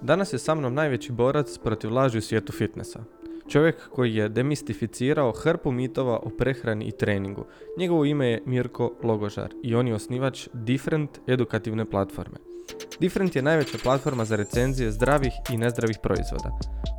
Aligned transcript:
Danas 0.00 0.32
je 0.32 0.38
sa 0.38 0.54
mnom 0.54 0.74
najveći 0.74 1.12
borac 1.12 1.58
protiv 1.58 1.92
laži 1.92 2.18
u 2.18 2.22
svijetu 2.22 2.52
fitnessa. 2.52 3.04
Čovjek 3.48 3.88
koji 3.88 4.14
je 4.14 4.28
demistificirao 4.28 5.32
hrpu 5.32 5.72
mitova 5.72 6.16
o 6.16 6.30
prehrani 6.38 6.84
i 6.84 6.92
treningu. 6.92 7.44
Njegovo 7.78 8.04
ime 8.04 8.26
je 8.26 8.42
Mirko 8.46 8.92
Logožar 9.02 9.54
i 9.62 9.74
on 9.74 9.88
je 9.88 9.94
osnivač 9.94 10.48
Different 10.52 11.10
edukativne 11.26 11.84
platforme. 11.84 12.36
Different 13.00 13.36
je 13.36 13.42
najveća 13.42 13.78
platforma 13.82 14.24
za 14.24 14.36
recenzije 14.36 14.92
zdravih 14.92 15.32
i 15.52 15.56
nezdravih 15.56 15.98
proizvoda. 16.02 16.50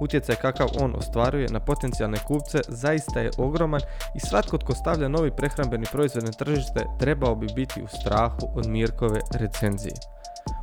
Utjecaj 0.02 0.36
kakav 0.36 0.68
on 0.80 0.96
ostvaruje 0.96 1.48
na 1.52 1.60
potencijalne 1.60 2.18
kupce 2.28 2.60
zaista 2.68 3.20
je 3.20 3.32
ogroman 3.38 3.82
i 4.16 4.20
svatko 4.20 4.58
tko 4.58 4.74
stavlja 4.74 5.08
novi 5.08 5.32
prehrambeni 5.38 5.86
proizvod 5.92 6.24
na 6.24 6.32
tržište 6.32 6.86
trebao 7.00 7.36
bi 7.36 7.48
biti 7.56 7.82
u 7.84 7.88
strahu 7.88 8.48
od 8.56 8.68
Mirkove 8.68 9.20
recenzije. 9.40 9.94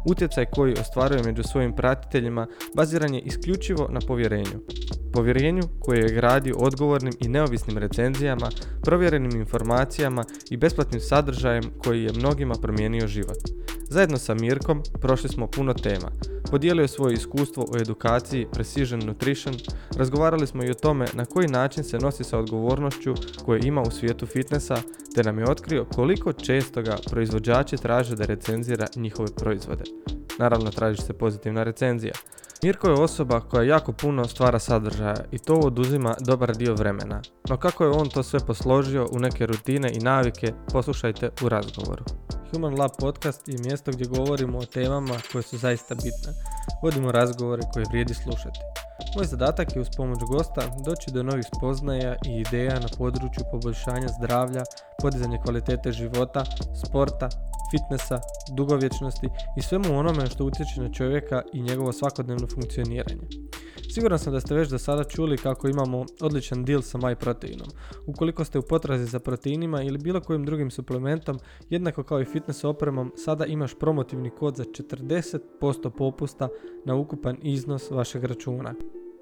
Utjecaj 0.05 0.45
koji 0.45 0.73
ostvaruje 0.81 1.23
među 1.23 1.43
svojim 1.43 1.73
pratiteljima 1.77 2.47
baziran 2.75 3.15
je 3.15 3.21
isključivo 3.21 3.89
na 3.91 4.01
povjerenju. 4.07 4.61
Povjerenju 5.13 5.63
koje 5.81 6.01
je 6.01 6.15
gradio 6.15 6.57
odgovornim 6.59 7.13
i 7.21 7.29
neovisnim 7.29 7.79
recenzijama, 7.79 8.49
provjerenim 8.83 9.41
informacijama 9.41 10.25
i 10.51 10.57
besplatnim 10.57 11.01
sadržajem 11.01 11.65
koji 11.85 12.03
je 12.03 12.13
mnogima 12.13 12.55
promijenio 12.63 13.07
život. 13.07 13.39
Zajedno 13.95 14.19
sa 14.19 14.35
Mirkom 14.35 14.83
prošli 15.01 15.29
smo 15.29 15.47
puno 15.47 15.75
tema. 15.75 16.11
Podijelio 16.51 16.89
svoje 16.89 17.15
iskustvo 17.15 17.67
o 17.73 17.79
edukaciji 17.79 18.47
Precision 18.53 19.01
Nutrition, 19.07 19.55
razgovarali 19.97 20.47
smo 20.47 20.65
i 20.65 20.71
o 20.71 20.75
tome 20.75 21.07
na 21.13 21.25
koji 21.25 21.49
način 21.49 21.85
se 21.85 21.99
nosi 21.99 22.25
sa 22.25 22.39
odgovornošću 22.39 23.15
koje 23.45 23.61
ima 23.65 23.83
u 23.83 23.91
svijetu 23.91 24.27
fitnessa, 24.27 24.77
te 25.15 25.23
nam 25.23 25.39
je 25.39 25.51
otkrio 25.51 25.87
koliko 25.95 26.33
često 26.33 26.83
ga 26.83 26.97
proizvođači 27.11 27.77
traže 27.77 28.17
da 28.17 28.25
recenzira 28.25 28.87
njihove 28.97 29.29
proizvode. 29.37 29.85
Naravno 30.39 30.71
traži 30.71 31.03
se 31.03 31.13
pozitivna 31.13 31.63
recenzija. 31.63 32.15
Mirko 32.65 32.89
je 32.89 32.95
osoba 32.95 33.41
koja 33.41 33.63
jako 33.63 33.93
puno 33.93 34.25
stvara 34.25 34.59
sadržaja 34.59 35.17
i 35.33 35.39
to 35.39 35.55
oduzima 35.55 36.15
dobar 36.21 36.57
dio 36.57 36.75
vremena. 36.75 37.23
No 37.49 37.57
kako 37.57 37.85
je 37.85 37.91
on 37.91 38.09
to 38.09 38.23
sve 38.23 38.41
posložio 38.41 39.09
u 39.13 39.19
neke 39.19 39.47
rutine 39.47 39.93
i 39.93 39.99
navike, 39.99 40.53
poslušajte 40.73 41.31
u 41.45 41.49
razgovoru. 41.49 42.05
Human 42.51 42.79
Lab 42.79 42.91
podcast 42.99 43.49
je 43.49 43.59
mjesto 43.59 43.91
gdje 43.91 44.07
govorimo 44.07 44.59
o 44.59 44.67
temama 44.67 45.15
koje 45.33 45.43
su 45.43 45.59
zaista 45.59 45.95
bitne. 45.95 46.33
Vodimo 46.83 47.13
razgovore 47.13 47.63
koje 47.73 47.85
vrijedi 47.91 48.15
slušati. 48.15 48.61
Moj 49.17 49.27
zadatak 49.27 49.77
je 49.77 49.83
uz 49.83 49.89
pomoć 49.97 50.19
gosta 50.31 50.63
doći 50.87 51.11
do 51.11 51.23
novih 51.23 51.45
spoznaja 51.57 52.17
i 52.27 52.41
ideja 52.41 52.81
na 52.81 52.89
području 52.99 53.45
poboljšanja 53.51 54.09
zdravlja, 54.19 54.63
podizanja 55.03 55.39
kvalitete 55.43 55.93
života, 55.93 56.45
sporta, 56.85 57.29
fitnessa, 57.75 58.21
dugovječnosti 58.57 59.29
i 59.57 59.63
svemu 59.63 59.99
onome 59.99 60.27
što 60.27 60.45
utječe 60.45 60.81
na 60.81 60.93
čovjeka 60.93 61.43
i 61.53 61.63
njegovo 61.63 61.93
svakodnevno 61.93 62.47
funkcioniranje. 62.55 63.27
Siguran 63.95 64.19
sam 64.19 64.33
da 64.33 64.41
ste 64.41 64.55
već 64.55 64.69
do 64.69 64.79
sada 64.79 65.05
čuli 65.05 65.37
kako 65.37 65.69
imamo 65.69 66.05
odličan 66.21 66.65
deal 66.65 66.83
sa 66.83 66.99
MyProteinom. 66.99 67.69
Ukoliko 68.07 68.45
ste 68.45 68.59
u 68.59 68.63
potrazi 68.63 69.05
za 69.05 69.19
proteinima 69.19 69.83
ili 69.83 69.99
bilo 69.99 70.21
kojim 70.21 70.45
drugim 70.45 70.71
suplementom, 70.71 71.39
jednako 71.71 72.03
kao 72.03 72.21
i 72.21 72.25
fitness 72.25 72.65
opremom, 72.65 73.13
sada 73.17 73.47
imaš 73.47 73.75
promotivni 73.75 74.31
kod 74.31 74.57
za 74.57 74.65
40% 74.65 75.91
popusta 75.91 76.49
na 76.85 76.95
ukupan 76.95 77.37
iznos 77.43 77.91
vašeg 77.91 78.25
računa. 78.25 78.75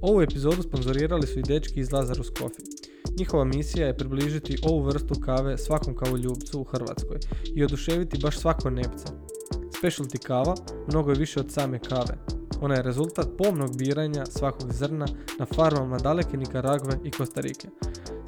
Ovu 0.00 0.22
epizodu 0.22 0.62
sponzorirali 0.62 1.26
su 1.26 1.38
i 1.38 1.42
dečki 1.42 1.80
iz 1.80 1.92
Lazarus 1.92 2.28
Coffee. 2.38 2.64
Njihova 3.18 3.44
misija 3.44 3.86
je 3.86 3.96
približiti 3.96 4.58
ovu 4.62 4.82
vrstu 4.82 5.14
kave 5.20 5.58
svakom 5.58 5.96
kavoljubcu 5.96 6.60
u 6.60 6.64
Hrvatskoj 6.64 7.18
i 7.54 7.64
oduševiti 7.64 8.18
baš 8.22 8.38
svako 8.38 8.70
nepca. 8.70 9.12
Specialty 9.82 10.18
kava 10.18 10.54
mnogo 10.88 11.10
je 11.10 11.18
više 11.18 11.40
od 11.40 11.52
same 11.52 11.78
kave. 11.78 12.18
Ona 12.60 12.74
je 12.74 12.82
rezultat 12.82 13.28
pomnog 13.38 13.76
biranja 13.76 14.26
svakog 14.26 14.72
zrna 14.72 15.06
na 15.38 15.46
farmama 15.46 15.98
daleke 15.98 16.36
Nikaragve 16.36 16.98
i 17.04 17.10
Kostarike, 17.10 17.68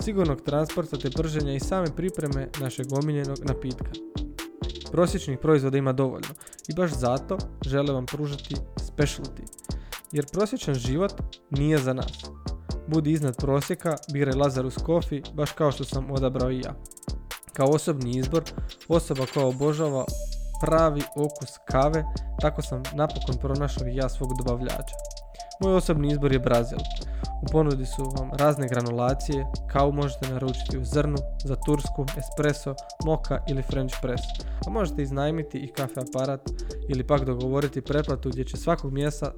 sigurnog 0.00 0.40
transporta 0.40 0.96
te 0.96 1.10
prženja 1.10 1.54
i 1.54 1.60
same 1.60 1.86
pripreme 1.96 2.48
našeg 2.60 2.86
omiljenog 2.92 3.38
napitka. 3.44 3.90
Prosječnih 4.92 5.38
proizvoda 5.38 5.78
ima 5.78 5.92
dovoljno 5.92 6.28
i 6.68 6.74
baš 6.74 6.90
zato 6.90 7.38
žele 7.66 7.92
vam 7.92 8.06
pružiti 8.06 8.56
specialty, 8.76 9.42
jer 10.12 10.26
prosječan 10.32 10.74
život 10.74 11.12
nije 11.50 11.78
za 11.78 11.92
nas. 11.92 12.12
Budi 12.86 13.12
iznad 13.12 13.36
prosjeka, 13.36 13.96
biraj 14.12 14.34
Lazarus 14.34 14.74
Coffee, 14.86 15.22
baš 15.34 15.52
kao 15.52 15.72
što 15.72 15.84
sam 15.84 16.10
odabrao 16.10 16.50
i 16.50 16.60
ja. 16.60 16.74
Kao 17.52 17.68
osobni 17.68 18.18
izbor, 18.18 18.42
osoba 18.88 19.26
koja 19.34 19.46
obožava 19.46 20.04
pravi 20.62 21.02
okus 21.16 21.58
kave, 21.64 22.04
tako 22.40 22.62
sam 22.62 22.82
napokon 22.94 23.36
pronašao 23.40 23.86
i 23.86 23.96
ja 23.96 24.08
svog 24.08 24.30
dobavljača. 24.38 24.96
Moj 25.60 25.74
osobni 25.74 26.12
izbor 26.12 26.32
je 26.32 26.38
Brazil. 26.38 26.78
U 27.42 27.46
ponudi 27.52 27.86
su 27.86 28.02
vam 28.18 28.30
razne 28.32 28.68
granulacije, 28.68 29.46
kavu 29.72 29.92
možete 29.92 30.32
naručiti 30.32 30.78
u 30.78 30.84
zrnu, 30.84 31.16
za 31.44 31.56
tursku, 31.56 32.06
espresso, 32.18 32.74
moka 33.04 33.44
ili 33.48 33.62
french 33.62 33.94
press. 34.02 34.22
A 34.66 34.70
možete 34.70 35.02
iznajmiti 35.02 35.58
i 35.58 35.72
kafe 35.72 36.00
aparat 36.00 36.40
ili 36.88 37.06
pak 37.06 37.24
dogovoriti 37.24 37.80
pretplatu 37.80 38.28
gdje 38.30 38.44
će 38.44 38.56
svakog 38.56 38.92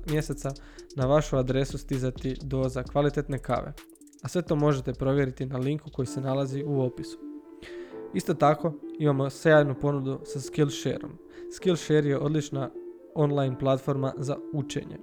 mjeseca 0.07 0.51
na 0.97 1.07
vašu 1.07 1.37
adresu 1.37 1.79
stizati 1.79 2.37
doza 2.43 2.83
kvalitetne 2.83 3.39
kave. 3.39 3.73
A 4.23 4.29
sve 4.29 4.43
to 4.43 4.57
možete 4.57 4.93
provjeriti 4.93 5.47
na 5.47 5.59
linku 5.59 5.91
koji 5.91 6.07
se 6.07 6.21
nalazi 6.21 6.65
u 6.67 6.83
opisu. 6.83 7.34
Isto 8.15 8.35
tako 8.35 8.73
imamo 8.99 9.31
sjajnu 9.31 9.75
ponudu 9.75 10.21
sa 10.25 10.41
Skillshareom. 10.41 11.19
Skillshare 11.57 12.09
je 12.09 12.19
odlična 12.19 12.71
online 13.15 13.59
platforma 13.59 14.13
za 14.17 14.37
učenje. 14.53 14.99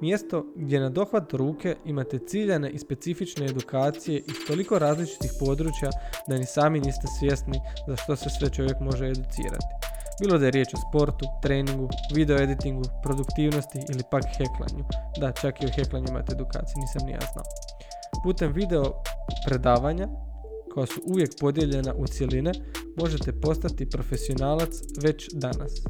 Mjesto 0.00 0.46
gdje 0.56 0.80
na 0.80 0.88
dohvat 0.88 1.32
ruke 1.32 1.76
imate 1.84 2.18
ciljane 2.18 2.70
i 2.70 2.78
specifične 2.78 3.46
edukacije 3.46 4.18
iz 4.18 4.34
toliko 4.46 4.78
različitih 4.78 5.30
područja 5.40 5.90
da 6.28 6.38
ni 6.38 6.46
sami 6.46 6.80
niste 6.80 7.06
svjesni 7.18 7.60
za 7.88 7.96
što 7.96 8.16
se 8.16 8.30
sve 8.30 8.50
čovjek 8.50 8.80
može 8.80 9.06
educirati. 9.06 9.72
Bilo 10.20 10.38
da 10.38 10.44
je 10.44 10.50
riječ 10.50 10.74
o 10.74 10.82
sportu, 10.88 11.26
treningu, 11.42 11.88
video 12.14 12.36
editingu, 12.36 12.82
produktivnosti 13.02 13.78
ili 13.92 14.02
pak 14.10 14.24
heklanju. 14.24 14.84
Da, 15.20 15.32
čak 15.32 15.62
i 15.62 15.66
o 15.66 15.70
heklanju 15.76 16.06
imate 16.08 16.32
edukacije, 16.32 16.76
nisam 16.80 17.06
ni 17.06 17.12
ja 17.12 17.20
znao. 17.32 17.44
Putem 18.24 18.52
video 18.52 18.92
predavanja 19.46 20.08
koja 20.72 20.86
su 20.86 21.00
uvijek 21.04 21.30
podijeljena 21.40 21.94
u 21.94 22.06
cjeline, 22.06 22.52
možete 22.96 23.32
postati 23.32 23.90
profesionalac 23.90 24.82
već 25.02 25.28
danas. 25.32 25.82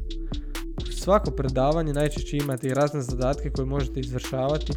Svako 0.91 1.31
predavanje 1.31 1.93
najčešće 1.93 2.37
imate 2.37 2.67
i 2.67 2.73
razne 2.73 3.01
zadatke 3.01 3.49
koje 3.49 3.65
možete 3.65 3.99
izvršavati 3.99 4.73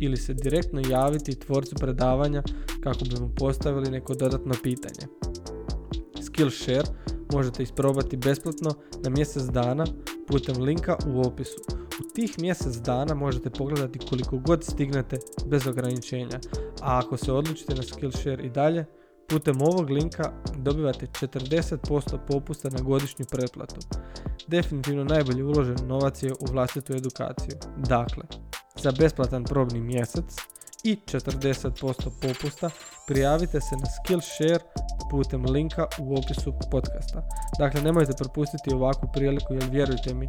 ili 0.00 0.16
se 0.16 0.34
direktno 0.34 0.82
javiti 0.90 1.38
tvorcu 1.38 1.74
predavanja 1.74 2.42
kako 2.80 3.04
bi 3.04 3.20
mu 3.20 3.30
postavili 3.36 3.90
neko 3.90 4.14
dodatno 4.14 4.54
pitanje. 4.62 5.06
Skillshare 6.22 6.88
možete 7.32 7.62
isprobati 7.62 8.16
besplatno 8.16 8.70
na 9.04 9.10
mjesec 9.10 9.42
dana 9.42 9.84
putem 10.28 10.62
linka 10.62 10.96
u 11.06 11.20
opisu. 11.20 11.60
U 12.00 12.14
tih 12.14 12.38
mjesec 12.38 12.76
dana 12.76 13.14
možete 13.14 13.50
pogledati 13.50 13.98
koliko 13.98 14.38
god 14.38 14.64
stignete 14.64 15.18
bez 15.46 15.66
ograničenja, 15.66 16.40
a 16.82 16.98
ako 16.98 17.16
se 17.16 17.32
odlučite 17.32 17.74
na 17.74 17.82
Skillshare 17.82 18.44
i 18.44 18.50
dalje, 18.50 18.84
Putem 19.28 19.62
ovog 19.62 19.90
linka 19.90 20.32
dobivate 20.56 21.06
40% 21.06 22.18
popusta 22.28 22.68
na 22.68 22.80
godišnju 22.80 23.26
pretplatu. 23.30 23.80
Definitivno 24.46 25.04
najbolji 25.04 25.42
uložen 25.42 25.76
novac 25.86 26.22
je 26.22 26.32
u 26.32 26.52
vlastitu 26.52 26.92
edukaciju. 26.92 27.56
Dakle, 27.76 28.22
za 28.82 28.92
besplatan 28.98 29.44
probni 29.44 29.80
mjesec 29.80 30.36
i 30.84 30.96
40% 31.06 32.10
popusta 32.22 32.70
prijavite 33.06 33.60
se 33.60 33.76
na 33.76 33.86
Skillshare 33.86 34.64
putem 35.10 35.44
linka 35.44 35.86
u 36.00 36.18
opisu 36.18 36.52
podcasta. 36.70 37.22
Dakle, 37.58 37.82
nemojte 37.82 38.12
propustiti 38.18 38.74
ovakvu 38.74 39.08
priliku 39.12 39.54
jer 39.54 39.64
vjerujte 39.70 40.14
mi, 40.14 40.28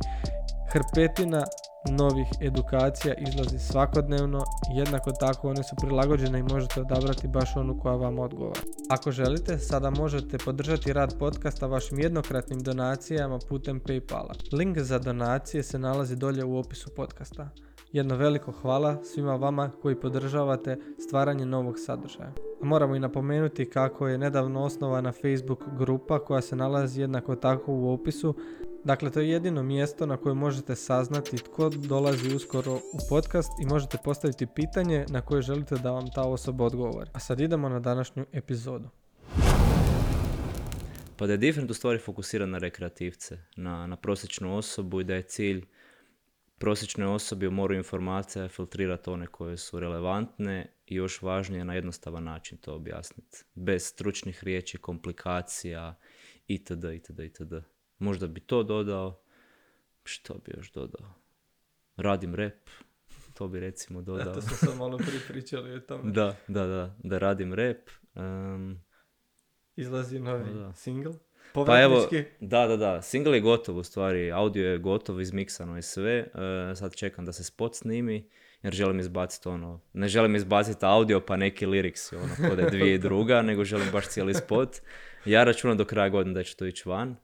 hrpetina 0.71 1.45
novih 1.89 2.27
edukacija 2.41 3.13
izlazi 3.13 3.59
svakodnevno, 3.59 4.43
jednako 4.75 5.11
tako 5.11 5.49
one 5.49 5.63
su 5.63 5.75
prilagođene 5.81 6.39
i 6.39 6.43
možete 6.43 6.81
odabrati 6.81 7.27
baš 7.27 7.55
onu 7.55 7.79
koja 7.79 7.95
vam 7.95 8.19
odgovara. 8.19 8.61
Ako 8.89 9.11
želite, 9.11 9.59
sada 9.59 9.89
možete 9.89 10.37
podržati 10.37 10.93
rad 10.93 11.15
podcasta 11.19 11.67
vašim 11.67 11.99
jednokratnim 11.99 12.59
donacijama 12.59 13.39
putem 13.49 13.81
Paypala. 13.81 14.33
Link 14.53 14.77
za 14.77 14.99
donacije 14.99 15.63
se 15.63 15.79
nalazi 15.79 16.15
dolje 16.15 16.43
u 16.43 16.57
opisu 16.57 16.89
podcasta. 16.95 17.49
Jedno 17.93 18.15
veliko 18.15 18.51
hvala 18.51 19.03
svima 19.03 19.35
vama 19.35 19.71
koji 19.81 19.95
podržavate 19.95 20.77
stvaranje 20.99 21.45
novog 21.45 21.79
sadržaja. 21.79 22.33
Moramo 22.61 22.95
i 22.95 22.99
napomenuti 22.99 23.69
kako 23.69 24.07
je 24.07 24.17
nedavno 24.17 24.63
osnovana 24.63 25.11
Facebook 25.11 25.63
grupa 25.77 26.19
koja 26.19 26.41
se 26.41 26.55
nalazi 26.55 27.01
jednako 27.01 27.35
tako 27.35 27.73
u 27.73 27.93
opisu. 27.93 28.35
Dakle, 28.83 29.09
to 29.09 29.19
je 29.19 29.29
jedino 29.29 29.63
mjesto 29.63 30.05
na 30.05 30.17
kojem 30.17 30.37
možete 30.37 30.75
saznati 30.75 31.37
tko 31.37 31.69
dolazi 31.69 32.35
uskoro 32.35 32.75
u 32.75 32.99
podcast 33.09 33.51
i 33.61 33.65
možete 33.65 33.97
postaviti 34.03 34.47
pitanje 34.55 35.05
na 35.09 35.21
koje 35.21 35.41
želite 35.41 35.75
da 35.75 35.91
vam 35.91 36.11
ta 36.15 36.21
osoba 36.21 36.65
odgovori. 36.65 37.09
A 37.13 37.19
sad 37.19 37.39
idemo 37.39 37.69
na 37.69 37.79
današnju 37.79 38.25
epizodu. 38.31 38.89
Pa 41.17 41.27
da 41.27 41.33
je 41.33 41.37
Different 41.37 41.71
u 41.71 41.73
stvari 41.73 41.99
fokusiran 41.99 42.49
na 42.49 42.57
rekreativce, 42.57 43.37
na, 43.55 43.87
na 43.87 43.95
prosječnu 43.95 44.57
osobu 44.57 45.01
i 45.01 45.03
da 45.03 45.15
je 45.15 45.21
cilj 45.21 45.65
prosječnoj 46.59 47.07
osobi 47.07 47.47
u 47.47 47.51
moru 47.51 47.75
informacija 47.75 48.47
filtrirati 48.47 49.09
one 49.09 49.27
koje 49.27 49.57
su 49.57 49.79
relevantne 49.79 50.73
i 50.85 50.95
još 50.95 51.21
važnije 51.21 51.65
na 51.65 51.73
jednostavan 51.73 52.23
način 52.23 52.57
to 52.57 52.75
objasniti. 52.75 53.43
Bez 53.55 53.83
stručnih 53.83 54.43
riječi, 54.43 54.77
komplikacija 54.77 55.95
itd. 56.47 56.83
itd. 56.93 57.19
itd. 57.19 57.53
Možda 57.99 58.27
bi 58.27 58.39
to 58.39 58.63
dodao. 58.63 59.21
Što 60.03 60.33
bi 60.33 60.51
još 60.57 60.71
dodao? 60.71 61.13
Radim 61.95 62.35
rep. 62.35 62.69
To 63.33 63.47
bi 63.47 63.59
recimo 63.59 64.01
dodao. 64.01 64.31
Eto 64.31 64.41
smo 64.41 64.75
malo 64.75 64.97
prije 64.97 65.21
pričali 65.27 65.73
o 65.73 65.79
tome. 65.79 66.11
da, 66.19 66.35
da, 66.47 66.65
da. 66.65 66.95
Da 67.03 67.17
radim 67.17 67.53
rep. 67.53 67.89
Izlazi 69.75 70.19
novi 70.19 70.53
da. 70.53 70.73
single. 70.73 71.13
Pa 71.53 71.81
evo, 71.81 72.07
da, 72.39 72.67
da, 72.67 72.77
da, 72.77 73.01
single 73.01 73.37
je 73.37 73.41
gotov 73.41 73.77
u 73.77 73.83
stvari, 73.83 74.31
audio 74.31 74.71
je 74.71 74.77
gotov, 74.77 75.21
izmiksano 75.21 75.77
i 75.77 75.81
sve, 75.81 76.13
e, 76.13 76.75
sad 76.75 76.95
čekam 76.95 77.25
da 77.25 77.33
se 77.33 77.43
spot 77.43 77.75
snimi, 77.75 78.29
jer 78.63 78.73
želim 78.73 78.99
izbaciti 78.99 79.49
ono, 79.49 79.81
ne 79.93 80.07
želim 80.07 80.35
izbaciti 80.35 80.85
audio 80.85 81.19
pa 81.19 81.37
neki 81.37 81.65
lyrics, 81.65 82.15
ono, 82.15 82.49
kod 82.49 82.59
je 82.59 82.69
dvije 82.69 82.95
i 82.95 82.99
druga, 83.07 83.41
nego 83.41 83.63
želim 83.63 83.87
baš 83.91 84.07
cijeli 84.07 84.33
spot. 84.33 84.77
Ja 85.25 85.43
računam 85.43 85.77
do 85.77 85.85
kraja 85.85 86.09
godine 86.09 86.33
da 86.33 86.43
će 86.43 86.55
to 86.55 86.65
ići 86.65 86.89
van, 86.89 87.15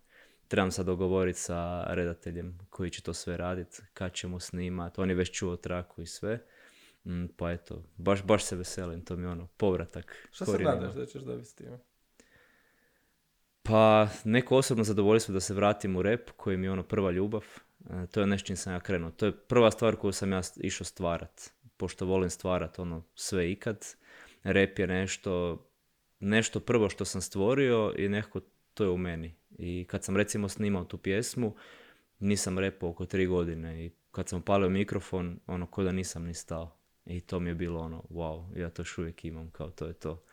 trebam 0.48 0.71
sad 0.71 0.86
dogovoriti 0.86 1.39
sa 1.39 1.83
redateljem 1.88 2.60
koji 2.69 2.89
će 2.89 3.01
to 3.01 3.13
sve 3.13 3.38
raditi, 3.38 3.78
kad 3.94 4.13
ćemo 4.13 4.39
snimati, 4.39 5.01
on 5.01 5.10
je 5.10 5.16
već 5.16 5.31
čuo 5.31 5.56
traku 5.56 6.01
i 6.01 6.06
sve. 6.06 6.39
Mm, 7.06 7.25
pa 7.38 7.51
eto, 7.51 7.83
baš, 7.98 8.24
baš 8.24 8.44
se 8.44 8.56
veselim, 8.56 9.01
to 9.01 9.16
mi 9.16 9.24
je 9.24 9.30
ono, 9.30 9.48
povratak. 9.57 10.28
Što 10.31 10.45
se 10.45 10.60
nadaš 10.60 10.94
da 10.94 11.06
ćeš 11.06 11.21
dobiti 11.21 11.50
s 11.50 11.56
time? 11.56 11.80
Pa 13.67 14.07
neko 14.23 14.57
osobno 14.57 14.83
zadovoljstvo 14.83 15.33
da 15.33 15.39
se 15.39 15.53
vratim 15.53 15.95
u 15.95 16.01
rep 16.01 16.29
koji 16.38 16.57
mi 16.57 16.65
je 16.65 16.71
ono 16.71 16.83
prva 16.83 17.12
ljubav. 17.12 17.45
E, 17.89 18.07
to 18.07 18.21
je 18.21 18.27
nešto 18.27 18.47
čim 18.47 18.57
sam 18.57 18.73
ja 18.73 18.79
krenuo. 18.79 19.12
To 19.12 19.25
je 19.25 19.31
prva 19.31 19.71
stvar 19.71 19.95
koju 19.95 20.12
sam 20.12 20.31
ja 20.31 20.41
išao 20.57 20.85
stvarat. 20.85 21.51
Pošto 21.77 22.06
volim 22.06 22.29
stvarat 22.29 22.79
ono 22.79 23.03
sve 23.15 23.51
ikad. 23.51 23.85
Rep 24.44 24.79
je 24.79 24.88
nešto, 24.88 25.65
nešto 26.19 26.59
prvo 26.59 26.89
što 26.89 27.06
sam 27.06 27.21
stvorio 27.21 27.94
i 27.97 28.09
nekako 28.09 28.39
to 28.73 28.83
je 28.83 28.89
u 28.89 28.97
meni. 28.97 29.35
I 29.57 29.85
kad 29.89 30.03
sam 30.03 30.18
recimo 30.18 30.50
snimao 30.50 30.83
tu 30.83 30.97
pjesmu, 30.97 31.56
nisam 32.19 32.59
repao 32.59 32.89
oko 32.89 33.06
tri 33.06 33.25
godine 33.25 33.85
i 33.85 33.91
kad 34.11 34.29
sam 34.29 34.41
palio 34.41 34.69
mikrofon, 34.69 35.39
ono, 35.47 35.65
ko 35.65 35.83
da 35.83 35.91
nisam 35.91 36.23
ni 36.23 36.33
stao. 36.33 36.77
I 37.06 37.21
to 37.21 37.39
mi 37.39 37.50
je 37.50 37.56
bilo 37.56 37.79
ono, 37.79 38.03
wow, 38.09 38.59
ja 38.59 38.69
to 38.69 38.81
još 38.81 38.97
uvijek 38.97 39.25
imam, 39.25 39.51
kao 39.51 39.69
to 39.69 39.85
je 39.85 39.94
to 39.94 40.23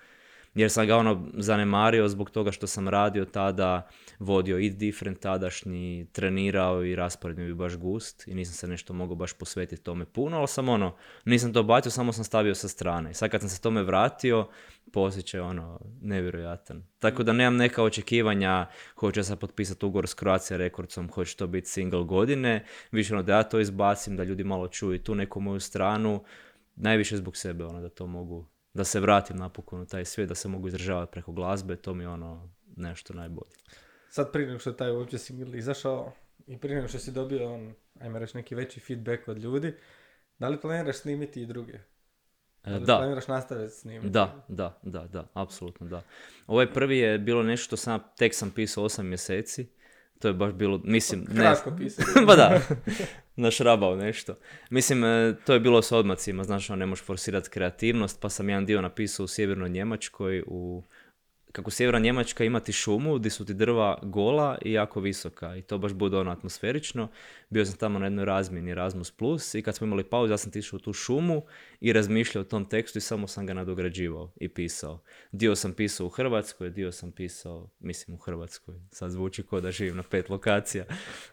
jer 0.54 0.70
sam 0.70 0.86
ga 0.86 0.96
ono 0.96 1.28
zanemario 1.34 2.08
zbog 2.08 2.30
toga 2.30 2.52
što 2.52 2.66
sam 2.66 2.88
radio 2.88 3.24
tada, 3.24 3.88
vodio 4.18 4.58
i 4.58 4.70
different 4.70 5.20
tadašnji, 5.20 6.06
trenirao 6.12 6.84
i 6.84 6.96
raspored 6.96 7.38
mi 7.38 7.46
bi 7.46 7.54
baš 7.54 7.76
gust 7.76 8.28
i 8.28 8.34
nisam 8.34 8.54
se 8.54 8.68
nešto 8.68 8.92
mogao 8.92 9.16
baš 9.16 9.32
posvetiti 9.32 9.82
tome 9.82 10.04
puno, 10.04 10.38
ali 10.38 10.48
sam 10.48 10.68
ono, 10.68 10.96
nisam 11.24 11.52
to 11.52 11.62
bacio, 11.62 11.90
samo 11.90 12.12
sam 12.12 12.24
stavio 12.24 12.54
sa 12.54 12.68
strane. 12.68 13.10
I 13.10 13.14
sad 13.14 13.30
kad 13.30 13.40
sam 13.40 13.50
se 13.50 13.60
tome 13.60 13.82
vratio, 13.82 14.48
posjećaj 14.92 15.40
ono, 15.40 15.80
nevjerojatan. 16.00 16.86
Tako 16.98 17.22
da 17.22 17.32
nemam 17.32 17.56
neka 17.56 17.82
očekivanja, 17.82 18.66
hoće 18.96 19.24
se 19.24 19.36
potpisati 19.36 19.86
ugovor 19.86 20.08
s 20.08 20.14
Croatia 20.14 20.56
Recordsom, 20.56 21.10
hoće 21.10 21.36
to 21.36 21.46
biti 21.46 21.68
single 21.68 22.04
godine, 22.04 22.64
više 22.90 23.14
ono 23.14 23.22
da 23.22 23.36
ja 23.36 23.42
to 23.42 23.60
izbacim, 23.60 24.16
da 24.16 24.24
ljudi 24.24 24.44
malo 24.44 24.68
čuju 24.68 25.02
tu 25.02 25.14
neku 25.14 25.40
moju 25.40 25.60
stranu, 25.60 26.24
najviše 26.76 27.16
zbog 27.16 27.36
sebe, 27.36 27.64
ono, 27.64 27.80
da 27.80 27.88
to 27.88 28.06
mogu 28.06 28.51
da 28.74 28.84
se 28.84 29.00
vratim 29.00 29.36
napokon 29.36 29.80
u 29.80 29.86
taj 29.86 30.04
svijet, 30.04 30.28
da 30.28 30.34
se 30.34 30.48
mogu 30.48 30.68
izražavati 30.68 31.12
preko 31.12 31.32
glazbe, 31.32 31.76
to 31.76 31.94
mi 31.94 32.04
je 32.04 32.08
ono 32.08 32.50
nešto 32.76 33.14
najbolje. 33.14 33.50
Sad 34.08 34.32
prije 34.32 34.46
nego 34.46 34.58
što 34.58 34.70
je 34.70 34.76
taj 34.76 34.90
uopće 34.90 35.18
single 35.18 35.58
izašao 35.58 36.12
i 36.46 36.58
prije 36.58 36.76
nego 36.76 36.88
što 36.88 36.98
si 36.98 37.12
dobio 37.12 37.54
on, 37.54 37.74
ajmo 38.00 38.18
reći, 38.18 38.36
neki 38.36 38.54
veći 38.54 38.80
feedback 38.80 39.28
od 39.28 39.38
ljudi, 39.38 39.74
da 40.38 40.48
li 40.48 40.60
planiraš 40.60 40.96
snimiti 40.96 41.42
i 41.42 41.46
druge? 41.46 41.72
E, 42.64 42.70
da. 42.70 42.78
da. 42.78 42.96
planiraš 42.96 43.28
nastaviti 43.28 43.74
snimiti? 43.74 44.10
Da, 44.10 44.44
da, 44.48 44.80
da, 44.82 45.06
da, 45.06 45.28
apsolutno 45.34 45.86
da. 45.86 46.02
Ovaj 46.46 46.72
prvi 46.72 46.98
je 46.98 47.18
bilo 47.18 47.42
nešto 47.42 47.64
što 47.64 47.76
sam, 47.76 48.00
tek 48.16 48.34
sam 48.34 48.50
pisao 48.50 48.84
8 48.84 49.02
mjeseci, 49.02 49.66
to 50.22 50.28
je 50.28 50.34
baš 50.34 50.52
bilo, 50.52 50.80
mislim... 50.84 51.26
Kratko 51.26 51.70
ne, 51.70 51.76
pisao. 51.76 52.04
pa 52.26 52.36
da, 52.36 52.60
našrabao 53.36 53.96
nešto. 53.96 54.34
Mislim, 54.70 55.04
e, 55.04 55.34
to 55.46 55.54
je 55.54 55.60
bilo 55.60 55.82
s 55.82 55.92
odmacima, 55.92 56.44
znaš, 56.44 56.70
ono, 56.70 56.76
ne 56.76 56.86
možeš 56.86 57.04
forsirati 57.04 57.50
kreativnost, 57.50 58.20
pa 58.20 58.28
sam 58.28 58.48
jedan 58.48 58.66
dio 58.66 58.82
napisao 58.82 59.24
u 59.24 59.28
sjevernoj 59.28 59.68
Njemačkoj, 59.68 60.42
u 60.46 60.82
kako 61.52 61.70
sjeverna 61.70 61.98
Njemačka 61.98 62.44
imati 62.44 62.72
šumu 62.72 63.18
gdje 63.18 63.30
su 63.30 63.44
ti 63.44 63.54
drva 63.54 63.98
gola 64.02 64.58
i 64.62 64.72
jako 64.72 65.00
visoka 65.00 65.56
i 65.56 65.62
to 65.62 65.78
baš 65.78 65.92
bude 65.92 66.16
ono 66.16 66.30
atmosferično. 66.30 67.08
Bio 67.50 67.64
sam 67.64 67.76
tamo 67.76 67.98
na 67.98 68.06
jednoj 68.06 68.24
razmjeni 68.24 68.70
Erasmus 68.70 69.10
Plus 69.10 69.54
i 69.54 69.62
kad 69.62 69.76
smo 69.76 69.86
imali 69.86 70.04
pauzu 70.04 70.32
ja 70.32 70.38
sam 70.38 70.52
tišao 70.52 70.76
u 70.76 70.80
tu 70.80 70.92
šumu 70.92 71.42
i 71.82 71.92
razmišljao 71.92 72.42
o 72.42 72.44
tom 72.44 72.64
tekstu 72.64 72.98
i 72.98 73.00
samo 73.00 73.28
sam 73.28 73.46
ga 73.46 73.54
nadograđivao 73.54 74.32
i 74.40 74.48
pisao. 74.48 75.02
Dio 75.32 75.56
sam 75.56 75.72
pisao 75.72 76.06
u 76.06 76.10
Hrvatskoj, 76.10 76.70
dio 76.70 76.92
sam 76.92 77.12
pisao, 77.12 77.70
mislim 77.80 78.14
u 78.14 78.18
Hrvatskoj, 78.18 78.74
sad 78.90 79.10
zvuči 79.10 79.42
kao 79.42 79.60
da 79.60 79.70
živim 79.70 79.96
na 79.96 80.02
pet 80.02 80.28
lokacija, 80.28 80.84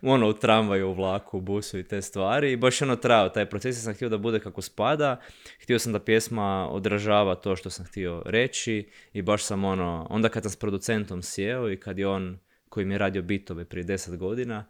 ono 0.02 0.30
u 0.30 0.34
tramvaju, 0.34 0.90
u 0.90 0.94
vlaku, 0.94 1.38
u 1.38 1.42
busu 1.42 1.80
i 1.80 1.84
te 1.84 2.02
stvari. 2.02 2.52
I 2.52 2.58
baš 2.58 2.82
ono 2.82 2.96
trajao 2.96 3.30
taj 3.30 3.50
proces 3.50 3.84
sam 3.84 3.94
htio 3.94 4.10
da 4.10 4.18
bude 4.18 4.40
kako 4.40 4.62
spada, 4.62 5.22
htio 5.64 5.80
sam 5.80 5.94
da 5.94 6.00
pjesma 6.00 6.70
odražava 6.70 7.36
to 7.36 7.56
što 7.56 7.70
sam 7.70 7.86
htio 7.86 8.24
reći 8.26 8.90
i 9.14 9.22
baš 9.22 9.44
sam 9.44 9.64
ono 9.64 10.08
onda 10.10 10.30
kad 10.30 10.44
sam 10.44 10.52
s 10.52 10.56
producentom 10.56 11.22
sjeo 11.22 11.72
i 11.72 11.80
kad 11.80 12.00
je 12.00 12.08
on, 12.08 12.40
koji 12.70 12.86
mi 12.86 12.94
je 12.94 12.98
radio 12.98 13.22
bitove 13.22 13.66
prije 13.66 13.84
deset 13.84 14.18
godina, 14.18 14.66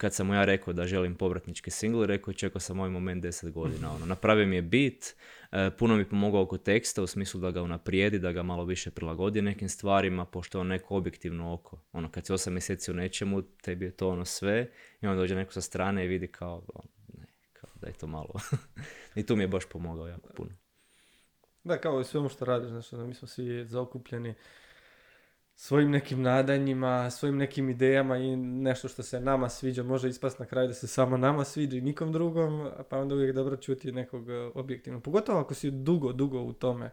kad 0.00 0.14
sam 0.14 0.26
mu 0.26 0.34
ja 0.34 0.44
rekao 0.44 0.72
da 0.72 0.86
želim 0.86 1.14
povratnički 1.14 1.70
single, 1.70 2.06
rekao 2.06 2.30
je 2.32 2.36
čekao 2.36 2.60
sam 2.60 2.78
ovaj 2.78 2.90
moment 2.90 3.22
deset 3.22 3.52
godina. 3.52 3.94
Ono, 3.94 4.06
napravio 4.06 4.46
mi 4.46 4.56
je 4.56 4.62
bit, 4.62 5.16
e, 5.52 5.70
puno 5.78 5.96
mi 5.96 6.08
pomogao 6.08 6.42
oko 6.42 6.58
teksta 6.58 7.02
u 7.02 7.06
smislu 7.06 7.40
da 7.40 7.50
ga 7.50 7.62
unaprijedi, 7.62 8.18
da 8.18 8.32
ga 8.32 8.42
malo 8.42 8.64
više 8.64 8.90
prilagodi 8.90 9.42
nekim 9.42 9.68
stvarima, 9.68 10.24
pošto 10.24 10.58
je 10.58 10.60
on 10.60 10.66
neko 10.66 10.96
objektivno 10.96 11.52
oko. 11.52 11.80
Ono, 11.92 12.10
kad 12.10 12.26
si 12.26 12.32
osam 12.32 12.52
mjeseci 12.52 12.90
u 12.90 12.94
nečemu, 12.94 13.42
tebi 13.42 13.84
je 13.84 13.90
to 13.90 14.08
ono 14.08 14.24
sve 14.24 14.70
i 15.00 15.06
onda 15.06 15.20
dođe 15.20 15.34
neko 15.34 15.52
sa 15.52 15.60
strane 15.60 16.04
i 16.04 16.08
vidi 16.08 16.26
kao, 16.26 16.62
ono, 16.74 16.88
ne, 17.18 17.26
kao 17.52 17.70
da 17.80 17.86
je 17.86 17.92
to 17.92 18.06
malo. 18.06 18.34
I 19.16 19.26
tu 19.26 19.36
mi 19.36 19.42
je 19.42 19.48
baš 19.48 19.64
pomogao 19.68 20.08
jako 20.08 20.28
puno. 20.36 20.50
Da, 21.64 21.80
kao 21.80 22.00
i 22.00 22.04
svemu 22.04 22.28
što 22.28 22.44
radiš, 22.44 22.68
znači, 22.68 22.96
mi 22.96 23.14
smo 23.14 23.28
svi 23.28 23.64
zaokupljeni 23.64 24.34
svojim 25.60 25.90
nekim 25.90 26.22
nadanjima, 26.22 27.10
svojim 27.10 27.36
nekim 27.36 27.70
idejama 27.70 28.16
i 28.16 28.36
nešto 28.36 28.88
što 28.88 29.02
se 29.02 29.20
nama 29.20 29.48
sviđa 29.48 29.82
može 29.82 30.08
ispast 30.08 30.38
na 30.38 30.46
kraju 30.46 30.68
da 30.68 30.74
se 30.74 30.86
samo 30.86 31.16
nama 31.16 31.44
sviđa 31.44 31.76
i 31.76 31.80
nikom 31.80 32.12
drugom, 32.12 32.70
pa 32.88 32.98
onda 32.98 33.14
uvijek 33.14 33.34
dobro 33.34 33.56
čuti 33.56 33.92
nekog 33.92 34.30
e, 34.30 34.50
objektivno. 34.54 35.00
Pogotovo 35.00 35.40
ako 35.40 35.54
si 35.54 35.70
dugo, 35.70 36.12
dugo 36.12 36.40
u 36.40 36.52
tome 36.52 36.90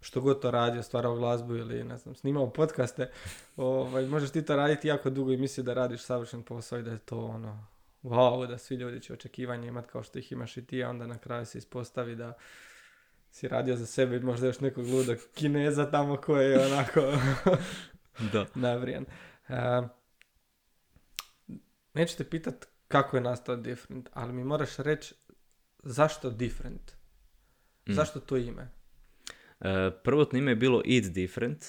što 0.00 0.20
god 0.20 0.42
to 0.42 0.50
radio, 0.50 0.82
stvarao 0.82 1.14
glazbu 1.14 1.56
ili 1.56 1.84
ne 1.84 1.96
znam, 1.96 2.14
snimao 2.14 2.50
podcaste, 2.50 3.10
ovaj, 3.56 4.06
možeš 4.06 4.30
ti 4.30 4.44
to 4.44 4.56
raditi 4.56 4.88
jako 4.88 5.10
dugo 5.10 5.32
i 5.32 5.36
misli 5.36 5.64
da 5.64 5.74
radiš 5.74 6.02
savršen 6.02 6.42
posao 6.42 6.78
i 6.78 6.82
da 6.82 6.90
je 6.90 6.98
to 6.98 7.24
ono, 7.24 7.66
wow, 8.02 8.46
da 8.46 8.58
svi 8.58 8.76
ljudi 8.76 9.00
će 9.00 9.12
očekivanje 9.12 9.68
imati 9.68 9.88
kao 9.88 10.02
što 10.02 10.18
ih 10.18 10.32
imaš 10.32 10.56
i 10.56 10.66
ti, 10.66 10.84
a 10.84 10.90
onda 10.90 11.06
na 11.06 11.18
kraju 11.18 11.46
se 11.46 11.58
ispostavi 11.58 12.16
da 12.16 12.32
si 13.34 13.48
radio 13.48 13.76
za 13.76 13.86
sebe 13.86 14.16
i 14.16 14.20
možda 14.20 14.46
još 14.46 14.60
nekog 14.60 14.86
ludog 14.86 15.18
kineza 15.34 15.90
tamo 15.90 16.16
koji 16.16 16.50
je 16.50 16.66
onako 16.66 17.00
da. 18.32 18.46
navrijan. 18.54 19.06
Uh, 19.48 19.88
neću 21.94 22.16
te 22.16 22.24
pitat 22.24 22.66
kako 22.88 23.16
je 23.16 23.22
nastao 23.22 23.56
Different, 23.56 24.08
ali 24.12 24.32
mi 24.32 24.44
moraš 24.44 24.76
reći 24.76 25.14
zašto 25.82 26.30
Different? 26.30 26.92
Mm. 27.88 27.92
Zašto 27.92 28.20
to 28.20 28.36
ime? 28.36 28.68
Uh, 29.60 29.66
prvotno 30.04 30.38
ime 30.38 30.50
je 30.50 30.56
bilo 30.56 30.82
Eat 30.94 31.04
Different, 31.04 31.64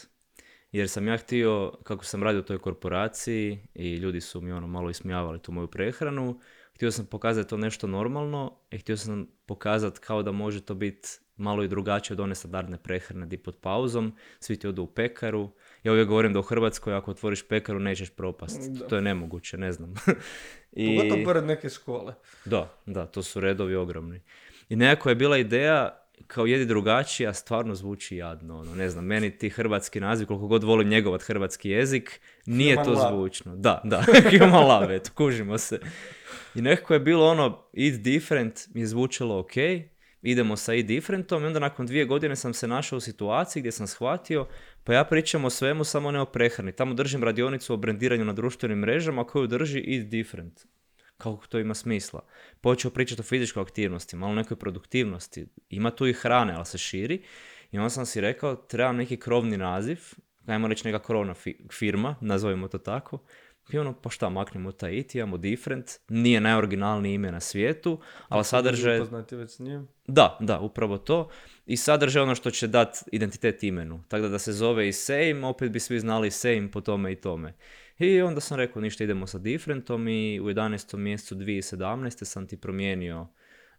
jer 0.72 0.90
sam 0.90 1.08
ja 1.08 1.18
htio, 1.18 1.72
kako 1.84 2.06
sam 2.06 2.24
radio 2.24 2.40
u 2.40 2.44
toj 2.46 2.60
korporaciji 2.60 3.68
i 3.74 3.96
ljudi 3.96 4.22
su 4.22 4.42
mi 4.42 4.52
ono 4.52 4.68
malo 4.68 4.90
ismijavali 4.90 5.42
tu 5.42 5.52
moju 5.52 5.68
prehranu, 5.68 6.40
htio 6.76 6.92
sam 6.92 7.06
pokazati 7.06 7.50
to 7.50 7.58
nešto 7.58 7.88
normalno 7.88 8.60
i 8.72 8.78
htio 8.78 8.98
sam 8.98 9.28
pokazati 9.46 10.00
kao 10.00 10.24
da 10.24 10.32
može 10.32 10.62
to 10.62 10.74
biti 10.74 11.25
malo 11.38 11.64
i 11.64 11.68
drugačije 11.68 12.16
od 12.16 12.20
one 12.20 12.36
standardne 12.36 12.78
prehrane 12.78 13.26
di 13.26 13.38
pod 13.38 13.58
pauzom, 13.62 14.16
svi 14.40 14.60
ti 14.60 14.68
odu 14.68 14.84
u 14.84 14.88
pekaru 14.88 15.50
Ja 15.86 15.92
uvijek 15.92 16.08
govorim 16.08 16.34
da 16.34 16.40
u 16.40 16.44
Hrvatskoj 16.44 16.94
ako 16.94 17.12
otvoriš 17.12 17.48
pekaru 17.48 17.80
nećeš 17.80 18.10
propast. 18.10 18.72
Da. 18.72 18.88
To 18.88 18.96
je 18.96 19.02
nemoguće, 19.02 19.58
ne 19.58 19.72
znam. 19.72 19.94
Pogotovo 20.98 21.24
pored 21.26 21.44
neke 21.44 21.70
škole. 21.70 22.14
Da, 22.46 22.78
da, 22.86 23.06
to 23.06 23.24
su 23.24 23.40
redovi 23.40 23.76
ogromni. 23.76 24.22
I 24.70 24.76
nekako 24.76 25.10
je 25.10 25.16
bila 25.16 25.38
ideja 25.38 26.02
kao 26.28 26.46
jedi 26.46 26.66
drugačije, 26.66 27.30
a 27.30 27.34
stvarno 27.34 27.76
zvuči 27.76 28.18
jadno. 28.18 28.60
Ono, 28.60 28.76
ne 28.76 28.90
znam, 28.90 29.06
meni 29.06 29.38
ti 29.38 29.50
hrvatski 29.50 30.00
naziv, 30.00 30.28
koliko 30.28 30.48
god 30.48 30.64
volim 30.64 30.90
njegovat 30.90 31.22
hrvatski 31.22 31.70
jezik, 31.70 32.22
nije 32.46 32.76
Human 32.76 32.86
to 32.86 33.02
lab. 33.02 33.14
zvučno. 33.14 33.56
Da, 33.56 33.82
da, 33.84 34.04
human 34.40 34.68
lab, 34.68 34.92
eto, 34.92 35.12
kužimo 35.16 35.58
se. 35.58 35.80
I 36.56 36.62
nekako 36.62 36.94
je 36.94 37.00
bilo 37.00 37.28
ono, 37.28 37.68
eat 37.74 38.02
different 38.02 38.60
mi 38.74 38.82
je 38.82 38.88
zvučalo 38.88 39.40
ok, 39.40 39.54
idemo 40.26 40.58
sa 40.58 40.76
eat 40.76 40.86
differentom 40.86 41.44
i 41.44 41.48
onda 41.48 41.60
nakon 41.60 41.86
dvije 41.86 42.06
godine 42.06 42.36
sam 42.36 42.54
se 42.54 42.68
našao 42.68 42.98
u 42.98 43.00
situaciji 43.00 43.62
gdje 43.62 43.72
sam 43.72 43.88
shvatio 43.88 44.48
pa 44.84 44.94
ja 44.94 45.04
pričam 45.04 45.46
o 45.46 45.50
svemu, 45.50 45.84
samo 45.84 46.12
ne 46.12 46.22
o 46.22 46.26
prehrani. 46.26 46.72
Tamo 46.72 46.94
držim 46.94 47.24
radionicu 47.24 47.74
o 47.74 47.78
brendiranju 47.78 48.26
na 48.26 48.34
društvenim 48.34 48.80
mrežama 48.80 49.24
koju 49.24 49.48
drži 49.48 49.96
eat 49.96 50.08
different 50.08 50.66
kako 51.18 51.48
to 51.48 51.60
ima 51.60 51.74
smisla. 51.74 52.26
Počeo 52.62 52.92
pričati 52.92 53.22
o 53.22 53.24
fizičkoj 53.24 53.62
aktivnosti, 53.62 54.16
malo 54.16 54.34
nekoj 54.34 54.58
produktivnosti. 54.58 55.48
Ima 55.70 55.92
tu 55.92 56.08
i 56.08 56.14
hrane, 56.14 56.54
ali 56.54 56.66
se 56.66 56.78
širi. 56.78 57.22
I 57.72 57.78
onda 57.78 57.90
sam 57.90 58.06
si 58.06 58.22
rekao, 58.22 58.56
trebam 58.56 58.96
neki 58.96 59.18
krovni 59.18 59.58
naziv, 59.58 60.00
ajmo 60.46 60.68
reći 60.68 60.88
neka 60.88 61.00
krovna 61.00 61.34
fi- 61.34 61.58
firma, 61.72 62.16
nazovimo 62.22 62.68
to 62.68 62.78
tako. 62.78 63.20
I 63.72 63.78
ono, 63.78 63.94
pa 63.94 64.10
šta, 64.10 64.30
maknemo 64.30 64.72
taj 64.72 64.98
it, 64.98 65.16
imamo 65.16 65.38
different, 65.38 65.92
nije 66.10 66.42
najoriginalnije 66.42 67.16
ime 67.16 67.32
na 67.32 67.40
svijetu, 67.40 68.00
ali 68.28 68.44
sadrže... 68.44 68.96
Upoznati 68.96 69.36
već 69.36 69.52
s 69.52 69.60
njim. 69.60 69.88
Da, 70.08 70.38
da, 70.40 70.60
upravo 70.60 70.98
to. 70.98 71.30
I 71.66 71.78
sadrže 71.78 72.22
ono 72.22 72.36
što 72.36 72.52
će 72.52 72.68
dati 72.68 73.00
identitet 73.12 73.64
imenu. 73.64 74.04
Tako 74.08 74.22
da 74.22 74.30
da 74.30 74.40
se 74.40 74.54
zove 74.54 74.88
i 74.88 74.94
same, 74.94 75.46
opet 75.46 75.72
bi 75.72 75.80
svi 75.80 76.00
znali 76.00 76.32
same 76.32 76.72
po 76.72 76.82
tome 76.82 77.12
i 77.12 77.16
tome. 77.16 77.54
I 78.00 78.22
onda 78.22 78.42
sam 78.42 78.58
rekao, 78.58 78.82
ništa, 78.82 79.04
idemo 79.04 79.28
sa 79.28 79.38
differentom 79.38 80.08
i 80.08 80.40
u 80.40 80.44
11. 80.44 80.98
mjesecu 80.98 81.36
2017. 81.36 82.26
sam 82.26 82.48
ti 82.48 82.58
promijenio 82.58 83.28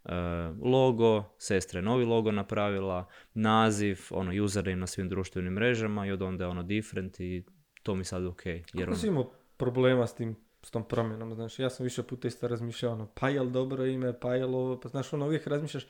e, 0.05 0.13
logo, 0.61 1.23
sestra 1.37 1.79
je 1.79 1.83
novi 1.83 2.05
logo 2.05 2.31
napravila, 2.31 3.07
naziv, 3.33 3.99
ono, 4.09 4.43
username 4.43 4.75
na 4.75 4.87
svim 4.87 5.09
društvenim 5.09 5.53
mrežama 5.53 6.05
i 6.05 6.11
od 6.11 6.21
onda 6.21 6.43
je 6.43 6.47
ono 6.47 6.63
different 6.63 7.19
i 7.19 7.43
to 7.83 7.95
mi 7.95 8.03
sad 8.03 8.25
ok. 8.25 8.45
Jer 8.45 8.63
Kako 8.71 8.83
ono, 8.83 8.95
si 8.95 9.07
imao 9.07 9.31
problema 9.57 10.07
s 10.07 10.15
tim 10.15 10.35
s 10.61 10.71
tom 10.71 10.83
promjenom, 10.83 11.33
znaš, 11.33 11.59
ja 11.59 11.69
sam 11.69 11.83
više 11.83 12.03
puta 12.03 12.27
isto 12.27 12.47
razmišljao, 12.47 12.93
ono, 12.93 13.07
pa 13.13 13.29
jel 13.29 13.49
dobro 13.49 13.85
ime, 13.85 14.19
pa 14.19 14.35
jel 14.35 14.55
ovo, 14.55 14.79
pa 14.79 14.89
znaš, 14.89 15.13
ono, 15.13 15.25
uvijek 15.25 15.47
razmišljaš 15.47 15.87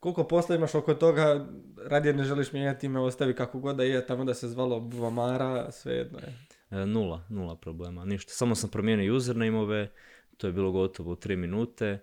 koliko 0.00 0.24
posla 0.24 0.56
imaš 0.56 0.74
oko 0.74 0.94
toga, 0.94 1.46
radije 1.84 2.14
ne 2.14 2.24
želiš 2.24 2.52
mijenjati 2.52 2.86
ime, 2.86 3.00
ostavi 3.00 3.34
kako 3.34 3.58
god 3.58 3.76
da 3.76 3.82
je, 3.82 4.06
tamo 4.06 4.24
da 4.24 4.34
se 4.34 4.48
zvalo 4.48 4.80
Buvamara, 4.80 5.72
svejedno 5.72 6.18
je. 6.18 6.34
E, 6.70 6.86
nula, 6.86 7.24
nula 7.28 7.56
problema, 7.56 8.04
ništa. 8.04 8.32
Samo 8.32 8.54
sam 8.54 8.70
promijenio 8.70 9.16
username-ove, 9.16 9.90
to 10.36 10.46
je 10.46 10.52
bilo 10.52 10.72
gotovo 10.72 11.12
u 11.12 11.16
tri 11.16 11.36
minute, 11.36 11.86
e, 11.86 12.00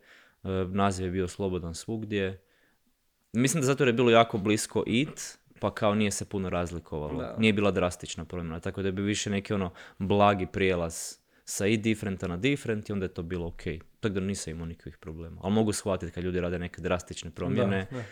naziv 0.67 1.05
je 1.05 1.12
bio 1.12 1.27
slobodan 1.27 1.75
svugdje. 1.75 2.41
Mislim 3.33 3.62
da 3.62 3.65
zato 3.65 3.83
je 3.83 3.93
bilo 3.93 4.12
jako 4.12 4.38
blisko 4.38 4.83
it, 4.88 5.38
pa 5.59 5.74
kao 5.75 5.95
nije 5.95 6.12
se 6.12 6.25
puno 6.29 6.50
razlikovalo. 6.50 7.21
Da. 7.21 7.35
Nije 7.38 7.53
bila 7.53 7.71
drastična 7.71 8.25
promjena, 8.25 8.59
tako 8.59 8.81
da 8.81 8.91
bi 8.91 9.01
više 9.01 9.29
neki 9.29 9.53
ono 9.53 9.71
blagi 9.97 10.45
prijelaz 10.45 11.17
sa 11.45 11.67
i 11.67 11.77
differenta 11.77 12.27
na 12.27 12.38
different 12.38 12.89
i 12.89 12.93
onda 12.93 13.05
je 13.05 13.13
to 13.13 13.24
bilo 13.24 13.47
ok. 13.47 13.62
Tako 14.00 14.13
da 14.13 14.19
nisam 14.19 14.51
imao 14.51 14.65
nikakvih 14.65 14.97
problema. 14.97 15.41
Ali 15.43 15.53
mogu 15.53 15.74
shvatiti 15.74 16.12
kad 16.12 16.24
ljudi 16.24 16.41
rade 16.41 16.59
neke 16.59 16.81
drastične 16.81 17.31
promjene, 17.31 17.88
Da, 17.91 17.97
da. 17.97 18.03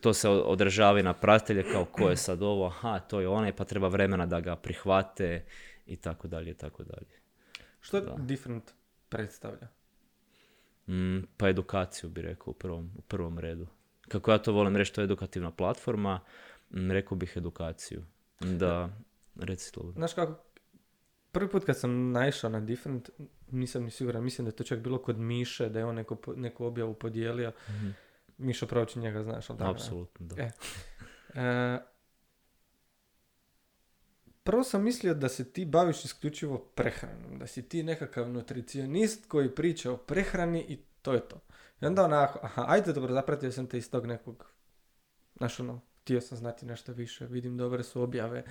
to 0.00 0.14
se 0.14 0.28
odražava 0.28 1.00
i 1.00 1.02
na 1.02 1.12
pratitelje 1.12 1.72
kao 1.72 1.84
ko 1.84 2.10
je 2.10 2.16
sad 2.16 2.42
ovo, 2.42 2.66
aha, 2.66 2.98
to 2.98 3.20
je 3.20 3.28
onaj, 3.28 3.56
pa 3.56 3.64
treba 3.64 3.88
vremena 3.88 4.26
da 4.26 4.40
ga 4.40 4.56
prihvate 4.56 5.44
i 5.86 5.96
tako 5.96 6.28
dalje, 6.28 6.50
i 6.50 6.54
tako 6.54 6.82
dalje. 6.84 7.20
Što 7.80 8.00
Da. 8.00 8.14
different 8.18 8.70
predstavlja? 9.08 9.68
Mm, 10.88 11.18
pa 11.36 11.48
edukaciju 11.48 12.10
bi 12.10 12.22
rekao 12.22 12.50
u 12.50 12.54
prvom, 12.54 12.90
u 12.98 13.00
prvom 13.02 13.38
redu. 13.38 13.66
Kako 14.08 14.30
ja 14.30 14.38
to 14.38 14.52
volim 14.52 14.76
reći, 14.76 14.92
to 14.94 15.00
je 15.00 15.04
edukativna 15.04 15.50
platforma, 15.50 16.20
rekao 16.72 17.16
bih 17.16 17.32
edukaciju. 17.36 18.04
Da, 18.40 18.90
reci 19.36 19.64
slobodno. 19.64 19.98
Znaš 19.98 20.14
kako, 20.14 20.44
prvi 21.32 21.50
put 21.50 21.64
kad 21.64 21.78
sam 21.78 22.10
naišao 22.10 22.50
na 22.50 22.60
different, 22.60 23.10
nisam 23.50 23.84
ni 23.84 23.90
siguran, 23.90 24.24
mislim 24.24 24.44
da 24.44 24.48
je 24.48 24.56
to 24.56 24.64
čak 24.64 24.78
bilo 24.78 24.98
kod 24.98 25.18
Miše, 25.18 25.68
da 25.68 25.78
je 25.78 25.84
on 25.84 25.94
neko, 25.94 26.16
neku 26.36 26.64
objavu 26.64 26.94
podijelio. 26.94 27.52
Mhm. 27.68 27.90
Mišo 28.38 28.66
Pravči 28.66 28.98
njega 28.98 29.22
znaš, 29.22 29.50
ali 29.50 29.58
tako? 29.58 29.70
Apsolutno, 29.70 30.26
da. 30.26 30.42
E. 30.42 30.50
E, 31.34 31.78
prvo 34.42 34.64
sam 34.64 34.82
mislio 34.82 35.14
da 35.14 35.28
se 35.28 35.52
ti 35.52 35.64
baviš 35.64 36.04
isključivo 36.04 36.58
prehranom, 36.58 37.38
da 37.38 37.46
si 37.46 37.68
ti 37.68 37.82
nekakav 37.82 38.28
nutricionist 38.28 39.26
koji 39.28 39.54
priča 39.54 39.92
o 39.92 39.96
prehrani 39.96 40.66
i 40.68 40.76
to 41.02 41.12
je 41.12 41.20
to. 41.20 41.40
I 41.80 41.86
onda 41.86 42.04
onako, 42.04 42.38
aha, 42.42 42.64
ajde 42.68 42.92
dobro, 42.92 43.12
zapratio 43.12 43.52
sam 43.52 43.66
te 43.66 43.78
iz 43.78 43.90
tog 43.90 44.06
nekog, 44.06 44.52
znaš 45.36 45.60
ono, 45.60 45.80
htio 46.02 46.20
sam 46.20 46.38
znati 46.38 46.66
nešto 46.66 46.92
više, 46.92 47.26
vidim 47.26 47.56
dobre 47.56 47.82
su 47.82 48.02
objave, 48.02 48.44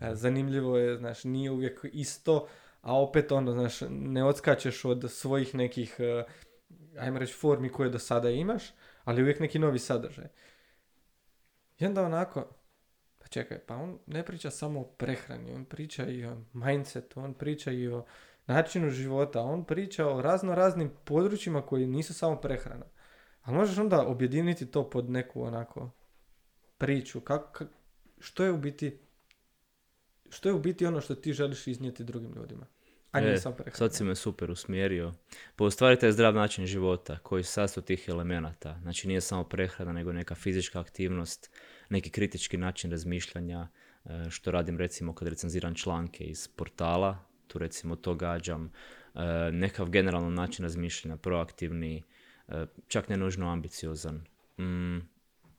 e, 0.00 0.14
zanimljivo 0.14 0.78
je, 0.78 0.96
znaš, 0.96 1.24
nije 1.24 1.50
uvijek 1.50 1.80
isto, 1.92 2.48
a 2.80 3.00
opet 3.00 3.32
ono, 3.32 3.52
znaš, 3.52 3.80
ne 3.90 4.24
odskačeš 4.24 4.84
od 4.84 5.04
svojih 5.10 5.54
nekih, 5.54 5.96
e, 5.98 6.24
ajmo 6.98 7.18
reći, 7.18 7.34
formi 7.34 7.68
koje 7.68 7.90
do 7.90 7.98
sada 7.98 8.30
imaš, 8.30 8.62
ali 9.04 9.22
uvijek 9.22 9.40
neki 9.40 9.58
novi 9.58 9.78
sadržaj. 9.78 10.28
I 11.78 11.86
onda 11.86 12.02
onako, 12.02 12.48
pa 13.18 13.26
čekaj, 13.26 13.58
pa 13.58 13.76
on 13.76 13.98
ne 14.06 14.24
priča 14.24 14.50
samo 14.50 14.80
o 14.80 14.84
prehrani, 14.84 15.52
on 15.52 15.64
priča 15.64 16.06
i 16.06 16.24
o 16.24 16.36
mindsetu, 16.52 17.20
on 17.20 17.34
priča 17.34 17.70
i 17.70 17.88
o 17.88 18.04
načinu 18.46 18.90
života, 18.90 19.42
on 19.42 19.64
priča 19.64 20.08
o 20.08 20.22
razno 20.22 20.54
raznim 20.54 20.90
područjima 21.04 21.62
koji 21.62 21.86
nisu 21.86 22.14
samo 22.14 22.36
prehrana. 22.36 22.86
Ali 23.42 23.56
možeš 23.56 23.78
onda 23.78 24.06
objediniti 24.06 24.66
to 24.66 24.90
pod 24.90 25.10
neku 25.10 25.42
onako 25.42 25.90
priču, 26.78 27.20
kako, 27.20 27.64
kak- 27.64 27.68
što 28.20 28.44
je 28.44 28.52
u 28.52 28.58
biti 28.58 28.98
što 30.30 30.48
je 30.48 30.52
u 30.52 30.58
biti 30.58 30.86
ono 30.86 31.00
što 31.00 31.14
ti 31.14 31.32
želiš 31.32 31.66
iznijeti 31.66 32.04
drugim 32.04 32.32
ljudima, 32.36 32.66
a 33.12 33.18
E, 33.18 33.22
prehrana. 33.22 33.72
Sad 33.72 33.94
si 33.94 34.04
me 34.04 34.14
super 34.14 34.50
usmjerio. 34.50 35.14
Pa 35.56 35.64
u 35.64 35.70
stvari 35.70 35.98
taj 35.98 36.12
zdrav 36.12 36.34
način 36.34 36.66
života 36.66 37.18
koji 37.18 37.44
se 37.44 37.52
sastoji 37.52 37.84
tih 37.84 38.04
elemenata. 38.08 38.78
Znači 38.82 39.08
nije 39.08 39.20
samo 39.20 39.44
prehrana, 39.44 39.92
nego 39.92 40.12
neka 40.12 40.34
fizička 40.34 40.80
aktivnost, 40.80 41.50
neki 41.88 42.10
kritički 42.10 42.56
način 42.56 42.90
razmišljanja, 42.90 43.68
e, 44.04 44.30
što 44.30 44.50
radim 44.50 44.78
recimo 44.78 45.14
kad 45.14 45.28
recenziram 45.28 45.74
članke 45.74 46.24
iz 46.24 46.48
portala, 46.48 47.18
tu 47.46 47.58
recimo 47.58 47.96
to 47.96 48.14
gađam, 48.14 48.72
e, 49.14 49.20
nekav 49.52 49.90
generalan 49.90 50.34
način 50.34 50.62
razmišljanja, 50.62 51.16
proaktivni, 51.16 52.02
e, 52.48 52.66
čak 52.88 53.08
ne 53.08 53.16
nužno 53.16 53.52
ambiciozan. 53.52 54.24
Mm, 54.58 54.98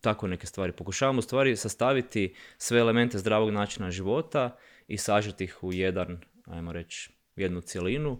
tako 0.02 0.28
neke 0.28 0.48
stvari. 0.48 0.72
Pokušavam 0.72 1.18
u 1.18 1.22
stvari 1.22 1.56
sastaviti 1.56 2.34
sve 2.58 2.80
elemente 2.80 3.18
zdravog 3.18 3.50
načina 3.50 3.92
života 3.92 4.58
i 4.88 4.98
sažeti 4.98 5.44
ih 5.44 5.64
u 5.64 5.74
jedan, 5.74 6.22
ajmo 6.46 6.72
reći, 6.72 7.12
jednu 7.36 7.62
cjelinu 7.62 8.20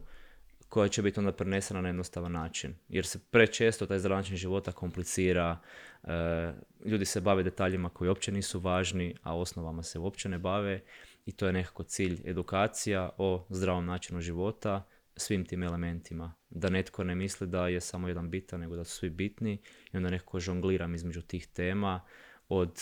koja 0.70 0.88
će 0.88 1.02
biti 1.02 1.20
onda 1.20 1.32
prenesena 1.32 1.82
na 1.82 1.90
jednostavan 1.90 2.32
način. 2.32 2.76
Jer 2.90 3.06
se 3.06 3.20
prečesto 3.32 3.86
taj 3.86 4.00
zdrav 4.00 4.18
način 4.18 4.38
života 4.38 4.72
komplicira, 4.72 5.58
e, 6.04 6.54
ljudi 6.86 7.06
se 7.06 7.22
bave 7.22 7.44
detaljima 7.44 7.90
koji 7.90 8.10
uopće 8.10 8.32
nisu 8.32 8.60
važni, 8.60 9.16
a 9.24 9.38
osnovama 9.38 9.84
se 9.84 10.00
uopće 10.00 10.30
ne 10.30 10.40
bave 10.40 10.82
i 11.26 11.32
to 11.32 11.48
je 11.48 11.54
nekako 11.54 11.84
cilj 11.84 12.22
edukacija 12.26 13.10
o 13.18 13.46
zdravom 13.50 13.86
načinu 13.86 14.22
života, 14.22 14.84
svim 15.20 15.46
tim 15.46 15.64
elementima. 15.64 16.34
Da 16.50 16.70
netko 16.70 17.04
ne 17.04 17.16
misli 17.16 17.48
da 17.48 17.68
je 17.68 17.82
samo 17.82 18.08
jedan 18.08 18.30
bitan, 18.30 18.60
nego 18.60 18.76
da 18.76 18.84
su 18.84 18.98
svi 18.98 19.10
bitni 19.10 19.62
i 19.94 19.98
onda 19.98 20.10
nekako 20.10 20.40
žongliram 20.40 20.96
između 20.96 21.22
tih 21.22 21.48
tema 21.48 22.02
od 22.50 22.80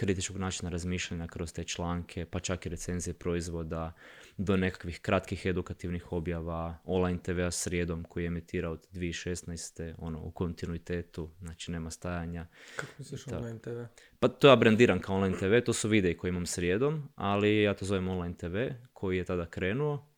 kritičkog 0.00 0.36
načina 0.36 0.70
razmišljanja 0.70 1.26
kroz 1.26 1.52
te 1.52 1.64
članke, 1.64 2.24
pa 2.24 2.40
čak 2.40 2.66
i 2.66 2.68
recenzije 2.68 3.14
proizvoda, 3.14 3.92
do 4.36 4.56
nekakvih 4.56 5.00
kratkih 5.00 5.46
edukativnih 5.46 6.12
objava, 6.12 6.78
online 6.84 7.18
TV-a 7.22 7.50
srijedom 7.50 8.04
koji 8.04 8.24
je 8.24 8.26
emitira 8.26 8.70
od 8.70 8.86
2016. 8.92 9.94
ono, 9.98 10.22
u 10.22 10.30
kontinuitetu, 10.30 11.30
znači 11.40 11.70
nema 11.70 11.90
stajanja. 11.90 12.46
Kako 12.76 12.92
misliš 12.98 13.24
Da. 13.24 13.38
online 13.38 13.58
TV? 13.58 13.80
Pa 14.20 14.28
to 14.28 14.48
ja 14.48 14.56
brandiram 14.56 15.00
kao 15.00 15.16
online 15.16 15.36
TV, 15.38 15.64
to 15.64 15.72
su 15.72 15.88
videi 15.88 16.16
koje 16.16 16.28
imam 16.28 16.46
srijedom, 16.46 17.08
ali 17.14 17.62
ja 17.62 17.74
to 17.74 17.84
zovem 17.84 18.08
online 18.08 18.34
TV 18.36 18.56
koji 18.92 19.16
je 19.16 19.24
tada 19.24 19.46
krenuo. 19.46 20.09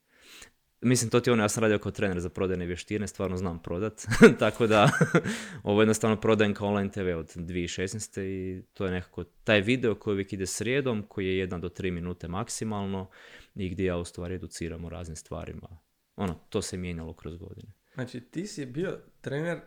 Mislim, 0.82 1.10
to 1.10 1.20
ti 1.20 1.30
ono, 1.30 1.42
ja 1.42 1.48
sam 1.48 1.62
radio 1.62 1.78
kao 1.78 1.92
trener 1.92 2.20
za 2.20 2.28
prodajne 2.28 2.66
vještine, 2.66 3.08
stvarno 3.08 3.36
znam 3.36 3.62
prodat, 3.62 4.06
tako 4.38 4.66
da 4.66 4.90
ovo 5.62 5.82
jednostavno 5.82 6.20
prodajem 6.20 6.54
kao 6.54 6.68
online 6.68 6.90
TV 6.90 7.18
od 7.18 7.36
2016. 7.36 8.20
i 8.20 8.62
to 8.72 8.84
je 8.84 8.90
nekako 8.90 9.24
taj 9.24 9.60
video 9.60 9.94
koji 9.94 10.12
uvijek 10.12 10.32
ide 10.32 10.46
srijedom, 10.46 11.02
koji 11.08 11.26
je 11.26 11.38
jedna 11.38 11.58
do 11.58 11.68
tri 11.68 11.90
minute 11.90 12.28
maksimalno 12.28 13.10
i 13.54 13.68
gdje 13.68 13.84
ja 13.84 13.96
u 13.96 14.04
stvari 14.04 14.34
educiram 14.34 14.84
o 14.84 14.88
raznim 14.88 15.16
stvarima. 15.16 15.78
Ono, 16.16 16.34
to 16.48 16.62
se 16.62 16.76
mijenjalo 16.76 17.14
kroz 17.14 17.36
godine. 17.36 17.72
Znači, 17.94 18.20
ti 18.20 18.46
si 18.46 18.66
bio 18.66 18.98
trener 19.20 19.60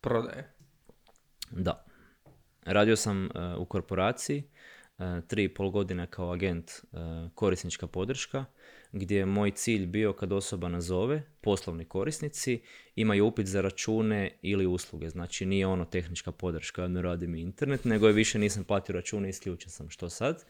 prodaje. 0.00 0.54
Da. 1.50 1.84
Radio 2.62 2.96
sam 2.96 3.24
e, 3.24 3.28
u 3.58 3.66
korporaciji 3.66 4.42
e, 4.98 5.20
tri 5.28 5.44
i 5.44 5.54
pol 5.54 5.70
godine 5.70 6.06
kao 6.10 6.32
agent 6.32 6.70
e, 6.70 6.96
korisnička 7.34 7.86
podrška, 7.86 8.44
gdje 8.94 9.18
je 9.18 9.26
moj 9.26 9.50
cilj 9.50 9.86
bio 9.86 10.12
kad 10.12 10.32
osoba 10.32 10.68
nazove, 10.68 11.22
poslovni 11.40 11.84
korisnici, 11.84 12.60
imaju 12.96 13.26
upit 13.26 13.46
za 13.46 13.60
račune 13.60 14.38
ili 14.42 14.66
usluge. 14.66 15.10
Znači 15.10 15.46
nije 15.46 15.66
ono 15.66 15.84
tehnička 15.84 16.32
podrška, 16.32 16.88
ne 16.88 17.02
radi 17.02 17.26
mi 17.26 17.40
internet, 17.40 17.84
nego 17.84 18.06
je 18.06 18.12
više 18.12 18.38
nisam 18.38 18.64
platio 18.64 18.92
račune, 18.92 19.28
isključen 19.28 19.70
sam 19.70 19.90
što 19.90 20.10
sad. 20.10 20.44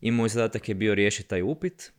I 0.00 0.10
moj 0.10 0.28
zadatak 0.28 0.68
je 0.68 0.74
bio 0.74 0.94
riješiti 0.94 1.28
taj 1.28 1.42
upit 1.42 1.92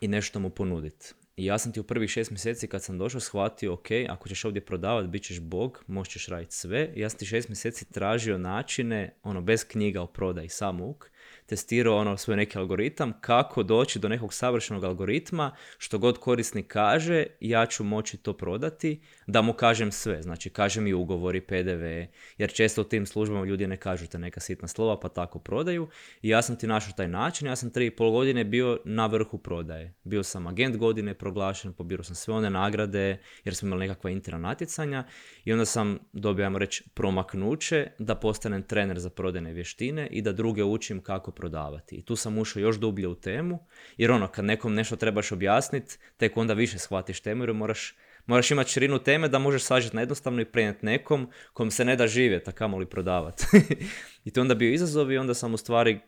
i 0.00 0.08
nešto 0.08 0.40
mu 0.40 0.50
ponuditi. 0.50 1.14
I 1.36 1.44
ja 1.44 1.58
sam 1.58 1.72
ti 1.72 1.80
u 1.80 1.84
prvih 1.84 2.10
šest 2.10 2.30
mjeseci 2.30 2.66
kad 2.66 2.82
sam 2.82 2.98
došao 2.98 3.20
shvatio, 3.20 3.72
ok, 3.72 3.86
ako 4.08 4.28
ćeš 4.28 4.44
ovdje 4.44 4.64
prodavati, 4.64 5.08
bit 5.08 5.22
ćeš 5.22 5.40
bog, 5.40 5.84
možeš 5.86 6.26
raditi 6.26 6.54
sve. 6.54 6.92
Ja 6.96 7.10
sam 7.10 7.18
ti 7.18 7.26
šest 7.26 7.48
mjeseci 7.48 7.92
tražio 7.92 8.38
načine, 8.38 9.14
ono, 9.22 9.40
bez 9.40 9.64
knjiga 9.64 10.02
o 10.02 10.06
prodaji, 10.06 10.48
samog, 10.48 11.10
testirao 11.46 11.96
ono 11.96 12.16
svoj 12.16 12.36
neki 12.36 12.58
algoritam, 12.58 13.12
kako 13.20 13.62
doći 13.62 13.98
do 13.98 14.08
nekog 14.08 14.34
savršenog 14.34 14.84
algoritma, 14.84 15.56
što 15.78 15.98
god 15.98 16.18
korisnik 16.18 16.66
kaže, 16.66 17.26
ja 17.40 17.66
ću 17.66 17.84
moći 17.84 18.16
to 18.16 18.36
prodati, 18.36 19.00
da 19.26 19.42
mu 19.42 19.52
kažem 19.52 19.92
sve, 19.92 20.22
znači 20.22 20.50
kažem 20.50 20.86
i 20.86 20.92
ugovori, 20.92 21.40
PDV, 21.40 21.84
jer 22.38 22.52
često 22.52 22.80
u 22.80 22.84
tim 22.84 23.06
službama 23.06 23.44
ljudi 23.44 23.66
ne 23.66 23.76
kažu 23.76 24.06
te 24.06 24.18
neka 24.18 24.40
sitna 24.40 24.68
slova, 24.68 25.00
pa 25.00 25.08
tako 25.08 25.38
prodaju. 25.38 25.88
I 26.22 26.28
ja 26.28 26.42
sam 26.42 26.56
ti 26.56 26.66
našao 26.66 26.92
taj 26.96 27.08
način, 27.08 27.48
ja 27.48 27.56
sam 27.56 27.70
tri 27.70 27.86
i 27.86 27.90
pol 27.90 28.10
godine 28.10 28.44
bio 28.44 28.80
na 28.84 29.06
vrhu 29.06 29.38
prodaje. 29.38 29.94
Bio 30.04 30.22
sam 30.22 30.46
agent 30.46 30.76
godine 30.76 31.14
proglašen, 31.14 31.72
pobirao 31.72 32.04
sam 32.04 32.14
sve 32.14 32.34
one 32.34 32.50
nagrade, 32.50 33.18
jer 33.44 33.54
smo 33.54 33.66
imali 33.66 33.88
nekakva 33.88 34.10
interna 34.10 34.38
natjecanja 34.38 35.04
i 35.44 35.52
onda 35.52 35.64
sam 35.64 35.98
dobio, 36.12 36.44
ajmo 36.44 36.58
reći, 36.58 36.84
promaknuće 36.94 37.86
da 37.98 38.14
postanem 38.14 38.62
trener 38.62 38.98
za 38.98 39.10
prodajne 39.10 39.52
vještine 39.52 40.08
i 40.10 40.22
da 40.22 40.32
druge 40.32 40.64
učim 40.64 41.02
kako 41.02 41.31
prodavati. 41.34 41.96
I 41.96 42.02
tu 42.02 42.16
sam 42.16 42.38
ušao 42.38 42.60
još 42.60 42.76
dublje 42.76 43.08
u 43.08 43.14
temu, 43.14 43.66
jer 43.96 44.10
ono, 44.10 44.28
kad 44.28 44.44
nekom 44.44 44.74
nešto 44.74 44.96
trebaš 44.96 45.32
objasniti, 45.32 45.98
tek 46.16 46.36
onda 46.36 46.54
više 46.54 46.78
shvatiš 46.78 47.20
temu 47.20 47.42
jer 47.42 47.52
moraš 47.52 47.94
Moraš 48.26 48.50
imati 48.50 48.70
širinu 48.70 48.98
teme 48.98 49.28
da 49.28 49.38
možeš 49.38 49.62
sažeti 49.62 49.96
na 49.96 50.02
jednostavno 50.02 50.40
i 50.40 50.44
prenijeti 50.44 50.86
nekom 50.86 51.30
kom 51.52 51.70
se 51.70 51.84
ne 51.84 51.96
da 51.96 52.06
živjeti, 52.06 52.50
a 52.50 52.52
kamoli 52.52 52.86
prodavati. 52.86 53.46
I 54.24 54.30
to 54.30 54.40
onda 54.40 54.54
bio 54.54 54.72
izazov 54.72 55.12
i 55.12 55.18
onda 55.18 55.34
sam 55.34 55.54
u 55.54 55.56
stvari 55.56 56.00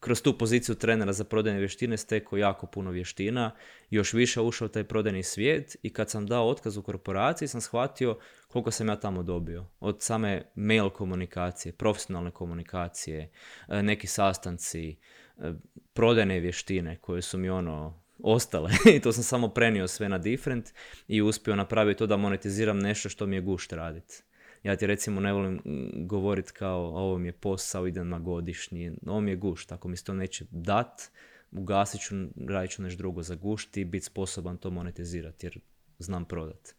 kroz 0.00 0.22
tu 0.22 0.38
poziciju 0.38 0.74
trenera 0.74 1.12
za 1.12 1.24
prodajne 1.24 1.58
vještine 1.58 1.96
stekao 1.96 2.36
jako 2.36 2.66
puno 2.66 2.90
vještina, 2.90 3.50
još 3.90 4.12
više 4.12 4.40
ušao 4.40 4.66
u 4.66 4.68
taj 4.68 4.84
prodajni 4.84 5.22
svijet 5.22 5.76
i 5.82 5.92
kad 5.92 6.10
sam 6.10 6.26
dao 6.26 6.48
otkaz 6.48 6.76
u 6.76 6.82
korporaciji 6.82 7.48
sam 7.48 7.60
shvatio 7.60 8.18
koliko 8.48 8.70
sam 8.70 8.88
ja 8.88 8.96
tamo 8.96 9.22
dobio. 9.22 9.66
Od 9.80 10.02
same 10.02 10.42
mail 10.54 10.90
komunikacije, 10.90 11.72
profesionalne 11.72 12.30
komunikacije, 12.30 13.30
e, 13.68 13.82
neki 13.82 14.06
sastanci, 14.06 14.90
e, 14.90 15.52
prodajne 15.92 16.40
vještine 16.40 16.96
koje 16.96 17.22
su 17.22 17.38
mi 17.38 17.50
ono 17.50 18.02
ostale 18.22 18.70
i 18.96 19.00
to 19.00 19.12
sam 19.12 19.22
samo 19.22 19.48
prenio 19.48 19.88
sve 19.88 20.08
na 20.08 20.18
different 20.18 20.70
i 21.08 21.22
uspio 21.22 21.56
napraviti 21.56 21.98
to 21.98 22.06
da 22.06 22.16
monetiziram 22.16 22.78
nešto 22.78 23.08
što 23.08 23.26
mi 23.26 23.36
je 23.36 23.40
gušt 23.40 23.72
raditi. 23.72 24.22
Ja 24.62 24.76
ti 24.76 24.86
recimo 24.86 25.20
ne 25.20 25.32
volim 25.32 25.60
govoriti 26.06 26.52
kao 26.52 26.80
ovo 26.80 27.18
mi 27.18 27.28
je 27.28 27.32
posao, 27.32 27.86
idem 27.86 28.08
na 28.08 28.18
godišnji, 28.18 28.92
ovo 29.06 29.20
mi 29.20 29.30
je 29.30 29.36
gušt, 29.36 29.72
ako 29.72 29.88
mi 29.88 29.96
se 29.96 30.04
to 30.04 30.14
neće 30.14 30.44
dat, 30.50 31.10
ugasit 31.52 32.00
ću, 32.00 32.14
radit 32.48 32.70
ću 32.70 32.82
nešto 32.82 32.98
drugo 32.98 33.22
za 33.22 33.34
gušt 33.34 33.76
i 33.76 33.84
biti 33.84 34.06
sposoban 34.06 34.56
to 34.56 34.70
monetizirati 34.70 35.46
jer 35.46 35.60
znam 35.98 36.24
prodat. 36.24 36.74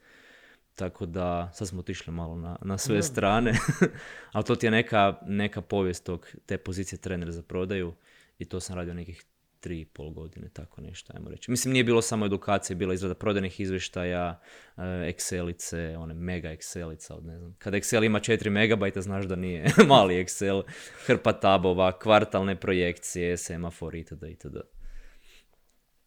Tako 0.76 1.06
da, 1.06 1.52
sad 1.54 1.68
smo 1.68 1.80
otišli 1.80 2.14
malo 2.14 2.36
na, 2.36 2.58
na 2.62 2.78
sve 2.78 3.04
strane, 3.04 3.54
ali 4.34 4.46
to 4.46 4.56
ti 4.56 4.66
je 4.68 4.72
neka, 4.72 5.20
neka 5.26 5.62
povijest 5.62 6.06
tog, 6.06 6.28
te 6.46 6.58
pozicije 6.58 7.00
trenera 7.00 7.32
za 7.32 7.42
prodaju 7.42 7.94
i 8.38 8.46
to 8.46 8.60
sam 8.60 8.76
radio 8.76 8.94
nekih 8.94 9.26
tri 9.60 9.82
i 9.82 9.86
pol 9.86 10.10
godine, 10.10 10.50
tako 10.54 10.82
nešto, 10.82 11.14
ajmo 11.16 11.30
reći. 11.30 11.52
Mislim, 11.52 11.72
nije 11.72 11.84
bilo 11.84 12.02
samo 12.02 12.26
edukacije, 12.26 12.76
bila 12.76 12.94
izrada 12.94 13.16
prodajnih 13.16 13.60
izvještaja, 13.60 14.42
e, 14.78 14.82
Excelice, 14.82 15.98
one 15.98 16.14
mega 16.14 16.50
Excelica, 16.50 17.14
od 17.14 17.26
ne 17.26 17.38
znam. 17.38 17.56
Kad 17.60 17.74
Excel 17.74 18.06
ima 18.06 18.20
4 18.20 18.50
megabajta, 18.50 19.02
znaš 19.02 19.26
da 19.26 19.36
nije 19.36 19.66
mali 19.88 20.24
Excel, 20.24 20.64
hrpa 21.06 21.34
tabova, 21.34 22.00
kvartalne 22.00 22.60
projekcije, 22.60 23.38
semafor 23.38 23.96
itd. 23.96 24.24
itd. 24.24 24.58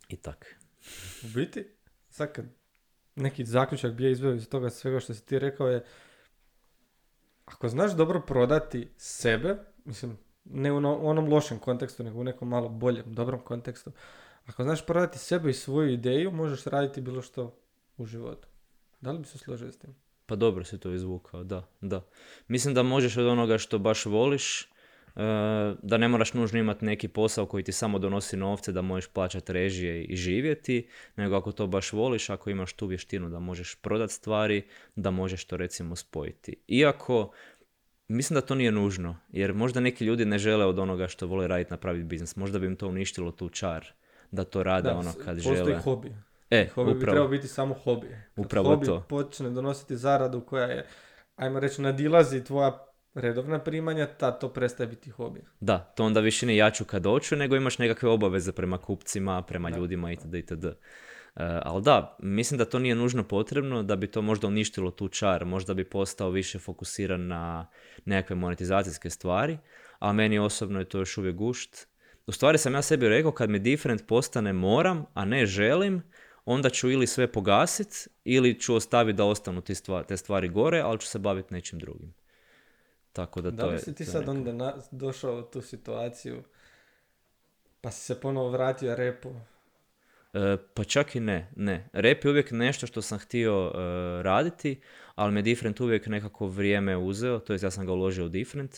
I 0.08 0.16
tak. 0.16 0.56
U 1.24 1.28
biti, 1.34 1.64
sad 2.08 2.32
kad 2.32 2.44
neki 3.16 3.44
zaključak 3.44 3.92
bio 3.92 4.10
izveo 4.10 4.34
iz 4.34 4.48
toga 4.48 4.70
svega 4.70 5.00
što 5.00 5.14
si 5.14 5.26
ti 5.26 5.38
rekao 5.38 5.68
je 5.68 5.84
ako 7.44 7.68
znaš 7.68 7.92
dobro 7.92 8.20
prodati 8.20 8.88
sebe, 8.96 9.56
mislim, 9.84 10.18
ne 10.44 10.72
u 10.72 10.76
onom 11.08 11.28
lošem 11.28 11.58
kontekstu, 11.58 12.04
nego 12.04 12.20
u 12.20 12.24
nekom 12.24 12.48
malo 12.48 12.68
boljem, 12.68 13.04
dobrom 13.06 13.40
kontekstu. 13.40 13.92
Ako 14.46 14.62
znaš 14.62 14.86
prodati 14.86 15.18
sebe 15.18 15.50
i 15.50 15.54
svoju 15.54 15.92
ideju, 15.92 16.30
možeš 16.30 16.64
raditi 16.64 17.00
bilo 17.00 17.22
što 17.22 17.54
u 17.96 18.06
životu. 18.06 18.48
Da 19.00 19.12
li 19.12 19.18
bi 19.18 19.24
se 19.24 19.38
složio 19.38 19.72
s 19.72 19.78
tim? 19.78 19.94
Pa 20.26 20.36
dobro 20.36 20.64
si 20.64 20.78
to 20.78 20.92
izvukao, 20.92 21.44
da, 21.44 21.68
da. 21.80 22.02
Mislim 22.48 22.74
da 22.74 22.82
možeš 22.82 23.16
od 23.16 23.26
onoga 23.26 23.58
što 23.58 23.78
baš 23.78 24.06
voliš, 24.06 24.62
e, 24.62 24.66
da 25.82 25.96
ne 25.98 26.08
moraš 26.08 26.34
nužno 26.34 26.58
imati 26.58 26.84
neki 26.84 27.08
posao 27.08 27.46
koji 27.46 27.64
ti 27.64 27.72
samo 27.72 27.98
donosi 27.98 28.36
novce 28.36 28.72
da 28.72 28.82
možeš 28.82 29.10
plaćati 29.10 29.52
režije 29.52 30.04
i 30.04 30.16
živjeti, 30.16 30.88
nego 31.16 31.36
ako 31.36 31.52
to 31.52 31.66
baš 31.66 31.92
voliš, 31.92 32.30
ako 32.30 32.50
imaš 32.50 32.72
tu 32.72 32.86
vještinu 32.86 33.30
da 33.30 33.38
možeš 33.38 33.74
prodati 33.74 34.12
stvari, 34.12 34.62
da 34.96 35.10
možeš 35.10 35.44
to 35.44 35.56
recimo 35.56 35.96
spojiti. 35.96 36.56
Iako 36.68 37.32
Mislim 38.12 38.34
da 38.34 38.40
to 38.40 38.54
nije 38.54 38.72
nužno, 38.72 39.16
jer 39.32 39.54
možda 39.54 39.80
neki 39.80 40.04
ljudi 40.04 40.24
ne 40.24 40.38
žele 40.38 40.66
od 40.66 40.78
onoga 40.78 41.08
što 41.08 41.26
vole 41.26 41.48
raditi 41.48 41.70
napraviti 41.70 42.04
biznis. 42.04 42.36
Možda 42.36 42.58
bi 42.58 42.66
im 42.66 42.76
to 42.76 42.88
uništilo 42.88 43.30
tu 43.30 43.48
čar, 43.48 43.86
da 44.30 44.44
to 44.44 44.62
rade 44.62 44.88
da, 44.88 44.96
ono 44.96 45.12
kad 45.24 45.36
postoji 45.36 45.56
žele. 45.56 45.78
hobi. 45.78 46.12
E, 46.50 46.68
hobi 46.74 46.90
upravo. 46.90 46.94
bi 46.94 47.06
trebao 47.06 47.28
biti 47.28 47.48
samo 47.48 47.74
hobi. 47.74 48.06
Kad 48.34 48.44
upravo 48.44 48.68
hobi 48.68 48.86
to. 48.86 49.06
počne 49.08 49.50
donositi 49.50 49.96
zaradu 49.96 50.40
koja 50.40 50.64
je, 50.64 50.86
ajmo 51.36 51.60
reći, 51.60 51.82
nadilazi 51.82 52.44
tvoja 52.44 52.86
redovna 53.14 53.58
primanja, 53.58 54.06
ta 54.06 54.30
to 54.30 54.48
prestaje 54.48 54.86
biti 54.86 55.10
hobi. 55.10 55.40
Da, 55.60 55.78
to 55.78 56.04
onda 56.04 56.20
više 56.20 56.46
ne 56.46 56.56
jaču 56.56 56.84
kad 56.84 57.02
doću, 57.02 57.36
nego 57.36 57.56
imaš 57.56 57.78
nekakve 57.78 58.08
obaveze 58.08 58.52
prema 58.52 58.78
kupcima, 58.78 59.42
prema 59.42 59.70
ljudima 59.70 60.12
itd. 60.12 60.34
itd. 60.34 60.66
E, 61.36 61.60
ali 61.62 61.82
da, 61.82 62.16
mislim 62.18 62.58
da 62.58 62.64
to 62.64 62.78
nije 62.78 62.94
nužno 62.94 63.24
potrebno, 63.28 63.82
da 63.82 63.96
bi 63.96 64.06
to 64.06 64.22
možda 64.22 64.46
uništilo 64.46 64.90
tu 64.90 65.08
čar, 65.08 65.44
možda 65.44 65.74
bi 65.74 65.84
postao 65.84 66.30
više 66.30 66.58
fokusiran 66.58 67.26
na 67.26 67.66
nekakve 68.04 68.36
monetizacijske 68.36 69.10
stvari, 69.10 69.58
a 69.98 70.12
meni 70.12 70.38
osobno 70.38 70.78
je 70.78 70.88
to 70.88 70.98
još 70.98 71.18
uvijek 71.18 71.36
gušt. 71.36 71.86
U 72.26 72.32
stvari 72.32 72.58
sam 72.58 72.74
ja 72.74 72.82
sebi 72.82 73.08
rekao 73.08 73.32
kad 73.32 73.50
mi 73.50 73.58
different 73.58 74.06
postane 74.06 74.52
moram, 74.52 75.04
a 75.14 75.24
ne 75.24 75.46
želim, 75.46 76.02
onda 76.44 76.70
ću 76.70 76.90
ili 76.90 77.06
sve 77.06 77.32
pogasit 77.32 78.08
ili 78.24 78.60
ću 78.60 78.74
ostaviti 78.74 79.16
da 79.16 79.24
ostanu 79.24 79.62
te 80.08 80.16
stvari 80.16 80.48
gore, 80.48 80.80
ali 80.80 80.98
ću 80.98 81.06
se 81.06 81.18
baviti 81.18 81.54
nečim 81.54 81.78
drugim. 81.78 82.14
Tako 83.12 83.40
da, 83.40 83.50
da 83.50 83.62
to 83.62 83.68
li 83.68 83.78
si 83.78 83.94
ti 83.94 84.04
sad 84.04 84.28
onda 84.28 84.76
došao 84.90 85.38
u 85.38 85.42
tu 85.42 85.60
situaciju 85.62 86.42
pa 87.80 87.90
si 87.90 88.00
se 88.00 88.20
ponovo 88.20 88.50
vratio 88.50 88.94
repu 88.94 89.34
E, 90.32 90.56
pa 90.74 90.84
čak 90.84 91.16
i 91.16 91.20
ne, 91.20 91.50
ne. 91.56 91.88
Rep 91.92 92.24
je 92.24 92.30
uvijek 92.30 92.50
nešto 92.50 92.86
što 92.86 93.02
sam 93.02 93.18
htio 93.18 93.72
e, 93.74 93.78
raditi, 94.22 94.80
ali 95.14 95.32
me 95.32 95.42
Different 95.42 95.80
uvijek 95.80 96.06
nekako 96.06 96.46
vrijeme 96.46 96.96
uzeo, 96.96 97.38
to 97.38 97.52
jest 97.52 97.64
ja 97.64 97.70
sam 97.70 97.86
ga 97.86 97.92
uložio 97.92 98.24
u 98.24 98.28
Different 98.28 98.76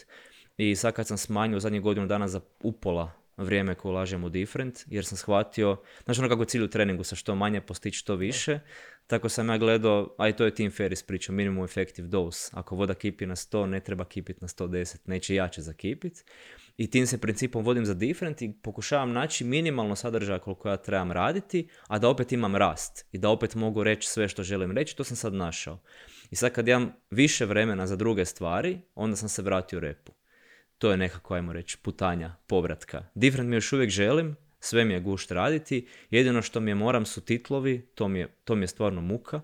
i 0.56 0.76
sad 0.76 0.94
kad 0.94 1.06
sam 1.06 1.18
smanjio 1.18 1.60
zadnjih 1.60 1.82
godinu 1.82 2.06
dana 2.06 2.28
za 2.28 2.40
upola 2.62 3.12
vrijeme 3.36 3.74
koje 3.74 3.90
ulažem 3.90 4.24
u 4.24 4.28
Different, 4.28 4.78
jer 4.86 5.04
sam 5.04 5.18
shvatio, 5.18 5.76
znači 6.04 6.20
ono 6.20 6.28
kako 6.28 6.44
cilj 6.44 6.62
u 6.62 6.68
treningu 6.68 7.04
sa 7.04 7.16
što 7.16 7.34
manje 7.34 7.60
postići 7.60 7.98
što 7.98 8.16
više, 8.16 8.60
tako 9.06 9.28
sam 9.28 9.48
ja 9.48 9.58
gledao, 9.58 10.14
a 10.18 10.28
i 10.28 10.32
to 10.32 10.44
je 10.44 10.54
Tim 10.54 10.70
Ferris 10.70 11.02
priča, 11.02 11.32
minimum 11.32 11.64
effective 11.64 12.08
dose. 12.08 12.50
Ako 12.52 12.76
voda 12.76 12.94
kipi 12.94 13.26
na 13.26 13.36
100, 13.36 13.66
ne 13.66 13.80
treba 13.80 14.04
kipiti 14.04 14.38
na 14.42 14.48
110, 14.48 14.96
neće 15.06 15.34
jače 15.34 15.62
zakipiti 15.62 16.22
i 16.76 16.90
tim 16.90 17.06
se 17.06 17.20
principom 17.20 17.64
vodim 17.64 17.86
za 17.86 17.94
different 17.94 18.42
i 18.42 18.52
pokušavam 18.62 19.12
naći 19.12 19.44
minimalno 19.44 19.96
sadržaja 19.96 20.38
koliko 20.38 20.68
ja 20.68 20.76
trebam 20.76 21.12
raditi, 21.12 21.68
a 21.88 21.98
da 21.98 22.08
opet 22.08 22.32
imam 22.32 22.56
rast 22.56 23.06
i 23.12 23.18
da 23.18 23.28
opet 23.28 23.54
mogu 23.54 23.82
reći 23.82 24.08
sve 24.08 24.28
što 24.28 24.42
želim 24.42 24.72
reći, 24.72 24.96
to 24.96 25.04
sam 25.04 25.16
sad 25.16 25.34
našao. 25.34 25.78
I 26.30 26.36
sad 26.36 26.52
kad 26.52 26.68
imam 26.68 26.92
više 27.10 27.44
vremena 27.44 27.86
za 27.86 27.96
druge 27.96 28.24
stvari, 28.24 28.80
onda 28.94 29.16
sam 29.16 29.28
se 29.28 29.42
vratio 29.42 29.80
repu. 29.80 30.12
To 30.78 30.90
je 30.90 30.96
nekako, 30.96 31.34
ajmo 31.34 31.52
reći, 31.52 31.78
putanja, 31.82 32.36
povratka. 32.46 33.04
Different 33.14 33.50
mi 33.50 33.56
još 33.56 33.72
uvijek 33.72 33.90
želim, 33.90 34.36
sve 34.60 34.84
mi 34.84 34.94
je 34.94 35.00
gušt 35.00 35.30
raditi, 35.30 35.86
jedino 36.10 36.42
što 36.42 36.60
mi 36.60 36.70
je 36.70 36.74
moram 36.74 37.06
su 37.06 37.20
titlovi, 37.20 37.86
to 37.94 38.08
mi 38.08 38.18
je, 38.18 38.28
to 38.44 38.54
mi 38.54 38.62
je 38.62 38.68
stvarno 38.68 39.00
muka, 39.00 39.40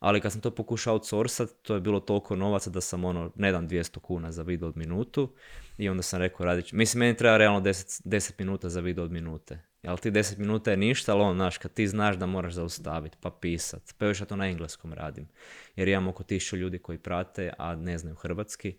ali 0.00 0.20
kad 0.20 0.32
sam 0.32 0.40
to 0.40 0.50
pokušao 0.50 0.94
outsourcat, 0.94 1.50
to 1.62 1.74
je 1.74 1.80
bilo 1.80 2.00
toliko 2.00 2.36
novaca 2.36 2.70
da 2.70 2.80
sam 2.80 3.04
ono, 3.04 3.32
ne 3.34 3.52
dam 3.52 3.68
200 3.68 3.98
kuna 3.98 4.32
za 4.32 4.42
video 4.42 4.68
od 4.68 4.76
minutu 4.76 5.34
i 5.78 5.88
onda 5.88 6.02
sam 6.02 6.18
rekao 6.18 6.46
radit 6.46 6.72
Mislim, 6.72 6.98
meni 6.98 7.16
treba 7.16 7.36
realno 7.36 7.60
10, 7.60 8.08
10 8.08 8.32
minuta 8.38 8.68
za 8.68 8.80
video 8.80 9.04
od 9.04 9.12
minute. 9.12 9.58
Jel 9.82 9.96
ti 9.96 10.10
10 10.10 10.38
minuta 10.38 10.70
je 10.70 10.76
ništa, 10.76 11.12
ali 11.12 11.22
on, 11.22 11.36
znaš, 11.36 11.58
kad 11.58 11.72
ti 11.72 11.88
znaš 11.88 12.16
da 12.16 12.26
moraš 12.26 12.52
zaustaviti, 12.52 13.16
pa 13.20 13.30
pisat, 13.30 13.94
pa 13.98 14.06
još 14.06 14.20
ja 14.20 14.26
to 14.26 14.36
na 14.36 14.48
engleskom 14.48 14.92
radim. 14.92 15.28
Jer 15.76 15.88
imam 15.88 16.08
oko 16.08 16.22
tisuću 16.22 16.56
ljudi 16.56 16.78
koji 16.78 16.98
prate, 16.98 17.52
a 17.58 17.76
ne 17.76 17.98
znaju 17.98 18.16
hrvatski. 18.16 18.76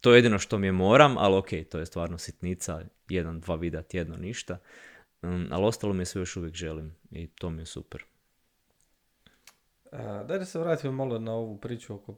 to 0.00 0.12
je 0.12 0.18
jedino 0.18 0.38
što 0.38 0.58
mi 0.58 0.66
je 0.66 0.72
moram, 0.72 1.18
ali 1.18 1.36
ok, 1.36 1.48
to 1.70 1.78
je 1.78 1.86
stvarno 1.86 2.18
sitnica, 2.18 2.80
jedan, 3.08 3.40
dva 3.40 3.54
videa 3.54 3.82
tjedno, 3.82 4.16
ništa. 4.16 4.58
Um, 5.22 5.48
ali 5.50 5.64
ostalo 5.64 5.92
mi 5.92 6.00
je 6.00 6.06
sve 6.06 6.20
još 6.20 6.36
uvijek 6.36 6.54
želim 6.54 6.94
i 7.10 7.26
to 7.26 7.50
mi 7.50 7.62
je 7.62 7.66
super. 7.66 8.04
A, 9.92 10.24
daj 10.24 10.38
da 10.38 10.44
se 10.44 10.58
vratimo 10.58 10.92
malo 10.92 11.18
na 11.18 11.32
ovu 11.32 11.58
priču 11.58 11.94
oko 11.94 12.14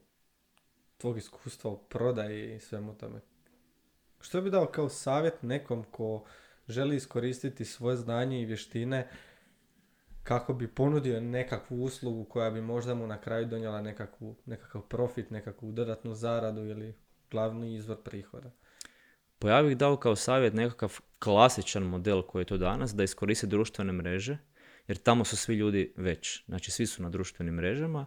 tvog 0.99 1.19
iskustva 1.19 1.71
u 1.71 1.79
prodaji 1.79 2.57
i 2.57 2.61
svemu 2.61 2.95
tome. 2.95 3.21
Što 4.21 4.43
bi 4.43 4.51
dao 4.51 4.67
kao 4.67 4.89
savjet 4.89 5.43
nekom 5.43 5.85
ko 5.91 6.25
želi 6.69 6.97
iskoristiti 6.97 7.65
svoje 7.65 7.97
znanje 7.97 8.43
i 8.43 8.45
vještine 8.45 9.09
kako 10.23 10.53
bi 10.55 10.69
ponudio 10.69 11.21
nekakvu 11.21 11.85
uslugu 11.85 12.25
koja 12.25 12.51
bi 12.51 12.61
možda 12.61 12.95
mu 12.95 13.07
na 13.07 13.21
kraju 13.21 13.47
donijela 13.47 13.81
nekakvu, 13.81 14.37
nekakav 14.47 14.83
profit, 14.83 15.31
nekakvu 15.31 15.73
dodatnu 15.73 16.15
zaradu 16.15 16.61
ili 16.61 16.95
glavni 17.31 17.75
izvor 17.75 17.97
prihoda. 18.05 18.51
Pa 19.39 19.51
ja 19.51 19.63
bih 19.63 19.77
dao 19.77 19.97
kao 19.97 20.17
savjet 20.17 20.55
nekakav 20.55 20.99
klasičan 21.19 21.83
model 21.83 22.23
koji 22.23 22.43
je 22.43 22.47
to 22.47 22.57
danas, 22.57 22.95
da 22.95 23.03
iskoristi 23.03 23.47
društvene 23.47 23.93
mreže, 23.93 24.39
jer 24.89 24.97
tamo 24.97 25.25
su 25.25 25.37
svi 25.37 25.55
ljudi 25.55 25.93
već, 25.97 26.45
znači 26.45 26.71
svi 26.71 26.87
su 26.87 27.03
na 27.03 27.11
društvenim 27.11 27.55
mrežama 27.55 28.07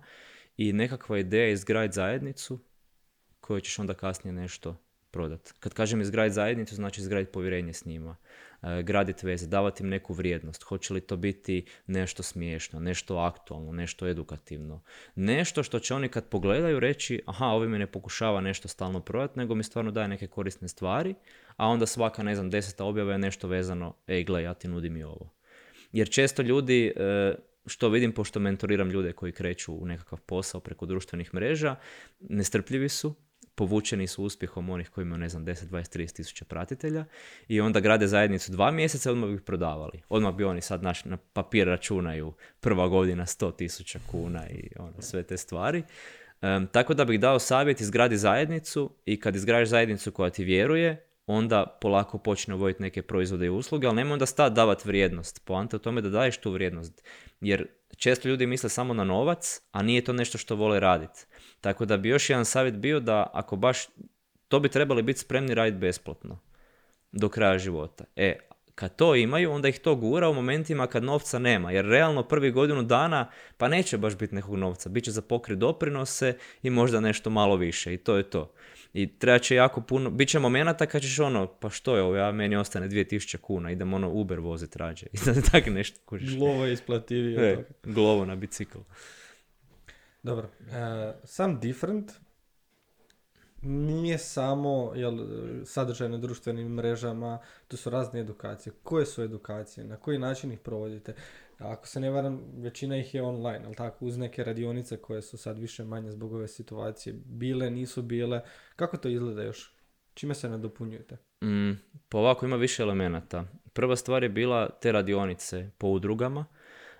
i 0.58 0.74
nekakva 0.74 1.20
ideja 1.20 1.46
je 1.46 1.54
izgraditi 1.54 1.96
zajednicu 1.96 2.60
koju 3.40 3.62
ćeš 3.62 3.80
onda 3.80 3.94
kasnije 3.94 4.34
nešto 4.34 4.82
prodat. 5.12 5.54
Kad 5.60 5.74
kažem 5.74 6.02
izgraditi 6.02 6.34
zajednicu, 6.34 6.76
znači 6.76 7.02
izgraditi 7.02 7.32
povjerenje 7.32 7.74
s 7.74 7.86
njima, 7.86 8.16
e, 8.62 8.84
graditi 8.84 9.26
veze, 9.26 9.48
davati 9.48 9.84
im 9.84 9.90
neku 9.90 10.14
vrijednost. 10.14 10.64
Hoće 10.64 10.94
li 10.94 11.02
to 11.02 11.18
biti 11.18 11.66
nešto 11.88 12.24
smiješno, 12.24 12.80
nešto 12.80 13.18
aktualno, 13.18 13.72
nešto 13.72 14.08
edukativno. 14.08 14.82
Nešto 15.16 15.64
što 15.64 15.80
će 15.80 15.94
oni 15.94 16.10
kad 16.10 16.30
pogledaju 16.30 16.80
reći, 16.80 17.22
aha, 17.26 17.46
ovi 17.46 17.68
mi 17.68 17.80
ne 17.80 17.88
pokušava 17.88 18.42
nešto 18.42 18.68
stalno 18.68 19.00
prodati, 19.00 19.40
nego 19.40 19.56
mi 19.56 19.64
stvarno 19.64 19.92
daje 19.92 20.08
neke 20.08 20.28
korisne 20.28 20.68
stvari, 20.68 21.16
a 21.58 21.68
onda 21.68 21.86
svaka, 21.86 22.24
ne 22.24 22.36
znam, 22.36 22.50
deseta 22.50 22.86
objava 22.86 23.12
je 23.12 23.20
nešto 23.20 23.48
vezano, 23.48 23.96
ej, 24.08 24.24
gle, 24.24 24.44
ja 24.44 24.54
ti 24.54 24.68
nudim 24.68 24.98
i 24.98 25.04
ovo. 25.04 25.41
Jer 25.92 26.10
često 26.10 26.42
ljudi, 26.42 26.94
e, 26.96 27.36
što 27.66 27.90
vidim 27.90 28.12
pošto 28.12 28.40
mentoriram 28.40 28.90
ljude 28.90 29.14
koji 29.14 29.32
kreću 29.32 29.74
u 29.74 29.86
nekakav 29.86 30.20
posao 30.20 30.62
preko 30.62 30.86
društvenih 30.86 31.34
mreža, 31.34 31.76
nestrpljivi 32.20 32.90
su, 32.90 33.16
povučeni 33.56 34.08
su 34.08 34.24
uspjehom 34.24 34.70
onih 34.70 34.90
koji 34.90 35.04
imaju, 35.04 35.20
ne 35.20 35.30
znam, 35.30 35.46
10, 35.46 35.70
20, 35.70 35.98
30 35.98 36.16
tisuća 36.16 36.46
pratitelja 36.46 37.06
i 37.48 37.62
onda 37.62 37.80
grade 37.80 38.08
zajednicu 38.08 38.52
dva 38.52 38.72
mjeseca 38.72 39.12
odmah 39.12 39.30
bi 39.30 39.36
ih 39.36 39.42
prodavali. 39.42 40.02
Odmah 40.10 40.36
bi 40.36 40.44
oni 40.44 40.62
sad 40.62 40.84
naš, 40.84 41.06
na 41.06 41.18
papir 41.18 41.68
računaju 41.68 42.34
prva 42.60 42.88
godina 42.88 43.26
100 43.26 43.56
tisuća 43.56 44.00
kuna 44.12 44.50
i 44.50 44.70
ono, 44.80 45.02
sve 45.02 45.24
te 45.24 45.38
stvari. 45.38 45.84
tako 46.72 46.94
da 46.94 47.06
bih 47.06 47.20
dao 47.20 47.40
savjet, 47.40 47.82
izgradi 47.82 48.18
zajednicu 48.18 48.90
i 49.06 49.20
kad 49.20 49.36
izgradiš 49.36 49.70
zajednicu 49.70 50.12
koja 50.12 50.30
ti 50.30 50.44
vjeruje, 50.44 51.06
onda 51.32 51.78
polako 51.82 52.18
počne 52.18 52.56
uvoditi 52.56 52.82
neke 52.82 53.02
proizvode 53.02 53.46
i 53.46 53.50
usluge, 53.50 53.88
ali 53.88 53.96
nemoj 53.96 54.14
onda 54.14 54.26
stati 54.26 54.56
davati 54.56 54.88
vrijednost. 54.88 55.46
Poanta 55.46 55.78
u 55.78 55.80
tome 55.80 56.02
da 56.02 56.10
daješ 56.10 56.38
tu 56.38 56.52
vrijednost. 56.52 57.04
Jer 57.42 57.68
često 57.98 58.30
ljudi 58.30 58.48
misle 58.48 58.70
samo 58.70 58.94
na 58.94 59.04
novac, 59.04 59.62
a 59.72 59.82
nije 59.82 60.04
to 60.04 60.14
nešto 60.14 60.38
što 60.38 60.56
vole 60.56 60.80
raditi. 60.80 61.26
Tako 61.62 61.86
da 61.86 61.98
bi 61.98 62.10
još 62.10 62.30
jedan 62.30 62.46
savjet 62.46 62.76
bio 62.76 63.00
da 63.00 63.30
ako 63.34 63.56
baš, 63.56 63.86
to 64.48 64.60
bi 64.60 64.70
trebali 64.70 65.04
biti 65.04 65.20
spremni 65.20 65.56
raditi 65.56 65.78
besplatno 65.78 66.40
do 67.12 67.30
kraja 67.30 67.58
života. 67.58 68.04
E, 68.16 68.40
kad 68.76 68.96
to 68.96 69.16
imaju, 69.16 69.52
onda 69.52 69.68
ih 69.68 69.80
to 69.80 69.96
gura 69.96 70.30
u 70.30 70.34
momentima 70.34 70.88
kad 70.88 71.04
novca 71.04 71.40
nema. 71.40 71.72
Jer 71.72 71.86
realno 71.86 72.24
prvi 72.24 72.52
godinu 72.52 72.84
dana, 72.84 73.30
pa 73.58 73.68
neće 73.68 73.98
baš 73.98 74.18
biti 74.18 74.36
nekog 74.36 74.56
novca. 74.56 74.90
Biće 74.90 75.12
za 75.12 75.22
pokrit 75.22 75.60
doprinose 75.60 76.38
i 76.64 76.70
možda 76.70 77.00
nešto 77.00 77.30
malo 77.30 77.56
više. 77.56 77.94
I 77.94 77.98
to 77.98 78.18
je 78.18 78.24
to. 78.24 78.54
I 78.94 79.18
treba 79.20 79.40
će 79.40 79.56
jako 79.56 79.82
puno, 79.82 80.10
bit 80.10 80.30
će 80.30 80.40
momenata 80.40 80.86
kad 80.86 81.02
ćeš 81.02 81.20
ono, 81.20 81.48
pa 81.60 81.70
što 81.70 81.96
je 81.96 82.04
ovo, 82.04 82.16
ja 82.16 82.32
meni 82.32 82.56
ostane 82.56 82.90
2000 82.90 83.38
kuna, 83.38 83.72
idem 83.72 83.94
ono 83.94 84.12
Uber 84.12 84.40
vozit 84.40 84.76
rađe. 84.76 85.06
I 85.14 85.18
da 85.26 85.42
tako 85.52 85.70
nešto 85.70 86.00
kužiš. 86.06 86.36
Glovo 86.36 86.66
je 86.66 86.74
isplativije. 86.74 87.52
E, 87.52 87.64
glovo 87.84 88.26
na 88.26 88.36
bicikl. 88.36 88.80
Dobro, 90.24 90.50
uh, 90.60 90.74
sam 91.24 91.60
different 91.60 92.12
nije 93.62 94.18
samo 94.18 94.92
jel, 94.96 95.18
sadržaj 95.66 96.10
na 96.10 96.18
društvenim 96.18 96.68
mrežama, 96.68 97.40
to 97.68 97.78
su 97.78 97.90
razne 97.90 98.20
edukacije. 98.20 98.74
Koje 98.84 99.06
su 99.06 99.24
edukacije? 99.24 99.86
Na 99.86 99.98
koji 99.98 100.20
način 100.20 100.52
ih 100.52 100.60
provodite? 100.60 101.14
Ako 101.62 101.88
se 101.88 102.00
ne 102.00 102.10
varam, 102.10 102.42
većina 102.58 102.98
ih 102.98 103.16
je 103.16 103.22
online, 103.22 103.66
ali 103.66 103.76
tako, 103.76 104.06
uz 104.06 104.18
neke 104.18 104.44
radionice 104.44 104.98
koje 104.98 105.22
su 105.22 105.38
sad 105.38 105.60
više 105.60 105.84
manje 105.84 106.12
zbog 106.12 106.34
ove 106.34 106.48
situacije 106.48 107.16
bile, 107.26 107.70
nisu 107.70 108.02
bile. 108.02 108.42
Kako 108.76 108.98
to 108.98 109.10
izgleda 109.10 109.44
još? 109.44 109.76
Čime 110.14 110.36
se 110.36 110.50
nadopunjujete? 110.50 111.18
Mm, 111.44 111.72
pa 112.10 112.18
ovako 112.18 112.46
ima 112.46 112.56
više 112.56 112.84
elemenata. 112.84 113.46
Prva 113.74 113.96
stvar 113.96 114.24
je 114.24 114.30
bila 114.30 114.70
te 114.70 114.92
radionice 114.92 115.70
po 115.78 115.88
udrugama, 115.88 116.46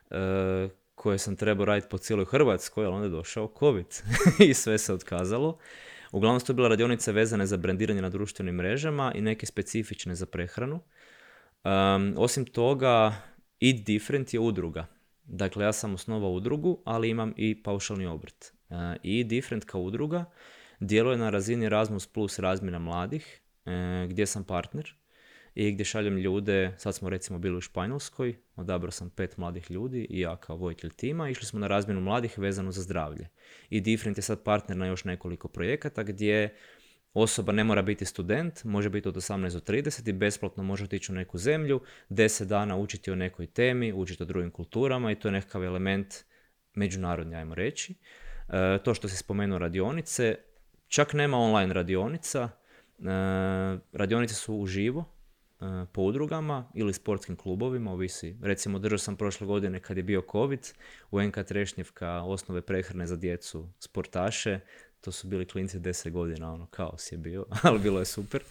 e, 0.10 0.70
koje 0.96 1.18
sam 1.18 1.36
trebao 1.36 1.66
raditi 1.66 1.90
po 1.90 1.98
cijeloj 1.98 2.26
Hrvatskoj, 2.26 2.86
ali 2.86 2.96
onda 2.96 3.06
je 3.06 3.10
došao 3.10 3.54
COVID 3.60 3.86
i 4.50 4.54
sve 4.54 4.78
se 4.78 4.94
otkazalo. 4.94 5.58
Uglavnom 6.12 6.40
su 6.40 6.46
to 6.46 6.54
bile 6.54 6.70
radionice 6.70 7.12
vezane 7.12 7.46
za 7.46 7.58
brendiranje 7.58 8.02
na 8.02 8.10
društvenim 8.10 8.56
mrežama 8.56 9.12
i 9.16 9.22
neke 9.22 9.46
specifične 9.46 10.16
za 10.16 10.26
prehranu. 10.26 10.80
Um, 11.64 12.14
osim 12.18 12.46
toga, 12.46 13.14
Eat 13.62 13.76
Different 13.86 14.34
je 14.34 14.40
udruga. 14.40 14.88
Dakle, 15.24 15.66
ja 15.66 15.74
sam 15.74 15.94
osnovao 15.94 16.32
udrugu, 16.32 16.82
ali 16.86 17.10
imam 17.10 17.34
i 17.38 17.64
paušalni 17.64 18.06
obrt. 18.06 18.54
Uh, 18.70 18.78
Eat 18.78 19.28
Different 19.28 19.66
kao 19.66 19.82
udruga 19.82 20.26
djeluje 20.80 21.18
na 21.18 21.30
razini 21.30 21.66
Erasmus 21.66 22.08
Plus 22.08 22.40
razmjena 22.40 22.80
mladih, 22.80 23.42
uh, 23.66 24.10
gdje 24.10 24.26
sam 24.26 24.44
partner 24.44 24.96
i 25.56 25.72
gdje 25.72 25.86
šaljem 25.86 26.18
ljude, 26.18 26.74
sad 26.78 26.96
smo 26.96 27.10
recimo 27.10 27.40
bili 27.40 27.58
u 27.58 27.62
Španjolskoj, 27.62 28.36
odabrao 28.56 28.92
sam 28.92 29.10
pet 29.10 29.38
mladih 29.38 29.72
ljudi 29.72 30.08
i 30.10 30.20
ja 30.20 30.38
kao 30.38 30.56
vojitelj 30.56 30.90
tima, 30.90 31.30
išli 31.30 31.46
smo 31.46 31.60
na 31.60 31.68
razmjenu 31.68 32.02
mladih 32.02 32.40
vezano 32.40 32.72
za 32.72 32.82
zdravlje. 32.82 33.28
I 33.70 33.82
Different 33.82 34.18
je 34.18 34.22
sad 34.22 34.44
partner 34.44 34.78
na 34.78 34.86
još 34.86 35.04
nekoliko 35.04 35.48
projekata 35.48 36.04
gdje 36.04 36.56
osoba 37.14 37.52
ne 37.52 37.64
mora 37.64 37.82
biti 37.82 38.06
student, 38.06 38.64
može 38.64 38.90
biti 38.90 39.08
od 39.08 39.16
18 39.16 39.54
do 39.54 39.60
30 39.60 40.10
i 40.10 40.14
besplatno 40.14 40.64
može 40.64 40.84
otići 40.84 41.12
u 41.12 41.16
neku 41.16 41.38
zemlju, 41.38 41.82
10 42.10 42.46
dana 42.46 42.78
učiti 42.78 43.12
o 43.12 43.16
nekoj 43.16 43.48
temi, 43.48 43.94
učiti 43.94 44.24
o 44.24 44.26
drugim 44.26 44.52
kulturama 44.52 45.12
i 45.12 45.16
to 45.16 45.28
je 45.28 45.32
nekakav 45.32 45.64
element 45.64 46.16
međunarodni, 46.74 47.36
ajmo 47.36 47.56
reći. 47.56 47.96
E, 48.50 48.80
to 48.84 48.94
što 48.94 49.08
se 49.08 49.18
spomenuo 49.18 49.58
radionice, 49.58 50.36
čak 50.88 51.14
nema 51.14 51.38
online 51.38 51.74
radionica, 51.74 52.50
e, 53.00 53.04
radionice 53.94 54.34
su 54.34 54.56
uživo, 54.56 55.22
E, 55.62 55.86
po 55.92 56.02
udrugama 56.02 56.72
ili 56.74 56.94
sportskim 56.94 57.36
klubovima, 57.36 57.92
ovisi. 57.92 58.38
Recimo, 58.42 58.80
držao 58.80 58.98
sam 58.98 59.16
prošle 59.16 59.48
godine 59.48 59.80
kad 59.80 59.98
je 59.98 60.04
bio 60.04 60.24
COVID 60.32 60.60
u 61.12 61.22
NK 61.22 61.38
Trešnjevka 61.48 62.22
osnove 62.22 62.62
prehrane 62.62 63.08
za 63.08 63.16
djecu 63.16 63.70
sportaše. 63.80 64.60
To 65.02 65.12
su 65.12 65.28
bili 65.28 65.46
klinci 65.46 65.80
10 65.80 66.12
godina, 66.12 66.54
ono, 66.54 66.66
kaos 66.66 67.12
je 67.12 67.18
bio, 67.18 67.46
ali 67.64 67.80
bilo 67.80 68.00
je 68.00 68.06
super. 68.06 68.44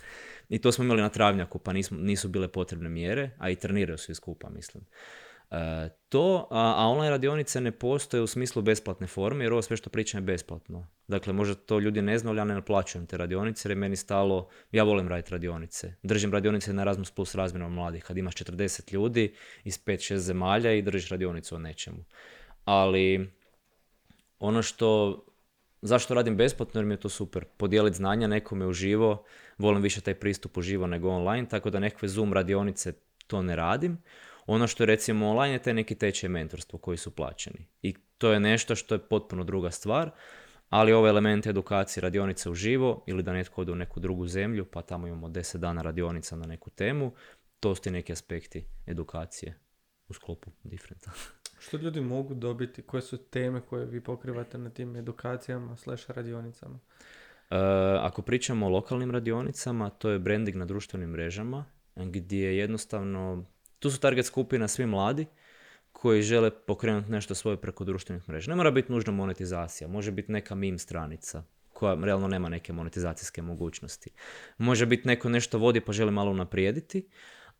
I 0.48 0.58
to 0.58 0.72
smo 0.72 0.84
imali 0.84 1.02
na 1.02 1.08
travnjaku, 1.08 1.58
pa 1.58 1.72
nisu 1.90 2.28
bile 2.28 2.48
potrebne 2.48 2.88
mjere, 2.88 3.30
a 3.38 3.50
i 3.50 3.56
treniraju 3.56 3.98
su 3.98 4.14
skupa, 4.14 4.50
mislim. 4.50 4.84
E, 5.50 5.88
to, 6.08 6.48
a, 6.50 6.86
online 6.88 7.10
radionice 7.10 7.60
ne 7.60 7.72
postoje 7.72 8.22
u 8.22 8.26
smislu 8.26 8.62
besplatne 8.62 9.06
forme, 9.06 9.44
jer 9.44 9.52
ovo 9.52 9.62
sve 9.62 9.76
što 9.76 9.90
pričam 9.90 10.18
je 10.18 10.22
besplatno. 10.22 10.86
Dakle, 11.08 11.32
možda 11.32 11.54
to 11.54 11.78
ljudi 11.78 12.02
ne 12.02 12.18
znaju, 12.18 12.36
ja 12.36 12.44
ne 12.44 12.54
naplaćujem 12.54 13.06
te 13.06 13.16
radionice, 13.16 13.68
jer 13.68 13.70
je 13.70 13.80
meni 13.80 13.96
stalo, 13.96 14.48
ja 14.72 14.82
volim 14.82 15.08
raditi 15.08 15.30
radionice. 15.30 15.94
Držim 16.02 16.32
radionice 16.32 16.72
na 16.72 16.82
Erasmus 16.82 17.10
Plus 17.10 17.34
razmjenom 17.34 17.72
mladih, 17.72 18.04
kad 18.04 18.18
imaš 18.18 18.34
40 18.34 18.92
ljudi 18.92 19.34
iz 19.64 19.84
5-6 19.84 20.16
zemalja 20.16 20.72
i 20.72 20.82
držiš 20.82 21.08
radionicu 21.08 21.54
o 21.54 21.58
nečemu. 21.58 22.04
Ali, 22.64 23.30
ono 24.38 24.62
što, 24.62 25.20
zašto 25.82 26.14
radim 26.14 26.36
besplatno, 26.36 26.80
jer 26.80 26.86
mi 26.86 26.94
je 26.94 27.00
to 27.00 27.08
super. 27.08 27.44
Podijeliti 27.56 27.96
znanja 27.96 28.26
nekome 28.26 28.66
uživo, 28.66 29.24
volim 29.58 29.82
više 29.82 30.00
taj 30.00 30.14
pristup 30.14 30.56
uživo 30.56 30.86
nego 30.86 31.10
online, 31.10 31.48
tako 31.48 31.70
da 31.70 31.78
nekakve 31.78 32.08
Zoom 32.08 32.32
radionice 32.32 32.92
to 33.26 33.42
ne 33.42 33.56
radim. 33.56 33.98
Ono 34.46 34.66
što 34.66 34.82
je 34.82 34.86
recimo 34.86 35.28
online 35.28 35.54
je 35.54 35.62
te 35.62 35.74
neki 35.74 35.94
tečaj 35.94 36.28
mentorstvo 36.28 36.78
koji 36.78 36.96
su 36.96 37.10
plaćeni. 37.10 37.66
I 37.82 37.94
to 38.18 38.32
je 38.32 38.40
nešto 38.40 38.74
što 38.74 38.94
je 38.94 38.98
potpuno 38.98 39.44
druga 39.44 39.70
stvar, 39.70 40.10
ali 40.68 40.92
ove 40.92 41.08
elemente 41.08 41.50
edukacije, 41.50 42.00
radionice 42.02 42.50
uživo 42.50 43.04
ili 43.06 43.22
da 43.22 43.32
netko 43.32 43.60
ode 43.60 43.72
u 43.72 43.74
neku 43.74 44.00
drugu 44.00 44.26
zemlju 44.26 44.64
pa 44.64 44.82
tamo 44.82 45.06
imamo 45.06 45.28
10 45.28 45.56
dana 45.56 45.82
radionica 45.82 46.36
na 46.36 46.46
neku 46.46 46.70
temu, 46.70 47.12
to 47.60 47.74
su 47.74 47.82
ti 47.82 47.90
neki 47.90 48.12
aspekti 48.12 48.64
edukacije 48.86 49.69
u 50.11 50.14
sklopu 50.14 50.51
differenta. 50.64 51.11
Što 51.64 51.77
ljudi 51.77 52.01
mogu 52.01 52.35
dobiti? 52.35 52.83
Koje 52.83 53.03
su 53.03 53.16
teme 53.16 53.61
koje 53.61 53.87
vi 53.87 54.01
pokrivate 54.01 54.59
na 54.59 54.70
tim 54.70 54.96
edukacijama 54.96 55.77
slash 55.77 56.11
radionicama? 56.11 56.79
E, 57.51 57.57
ako 58.01 58.23
pričamo 58.23 58.66
o 58.66 58.68
lokalnim 58.68 59.11
radionicama, 59.11 59.90
to 59.90 60.11
je 60.11 60.18
branding 60.18 60.57
na 60.57 60.64
društvenim 60.64 61.11
mrežama, 61.11 61.64
gdje 61.96 62.57
jednostavno 62.57 63.44
tu 63.79 63.90
su 63.90 64.01
target 64.01 64.27
skupina 64.27 64.68
svi 64.68 64.87
mladi 64.87 65.27
koji 65.92 66.23
žele 66.23 66.51
pokrenuti 66.51 67.11
nešto 67.11 67.35
svoje 67.35 67.57
preko 67.57 67.85
društvenih 67.85 68.29
mreža. 68.29 68.51
Ne 68.51 68.57
mora 68.57 68.70
biti 68.70 68.92
nužno 68.92 69.12
monetizacija, 69.12 69.88
može 69.88 70.11
biti 70.11 70.33
neka 70.33 70.55
meme 70.55 70.79
stranica 70.79 71.42
koja 71.73 71.94
realno 71.94 72.29
nema 72.29 72.49
neke 72.49 72.73
monetizacijske 72.73 73.42
mogućnosti. 73.42 74.11
Može 74.59 74.87
biti 74.87 75.09
neko 75.09 75.29
nešto 75.29 75.59
vodi 75.59 75.81
pa 75.81 75.92
želi 75.92 76.11
malo 76.11 76.31
unaprijediti, 76.31 77.09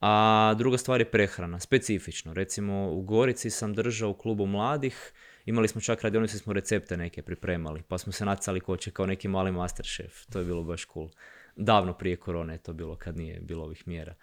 a 0.01 0.55
druga 0.59 0.79
stvar 0.79 1.01
je 1.01 1.11
prehrana, 1.11 1.61
specifično. 1.61 2.35
Recimo 2.35 2.91
u 2.93 3.03
Gorici 3.03 3.51
sam 3.51 3.75
držao 3.75 4.11
u 4.11 4.15
klubu 4.15 4.47
mladih, 4.47 5.13
imali 5.47 5.69
smo 5.69 5.81
čak 5.81 6.03
radionice, 6.03 6.39
smo 6.39 6.53
recepte 6.53 6.97
neke 6.97 7.23
pripremali, 7.23 7.83
pa 7.89 7.99
smo 7.99 8.13
se 8.13 8.25
nacali 8.25 8.61
ko 8.61 8.77
će 8.77 8.91
kao 8.91 9.07
neki 9.07 9.29
mali 9.29 9.53
masterchef, 9.53 10.27
to 10.33 10.39
je 10.39 10.45
bilo 10.45 10.63
baš 10.63 10.87
cool. 10.93 11.09
Davno 11.57 11.93
prije 11.93 12.17
korone 12.17 12.55
je 12.55 12.59
to 12.59 12.73
bilo, 12.73 12.97
kad 12.97 13.17
nije 13.17 13.41
bilo 13.41 13.65
ovih 13.65 13.89
mjera. 13.89 14.15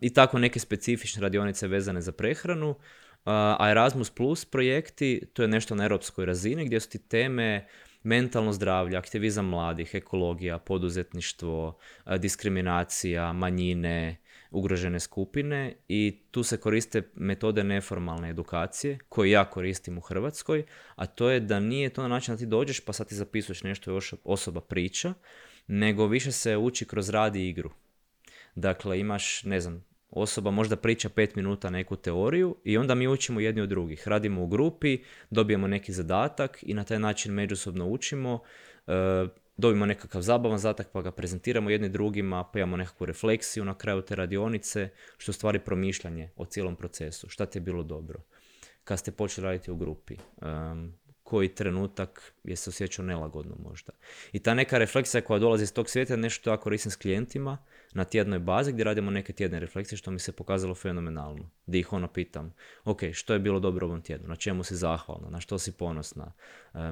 I 0.00 0.12
tako 0.14 0.38
neke 0.38 0.60
specifične 0.60 1.22
radionice 1.22 1.68
vezane 1.68 2.00
za 2.00 2.12
prehranu, 2.12 2.74
a 3.24 3.70
Erasmus 3.70 4.10
Plus 4.10 4.44
projekti, 4.44 5.22
to 5.32 5.42
je 5.42 5.48
nešto 5.48 5.74
na 5.74 5.84
europskoj 5.84 6.26
razini 6.26 6.64
gdje 6.64 6.80
su 6.80 6.90
ti 6.90 6.98
teme 6.98 7.66
mentalno 8.02 8.52
zdravlje, 8.52 8.96
aktivizam 8.96 9.46
mladih, 9.46 9.90
ekologija, 9.94 10.58
poduzetništvo, 10.58 11.78
diskriminacija, 12.18 13.32
manjine, 13.32 14.16
ugrožene 14.54 15.00
skupine 15.00 15.74
i 15.88 16.18
tu 16.30 16.42
se 16.42 16.56
koriste 16.56 17.02
metode 17.14 17.64
neformalne 17.64 18.30
edukacije 18.30 18.98
koje 19.08 19.30
ja 19.30 19.44
koristim 19.44 19.98
u 19.98 20.00
Hrvatskoj, 20.00 20.64
a 20.94 21.06
to 21.06 21.30
je 21.30 21.40
da 21.40 21.60
nije 21.60 21.90
to 21.90 22.02
na 22.02 22.08
način 22.08 22.34
da 22.34 22.38
ti 22.38 22.46
dođeš 22.46 22.80
pa 22.80 22.92
sad 22.92 23.08
ti 23.08 23.14
zapisuješ 23.14 23.62
nešto 23.62 23.90
još 23.90 24.14
osoba 24.24 24.60
priča, 24.60 25.14
nego 25.66 26.06
više 26.06 26.32
se 26.32 26.56
uči 26.56 26.84
kroz 26.84 27.10
rad 27.10 27.36
i 27.36 27.48
igru. 27.48 27.70
Dakle, 28.54 29.00
imaš, 29.00 29.44
ne 29.44 29.60
znam, 29.60 29.84
osoba 30.10 30.50
možda 30.50 30.76
priča 30.76 31.08
pet 31.08 31.36
minuta 31.36 31.70
neku 31.70 31.96
teoriju 31.96 32.56
i 32.64 32.78
onda 32.78 32.94
mi 32.94 33.08
učimo 33.08 33.40
jedni 33.40 33.60
od 33.60 33.68
drugih. 33.68 34.08
Radimo 34.08 34.42
u 34.42 34.46
grupi, 34.46 34.98
dobijemo 35.30 35.68
neki 35.68 35.92
zadatak 35.92 36.58
i 36.62 36.74
na 36.74 36.84
taj 36.84 36.98
način 36.98 37.32
međusobno 37.32 37.86
učimo. 37.86 38.40
E, 38.86 38.92
dobimo 39.56 39.86
nekakav 39.86 40.22
zabavan 40.22 40.58
zadatak 40.58 40.88
pa 40.92 41.02
ga 41.02 41.10
prezentiramo 41.10 41.70
jedni 41.70 41.88
drugima, 41.88 42.44
pa 42.44 42.58
imamo 42.58 42.76
nekakvu 42.76 43.06
refleksiju 43.06 43.64
na 43.64 43.74
kraju 43.78 44.02
te 44.02 44.14
radionice, 44.14 44.88
što 45.18 45.32
stvari 45.32 45.58
promišljanje 45.58 46.30
o 46.36 46.44
cijelom 46.44 46.76
procesu. 46.76 47.28
Šta 47.28 47.46
ti 47.46 47.58
je 47.58 47.62
bilo 47.62 47.82
dobro? 47.82 48.20
Kad 48.84 48.98
ste 48.98 49.12
počeli 49.12 49.44
raditi 49.44 49.70
u 49.70 49.76
grupi, 49.76 50.16
koji 51.22 51.48
trenutak 51.48 52.34
je 52.44 52.56
se 52.56 52.70
osjećao 52.70 53.04
nelagodno 53.04 53.56
možda. 53.58 53.92
I 54.32 54.38
ta 54.38 54.54
neka 54.54 54.78
refleksija 54.78 55.20
koja 55.20 55.38
dolazi 55.38 55.64
iz 55.64 55.72
tog 55.72 55.90
svijeta 55.90 56.12
je 56.12 56.16
nešto 56.18 56.50
ja 56.50 56.56
koristim 56.56 56.90
s 56.90 56.96
klijentima 56.96 57.58
na 57.94 58.04
tjednoj 58.04 58.38
bazi 58.38 58.72
gdje 58.72 58.84
radimo 58.84 59.10
neke 59.10 59.32
tjedne 59.32 59.60
refleksije 59.60 59.98
što 59.98 60.10
mi 60.10 60.18
se 60.18 60.32
pokazalo 60.32 60.74
fenomenalno. 60.74 61.50
Gdje 61.66 61.78
ih 61.78 61.92
ono 61.92 62.08
pitam, 62.08 62.54
ok, 62.84 63.00
što 63.12 63.32
je 63.32 63.38
bilo 63.38 63.60
dobro 63.60 63.86
ovom 63.86 64.02
tjednu, 64.02 64.28
na 64.28 64.36
čemu 64.36 64.64
si 64.64 64.76
zahvalna, 64.76 65.30
na 65.30 65.40
što 65.40 65.58
si 65.58 65.72
ponosna, 65.72 66.32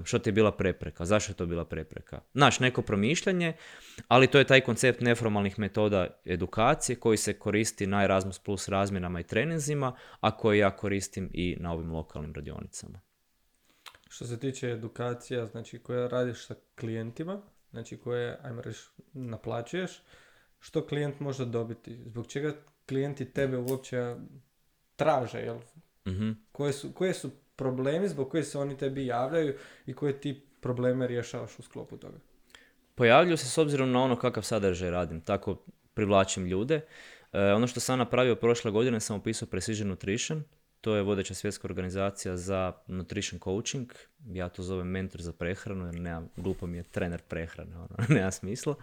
što 0.05 0.19
ti 0.19 0.29
je 0.29 0.33
bila 0.33 0.53
prepreka, 0.53 1.05
zašto 1.05 1.33
je 1.33 1.37
to 1.37 1.47
bila 1.47 1.65
prepreka. 1.65 2.21
Naš 2.35 2.61
neko 2.61 2.83
promišljanje, 2.83 3.53
ali 4.09 4.27
to 4.27 4.39
je 4.39 4.45
taj 4.45 4.61
koncept 4.61 5.01
neformalnih 5.01 5.59
metoda 5.59 6.07
edukacije 6.25 6.97
koji 6.97 7.17
se 7.17 7.33
koristi 7.33 7.87
na 7.87 8.05
Erasmus 8.05 8.39
Plus 8.39 8.69
razmjenama 8.69 9.21
i 9.21 9.25
treninzima, 9.25 9.97
a 10.21 10.37
koji 10.37 10.59
ja 10.59 10.71
koristim 10.71 11.31
i 11.33 11.57
na 11.61 11.73
ovim 11.73 11.93
lokalnim 11.93 12.35
radionicama. 12.35 13.01
Što 14.09 14.27
se 14.27 14.39
tiče 14.39 14.69
edukacija, 14.69 15.47
znači 15.47 15.79
koje 15.79 16.09
radiš 16.09 16.47
sa 16.47 16.55
klijentima, 16.75 17.43
znači 17.71 17.97
koje, 17.97 18.39
ajmo 18.43 18.63
reći, 18.63 18.81
naplaćuješ, 19.13 20.03
što 20.63 20.87
klijent 20.87 21.21
može 21.21 21.45
dobiti? 21.45 21.99
Zbog 22.07 22.27
čega 22.27 22.55
klijenti 22.87 23.25
tebe 23.25 23.59
uopće 23.59 24.15
traže, 24.97 25.39
jel? 25.39 25.59
mm 26.07 26.31
Koje, 26.53 26.73
su, 26.73 26.93
koje 26.93 27.15
su 27.15 27.31
problemi 27.57 28.09
zbog 28.09 28.31
koje 28.31 28.45
se 28.45 28.59
oni 28.59 28.77
tebi 28.77 29.07
javljaju 29.07 29.55
i 29.87 29.95
koje 29.95 30.21
ti 30.21 30.43
probleme 30.61 31.07
rješavaš 31.07 31.59
u 31.59 31.63
sklopu 31.63 31.97
toga? 31.97 32.19
Pojavljuju 32.95 33.37
se 33.37 33.47
s 33.47 33.59
obzirom 33.59 33.91
na 33.91 34.03
ono 34.03 34.17
kakav 34.17 34.43
sadržaj 34.43 34.91
radim, 34.91 35.21
tako 35.21 35.57
privlačim 35.95 36.47
ljude. 36.47 36.81
E, 37.33 37.53
ono 37.53 37.67
što 37.67 37.81
sam 37.81 37.99
napravio 37.99 38.37
prošle 38.37 38.71
godine 38.71 39.01
sam 39.01 39.17
opisao 39.17 39.49
Precision 39.49 39.89
Nutrition, 39.89 40.43
to 40.83 40.97
je 40.97 41.03
vodeća 41.03 41.35
svjetska 41.35 41.69
organizacija 41.69 42.37
za 42.37 42.73
nutrition 42.87 43.41
coaching. 43.41 43.93
Ja 44.27 44.49
to 44.49 44.63
zovem 44.63 44.87
mentor 44.87 45.23
za 45.23 45.33
prehranu, 45.33 45.87
jer 45.87 45.95
nema, 45.95 46.27
glupo 46.37 46.67
mi 46.67 46.77
je 46.77 46.83
trener 46.83 47.23
prehrane, 47.29 47.77
ono, 47.77 47.89
nema 48.17 48.31
smisla. 48.31 48.75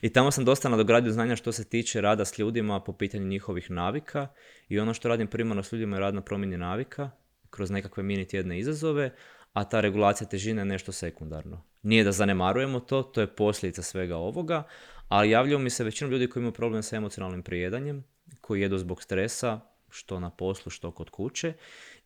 I 0.00 0.10
tamo 0.10 0.30
sam 0.30 0.44
dosta 0.44 0.68
nadogradio 0.68 1.12
znanja 1.12 1.36
što 1.36 1.52
se 1.52 1.64
tiče 1.64 2.00
rada 2.00 2.24
s 2.24 2.38
ljudima 2.38 2.80
po 2.80 2.92
pitanju 2.92 3.26
njihovih 3.26 3.70
navika. 3.70 4.28
I 4.68 4.78
ono 4.78 4.94
što 4.94 5.08
radim 5.08 5.26
primarno 5.26 5.62
s 5.62 5.72
ljudima 5.72 5.96
je 5.96 6.00
rad 6.00 6.14
na 6.14 6.20
promjeni 6.20 6.56
navika, 6.56 7.10
kroz 7.50 7.70
nekakve 7.70 8.02
mini 8.02 8.28
tjedne 8.28 8.58
izazove, 8.58 9.10
a 9.52 9.64
ta 9.64 9.80
regulacija 9.80 10.28
težine 10.28 10.60
je 10.60 10.66
nešto 10.66 10.92
sekundarno. 10.92 11.62
Nije 11.82 12.04
da 12.04 12.12
zanemarujemo 12.12 12.80
to, 12.80 13.02
to 13.02 13.20
je 13.20 13.34
posljedica 13.34 13.82
svega 13.82 14.16
ovoga, 14.16 14.62
ali 15.08 15.30
javljaju 15.30 15.58
mi 15.58 15.70
se 15.70 15.84
većinom 15.84 16.12
ljudi 16.12 16.26
koji 16.26 16.40
imaju 16.40 16.52
problem 16.52 16.82
sa 16.82 16.96
emocionalnim 16.96 17.42
prijedanjem, 17.42 18.04
koji 18.40 18.60
jedu 18.60 18.78
zbog 18.78 19.02
stresa, 19.02 19.60
što 19.92 20.20
na 20.20 20.30
poslu, 20.30 20.70
što 20.70 20.90
kod 20.90 21.10
kuće. 21.10 21.52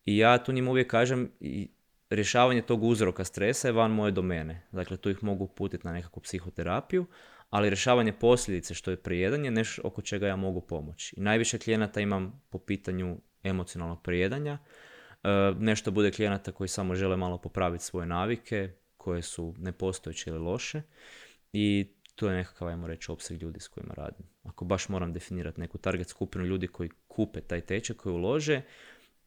I 0.05 0.19
ja 0.19 0.45
tu 0.45 0.53
njima 0.53 0.71
uvijek 0.71 0.91
kažem, 0.91 1.33
i 1.41 1.71
rješavanje 2.11 2.63
tog 2.63 2.83
uzroka 2.83 3.25
stresa 3.25 3.69
je 3.69 3.73
van 3.73 3.91
moje 3.91 4.13
domene. 4.13 4.67
Dakle, 4.73 4.97
tu 4.97 5.11
ih 5.11 5.25
mogu 5.25 5.47
putiti 5.47 5.87
na 5.87 5.93
nekakvu 5.93 6.21
psihoterapiju, 6.21 7.07
ali 7.51 7.71
rješavanje 7.71 8.13
posljedice 8.13 8.75
što 8.75 8.91
je 8.91 8.97
prijedanje 9.03 9.51
nešto 9.51 9.83
oko 9.85 10.03
čega 10.03 10.27
ja 10.27 10.37
mogu 10.37 10.61
pomoći. 10.61 11.15
I 11.19 11.21
najviše 11.21 11.59
klijenata 11.59 12.01
imam 12.01 12.43
po 12.51 12.59
pitanju 12.59 13.19
emocionalnog 13.43 14.03
prijedanja. 14.03 14.59
E, 15.23 15.29
nešto 15.59 15.91
bude 15.91 16.11
klijenata 16.11 16.53
koji 16.53 16.69
samo 16.69 16.95
žele 16.95 17.17
malo 17.17 17.39
popraviti 17.39 17.85
svoje 17.85 18.07
navike, 18.07 18.71
koje 18.97 19.23
su 19.23 19.55
nepostojeće 19.59 20.31
ili 20.31 20.39
loše. 20.39 20.83
I 21.53 21.93
to 22.15 22.29
je 22.29 22.37
nekakav, 22.37 22.69
ajmo 22.69 22.87
reći, 22.87 23.13
opseg 23.13 23.43
ljudi 23.43 23.61
s 23.61 23.69
kojima 23.69 23.95
radim. 23.95 24.27
Ako 24.43 24.65
baš 24.65 24.89
moram 24.89 25.13
definirati 25.13 25.61
neku 25.61 25.79
target 25.79 26.09
skupinu 26.09 26.45
ljudi 26.45 26.67
koji 26.67 26.91
kupe 27.17 27.41
taj 27.41 27.61
tečaj, 27.61 27.97
koji 27.97 28.13
ulože, 28.13 28.63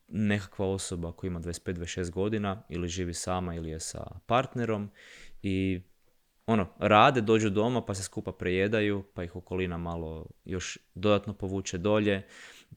nekakva 0.07 0.67
osoba 0.67 1.11
koja 1.11 1.27
ima 1.27 1.39
25-26 1.39 2.11
godina 2.11 2.63
ili 2.69 2.87
živi 2.87 3.13
sama 3.13 3.55
ili 3.55 3.69
je 3.69 3.79
sa 3.79 4.07
partnerom 4.25 4.89
i 5.43 5.81
ono, 6.45 6.67
rade, 6.79 7.21
dođu 7.21 7.49
doma 7.49 7.85
pa 7.85 7.93
se 7.93 8.03
skupa 8.03 8.31
prejedaju, 8.31 9.03
pa 9.13 9.23
ih 9.23 9.35
okolina 9.35 9.77
malo 9.77 10.25
još 10.45 10.77
dodatno 10.95 11.33
povuče 11.33 11.77
dolje. 11.77 12.27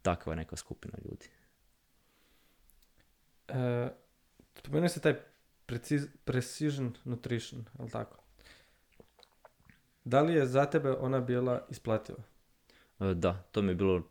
Takva 0.02 0.32
je 0.32 0.36
neka 0.36 0.56
skupina 0.56 0.98
ljudi. 1.04 1.28
E, 3.48 3.88
spomenuo 4.58 4.88
se 4.88 5.00
taj 5.00 5.14
precision 6.24 6.92
nutrition, 7.04 7.64
ali 7.78 7.90
tako? 7.90 8.22
Da 10.04 10.20
li 10.20 10.34
je 10.34 10.46
za 10.46 10.64
tebe 10.64 10.90
ona 10.90 11.20
bila 11.20 11.66
isplativa? 11.70 12.18
E, 13.00 13.14
da, 13.14 13.42
to 13.52 13.62
mi 13.62 13.70
je 13.70 13.74
bilo, 13.74 14.02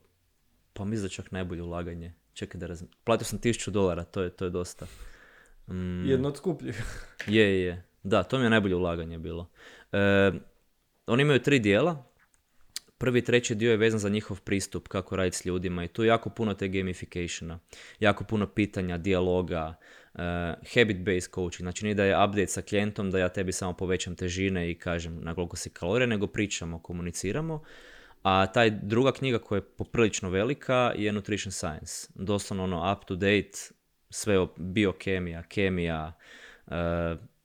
pa 0.73 0.85
mislim 0.85 1.05
da 1.05 1.09
čak 1.09 1.31
najbolje 1.31 1.63
ulaganje. 1.63 2.13
Čekaj 2.33 2.59
da 2.59 2.67
razum... 2.67 2.87
Platio 3.03 3.25
sam 3.25 3.39
tisuću 3.39 3.71
dolara, 3.71 4.03
to 4.03 4.21
je, 4.21 4.29
to 4.29 4.45
je 4.45 4.51
dosta. 4.51 4.87
Mm. 5.67 6.05
Jedno 6.09 6.27
od 6.27 6.37
skupljih. 6.37 6.83
je, 7.27 7.61
je. 7.61 7.83
Da, 8.03 8.23
to 8.23 8.37
mi 8.37 8.45
je 8.45 8.49
najbolje 8.49 8.75
ulaganje 8.75 9.17
bilo. 9.17 9.49
E, 9.91 10.31
oni 11.07 11.21
imaju 11.21 11.39
tri 11.39 11.59
dijela. 11.59 12.11
Prvi 12.97 13.19
i 13.19 13.21
treći 13.21 13.55
dio 13.55 13.71
je 13.71 13.77
vezan 13.77 13.99
za 13.99 14.09
njihov 14.09 14.41
pristup, 14.41 14.87
kako 14.87 15.15
raditi 15.15 15.37
s 15.37 15.45
ljudima 15.45 15.83
i 15.83 15.87
tu 15.87 16.03
je 16.03 16.07
jako 16.07 16.29
puno 16.29 16.53
te 16.53 16.67
gamificationa, 16.67 17.59
jako 17.99 18.23
puno 18.23 18.47
pitanja, 18.47 18.97
dijaloga, 18.97 19.75
uh, 20.13 20.19
habit-based 20.73 21.33
coaching, 21.35 21.61
znači 21.61 21.85
nije 21.85 21.95
da 21.95 22.03
je 22.03 22.25
update 22.25 22.47
sa 22.47 22.61
klijentom, 22.61 23.11
da 23.11 23.19
ja 23.19 23.29
tebi 23.29 23.51
samo 23.51 23.73
povećam 23.73 24.15
težine 24.15 24.71
i 24.71 24.75
kažem 24.75 25.19
na 25.21 25.35
koliko 25.35 25.57
si 25.57 25.69
kalorije, 25.69 26.07
nego 26.07 26.27
pričamo, 26.27 26.79
komuniciramo. 26.79 27.63
A 28.23 28.47
taj 28.47 28.69
druga 28.69 29.11
knjiga 29.11 29.39
koja 29.39 29.57
je 29.57 29.61
poprilično 29.77 30.29
velika 30.29 30.93
je 30.95 31.11
Nutrition 31.11 31.51
Science. 31.51 32.07
Doslovno 32.15 32.63
ono 32.63 32.93
up 32.93 33.05
to 33.05 33.15
date, 33.15 33.51
sve 34.09 34.39
o 34.39 34.53
biokemija, 34.57 35.43
kemija, 35.43 36.13
uh, 36.65 36.73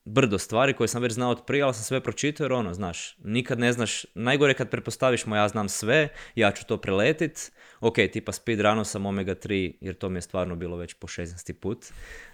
brdo 0.06 0.38
stvari 0.38 0.72
koje 0.72 0.88
sam 0.88 1.02
već 1.02 1.12
znao 1.12 1.30
od 1.30 1.44
prije, 1.46 1.62
ali 1.62 1.74
sam 1.74 1.82
sve 1.82 2.00
pročitao 2.00 2.44
jer 2.44 2.52
ono, 2.52 2.74
znaš, 2.74 3.16
nikad 3.24 3.58
ne 3.58 3.72
znaš, 3.72 4.06
najgore 4.14 4.54
kad 4.54 4.70
pretpostaviš 4.70 5.26
mo 5.26 5.36
ja 5.36 5.48
znam 5.48 5.68
sve, 5.68 6.08
ja 6.34 6.52
ću 6.52 6.66
to 6.66 6.76
preletit, 6.76 7.52
ok, 7.80 7.94
tipa 8.12 8.32
speed 8.32 8.60
rano 8.60 8.84
sam 8.84 9.06
omega 9.06 9.34
3, 9.34 9.72
jer 9.80 9.94
to 9.94 10.08
mi 10.08 10.16
je 10.16 10.22
stvarno 10.22 10.56
bilo 10.56 10.76
već 10.76 10.94
po 10.94 11.06
16. 11.06 11.52
put 11.52 11.86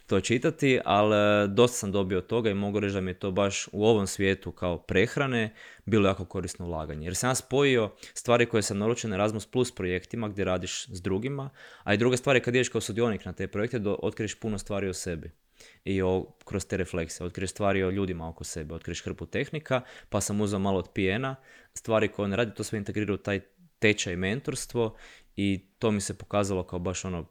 to 0.06 0.20
čitati, 0.20 0.80
ali 0.84 1.44
e, 1.44 1.46
dosta 1.48 1.76
sam 1.76 1.92
dobio 1.92 2.18
od 2.18 2.26
toga 2.26 2.50
i 2.50 2.54
mogu 2.54 2.80
reći 2.80 2.94
da 2.94 3.00
mi 3.00 3.10
je 3.10 3.18
to 3.18 3.30
baš 3.30 3.68
u 3.72 3.86
ovom 3.86 4.06
svijetu 4.06 4.52
kao 4.52 4.78
prehrane 4.78 5.54
bilo 5.84 6.08
jako 6.08 6.24
korisno 6.24 6.66
ulaganje. 6.66 7.06
Jer 7.06 7.14
sam 7.14 7.30
ja 7.30 7.34
spojio 7.34 7.90
stvari 8.14 8.46
koje 8.46 8.62
sam 8.62 8.78
naučio 8.78 9.10
na 9.10 9.16
Erasmus 9.16 9.46
Plus 9.46 9.74
projektima 9.74 10.28
gdje 10.28 10.44
radiš 10.44 10.86
s 10.88 11.02
drugima, 11.02 11.50
a 11.82 11.94
i 11.94 11.98
druga 11.98 12.16
stvar 12.16 12.36
je 12.36 12.42
kad 12.42 12.54
ideš 12.54 12.68
kao 12.68 12.80
sudionik 12.80 13.24
na 13.24 13.32
te 13.32 13.46
projekte, 13.46 13.78
da 13.78 13.94
otkriješ 14.02 14.34
puno 14.34 14.58
stvari 14.58 14.88
o 14.88 14.94
sebi 14.94 15.41
i 15.84 16.02
o, 16.02 16.26
kroz 16.44 16.66
te 16.66 16.76
reflekse. 16.76 17.24
Otkriješ 17.24 17.50
stvari 17.50 17.84
o 17.84 17.90
ljudima 17.90 18.28
oko 18.28 18.44
sebe, 18.44 18.74
otkriješ 18.74 19.04
hrpu 19.04 19.26
tehnika, 19.26 19.80
pa 20.08 20.20
sam 20.20 20.40
uzeo 20.40 20.58
malo 20.58 20.78
od 20.78 20.88
pijena, 20.94 21.36
stvari 21.74 22.08
koje 22.08 22.24
on 22.24 22.32
radi, 22.32 22.54
to 22.54 22.64
sve 22.64 22.78
integrirao 22.78 23.16
taj 23.16 23.40
tečaj 23.78 24.16
mentorstvo 24.16 24.96
i 25.36 25.60
to 25.78 25.90
mi 25.90 26.00
se 26.00 26.18
pokazalo 26.18 26.62
kao 26.62 26.78
baš 26.78 27.04
ono, 27.04 27.26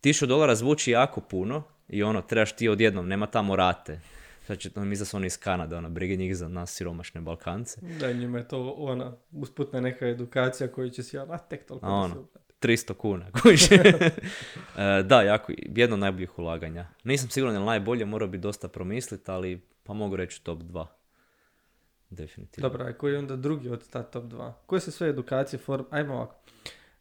tišu 0.00 0.26
dolara 0.26 0.54
zvuči 0.54 0.90
jako 0.90 1.20
puno 1.20 1.62
i 1.88 2.02
ono, 2.02 2.22
trebaš 2.22 2.56
ti 2.56 2.68
odjednom, 2.68 3.08
nema 3.08 3.26
tamo 3.26 3.56
rate. 3.56 4.00
Će 4.58 4.70
to 4.70 4.84
mi 4.84 4.96
da 4.96 5.04
su 5.04 5.16
oni 5.16 5.26
iz 5.26 5.38
Kanade, 5.38 5.76
ona 5.76 5.88
briga 5.88 6.14
njih 6.14 6.36
za 6.36 6.48
nas 6.48 6.74
siromašne 6.74 7.20
Balkance. 7.20 7.80
Da, 8.00 8.12
njima 8.12 8.38
je 8.38 8.48
to 8.48 8.70
ona 8.70 9.16
usputna 9.32 9.80
neka 9.80 10.06
edukacija 10.06 10.68
koju 10.68 10.90
će 10.90 11.02
si 11.02 11.16
ja, 11.16 11.26
a 11.30 11.38
tek 11.38 11.66
toliko 11.66 11.86
da 11.86 11.92
ono, 11.92 12.14
se 12.14 12.20
uplati. 12.20 12.43
300 12.64 12.94
kuna. 12.94 13.26
E, 14.78 15.02
da, 15.02 15.22
jako, 15.22 15.52
jedno 15.76 15.94
od 15.94 16.00
najboljih 16.00 16.38
ulaganja. 16.38 16.86
Nisam 17.04 17.30
siguran 17.30 17.54
je 17.54 17.60
najbolje, 17.60 18.04
morao 18.04 18.28
bi 18.28 18.38
dosta 18.38 18.68
promisliti, 18.68 19.30
ali 19.30 19.60
pa 19.82 19.92
mogu 19.92 20.16
reći 20.16 20.44
top 20.44 20.58
2. 20.58 20.86
Definitivno. 22.10 22.68
Dobro, 22.68 22.84
a 22.84 22.92
koji 22.92 23.12
je 23.12 23.18
onda 23.18 23.36
drugi 23.36 23.68
od 23.68 23.88
ta 23.90 24.02
top 24.02 24.24
2? 24.24 24.52
Koje 24.66 24.80
se 24.80 24.90
sve 24.90 25.08
edukacije, 25.08 25.58
form... 25.58 25.84
ajmo 25.90 26.14
ovako. 26.14 26.36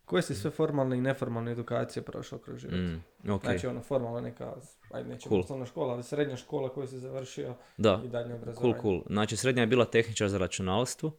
Koje 0.06 0.21
si 0.21 0.36
sve 0.36 0.52
formalne 0.52 0.97
i 0.97 1.02
neformalne 1.02 1.52
edukacije 1.52 2.04
prošao 2.04 2.39
kroz 2.39 2.60
život? 2.60 2.76
Mm, 2.76 3.32
ok, 3.32 3.43
Znači 3.43 3.67
ono 3.67 3.82
formalna 3.82 4.21
neka, 4.21 4.54
ajde 4.91 5.10
nećemo 5.10 5.30
Cool. 5.30 5.41
osnovna 5.41 5.65
škola, 5.65 5.93
ali 5.93 6.04
srednja 6.04 6.38
škola 6.38 6.69
koju 6.69 6.88
si 6.88 6.99
završio 6.99 7.56
da. 7.78 8.02
i 8.06 8.08
dalje 8.08 8.28
Cool, 8.28 8.38
obrazovanje. 8.41 8.76
cool. 8.82 9.02
Znači, 9.08 9.38
srednja 9.38 9.62
je 9.63 9.67
bila 9.67 9.86
tehničar 9.86 10.30
za 10.30 10.38
računalstvo. 10.38 11.12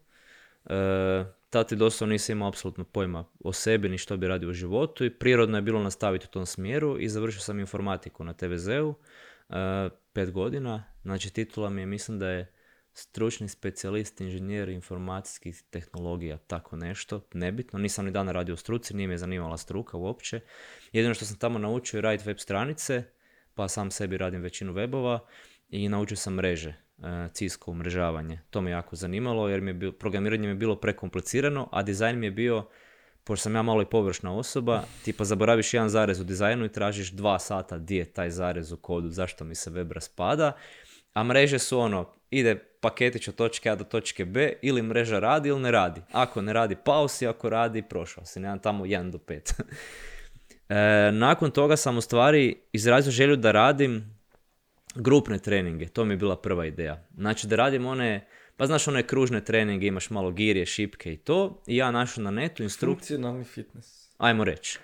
E, 0.67 1.25
tad 1.55 1.69
ti 1.69 1.77
doslovno 1.77 2.12
nisam 2.12 2.37
imao 2.37 2.49
apsolutno 2.49 2.85
pojma 2.85 3.25
o 3.45 3.53
sebi 3.53 3.88
ni 3.88 3.99
što 3.99 4.17
bi 4.17 4.29
radio 4.29 4.49
u 4.49 4.53
životu 4.53 5.05
i 5.05 5.11
prirodno 5.11 5.59
je 5.59 5.62
bilo 5.62 5.83
nastaviti 5.83 6.27
u 6.29 6.33
tom 6.33 6.47
smjeru 6.47 6.97
i 7.01 7.09
završio 7.09 7.40
sam 7.40 7.61
informatiku 7.61 8.25
na 8.25 8.33
TVZ-u. 8.33 8.95
E, 9.51 9.88
pet 10.12 10.31
godina. 10.31 10.85
Znači, 11.03 11.33
titula 11.33 11.71
mi 11.71 11.83
je, 11.83 11.87
mislim 11.87 12.19
da 12.19 12.29
je 12.29 12.53
stručni 12.93 13.49
specijalist, 13.49 14.21
inženjer 14.21 14.69
informacijskih 14.69 15.62
tehnologija, 15.71 16.38
tako 16.38 16.77
nešto, 16.77 17.21
nebitno. 17.35 17.79
Nisam 17.79 18.05
ni 18.05 18.11
dana 18.11 18.33
radio 18.33 18.55
u 18.55 18.57
struci, 18.57 18.97
nije 18.97 19.09
me 19.09 19.19
zanimala 19.19 19.57
struka 19.57 19.97
uopće. 19.97 20.40
Jedino 20.93 21.14
što 21.14 21.25
sam 21.25 21.38
tamo 21.38 21.59
naučio 21.59 21.99
je 21.99 22.03
raditi 22.03 22.29
web 22.29 22.38
stranice, 22.38 23.05
pa 23.55 23.69
sam 23.69 23.90
sebi 23.90 24.17
radim 24.17 24.43
većinu 24.43 24.73
webova 24.73 25.19
i 25.69 25.88
naučio 25.88 26.17
sam 26.17 26.35
mreže, 26.35 26.75
e, 27.05 27.29
cisko 27.33 27.71
umrežavanje. 27.71 28.40
To 28.51 28.61
me 28.61 28.71
jako 28.71 28.97
zanimalo 28.97 29.49
jer 29.49 29.61
mi 29.61 29.71
je 29.71 29.75
bilo, 29.75 29.93
programiranje 29.93 30.43
mi 30.43 30.51
je 30.51 30.55
bilo 30.55 30.77
prekomplicirano, 30.77 31.69
a 31.73 31.83
dizajn 31.83 32.19
mi 32.19 32.27
je 32.27 32.31
bio, 32.31 32.67
pošto 33.25 33.43
sam 33.43 33.55
ja 33.55 33.62
malo 33.62 33.83
i 33.83 33.87
površna 33.87 34.37
osoba, 34.37 34.83
tipa 35.05 35.25
zaboraviš 35.25 35.75
jedan 35.75 35.88
zarez 35.88 36.21
u 36.21 36.25
dizajnu 36.25 36.64
i 36.64 36.73
tražiš 36.73 37.11
dva 37.11 37.38
sata 37.38 37.79
di 37.79 37.97
je 37.97 38.05
taj 38.05 38.31
zarez 38.31 38.73
u 38.73 38.77
kodu, 38.77 39.11
zašto 39.11 39.45
mi 39.45 39.55
se 39.55 39.71
web 39.71 39.93
raspada. 39.93 40.53
A 41.12 41.23
mreže 41.25 41.59
su 41.59 41.79
ono, 41.79 42.12
ide 42.31 42.55
paketić 42.81 43.29
od 43.29 43.35
točke 43.35 43.71
A 43.71 43.75
do 43.77 43.85
točke 43.85 44.25
B, 44.25 44.53
ili 44.62 44.83
mreža 44.83 45.19
radi 45.19 45.49
ili 45.49 45.61
ne 45.61 45.71
radi. 45.71 46.01
Ako 46.12 46.43
ne 46.43 46.53
radi, 46.53 46.77
pao 46.85 47.09
si, 47.09 47.27
ako 47.27 47.49
radi, 47.49 47.83
prošao 47.83 48.25
si. 48.25 48.40
Nemam 48.40 48.59
tamo 48.59 48.85
1 48.85 49.11
do 49.11 49.19
5. 49.19 49.62
e, 51.09 51.12
nakon 51.12 51.51
toga 51.51 51.77
sam 51.77 51.99
u 51.99 52.01
stvari 52.01 52.57
izrazio 52.73 53.12
želju 53.12 53.37
da 53.37 53.53
radim 53.53 54.13
grupne 54.95 55.39
treninge. 55.39 55.89
To 55.89 56.05
mi 56.05 56.13
je 56.13 56.19
bila 56.19 56.37
prva 56.37 56.67
ideja. 56.67 57.07
Znači 57.17 57.47
da 57.47 57.57
radim 57.57 57.87
one, 57.87 58.27
pa 58.57 58.67
znaš 58.67 58.89
one 58.89 59.03
kružne 59.03 59.45
treninge, 59.45 59.87
imaš 59.87 60.11
malo 60.11 60.31
girje, 60.31 60.67
šipke 60.67 61.13
i 61.13 61.17
to. 61.17 61.63
I 61.67 61.77
ja 61.77 61.91
našao 61.91 62.25
na 62.25 62.31
netu 62.31 62.63
instrukciju 62.63 62.97
Funkcionalni 62.97 63.45
fitness. 63.45 64.09
ajmo 64.19 64.45
reći. 64.45 64.79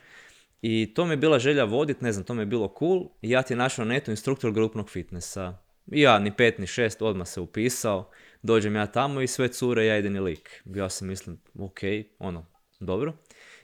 I 0.62 0.94
to 0.94 1.04
mi 1.04 1.12
je 1.12 1.16
bila 1.16 1.38
želja 1.38 1.64
vodit, 1.64 2.00
ne 2.00 2.12
znam, 2.12 2.24
to 2.24 2.34
mi 2.34 2.42
je 2.42 2.46
bilo 2.46 2.74
cool. 2.78 3.08
I 3.22 3.30
ja 3.30 3.42
ti 3.42 3.52
je 3.52 3.56
našao 3.56 3.84
na 3.84 3.94
netu 3.94 4.10
instruktor 4.10 4.52
grupnog 4.52 4.90
fitnessa. 4.90 5.58
I 5.92 6.00
ja, 6.00 6.18
ni 6.18 6.36
pet, 6.36 6.58
ni 6.58 6.66
šest, 6.66 7.02
odmah 7.02 7.28
se 7.28 7.40
upisao. 7.40 8.10
Dođem 8.42 8.76
ja 8.76 8.86
tamo 8.86 9.20
i 9.20 9.26
sve 9.26 9.48
cure, 9.48 9.86
ja 9.86 9.94
jedini 9.94 10.20
lik. 10.20 10.62
Ja 10.64 10.88
se 10.88 11.04
mislim, 11.04 11.40
ok, 11.58 11.80
ono, 12.18 12.46
dobro. 12.80 13.12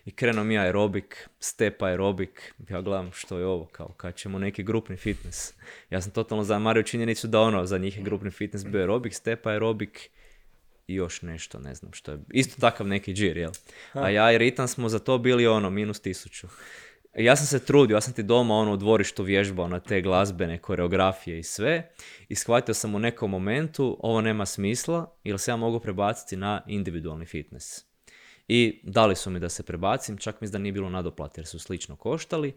I 0.07 0.11
krenuo 0.11 0.45
mi 0.45 0.59
aerobik, 0.59 1.29
step 1.40 1.83
aerobik. 1.83 2.55
Ja 2.69 2.81
gledam 2.81 3.11
što 3.12 3.38
je 3.38 3.47
ovo, 3.47 3.66
kao 3.66 3.88
kad 3.88 4.14
ćemo 4.14 4.38
neki 4.38 4.62
grupni 4.62 4.97
fitness. 4.97 5.53
Ja 5.90 6.01
sam 6.01 6.12
totalno 6.12 6.45
zamario 6.45 6.83
činjenicu 6.83 7.27
da 7.27 7.40
ono, 7.40 7.66
za 7.66 7.79
njih 7.79 7.97
je 7.97 8.03
grupni 8.03 8.31
fitness 8.31 8.66
bio 8.66 8.81
aerobik, 8.81 9.14
step 9.14 9.47
aerobik 9.47 10.11
i 10.87 10.95
još 10.95 11.23
nešto, 11.23 11.59
ne 11.59 11.75
znam 11.75 11.92
što 11.92 12.12
je. 12.12 12.19
Isto 12.31 12.61
takav 12.61 12.87
neki 12.87 13.12
džir, 13.12 13.37
jel? 13.37 13.51
A 13.92 14.11
ja 14.11 14.33
i 14.33 14.38
Ritan 14.38 14.69
smo 14.69 14.88
za 14.88 14.99
to 14.99 15.19
bili 15.19 15.47
ono, 15.47 15.71
minus 15.71 16.01
tisuću. 16.01 16.47
Ja 17.19 17.37
sam 17.37 17.47
se 17.47 17.64
trudio, 17.64 17.95
ja 17.95 18.01
sam 18.01 18.12
ti 18.12 18.23
doma 18.23 18.55
ono 18.55 18.73
u 18.73 18.77
dvorištu 18.77 19.23
vježbao 19.23 19.69
na 19.69 19.81
te 19.81 20.01
glazbene 20.01 20.59
koreografije 20.59 21.38
i 21.38 21.42
sve. 21.42 21.90
I 22.29 22.35
shvatio 22.35 22.75
sam 22.75 22.95
u 22.95 22.99
nekom 22.99 23.31
momentu, 23.31 23.97
ovo 24.01 24.21
nema 24.21 24.47
smisla, 24.47 25.16
jer 25.25 25.38
se 25.38 25.51
ja 25.51 25.57
mogu 25.57 25.81
prebaciti 25.81 26.37
na 26.37 26.62
individualni 26.66 27.27
fitness. 27.27 27.86
I 28.49 28.81
dali 28.83 29.17
su 29.17 29.31
mi 29.31 29.41
da 29.41 29.49
se 29.49 29.63
prebacim, 29.63 30.17
čak 30.17 30.41
mislim 30.41 30.53
da 30.53 30.59
nije 30.59 30.73
bilo 30.73 30.91
nadoplate 30.91 31.41
jer 31.41 31.47
su 31.47 31.59
slično 31.59 31.97
koštali. 31.97 32.55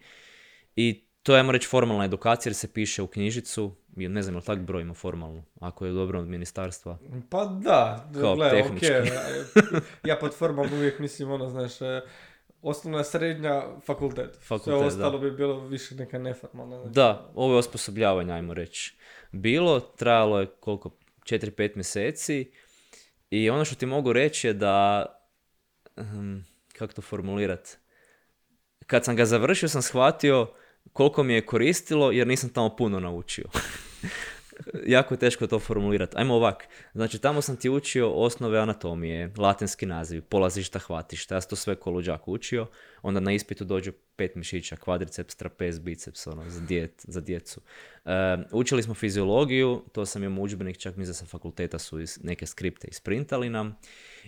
I 0.76 1.04
to 1.24 1.34
je, 1.34 1.40
ajmo 1.40 1.52
reći, 1.52 1.68
formalna 1.68 2.06
edukacija 2.06 2.50
jer 2.50 2.56
se 2.56 2.74
piše 2.74 3.02
u 3.02 3.08
knjižicu, 3.08 3.76
ne 3.96 4.22
znam 4.22 4.36
je 4.36 4.40
li 4.40 4.46
tak 4.46 4.60
broj 4.60 4.82
ima 4.82 4.94
formalnu, 4.94 5.44
ako 5.60 5.86
je 5.86 5.92
dobro 5.92 6.20
od 6.20 6.28
ministarstva. 6.28 6.98
Pa 7.30 7.46
da, 7.46 8.10
Kao 8.22 8.36
gle, 8.36 8.50
tehnički. 8.50 8.86
okej, 8.86 9.12
ja 10.04 10.18
pod 10.20 10.34
formom 10.34 10.74
uvijek 10.74 11.00
mislim 11.00 11.32
ono, 11.32 11.50
znaš, 11.50 11.82
e, 11.82 12.02
osnovna, 12.62 13.04
srednja, 13.04 13.64
fakultet. 13.86 14.38
Fakultet, 14.42 14.64
Sve 14.64 14.76
ostalo 14.76 15.18
da. 15.18 15.30
bi 15.30 15.32
bilo 15.32 15.68
više 15.68 15.96
neka 15.96 16.20
neformalna. 16.20 16.78
znači. 16.78 16.94
Da, 16.94 17.32
ovo 17.36 17.54
je 17.54 17.60
osposobljavanje, 17.60 18.34
ajmo 18.34 18.54
reći. 18.54 18.96
Bilo, 19.32 19.80
trajalo 19.80 20.40
je 20.40 20.46
koliko, 20.60 20.90
4-5 21.24 21.72
mjeseci 21.76 22.52
i 23.30 23.50
ono 23.50 23.66
što 23.66 23.76
ti 23.76 23.86
mogu 23.86 24.14
reći 24.14 24.48
je 24.48 24.54
da, 24.54 25.06
hm, 26.04 26.38
kako 26.74 26.94
to 26.94 27.02
formulirat, 27.02 27.78
kad 28.88 29.06
sam 29.06 29.16
ga 29.16 29.26
završio 29.26 29.70
sam 29.70 29.82
shvatio 29.82 30.54
koliko 30.94 31.24
mi 31.24 31.34
je 31.34 31.46
koristilo 31.46 32.12
jer 32.12 32.28
nisam 32.28 32.50
tamo 32.50 32.76
puno 32.76 33.00
naučio. 33.00 33.46
jako 34.86 35.14
je 35.14 35.18
teško 35.20 35.48
to 35.48 35.60
formulirati. 35.60 36.18
Ajmo 36.18 36.36
ovak. 36.36 36.68
Znači, 36.94 37.20
tamo 37.20 37.42
sam 37.42 37.56
ti 37.56 37.70
učio 37.70 38.12
osnove 38.12 38.60
anatomije, 38.60 39.34
latinski 39.38 39.86
naziv, 39.86 40.22
polazišta, 40.22 40.80
hvatišta. 40.80 41.36
Ja 41.36 41.42
sam 41.42 41.50
to 41.50 41.56
sve 41.56 41.76
ko 41.76 41.92
luđak 41.92 42.28
učio. 42.28 42.68
Onda 43.02 43.20
na 43.20 43.32
ispitu 43.32 43.66
dođu 43.66 43.92
pet 44.16 44.36
mišića, 44.36 44.76
kvadriceps, 44.76 45.36
trapez, 45.36 45.80
biceps, 45.80 46.28
ono, 46.28 46.50
za, 46.50 46.62
djet, 46.62 47.06
za 47.08 47.22
djecu. 47.22 47.62
E, 48.06 48.12
učili 48.52 48.84
smo 48.84 48.94
fiziologiju, 48.94 49.84
to 49.92 50.06
sam 50.06 50.24
imao 50.24 50.44
udžbenik, 50.44 50.78
čak 50.78 50.96
mi 50.96 51.06
za 51.06 51.14
sa 51.14 51.26
fakulteta 51.26 51.80
su 51.80 52.00
iz, 52.00 52.20
neke 52.24 52.46
skripte 52.46 52.88
isprintali 52.88 53.50
nam. 53.50 53.78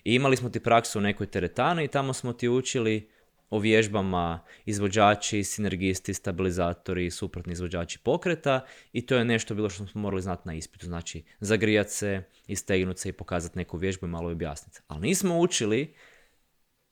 I 0.03 0.15
imali 0.15 0.37
smo 0.37 0.49
ti 0.49 0.59
praksu 0.59 0.99
u 0.99 1.01
nekoj 1.01 1.27
teretani 1.27 1.83
i 1.83 1.87
tamo 1.87 2.13
smo 2.13 2.33
ti 2.33 2.49
učili 2.49 3.09
o 3.49 3.59
vježbama 3.59 4.39
izvođači, 4.65 5.43
sinergisti, 5.43 6.13
stabilizatori, 6.13 7.11
suprotni 7.11 7.53
izvođači 7.53 7.99
pokreta 7.99 8.65
i 8.93 9.05
to 9.05 9.15
je 9.15 9.25
nešto 9.25 9.55
bilo 9.55 9.69
što 9.69 9.87
smo 9.87 10.01
morali 10.01 10.21
znati 10.21 10.41
na 10.45 10.53
ispitu. 10.53 10.85
Znači, 10.85 11.23
zagrijat 11.39 11.89
se, 11.89 12.23
istegnut 12.47 12.97
se 12.97 13.09
i 13.09 13.13
pokazati 13.13 13.57
neku 13.57 13.77
vježbu 13.77 14.05
i 14.05 14.09
malo 14.09 14.31
objasniti. 14.31 14.79
Ali 14.87 15.01
nismo 15.01 15.39
učili 15.39 15.93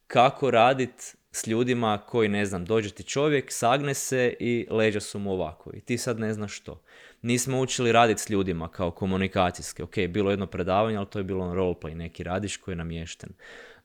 kako 0.08 0.52
raditi 0.52 1.04
s 1.32 1.48
ljudima 1.48 1.98
koji, 2.08 2.30
ne 2.30 2.46
znam, 2.46 2.66
dođe 2.66 2.90
ti 2.90 3.04
čovjek, 3.04 3.52
sagne 3.52 3.94
se 3.94 4.34
i 4.40 4.68
leđa 4.70 5.00
su 5.00 5.20
mu 5.20 5.32
ovako 5.32 5.72
i 5.74 5.82
ti 5.82 5.98
sad 5.98 6.20
ne 6.20 6.34
znaš 6.34 6.54
što. 6.54 6.82
Nismo 7.22 7.60
učili 7.60 7.92
raditi 7.92 8.22
s 8.22 8.30
ljudima 8.30 8.68
kao 8.68 8.92
komunikacijski. 8.92 9.84
Ok, 9.84 9.98
bilo 10.10 10.30
je 10.30 10.34
jedno 10.34 10.48
predavanje, 10.48 10.98
ali 10.98 11.08
to 11.10 11.20
je 11.20 11.24
bilo 11.24 11.46
on 11.46 11.56
roleplay, 11.56 11.94
neki 11.94 12.24
radiš 12.24 12.58
koji 12.58 12.74
je 12.74 12.78
namješten. 12.78 13.30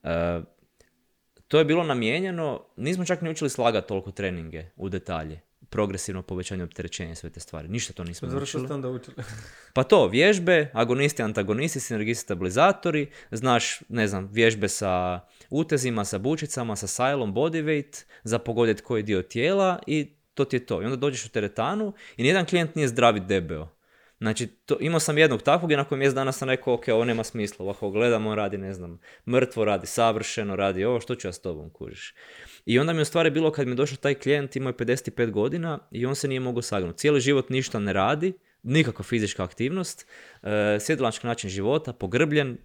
E, 0.02 0.40
to 1.48 1.58
je 1.58 1.64
bilo 1.64 1.84
namijenjeno, 1.84 2.64
nismo 2.76 3.04
čak 3.04 3.20
ni 3.20 3.30
učili 3.30 3.50
slagati 3.50 3.88
toliko 3.88 4.10
treninge 4.10 4.64
u 4.76 4.88
detalje. 4.88 5.40
Progresivno 5.70 6.22
povećanje 6.22 6.64
opterećenja 6.64 7.12
i 7.12 7.14
sve 7.14 7.30
te 7.30 7.40
stvari. 7.40 7.68
Ništa 7.68 7.92
to 7.92 8.04
nismo 8.04 8.28
učili. 8.42 8.66
onda 8.70 8.88
učili. 8.88 9.16
Pa 9.74 9.82
to, 9.82 10.08
vježbe, 10.08 10.70
agonisti, 10.72 11.22
antagonisti, 11.22 11.80
sinergisti, 11.80 12.22
stabilizatori, 12.22 13.10
znaš, 13.30 13.80
ne 13.88 14.08
znam, 14.08 14.28
vježbe 14.32 14.68
sa 14.68 15.20
utezima, 15.50 16.04
sa 16.04 16.18
bučicama, 16.18 16.76
sa 16.76 16.86
sajlom, 16.86 17.34
body 17.34 17.64
weight, 17.64 18.04
za 18.22 18.38
pogoditi 18.38 18.82
koji 18.82 19.02
dio 19.02 19.22
tijela 19.22 19.78
i 19.86 20.14
to 20.34 20.44
ti 20.44 20.56
je 20.56 20.66
to. 20.66 20.82
I 20.82 20.84
onda 20.84 20.96
dođeš 20.96 21.26
u 21.26 21.28
teretanu 21.28 21.92
i 22.16 22.22
nijedan 22.22 22.46
klijent 22.46 22.74
nije 22.74 22.88
zdravi 22.88 23.20
debeo. 23.20 23.68
Znači, 24.18 24.46
to, 24.46 24.76
imao 24.80 25.00
sam 25.00 25.18
jednog 25.18 25.42
takvog 25.42 25.72
i 25.72 25.76
nakon 25.76 25.98
mjesec 25.98 26.14
dana 26.14 26.32
sam 26.32 26.48
rekao, 26.48 26.74
ok, 26.74 26.88
ovo 26.88 27.04
nema 27.04 27.24
smisla, 27.24 27.64
ovako 27.64 27.90
gledam, 27.90 28.26
on 28.26 28.36
radi, 28.36 28.58
ne 28.58 28.74
znam, 28.74 29.00
mrtvo 29.28 29.64
radi, 29.64 29.86
savršeno 29.86 30.56
radi, 30.56 30.84
ovo, 30.84 31.00
što 31.00 31.14
ću 31.14 31.28
ja 31.28 31.32
s 31.32 31.40
tobom, 31.40 31.70
kužiš. 31.70 32.14
I 32.66 32.78
onda 32.78 32.92
mi 32.92 33.02
u 33.02 33.04
stvari 33.04 33.30
bilo 33.30 33.52
kad 33.52 33.66
mi 33.66 33.72
je 33.72 33.76
došao 33.76 33.96
taj 33.96 34.14
klijent, 34.14 34.56
imao 34.56 34.68
je 34.68 34.74
55 34.74 35.30
godina 35.30 35.78
i 35.90 36.06
on 36.06 36.14
se 36.14 36.28
nije 36.28 36.40
mogao 36.40 36.62
sagnuti. 36.62 36.98
Cijeli 36.98 37.20
život 37.20 37.50
ništa 37.50 37.78
ne 37.78 37.92
radi, 37.92 38.32
nikakva 38.62 39.02
fizička 39.02 39.44
aktivnost, 39.44 40.06
e, 40.42 40.78
sjedilački 40.80 41.26
način 41.26 41.50
života, 41.50 41.92
pogrbljen, 41.92 42.58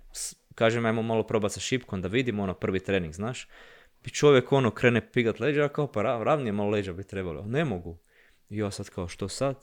kažem, 0.56 0.86
ajmo 0.86 1.02
malo 1.02 1.24
probati 1.24 1.54
sa 1.54 1.60
šipkom 1.60 2.02
da 2.02 2.08
vidimo, 2.08 2.44
ono, 2.44 2.54
prvi 2.54 2.80
trening, 2.80 3.14
znaš. 3.14 3.48
I 4.06 4.10
čovjek 4.10 4.52
ono 4.52 4.72
krene 4.72 5.12
pigat 5.12 5.40
leđa, 5.40 5.68
kao 5.68 5.92
pa 5.92 6.02
ra- 6.02 6.24
ravnije 6.24 6.52
malo 6.52 6.70
leđa 6.70 6.94
bi 6.94 7.04
trebalo. 7.04 7.46
Ne 7.46 7.66
mogu. 7.66 7.98
I 8.50 8.58
ja 8.58 8.72
sad 8.72 8.90
kao 8.90 9.08
što 9.08 9.28
sad? 9.28 9.56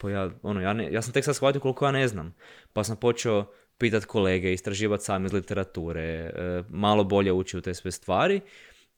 Pa 0.00 0.10
ja, 0.10 0.30
ono, 0.42 0.60
ja, 0.60 0.72
ne, 0.72 0.92
ja 0.92 1.02
sam 1.02 1.12
tek 1.12 1.24
sad 1.24 1.36
shvatio 1.36 1.60
koliko 1.60 1.86
ja 1.86 1.92
ne 1.92 2.08
znam. 2.08 2.34
Pa 2.72 2.84
sam 2.84 2.96
počeo 2.96 3.52
pitat 3.78 4.04
kolege, 4.04 4.52
istraživati 4.52 5.04
sam 5.04 5.26
iz 5.26 5.32
literature, 5.32 6.02
e, 6.02 6.62
malo 6.68 7.04
bolje 7.04 7.32
ući 7.32 7.58
u 7.58 7.60
te 7.60 7.74
sve 7.74 7.90
stvari. 7.90 8.40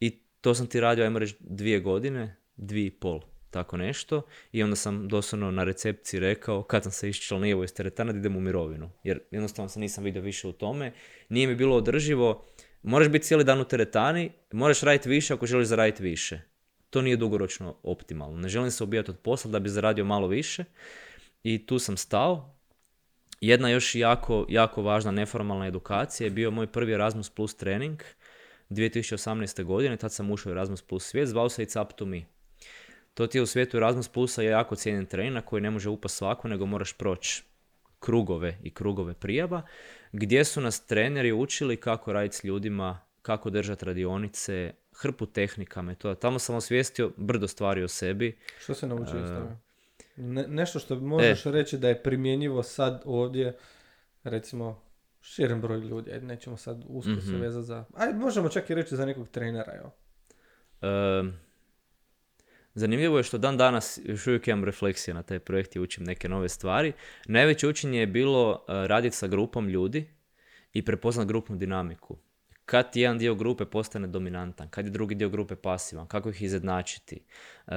I 0.00 0.22
to 0.40 0.54
sam 0.54 0.66
ti 0.66 0.80
radio, 0.80 1.04
ajmo 1.04 1.18
reći, 1.18 1.36
dvije 1.40 1.80
godine, 1.80 2.36
dvije 2.56 2.86
i 2.86 2.90
pol. 2.90 3.20
tako 3.50 3.76
nešto. 3.76 4.22
I 4.52 4.62
onda 4.62 4.76
sam 4.76 5.08
doslovno 5.08 5.50
na 5.50 5.64
recepciji 5.64 6.20
rekao, 6.20 6.62
kad 6.62 6.82
sam 6.82 6.92
se 6.92 7.08
iščlanio 7.08 7.64
iz 7.64 7.74
teretana, 7.74 8.12
da 8.12 8.18
idem 8.18 8.36
u 8.36 8.40
mirovinu. 8.40 8.90
Jer 9.04 9.20
jednostavno 9.30 9.68
se 9.68 9.80
nisam 9.80 10.04
vidio 10.04 10.22
više 10.22 10.48
u 10.48 10.52
tome. 10.52 10.92
Nije 11.28 11.46
mi 11.46 11.54
bilo 11.54 11.76
održivo. 11.76 12.46
Moraš 12.82 13.08
biti 13.08 13.24
cijeli 13.24 13.44
dan 13.44 13.60
u 13.60 13.64
teretani, 13.64 14.32
moraš 14.52 14.80
raditi 14.80 15.08
više 15.08 15.34
ako 15.34 15.46
želiš 15.46 15.68
zaraditi 15.68 16.02
više. 16.02 16.40
To 16.90 17.02
nije 17.02 17.16
dugoročno 17.16 17.76
optimalno. 17.82 18.38
Ne 18.38 18.48
želim 18.48 18.70
se 18.70 18.84
ubijati 18.84 19.10
od 19.10 19.18
posla 19.18 19.50
da 19.50 19.58
bi 19.58 19.68
zaradio 19.68 20.04
malo 20.04 20.26
više. 20.26 20.64
I 21.42 21.66
tu 21.66 21.78
sam 21.78 21.96
stao. 21.96 22.54
Jedna 23.40 23.68
još 23.68 23.94
jako, 23.94 24.46
jako 24.48 24.82
važna 24.82 25.10
neformalna 25.10 25.66
edukacija 25.66 26.26
je 26.26 26.30
bio 26.30 26.50
moj 26.50 26.66
prvi 26.66 26.92
Erasmus 26.92 27.30
Plus 27.30 27.56
trening 27.56 28.02
2018. 28.70 29.64
godine. 29.64 29.96
Tad 29.96 30.12
sam 30.12 30.30
ušao 30.30 30.50
u 30.50 30.52
Erasmus 30.52 30.82
Plus 30.82 31.04
svijet, 31.04 31.28
zvao 31.28 31.48
se 31.48 31.64
It's 31.64 31.82
Up 31.82 31.92
To 31.92 32.06
Me. 32.06 32.22
To 33.14 33.26
ti 33.26 33.38
je 33.38 33.42
u 33.42 33.46
svijetu 33.46 33.76
Erasmus 33.76 34.08
Plusa 34.08 34.42
je 34.42 34.50
jako 34.50 34.76
cijenjen 34.76 35.06
trening 35.06 35.34
na 35.34 35.42
koji 35.42 35.62
ne 35.62 35.70
može 35.70 35.88
upast 35.88 36.16
svako, 36.16 36.48
nego 36.48 36.66
moraš 36.66 36.92
proći 36.92 37.42
krugove 38.00 38.58
i 38.62 38.74
krugove 38.74 39.14
prijava, 39.14 39.62
gdje 40.12 40.44
su 40.44 40.60
nas 40.60 40.86
treneri 40.86 41.32
učili 41.32 41.76
kako 41.76 42.12
raditi 42.12 42.36
s 42.36 42.44
ljudima, 42.44 43.00
kako 43.22 43.50
držati 43.50 43.84
radionice, 43.84 44.72
hrpu 44.92 45.26
tehnika, 45.26 45.82
metoda. 45.82 46.14
Tamo 46.14 46.38
sam 46.38 46.54
osvijestio 46.56 47.10
brdo 47.16 47.48
stvari 47.48 47.82
o 47.82 47.88
sebi. 47.88 48.38
Što 48.58 48.74
se 48.74 48.86
naučio 48.86 49.22
iz 49.22 49.28
toga? 49.28 49.56
Ne, 50.16 50.44
nešto 50.48 50.78
što 50.78 50.96
možeš 50.96 51.44
reći 51.44 51.78
da 51.78 51.88
je 51.88 52.02
primjenjivo 52.02 52.62
sad 52.62 53.02
ovdje, 53.04 53.56
recimo, 54.24 54.82
širen 55.20 55.60
broj 55.60 55.78
ljudi, 55.78 56.12
ajde, 56.12 56.26
nećemo 56.26 56.56
sad 56.56 56.84
usko 56.88 57.20
se 57.20 57.30
Mhm. 57.32 57.40
vezati 57.40 57.66
za... 57.66 57.84
Ajde, 57.94 58.18
možemo 58.18 58.48
čak 58.48 58.70
i 58.70 58.74
reći 58.74 58.96
za 58.96 59.06
nekog 59.06 59.28
trenera, 59.28 59.72
evo. 59.74 59.92
E, 60.82 61.22
zanimljivo 62.74 63.16
je 63.16 63.22
što 63.22 63.38
dan 63.38 63.56
danas 63.56 64.00
još 64.04 64.26
uvijek 64.26 64.48
imam 64.48 64.64
refleksije 64.64 65.14
na 65.14 65.22
taj 65.22 65.38
projekt 65.38 65.76
i 65.76 65.80
učim 65.80 66.04
neke 66.04 66.28
nove 66.28 66.48
stvari. 66.48 66.92
Najveće 67.26 67.68
učenje 67.68 68.00
je 68.00 68.06
bilo 68.06 68.52
e, 68.68 68.72
raditi 68.86 69.16
sa 69.16 69.26
grupom 69.26 69.68
ljudi 69.68 70.08
i 70.72 70.84
prepoznat 70.84 71.26
grupnu 71.26 71.56
dinamiku. 71.56 72.18
Kad 72.70 72.86
jedan 72.94 73.18
dio 73.18 73.34
grupe 73.34 73.64
postane 73.64 74.06
dominantan, 74.06 74.68
kad 74.68 74.84
je 74.84 74.90
drugi 74.90 75.14
dio 75.14 75.28
grupe 75.28 75.56
pasivan, 75.56 76.06
kako 76.06 76.30
ih 76.30 76.42
izjednačiti, 76.42 77.24
e, 77.66 77.72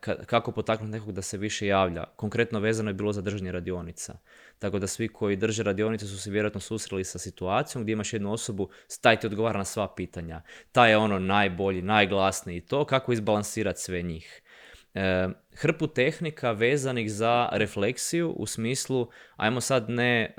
ka- 0.00 0.24
kako 0.24 0.52
potaknuti 0.52 0.90
nekog 0.90 1.12
da 1.12 1.22
se 1.22 1.38
više 1.38 1.66
javlja. 1.66 2.04
Konkretno 2.16 2.60
vezano 2.60 2.90
je 2.90 2.94
bilo 2.94 3.12
za 3.12 3.20
držanje 3.20 3.52
radionica. 3.52 4.14
Tako 4.58 4.78
da 4.78 4.86
svi 4.86 5.08
koji 5.08 5.36
drže 5.36 5.62
radionice 5.62 6.06
su 6.06 6.18
se 6.18 6.30
vjerojatno 6.30 6.60
susreli 6.60 7.04
sa 7.04 7.18
situacijom 7.18 7.82
gdje 7.82 7.92
imaš 7.92 8.12
jednu 8.12 8.32
osobu, 8.32 8.70
taj 9.00 9.20
ti 9.20 9.26
odgovara 9.26 9.58
na 9.58 9.64
sva 9.64 9.94
pitanja. 9.94 10.42
Taj 10.72 10.90
je 10.90 10.96
ono 10.96 11.18
najbolji, 11.18 11.82
najglasniji 11.82 12.56
i 12.56 12.66
to, 12.66 12.84
kako 12.84 13.12
izbalansirati 13.12 13.80
sve 13.80 14.02
njih. 14.02 14.42
E, 14.94 15.28
hrpu 15.54 15.86
tehnika 15.86 16.52
vezanih 16.52 17.12
za 17.12 17.48
refleksiju 17.52 18.30
u 18.30 18.46
smislu, 18.46 19.08
ajmo 19.36 19.60
sad 19.60 19.90
ne 19.90 20.22
e, 20.22 20.32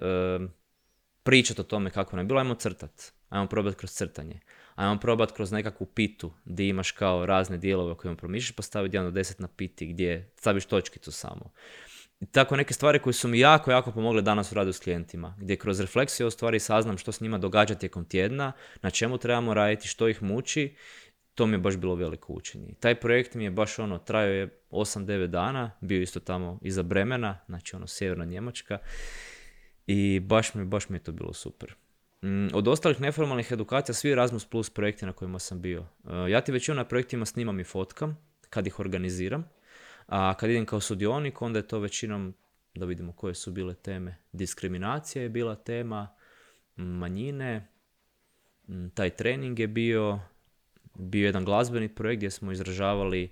pričati 1.23 1.61
o 1.61 1.63
tome 1.63 1.89
kako 1.89 2.15
nam 2.15 2.25
je 2.25 2.27
bilo, 2.27 2.39
ajmo 2.39 2.55
crtat. 2.55 3.20
Ajmo 3.31 3.47
probati 3.47 3.77
kroz 3.77 3.91
crtanje. 3.91 4.39
Ajmo 4.75 4.99
probati 4.99 5.33
kroz 5.33 5.51
nekakvu 5.51 5.85
pitu 5.85 6.31
gdje 6.45 6.67
imaš 6.67 6.91
kao 6.91 7.25
razne 7.25 7.57
dijelove 7.57 7.95
kojima 7.95 8.17
promišljaš, 8.17 8.55
postaviti 8.55 8.95
jedan 8.95 9.07
do 9.07 9.11
deset 9.11 9.39
na 9.39 9.47
piti 9.47 9.87
gdje 9.87 10.31
staviš 10.35 10.65
točkicu 10.65 11.11
samo. 11.11 11.51
I 12.19 12.25
tako 12.25 12.55
neke 12.55 12.73
stvari 12.73 12.99
koje 12.99 13.13
su 13.13 13.27
mi 13.27 13.39
jako, 13.39 13.71
jako 13.71 13.91
pomogle 13.91 14.21
danas 14.21 14.51
u 14.51 14.55
radu 14.55 14.73
s 14.73 14.79
klijentima, 14.79 15.35
gdje 15.39 15.55
kroz 15.55 15.79
refleksiju 15.79 16.27
u 16.27 16.31
stvari 16.31 16.59
saznam 16.59 16.97
što 16.97 17.11
s 17.11 17.21
njima 17.21 17.37
događa 17.37 17.75
tijekom 17.75 18.05
tjedna, 18.05 18.51
na 18.81 18.89
čemu 18.89 19.17
trebamo 19.17 19.53
raditi, 19.53 19.87
što 19.87 20.07
ih 20.07 20.23
muči, 20.23 20.75
to 21.35 21.45
mi 21.45 21.53
je 21.53 21.59
baš 21.59 21.77
bilo 21.77 21.95
veliko 21.95 22.33
učenje. 22.33 22.73
Taj 22.79 22.95
projekt 22.99 23.33
mi 23.35 23.43
je 23.43 23.51
baš 23.51 23.79
ono, 23.79 23.97
trajao 23.97 24.33
je 24.33 24.61
8-9 24.69 25.27
dana, 25.27 25.71
bio 25.81 26.01
isto 26.01 26.19
tamo 26.19 26.59
iza 26.61 26.83
Bremena, 26.83 27.39
znači 27.47 27.75
ono 27.75 27.87
sjeverna 27.87 28.25
Njemačka 28.25 28.77
i 29.87 30.19
baš 30.19 30.53
mi, 30.53 30.65
baš 30.65 30.89
mi 30.89 30.95
je 30.97 31.03
to 31.03 31.11
bilo 31.11 31.33
super. 31.33 31.75
Mm, 32.23 32.47
Od 32.53 32.67
ostalih 32.67 33.01
neformalnih 33.01 33.51
edukacija, 33.51 33.95
svi 33.95 34.11
Erasmus 34.11 34.45
Plus 34.45 34.69
projekti 34.69 35.05
na 35.05 35.13
kojima 35.13 35.39
sam 35.39 35.61
bio. 35.61 35.85
E, 36.09 36.31
Ja 36.31 36.41
ti 36.41 36.51
većinu 36.51 36.75
na 36.75 36.85
projektima 36.85 37.25
snimam 37.25 37.59
i 37.59 37.63
fotkam, 37.63 38.17
kad 38.49 38.67
ih 38.67 38.79
organiziram. 38.79 39.49
A 40.07 40.33
kad 40.33 40.49
idem 40.49 40.65
kao 40.65 40.79
sudionik, 40.79 41.41
onda 41.41 41.59
je 41.59 41.67
to 41.67 41.79
većinom, 41.79 42.33
da 42.75 42.85
vidimo 42.85 43.13
koje 43.13 43.35
su 43.35 43.51
bile 43.51 43.73
teme. 43.73 44.17
Diskriminacija 44.31 45.23
je 45.23 45.29
bila 45.29 45.55
tema, 45.55 46.07
m, 46.77 46.85
manjine, 46.85 47.67
m, 48.67 48.89
taj 48.93 49.09
trening 49.09 49.59
je 49.59 49.67
bio, 49.67 50.19
bio 50.93 51.25
jedan 51.25 51.45
glazbeni 51.45 51.95
projekt 51.95 52.19
gdje 52.19 52.31
smo 52.31 52.51
izražavali, 52.51 53.31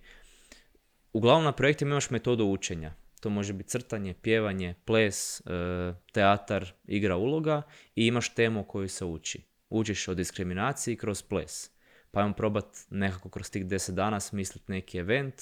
uglavnom 1.13 1.43
na 1.43 1.51
projektima 1.51 1.91
imaš 1.91 2.09
metodu 2.09 2.45
učenja. 2.45 2.93
To 3.19 3.29
može 3.29 3.53
biti 3.53 3.69
crtanje, 3.69 4.13
pjevanje, 4.21 4.75
ples, 4.85 5.41
e, 5.41 5.43
teatar, 6.11 6.71
igra 6.85 7.15
uloga 7.17 7.61
i 7.95 8.07
imaš 8.07 8.33
temu 8.33 8.59
o 8.59 8.63
kojoj 8.63 8.87
se 8.87 9.05
uči. 9.05 9.41
Učiš 9.69 10.07
o 10.07 10.13
diskriminaciji 10.13 10.95
kroz 10.95 11.21
ples. 11.21 11.71
Pa 12.11 12.19
ajmo 12.19 12.33
probat 12.33 12.65
nekako 12.89 13.29
kroz 13.29 13.49
tih 13.51 13.65
10 13.65 13.91
dana 13.91 14.19
smisliti 14.19 14.71
neki 14.71 14.97
event 14.97 15.35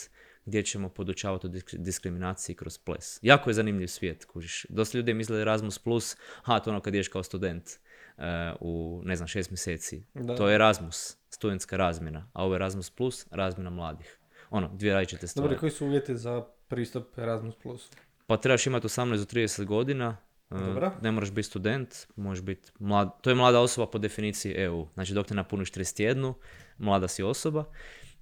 gdje 0.46 0.64
ćemo 0.64 0.90
podučavati 0.90 1.48
o 1.48 1.50
disk- 1.50 1.78
diskriminaciji 1.78 2.56
kroz 2.56 2.78
ples. 2.78 3.20
Jako 3.22 3.50
je 3.50 3.54
zanimljiv 3.54 3.88
svijet, 3.88 4.26
kužiš. 4.26 4.66
Dosta 4.70 4.98
ljudi 4.98 5.14
misle 5.14 5.42
Erasmus+, 5.42 5.80
plus, 5.80 6.18
ha, 6.44 6.60
to 6.60 6.70
ono 6.70 6.82
kad 6.82 6.96
ideš 6.96 7.08
kao 7.08 7.24
student 7.24 7.70
e, 8.18 8.54
u, 8.60 9.02
ne 9.06 9.16
znam, 9.16 9.28
šest 9.28 9.52
mjeseci. 9.52 10.04
Da. 10.14 10.36
To 10.36 10.50
je 10.50 10.56
Erasmus, 10.56 11.18
studentska 11.30 11.78
razmjena, 11.78 12.30
a 12.34 12.44
ovo 12.44 12.54
je 12.54 12.56
Erasmus+, 12.56 12.90
plus, 12.90 13.28
razmjena 13.32 13.70
mladih. 13.70 14.20
Ono, 14.50 14.70
dvije 14.74 14.94
različite 14.94 15.28
stvari. 15.28 15.48
Dobro, 15.48 15.60
koji 15.60 15.72
su 15.72 15.86
uvjeti 15.86 16.16
za 16.18 16.46
pristup 16.68 17.18
Erasmus+. 17.18 17.56
Plus? 17.56 17.90
Pa 18.28 18.38
trebaš 18.38 18.68
imati 18.68 18.88
18 18.88 19.18
do 19.18 19.26
30 19.26 19.66
godina, 19.66 20.18
e, 20.52 20.56
Dobro. 20.56 20.92
ne 21.02 21.12
moraš 21.12 21.32
biti 21.32 21.48
student, 21.48 21.96
možeš 22.16 22.44
biti 22.44 22.72
mlad, 22.80 23.22
to 23.22 23.30
je 23.30 23.36
mlada 23.36 23.60
osoba 23.60 23.92
po 23.92 23.98
definiciji 23.98 24.54
EU. 24.58 24.88
Znači 24.94 25.14
dok 25.14 25.28
te 25.28 25.36
napuniš 25.36 25.72
31, 25.72 26.34
mlada 26.78 27.08
si 27.08 27.24
osoba 27.24 27.66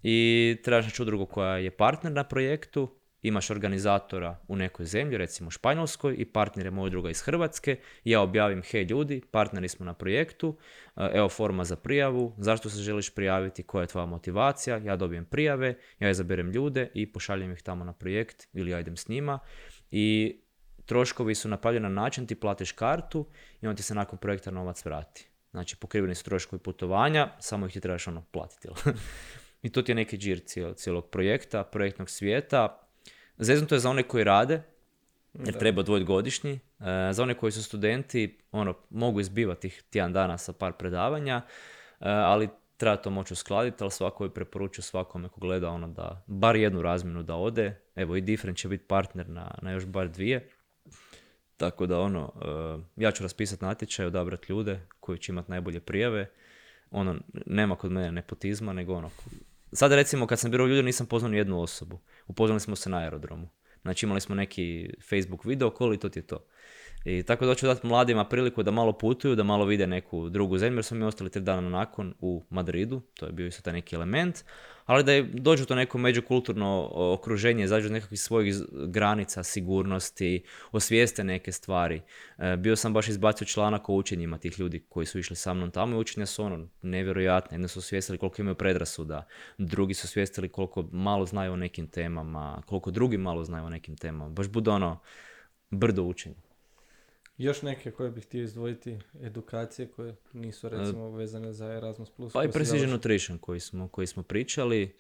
i 0.04 0.58
trebaš 0.64 0.86
naći 0.86 1.02
udrugu 1.02 1.26
koja 1.26 1.58
je 1.58 1.72
partner 1.72 2.14
na 2.14 2.24
projektu, 2.24 2.96
imaš 3.28 3.50
organizatora 3.50 4.38
u 4.48 4.56
nekoj 4.56 4.86
zemlji, 4.86 5.18
recimo 5.18 5.52
Španjolskoj 5.52 6.16
i 6.18 6.26
partner 6.26 6.66
je 6.66 6.72
moja 6.72 6.86
udruga 6.86 7.10
iz 7.10 7.22
Hrvatske. 7.22 7.78
Ja 8.04 8.22
objavim, 8.22 8.62
hej 8.62 8.84
ljudi, 8.84 9.22
partneri 9.32 9.68
smo 9.68 9.86
na 9.86 9.94
projektu, 9.94 10.58
e, 10.96 11.10
evo 11.14 11.30
forma 11.30 11.64
za 11.64 11.76
prijavu, 11.76 12.34
zašto 12.38 12.70
se 12.70 12.82
želiš 12.82 13.10
prijaviti, 13.10 13.64
koja 13.64 13.82
je 13.82 13.88
tvoja 13.88 14.06
motivacija, 14.06 14.78
ja 14.78 14.96
dobijem 14.96 15.26
prijave, 15.26 15.76
ja 16.00 16.10
izaberem 16.10 16.52
ljude 16.52 16.92
i 16.94 17.12
pošaljem 17.12 17.52
ih 17.52 17.62
tamo 17.62 17.84
na 17.84 17.94
projekt 17.94 18.48
ili 18.54 18.72
ja 18.72 18.80
idem 18.80 18.98
s 18.98 19.08
njima 19.08 19.40
i 19.92 20.40
troškovi 20.86 21.36
su 21.36 21.50
napravljeni 21.50 21.84
na 21.84 22.02
način 22.02 22.28
ti 22.28 22.36
platiš 22.36 22.72
kartu 22.72 23.26
i 23.62 23.68
on 23.68 23.76
ti 23.76 23.84
se 23.84 23.96
nakon 23.96 24.20
projekta 24.20 24.52
novac 24.52 24.86
vrati. 24.86 25.30
Znači 25.52 25.76
pokriveni 25.76 26.16
su 26.16 26.24
troškovi 26.24 26.60
putovanja, 26.60 27.32
samo 27.40 27.66
ih 27.66 27.74
ti 27.74 27.82
trebaš 27.82 28.08
ono 28.08 28.22
platiti. 28.32 28.68
I 29.66 29.70
to 29.70 29.82
ti 29.82 29.92
je 29.92 29.96
neki 29.96 30.18
džir 30.18 30.40
cijel- 30.40 30.76
cijelog 30.76 31.10
projekta, 31.10 31.64
projektnog 31.64 32.10
svijeta. 32.10 32.85
Zeznuto 33.38 33.76
je 33.76 33.80
za 33.80 33.90
one 33.90 34.04
koji 34.04 34.24
rade, 34.24 34.62
jer 35.34 35.54
Da. 35.54 35.60
treba 35.60 35.80
odvojiti 35.80 36.06
godišnji. 36.06 36.60
E, 36.80 37.14
za 37.14 37.24
one 37.24 37.34
koji 37.34 37.52
su 37.52 37.64
studenti, 37.64 38.40
ono, 38.52 38.74
mogu 38.90 39.20
izbivati 39.20 39.62
tih 39.62 39.84
tjedan 39.90 40.14
dana 40.14 40.38
sa 40.38 40.54
par 40.54 40.74
predavanja, 40.74 41.36
e, 41.36 41.44
ali 42.10 42.50
treba 42.78 42.98
to 42.98 43.10
moći 43.10 43.34
uskladiti, 43.34 43.84
ali 43.84 43.92
svako 43.92 44.24
je 44.24 44.34
preporučio 44.34 44.82
svakome 44.82 45.30
ko 45.30 45.40
gleda 45.40 45.70
ono 45.70 45.88
da 45.88 46.24
bar 46.28 46.56
jednu 46.56 46.82
razmjenu 46.82 47.24
da 47.24 47.36
ode. 47.36 47.82
Evo 47.96 48.16
i 48.16 48.22
Different 48.22 48.58
će 48.58 48.68
biti 48.68 48.84
partner 48.84 49.30
na, 49.30 49.52
na 49.62 49.72
još 49.72 49.86
bar 49.86 50.10
dvije. 50.10 50.50
Tako 51.58 51.86
da 51.86 52.00
ono, 52.00 52.34
e, 52.42 53.04
ja 53.04 53.12
ću 53.12 53.24
raspisati 53.24 53.66
natječaj, 53.66 54.06
odabrati 54.06 54.52
ljude 54.52 54.80
koji 55.00 55.18
će 55.18 55.32
imati 55.32 55.52
najbolje 55.52 55.80
prijave. 55.80 56.30
Ono, 56.92 57.16
nema 57.46 57.76
kod 57.76 57.92
mene 57.92 58.12
nepotizma, 58.12 58.74
nego 58.74 58.94
ono, 58.94 59.10
sad 59.76 59.92
recimo 59.92 60.28
kad 60.28 60.40
sam 60.40 60.52
birao 60.52 60.68
ljude 60.68 60.84
nisam 60.84 61.08
poznao 61.08 61.32
ni 61.32 61.38
jednu 61.38 61.62
osobu. 61.62 62.00
Upoznali 62.28 62.60
smo 62.60 62.76
se 62.76 62.90
na 62.90 62.98
aerodromu. 62.98 63.50
Znači 63.82 64.06
imali 64.06 64.22
smo 64.22 64.36
neki 64.36 64.90
Facebook 65.10 65.46
video 65.46 65.74
call 65.78 65.94
i 65.94 66.00
to 66.00 66.10
ti 66.10 66.20
je 66.20 66.28
to. 66.28 66.48
I 67.06 67.24
tako 67.24 67.45
da 67.45 67.51
hoću 67.51 67.66
dati 67.66 67.88
mladima 67.88 68.26
priliku 68.26 68.64
da 68.64 68.72
malo 68.72 68.93
putuju, 68.93 69.36
da 69.36 69.43
malo 69.43 69.66
vide 69.66 69.88
neku 69.88 70.30
drugu 70.30 70.58
zemlju, 70.58 70.78
jer 70.78 70.86
smo 70.86 70.97
mi 70.97 71.03
ostali 71.03 71.30
tri 71.30 71.41
dana 71.41 71.70
nakon 71.70 72.14
u 72.20 72.43
Madridu, 72.49 73.01
to 73.14 73.26
je 73.26 73.32
bio 73.32 73.47
isto 73.47 73.62
taj 73.62 73.74
neki 73.74 73.95
element, 73.95 74.43
ali 74.86 75.03
da 75.03 75.12
dođu 75.34 75.66
to 75.66 75.76
neko 75.76 75.97
međukulturno 75.97 76.91
okruženje, 76.93 77.64
izađu 77.64 77.86
iz 77.86 77.91
nekakvih 77.91 78.22
svojih 78.22 78.56
granica, 78.88 79.43
sigurnosti, 79.43 80.43
osvijeste 80.72 81.24
neke 81.24 81.51
stvari. 81.51 82.01
E, 82.38 82.58
bio 82.58 82.76
sam 82.76 82.93
baš 82.93 83.08
izbacio 83.08 83.45
članak 83.45 83.89
o 83.89 83.95
učenjima 83.95 84.38
tih 84.38 84.60
ljudi 84.60 84.86
koji 84.89 85.06
su 85.06 85.20
išli 85.20 85.36
sa 85.36 85.53
mnom 85.53 85.72
tamo 85.72 85.95
i 85.95 85.99
učenja 85.99 86.26
su 86.26 86.43
ono 86.43 86.68
nevjerojatne. 86.82 87.56
Jedni 87.56 87.68
su 87.68 87.80
osvijestili 87.80 88.18
koliko 88.18 88.41
imaju 88.41 88.56
predrasuda, 88.56 89.28
drugi 89.58 89.93
su 89.93 90.06
osvijestili 90.06 90.49
koliko 90.49 90.82
malo 90.91 91.26
znaju 91.26 91.53
o 91.53 91.56
nekim 91.56 91.88
temama, 91.88 92.62
koliko 92.66 92.91
drugi 92.91 93.18
malo 93.18 93.43
znaju 93.43 93.66
o 93.66 93.70
nekim 93.70 93.97
temama. 93.97 94.30
Baš 94.30 94.47
bude 94.47 94.72
ono 94.72 94.99
brdo 95.70 96.03
učenja. 96.03 96.45
Još 97.38 97.62
neke 97.62 97.92
koje 97.92 98.12
bih 98.12 98.24
htio 98.24 98.44
izdvojiti, 98.44 98.98
edukacije 99.22 99.88
koje 99.88 100.16
nisu 100.34 100.70
recimo 100.70 101.10
vezane 101.10 101.54
za 101.54 101.74
Erasmus+. 101.74 102.10
Plus. 102.10 102.34
Pa 102.34 102.44
i 102.44 102.52
Precision. 102.52 102.90
Nutrition 102.90 103.38
koji 103.38 103.60
smo, 103.60 103.88
koji 103.88 104.08
smo 104.08 104.24
pričali, 104.24 104.96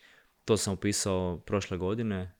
to 0.45 0.57
sam 0.57 0.73
upisao 0.73 1.41
prošle 1.45 1.77
godine, 1.77 2.31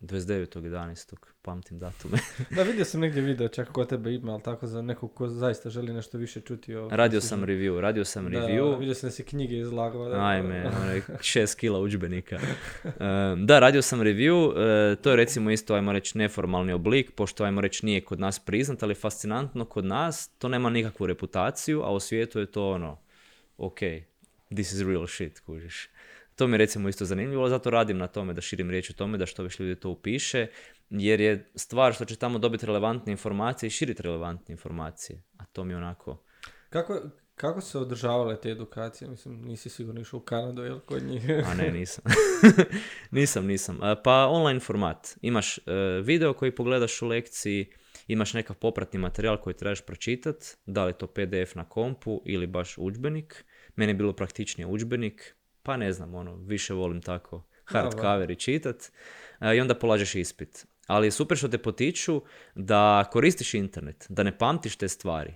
29.11. 0.00 1.14
Pamtim 1.42 1.78
datume. 1.78 2.18
Da, 2.50 2.62
vidio 2.70 2.84
sam 2.84 3.00
negdje 3.00 3.22
video 3.22 3.48
čak 3.48 3.68
kod 3.72 3.88
tebe 3.88 4.14
ima, 4.14 4.32
ali 4.32 4.42
tako 4.42 4.66
za 4.66 4.82
nekog 4.82 5.14
ko 5.14 5.28
zaista 5.28 5.70
želi 5.70 5.92
nešto 5.92 6.18
više 6.18 6.40
čuti 6.40 6.74
o... 6.74 6.88
radio 6.92 7.20
sam 7.20 7.44
review, 7.44 7.80
radio 7.80 8.04
sam 8.04 8.24
Da, 8.24 8.38
review. 8.38 8.78
vidio 8.78 8.94
sam 8.94 9.06
da 9.06 9.10
si 9.10 9.24
knjige 9.24 9.56
izlagao. 9.58 10.08
Da, 10.08 10.26
Ajme, 10.26 10.70
onaj 10.82 11.00
šest 11.20 11.58
kila 11.58 11.78
udžbenika. 11.78 12.38
Um, 12.84 13.46
da, 13.46 13.58
radio 13.58 13.82
sam 13.82 14.00
review, 14.00 14.52
e, 14.92 14.96
to 14.96 15.10
je 15.10 15.16
recimo 15.16 15.50
isto, 15.50 15.74
ajmo 15.74 15.92
reći, 15.92 16.18
neformalni 16.18 16.72
oblik, 16.72 17.10
pošto 17.10 17.44
ajmo 17.44 17.60
reći 17.60 17.86
nije 17.86 18.00
kod 18.00 18.20
nas 18.20 18.38
priznat, 18.38 18.82
ali 18.82 18.94
fascinantno 18.94 19.64
kod 19.64 19.84
nas, 19.84 20.28
to 20.38 20.48
nema 20.48 20.70
nikakvu 20.70 21.06
reputaciju, 21.06 21.82
a 21.82 21.92
u 21.92 22.00
svijetu 22.00 22.38
je 22.40 22.46
to 22.46 22.70
ono, 22.70 22.98
ok, 23.58 23.78
this 24.54 24.72
is 24.72 24.80
real 24.80 25.06
shit, 25.06 25.40
kužiš. 25.40 25.88
To 26.36 26.46
mi 26.46 26.54
je 26.54 26.58
recimo 26.58 26.88
isto 26.88 27.04
zanimljivo, 27.04 27.48
zato 27.48 27.70
radim 27.70 27.98
na 27.98 28.06
tome 28.06 28.32
da 28.32 28.40
širim 28.40 28.70
riječ 28.70 28.90
o 28.90 28.92
tome, 28.92 29.18
da 29.18 29.26
što 29.26 29.42
više 29.42 29.62
ljudi 29.62 29.80
to 29.80 29.90
upiše, 29.90 30.46
jer 30.90 31.20
je 31.20 31.50
stvar 31.54 31.92
što 31.92 32.04
će 32.04 32.16
tamo 32.16 32.38
dobiti 32.38 32.66
relevantne 32.66 33.12
informacije 33.12 33.68
i 33.68 33.70
širiti 33.70 34.02
relevantne 34.02 34.52
informacije, 34.52 35.22
a 35.38 35.44
to 35.44 35.64
mi 35.64 35.72
je 35.72 35.76
onako... 35.76 36.22
Kako, 36.70 37.00
kako 37.34 37.60
se 37.60 37.78
održavale 37.78 38.40
te 38.40 38.50
edukacije? 38.50 39.10
Mislim, 39.10 39.42
nisi 39.42 39.70
sigurno 39.70 40.00
išao 40.00 40.18
u 40.18 40.22
Kanadu, 40.22 40.62
jel, 40.62 40.80
kod 40.80 41.02
njih? 41.02 41.22
A 41.46 41.54
ne, 41.54 41.70
nisam. 41.70 42.04
nisam, 43.10 43.46
nisam. 43.46 43.78
E, 43.82 43.96
Pa 44.04 44.26
online 44.30 44.60
format. 44.60 45.16
Imaš 45.22 45.58
e, 45.58 45.62
video 46.02 46.32
koji 46.32 46.54
pogledaš 46.54 47.02
u 47.02 47.06
lekciji, 47.06 47.70
imaš 48.06 48.34
nekakav 48.34 48.56
popratni 48.56 48.98
materijal 48.98 49.40
koji 49.40 49.54
trebaš 49.54 49.80
pročitat, 49.80 50.36
da 50.66 50.84
li 50.84 50.90
je 50.90 50.98
to 50.98 51.06
PDF 51.06 51.54
na 51.54 51.68
kompu 51.68 52.22
ili 52.24 52.46
baš 52.46 52.78
udžbenik. 52.78 53.44
Meni 53.76 53.90
je 53.90 53.94
bilo 53.94 54.12
praktičnije 54.12 54.66
udžbenik, 54.66 55.36
pa 55.64 55.76
ne 55.76 55.92
znam, 55.92 56.14
ono, 56.14 56.34
više 56.34 56.74
volim 56.74 57.02
tako 57.02 57.42
hard 57.64 57.90
Da, 57.90 57.96
da. 57.96 58.02
cover 58.02 58.30
i 58.30 58.36
čitat. 58.36 58.92
E, 59.40 59.56
I 59.56 59.60
onda 59.60 59.74
polažeš 59.74 60.14
ispit. 60.14 60.66
Ali 60.86 61.06
je 61.06 61.10
super 61.10 61.38
što 61.38 61.48
te 61.48 61.58
potiču 61.58 62.22
da 62.54 63.04
koristiš 63.12 63.54
internet, 63.54 64.06
da 64.08 64.22
ne 64.22 64.38
pamtiš 64.38 64.76
te 64.76 64.88
stvari. 64.88 65.34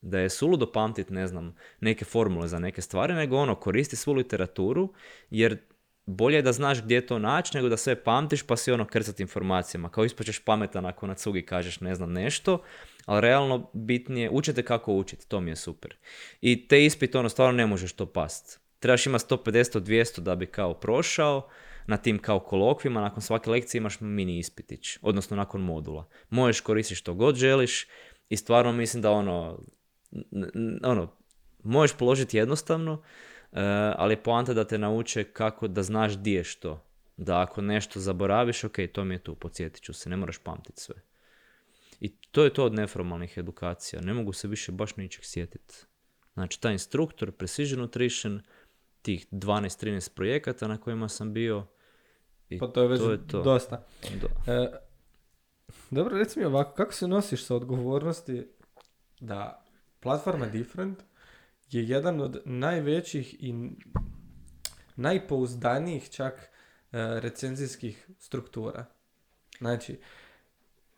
Da 0.00 0.18
je 0.18 0.30
suludo 0.30 0.72
pamtit, 0.72 1.10
ne 1.10 1.26
znam, 1.26 1.54
neke 1.80 2.04
formule 2.04 2.48
za 2.48 2.58
neke 2.58 2.82
stvari, 2.82 3.14
nego 3.14 3.36
ono, 3.36 3.54
koristi 3.54 3.96
svu 3.96 4.12
literaturu, 4.12 4.92
jer 5.30 5.58
bolje 6.06 6.36
je 6.36 6.42
da 6.42 6.52
znaš 6.52 6.82
gdje 6.82 7.06
to 7.06 7.18
naći, 7.18 7.56
nego 7.56 7.68
da 7.68 7.76
sve 7.76 8.04
pamtiš 8.04 8.42
pa 8.42 8.56
si 8.56 8.72
ono 8.72 8.84
krcat 8.84 9.20
informacijama. 9.20 9.88
Kao 9.88 10.04
ispaćeš 10.04 10.38
pametan 10.38 10.86
ako 10.86 11.06
na 11.06 11.14
cugi 11.14 11.46
kažeš 11.46 11.80
ne 11.80 11.94
znam 11.94 12.12
nešto, 12.12 12.62
ali 13.06 13.20
realno 13.20 13.70
bitnije, 13.72 14.30
učite 14.30 14.62
kako 14.62 14.94
učiti, 14.94 15.28
to 15.28 15.40
mi 15.40 15.50
je 15.50 15.56
super. 15.56 15.96
I 16.40 16.68
te 16.68 16.84
ispit, 16.84 17.14
ono, 17.14 17.28
stvarno 17.28 17.52
ne 17.52 17.66
možeš 17.66 17.92
to 17.92 18.06
past. 18.06 18.60
Trebaš 18.80 19.06
imati 19.06 19.24
150 19.24 19.76
od 19.76 19.82
200 19.82 20.20
da 20.20 20.34
bi 20.36 20.46
kao 20.46 20.74
prošao, 20.74 21.48
na 21.86 21.96
tim 21.96 22.18
kao 22.18 22.40
kolokvima, 22.40 23.00
nakon 23.00 23.22
svake 23.22 23.50
lekcije 23.50 23.78
imaš 23.78 24.00
mini 24.00 24.38
ispitić, 24.38 24.98
odnosno 25.02 25.36
nakon 25.36 25.60
modula. 25.60 26.08
Možeš 26.30 26.60
koristiti 26.60 26.98
što 26.98 27.14
god 27.14 27.36
želiš 27.36 27.86
i 28.28 28.36
stvarno 28.36 28.72
mislim 28.72 29.02
da 29.02 29.10
ono, 29.10 29.58
ono, 30.82 31.12
možeš 31.62 31.96
položiti 31.96 32.36
jednostavno, 32.36 33.02
e, 33.52 33.60
ali 33.96 34.12
je 34.12 34.22
poanta 34.22 34.54
da 34.54 34.64
te 34.64 34.78
nauče 34.78 35.24
kako 35.24 35.68
da 35.68 35.82
znaš 35.82 36.12
di 36.12 36.32
je 36.32 36.44
što. 36.44 36.86
Da 37.16 37.40
ako 37.40 37.60
nešto 37.60 38.00
zaboraviš, 38.00 38.64
ok, 38.64 38.76
to 38.92 39.04
mi 39.04 39.14
je 39.14 39.18
tu, 39.18 39.34
podsjetit 39.34 39.82
ću 39.82 39.92
se, 39.92 40.10
ne 40.10 40.16
moraš 40.16 40.38
pamtiti 40.38 40.80
sve. 40.80 40.94
I 42.00 42.08
to 42.08 42.44
je 42.44 42.54
to 42.54 42.64
od 42.64 42.74
neformalnih 42.74 43.38
edukacija. 43.38 44.02
Ne 44.02 44.14
mogu 44.14 44.32
se 44.32 44.48
više 44.48 44.72
baš 44.72 44.96
ničeg 44.96 45.24
sjetiti. 45.24 45.74
Znači, 46.34 46.60
taj 46.60 46.72
instruktor, 46.72 47.32
Precision 47.32 47.80
Nutrition, 47.80 48.40
tih 49.02 49.26
12-13 49.32 50.10
projekata 50.10 50.68
na 50.68 50.78
kojima 50.78 51.08
sam 51.08 51.32
bio. 51.32 51.66
I 52.48 52.58
Pa 52.58 52.66
to 52.66 52.82
je 52.82 52.88
već 52.88 53.00
to 53.00 53.10
je 53.10 53.26
to. 53.26 53.42
dosta. 53.42 53.84
Do- 54.20 54.52
E, 54.52 54.72
dobro, 55.90 56.18
reci 56.18 56.38
mi 56.38 56.44
ovako, 56.44 56.74
kako 56.74 56.92
se 56.92 57.08
nosiš 57.08 57.44
sa 57.44 57.56
odgovornosti 57.56 58.46
da 59.20 59.64
platforma 60.00 60.46
Different 60.46 60.98
je 61.70 61.84
jedan 61.84 62.20
od 62.20 62.42
najvećih 62.44 63.36
i 63.40 63.54
najpouzdanijih 64.96 66.10
čak 66.10 66.34
e, 66.34 66.48
recenzijskih 67.20 68.08
struktura. 68.18 68.84
Znači, 69.58 70.00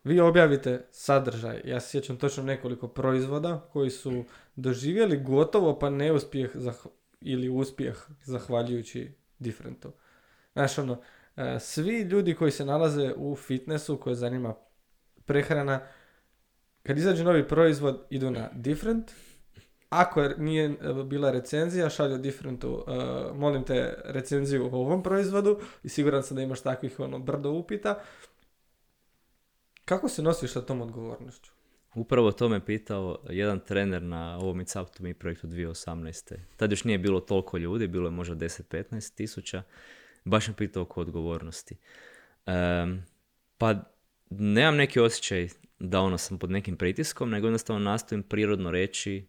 vi 0.04 0.20
objavite 0.20 0.86
sadržaj, 0.90 1.60
ja 1.64 1.80
se 1.80 1.90
sjećam 1.90 2.16
točno 2.16 2.42
nekoliko 2.42 2.88
proizvoda 2.88 3.68
koji 3.72 3.90
su 3.90 4.24
doživjeli 4.56 5.20
gotovo 5.20 5.78
pa 5.78 5.90
neuspjeh 5.90 6.50
ili 7.24 7.48
uspjeh 7.48 7.96
zahvaljujući 8.24 9.12
Differentu. 9.38 9.92
Znaš, 10.52 10.78
ono, 10.78 11.02
e, 11.36 11.58
svi 11.60 12.00
ljudi 12.00 12.34
koji 12.34 12.50
se 12.50 12.64
nalaze 12.64 13.12
u 13.16 13.36
fitnessu, 13.36 13.96
koje 13.96 14.14
zanima 14.14 14.54
prehrana, 15.24 15.80
kad 16.82 16.98
izađe 16.98 17.24
novi 17.24 17.48
proizvod, 17.48 18.06
idu 18.10 18.30
na 18.30 18.50
Different. 18.52 19.12
Ako 19.88 20.22
je- 20.22 20.38
nije 20.38 20.64
e, 20.64 21.04
bila 21.04 21.30
recenzija, 21.30 21.90
šalju 21.90 22.18
Differentu, 22.18 22.84
e, 22.88 22.92
molim 23.34 23.64
te 23.64 23.94
recenziju 24.04 24.64
o 24.72 24.76
ovom 24.76 25.02
proizvodu 25.02 25.60
i 25.82 25.88
siguran 25.88 26.22
sam 26.22 26.36
da 26.36 26.42
imaš 26.42 26.60
takvih 26.60 27.00
ono, 27.00 27.18
brdo 27.18 27.50
upita. 27.50 28.02
Kako 29.84 30.08
se 30.08 30.22
nosiš 30.22 30.52
sa 30.52 30.60
tom 30.62 30.80
odgovornošću? 30.80 31.52
Upravo 31.94 32.32
to 32.32 32.48
me 32.48 32.64
pitao 32.64 33.18
jedan 33.30 33.60
trener 33.60 34.02
na 34.02 34.38
ovom 34.38 34.60
It's 34.60 34.82
Up 34.82 34.90
to 34.96 35.02
Me 35.02 35.14
projektu 35.14 35.46
2018. 35.46 36.36
Tad 36.56 36.70
još 36.70 36.84
nije 36.84 36.98
bilo 36.98 37.20
toliko 37.20 37.58
ljudi, 37.58 37.88
bilo 37.88 38.06
je 38.06 38.10
možda 38.10 38.34
10-15 38.34 39.14
tisuća. 39.14 39.62
Baš 40.24 40.48
me 40.48 40.56
pitao 40.56 40.82
oko 40.82 41.00
odgovornosti. 41.00 41.76
Em, 42.46 43.06
pa 43.58 43.92
nemam 44.30 44.76
neki 44.76 45.00
osjećaj 45.00 45.48
da 45.78 46.00
ono 46.00 46.18
sam 46.18 46.38
pod 46.38 46.50
nekim 46.50 46.76
pritiskom, 46.76 47.30
nego 47.30 47.46
jednostavno 47.46 47.90
nastojim 47.90 48.22
prirodno 48.22 48.70
reći 48.70 49.26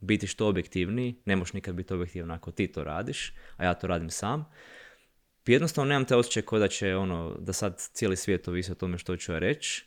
biti 0.00 0.26
što 0.26 0.48
objektivniji, 0.48 1.14
ne 1.24 1.36
možeš 1.36 1.52
nikad 1.52 1.74
biti 1.74 1.94
objektivan 1.94 2.30
ako 2.30 2.50
ti 2.50 2.66
to 2.66 2.84
radiš, 2.84 3.34
a 3.56 3.64
ja 3.64 3.74
to 3.74 3.86
radim 3.86 4.10
sam. 4.10 4.44
Jednostavno 5.46 5.88
nemam 5.88 6.04
te 6.04 6.16
osjećaj 6.16 6.42
kao 6.42 6.58
da 6.58 6.68
će 6.68 6.96
ono, 6.96 7.36
da 7.40 7.52
sad 7.52 7.78
cijeli 7.92 8.16
svijet 8.16 8.48
ovisi 8.48 8.72
o 8.72 8.74
tome 8.74 8.98
što 8.98 9.16
ću 9.16 9.32
ja 9.32 9.38
reći, 9.38 9.86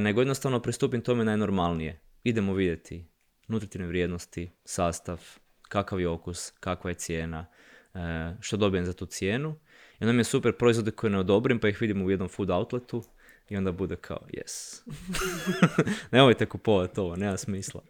nego 0.00 0.20
jednostavno 0.20 0.60
pristupim 0.60 1.00
tome 1.00 1.24
najnormalnije. 1.24 2.00
Idemo 2.24 2.54
vidjeti 2.54 3.04
nutritivne 3.48 3.86
vrijednosti, 3.86 4.50
sastav, 4.64 5.20
kakav 5.68 6.00
je 6.00 6.08
okus, 6.08 6.50
kakva 6.60 6.90
je 6.90 6.94
cijena, 6.94 7.46
e, 7.94 7.98
što 8.40 8.56
dobijem 8.56 8.86
za 8.86 8.92
tu 8.92 9.06
cijenu. 9.06 9.54
I 10.00 10.04
onda 10.04 10.12
mi 10.12 10.20
je 10.20 10.24
super 10.24 10.52
proizvode 10.52 10.90
koje 10.90 11.10
ne 11.10 11.18
odobrim, 11.18 11.58
pa 11.58 11.68
ih 11.68 11.80
vidim 11.80 12.02
u 12.02 12.10
jednom 12.10 12.28
food 12.28 12.50
outletu 12.50 13.04
i 13.48 13.56
onda 13.56 13.72
bude 13.72 13.96
kao, 13.96 14.20
yes. 14.32 14.82
Nemojte 16.12 16.46
kupovati 16.46 17.00
ovo, 17.00 17.16
nema 17.16 17.36
smisla. 17.36 17.82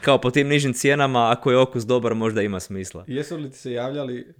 Kao 0.00 0.20
po 0.20 0.30
tim 0.30 0.48
nižim 0.48 0.72
cijenama, 0.72 1.30
ako 1.30 1.50
je 1.50 1.58
okus 1.58 1.86
dobar, 1.86 2.14
možda 2.14 2.42
ima 2.42 2.60
smisla. 2.60 3.04
Jesu 3.06 3.36
li 3.36 3.50
ti 3.50 3.56
se 3.56 3.72
javljali 3.72 4.34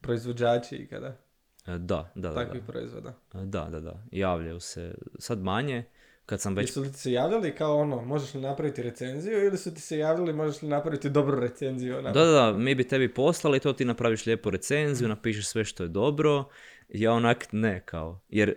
proizvođači 0.00 0.76
ikada 0.76 1.26
E, 1.66 1.78
Da, 1.78 2.12
da, 2.14 2.28
da. 2.28 2.34
takvih 2.34 2.62
proizvoda? 2.66 3.14
Da, 3.32 3.40
da, 3.44 3.68
da, 3.70 3.80
da. 3.80 4.02
Javljaju 4.10 4.60
se. 4.60 4.94
Sad 5.18 5.42
manje, 5.42 5.84
kad 6.26 6.40
sam 6.40 6.54
već... 6.54 6.68
Jesu 6.68 6.80
li 6.80 6.92
ti 6.92 6.98
se 6.98 7.12
javljali 7.12 7.54
kao 7.54 7.78
ono, 7.78 8.02
možeš 8.02 8.34
li 8.34 8.40
napraviti 8.40 8.82
recenziju 8.82 9.46
ili 9.46 9.58
su 9.58 9.74
ti 9.74 9.80
se 9.80 9.98
javljali 9.98 10.32
možeš 10.32 10.62
li 10.62 10.68
napraviti 10.68 11.10
dobru 11.10 11.40
recenziju? 11.40 12.02
Da, 12.02 12.12
da, 12.12 12.24
da, 12.24 12.52
mi 12.52 12.74
bi 12.74 12.88
tebi 12.88 13.14
poslali 13.14 13.60
to, 13.60 13.72
ti 13.72 13.84
napraviš 13.84 14.26
lijepu 14.26 14.50
recenziju, 14.50 15.08
napišeš 15.08 15.46
sve 15.46 15.64
što 15.64 15.82
je 15.82 15.88
dobro. 15.88 16.44
Ja 16.88 17.12
onak 17.12 17.46
ne, 17.52 17.82
kao. 17.84 18.20
Jer 18.28 18.54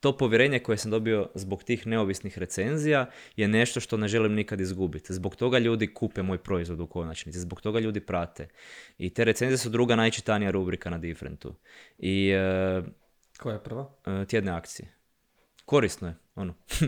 to 0.00 0.16
povjerenje 0.16 0.58
koje 0.58 0.78
sam 0.78 0.90
dobio 0.90 1.28
zbog 1.34 1.62
tih 1.62 1.86
neovisnih 1.86 2.38
recenzija 2.38 3.10
je 3.36 3.48
nešto 3.48 3.80
što 3.80 3.96
ne 3.96 4.08
želim 4.08 4.34
nikad 4.34 4.60
izgubiti. 4.60 5.14
Zbog 5.14 5.36
toga 5.36 5.58
ljudi 5.58 5.94
kupe 5.94 6.22
moj 6.22 6.38
proizvod 6.38 6.80
u 6.80 6.86
konačnici, 6.86 7.38
zbog 7.38 7.60
toga 7.60 7.80
ljudi 7.80 8.00
prate. 8.00 8.48
I 8.98 9.14
te 9.14 9.24
recenzije 9.24 9.58
su 9.58 9.68
druga 9.68 9.96
najčitanija 9.96 10.50
rubrika 10.50 10.90
na 10.90 10.98
Differentu. 10.98 11.54
I 11.98 12.30
e, 12.30 12.82
Koja 13.38 13.52
je 13.54 13.62
prva? 13.62 13.90
e, 14.06 14.24
tjedne 14.26 14.52
akcije. 14.52 14.95
Korisno 15.66 16.08
je, 16.08 16.14
ono. 16.34 16.54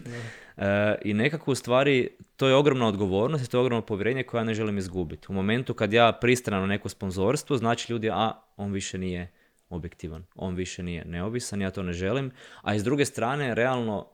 E, 0.61 0.95
I 1.05 1.15
nekako 1.15 1.53
u 1.53 1.55
stvari 1.55 2.09
to 2.37 2.49
je 2.49 2.55
ogromna 2.55 2.87
odgovornost 2.89 3.45
i 3.45 3.51
to 3.51 3.57
je 3.57 3.61
ogromno 3.61 3.87
povjerenje 3.87 4.23
koje 4.23 4.41
ja 4.41 4.45
ne 4.45 4.55
želim 4.55 4.79
izgubiti. 4.79 5.27
U 5.31 5.33
momentu 5.33 5.75
kad 5.75 5.93
ja 5.93 6.13
pristanem 6.13 6.61
na 6.61 6.67
neko 6.67 6.89
sponzorstvo, 6.89 7.57
znači 7.57 7.93
ljudi, 7.93 8.11
a 8.11 8.43
on 8.57 8.73
više 8.73 8.99
nije 8.99 9.33
objektivan, 9.69 10.25
on 10.35 10.55
više 10.55 10.83
nije 10.83 11.05
neovisan, 11.05 11.61
ja 11.61 11.71
to 11.71 11.83
ne 11.83 11.93
želim. 11.93 12.31
A 12.63 12.75
iz 12.75 12.85
druge 12.85 13.05
strane, 13.05 13.55
realno, 13.55 14.09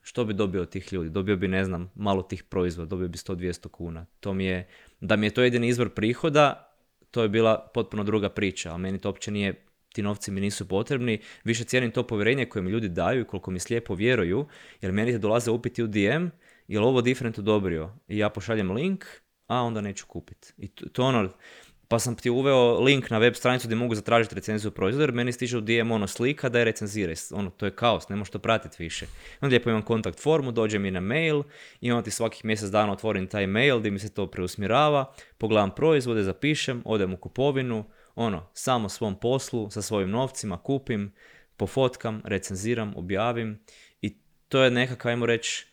što 0.00 0.24
bi 0.24 0.34
dobio 0.34 0.62
od 0.62 0.70
tih 0.70 0.92
ljudi? 0.92 1.10
Dobio 1.10 1.36
bi, 1.36 1.48
ne 1.48 1.64
znam, 1.64 1.90
malo 1.94 2.22
tih 2.22 2.44
proizvoda, 2.44 2.88
dobio 2.88 3.08
bi 3.08 3.18
100-200 3.18 3.68
kuna. 3.68 4.06
To 4.20 4.34
mi 4.34 4.44
je, 4.44 4.68
da 5.00 5.16
mi 5.16 5.26
je 5.26 5.30
to 5.30 5.42
jedini 5.42 5.68
izvor 5.68 5.90
prihoda, 5.90 6.74
to 7.10 7.22
je 7.22 7.28
bila 7.28 7.70
potpuno 7.74 8.04
druga 8.04 8.28
priča, 8.28 8.70
ali 8.70 8.80
meni 8.80 8.98
to 8.98 9.08
uopće 9.08 9.30
nije, 9.30 9.66
ti 9.92 10.02
novci 10.02 10.30
mi 10.30 10.40
nisu 10.40 10.68
potrebni, 10.68 11.20
više 11.44 11.64
cijenim 11.64 11.90
to 11.90 12.06
povjerenje 12.06 12.46
koje 12.46 12.62
mi 12.62 12.70
ljudi 12.70 12.88
daju 12.88 13.20
i 13.20 13.26
koliko 13.26 13.50
mi 13.50 13.60
slijepo 13.60 13.94
vjeruju, 13.94 14.46
jer 14.80 14.92
meni 14.92 15.18
dolaze 15.18 15.50
upiti 15.50 15.82
u 15.82 15.86
DM, 15.86 16.26
je 16.68 16.80
li 16.80 16.86
ovo 16.86 17.00
different 17.00 17.38
odobrio? 17.38 17.90
I 18.08 18.18
ja 18.18 18.28
pošaljem 18.28 18.70
link, 18.70 19.04
a 19.46 19.62
onda 19.62 19.80
neću 19.80 20.06
kupiti. 20.06 20.52
I 20.58 20.68
to, 20.68 21.04
ono, 21.04 21.28
pa 21.88 21.98
sam 21.98 22.16
ti 22.16 22.30
uveo 22.30 22.80
link 22.80 23.10
na 23.10 23.18
web 23.18 23.34
stranicu 23.34 23.66
gdje 23.66 23.76
mogu 23.76 23.94
zatražiti 23.94 24.34
recenziju 24.34 24.70
proizvoda, 24.70 25.02
jer 25.02 25.12
meni 25.12 25.32
stiže 25.32 25.58
u 25.58 25.60
DM 25.60 25.90
ono 25.90 26.06
slika 26.06 26.48
da 26.48 26.58
je 26.58 26.64
recenzira. 26.64 27.14
Ono, 27.32 27.50
to 27.50 27.66
je 27.66 27.76
kaos, 27.76 28.08
ne 28.08 28.16
možeš 28.16 28.30
to 28.30 28.38
pratiti 28.38 28.82
više. 28.82 29.06
Onda 29.40 29.50
lijepo 29.50 29.70
imam 29.70 29.82
kontakt 29.82 30.20
formu, 30.20 30.52
dođe 30.52 30.78
mi 30.78 30.90
na 30.90 31.00
mail 31.00 31.42
i 31.80 31.92
onda 31.92 32.02
ti 32.02 32.10
svakih 32.10 32.44
mjesec 32.44 32.70
dana 32.70 32.92
otvorim 32.92 33.26
taj 33.26 33.46
mail 33.46 33.78
gdje 33.78 33.90
mi 33.90 33.98
se 33.98 34.14
to 34.14 34.26
preusmjerava, 34.26 35.12
pogledam 35.38 35.70
proizvode, 35.74 36.22
zapišem, 36.22 36.82
odem 36.84 37.12
u 37.12 37.16
kupovinu, 37.16 37.84
ono, 38.14 38.46
samo 38.54 38.88
svom 38.88 39.20
poslu, 39.20 39.70
sa 39.70 39.82
svojim 39.82 40.10
novcima, 40.10 40.58
kupim, 40.58 41.12
pofotkam, 41.56 42.22
recenziram, 42.24 42.96
objavim 42.96 43.60
i 44.02 44.16
to 44.48 44.62
je 44.62 44.70
nekakav, 44.70 45.10
ajmo 45.10 45.26
reći, 45.26 45.66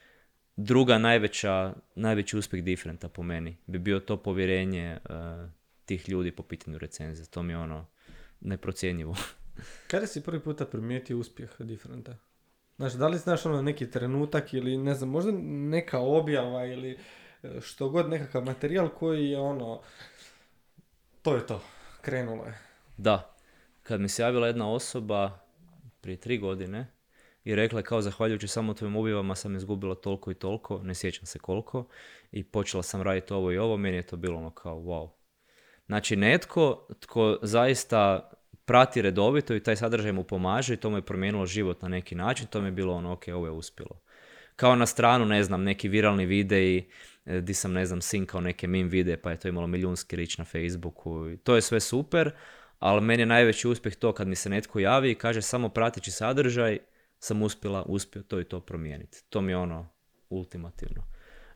druga 0.56 0.98
najveća, 0.98 1.74
najveći 1.96 2.38
uspjeh 2.38 2.64
Differenta 2.64 3.10
po 3.10 3.24
meni 3.24 3.58
bi 3.66 3.80
bio 3.80 4.00
to 4.00 4.18
povjerenje 4.18 4.98
uh, 5.10 5.50
tih 5.86 6.10
ljudi 6.10 6.32
po 6.32 6.44
pitanju 6.44 6.78
recenzije. 6.78 7.26
To 7.26 7.44
mi 7.44 7.54
je 7.54 7.58
ono 7.58 7.86
neprocjenjivo. 8.42 9.16
Kada 9.92 10.08
si 10.08 10.24
prvi 10.24 10.40
puta 10.40 10.66
primijetio 10.66 11.18
uspjeh 11.18 11.50
Differenta? 11.60 12.18
Znači, 12.78 12.98
da 12.98 13.08
li 13.08 13.18
znaš 13.18 13.46
ono 13.46 13.62
neki 13.62 13.92
trenutak 13.92 14.54
ili 14.54 14.78
ne 14.78 14.96
znam, 14.96 15.10
možda 15.10 15.32
neka 15.48 16.00
objava 16.00 16.66
ili 16.66 16.98
e, 17.44 17.62
što 17.62 17.90
god 17.90 18.10
nekakav 18.10 18.44
materijal 18.44 18.90
koji 18.90 19.30
je 19.30 19.40
ono, 19.40 19.82
to 21.22 21.36
je 21.36 21.48
to, 21.48 21.64
krenulo 22.08 22.46
je. 22.46 22.54
Da, 22.98 23.36
kad 23.84 24.02
mi 24.02 24.10
se 24.10 24.22
javila 24.22 24.48
jedna 24.48 24.72
osoba 24.72 25.40
prije 26.02 26.18
tri 26.18 26.38
godine 26.38 26.88
i 27.44 27.56
rekla 27.56 27.80
je 27.80 27.84
kao 27.84 28.02
zahvaljujući 28.02 28.48
samo 28.48 28.74
tvojim 28.74 28.96
objavama 28.96 29.36
sam 29.36 29.56
izgubila 29.56 29.96
toliko 29.96 30.32
i 30.32 30.34
toliko, 30.34 30.80
ne 30.84 30.96
sjećam 30.96 31.26
se 31.26 31.40
koliko 31.40 31.88
i 32.32 32.44
počela 32.44 32.84
sam 32.84 33.02
raditi 33.02 33.34
ovo 33.34 33.52
i 33.52 33.58
ovo, 33.58 33.78
meni 33.78 33.98
je 33.98 34.08
to 34.08 34.18
bilo 34.18 34.38
ono 34.38 34.50
kao 34.50 34.76
wow. 34.76 35.10
Znači 35.86 36.16
netko 36.16 36.88
tko 37.00 37.40
zaista 37.42 38.32
prati 38.66 39.02
redovito 39.02 39.56
i 39.56 39.64
taj 39.64 39.76
sadržaj 39.76 40.12
mu 40.12 40.24
pomaže 40.24 40.74
i 40.74 40.78
to 40.78 40.90
mu 40.90 40.98
je 40.98 41.06
promijenilo 41.06 41.46
život 41.46 41.82
na 41.82 41.88
neki 41.88 42.16
način, 42.16 42.48
to 42.48 42.62
mi 42.62 42.68
je 42.68 42.72
bilo 42.72 42.94
ono 42.94 43.12
ok, 43.12 43.24
ovo 43.34 43.46
je 43.46 43.52
uspjelo. 43.52 44.02
Kao 44.56 44.76
na 44.76 44.86
stranu, 44.86 45.26
ne 45.26 45.44
znam, 45.44 45.64
neki 45.64 45.88
viralni 45.88 46.26
videi 46.26 46.90
di 47.42 47.54
sam, 47.54 47.74
ne 47.74 47.86
znam, 47.86 48.02
sinkao 48.02 48.42
neke 48.42 48.68
meme 48.68 48.90
videe 48.90 49.18
pa 49.18 49.32
je 49.32 49.40
to 49.40 49.48
imalo 49.48 49.68
milijunski 49.68 50.16
rič 50.16 50.38
na 50.38 50.46
Facebooku. 50.46 51.38
To 51.44 51.56
je 51.56 51.62
sve 51.62 51.80
super, 51.80 52.32
ali 52.80 53.02
meni 53.02 53.22
je 53.22 53.26
najveći 53.26 53.68
uspjeh 53.68 53.96
to 53.96 54.14
kad 54.14 54.28
mi 54.28 54.36
se 54.36 54.50
netko 54.50 54.80
javi 54.80 55.12
i 55.12 55.16
kaže 55.16 55.42
samo 55.42 55.70
prateći 55.70 56.12
sadržaj 56.12 56.80
sam 57.20 57.42
uspjela, 57.42 57.84
uspio 57.84 58.22
to 58.22 58.40
i 58.40 58.44
to 58.44 58.60
promijeniti. 58.60 59.24
To 59.30 59.42
mi 59.42 59.52
je 59.52 59.58
ono 59.58 59.90
ultimativno. 60.30 61.04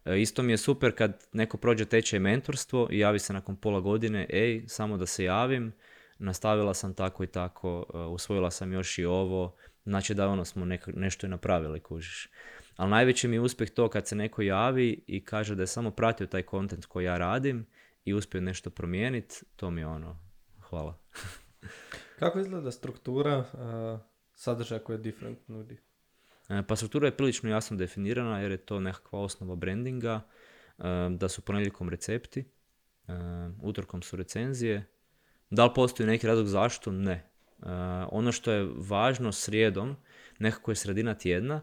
E, 0.05 0.21
isto 0.21 0.43
mi 0.43 0.53
je 0.53 0.57
super 0.57 0.95
kad 0.95 1.27
neko 1.33 1.57
prođe 1.57 1.85
tečaj 1.85 2.19
mentorstvo 2.19 2.87
i 2.91 2.99
javi 2.99 3.19
se 3.19 3.33
nakon 3.33 3.55
pola 3.55 3.79
godine, 3.79 4.27
ej, 4.29 4.63
samo 4.67 4.97
da 4.97 5.05
se 5.05 5.23
javim, 5.23 5.73
nastavila 6.19 6.73
sam 6.73 6.93
tako 6.93 7.23
i 7.23 7.27
tako, 7.27 7.85
e, 7.93 7.97
usvojila 7.97 8.51
sam 8.51 8.73
još 8.73 8.97
i 8.97 9.05
ovo, 9.05 9.55
znači 9.85 10.13
da 10.13 10.27
ono 10.27 10.45
smo 10.45 10.65
nešto 10.87 11.27
i 11.27 11.29
napravili, 11.29 11.79
kužiš. 11.79 12.29
Ali 12.81 12.89
najveći 12.89 13.27
mi 13.27 13.35
je 13.35 13.39
uspjeh 13.39 13.69
to 13.69 13.89
kad 13.89 14.07
se 14.07 14.15
neko 14.15 14.41
javi 14.41 15.03
i 15.07 15.25
kaže 15.25 15.55
da 15.55 15.63
je 15.63 15.67
samo 15.67 15.91
pratio 15.91 16.27
taj 16.27 16.41
kontent 16.41 16.85
koji 16.85 17.05
ja 17.05 17.17
radim 17.17 17.65
i 18.05 18.13
uspio 18.13 18.41
nešto 18.41 18.69
promijeniti, 18.69 19.35
to 19.55 19.71
mi 19.71 19.81
je 19.81 19.87
ono, 19.87 20.19
hvala. 20.61 20.97
Kako 22.19 22.39
izgleda 22.39 22.71
struktura 22.71 23.37
uh, 23.37 23.99
sadržaja 24.33 24.83
koje 24.83 24.97
Different 24.97 25.47
nudi? 25.47 25.77
E, 26.49 26.63
pa 26.67 26.75
struktura 26.75 27.07
je 27.07 27.17
prilično 27.17 27.49
jasno 27.49 27.77
definirana 27.77 28.39
jer 28.39 28.51
je 28.51 28.57
to 28.57 28.79
nekakva 28.79 29.19
osnova 29.19 29.55
brandinga, 29.55 30.21
e, 30.77 30.83
da 31.09 31.29
su 31.29 31.41
ponedjeljkom 31.41 31.89
recepti, 31.89 32.39
e, 32.39 33.13
utorkom 33.61 34.01
su 34.01 34.15
recenzije. 34.15 34.87
Da 35.49 35.65
li 35.65 35.71
postoji 35.75 36.07
neki 36.07 36.27
razlog 36.27 36.47
zašto? 36.47 36.91
Ne. 36.91 37.27
Ono 38.09 38.31
što 38.31 38.51
je 38.51 38.69
važno 38.75 39.31
srijedom, 39.31 39.95
nekako 40.39 40.71
je 40.71 40.75
sredina 40.75 41.13
tjedna, 41.13 41.61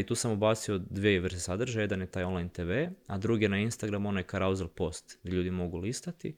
i 0.00 0.02
tu 0.06 0.14
sam 0.14 0.32
ubacio 0.32 0.78
dvije 0.78 1.20
vrste 1.20 1.40
sadržaja, 1.40 1.82
jedan 1.82 2.00
je 2.00 2.06
taj 2.06 2.24
online 2.24 2.48
TV, 2.48 2.70
a 3.06 3.18
drugi 3.18 3.44
je 3.44 3.48
na 3.48 3.58
Instagram 3.58 4.06
onaj 4.06 4.22
carousel 4.22 4.68
post 4.68 5.18
gdje 5.22 5.36
ljudi 5.36 5.50
mogu 5.50 5.78
listati. 5.78 6.36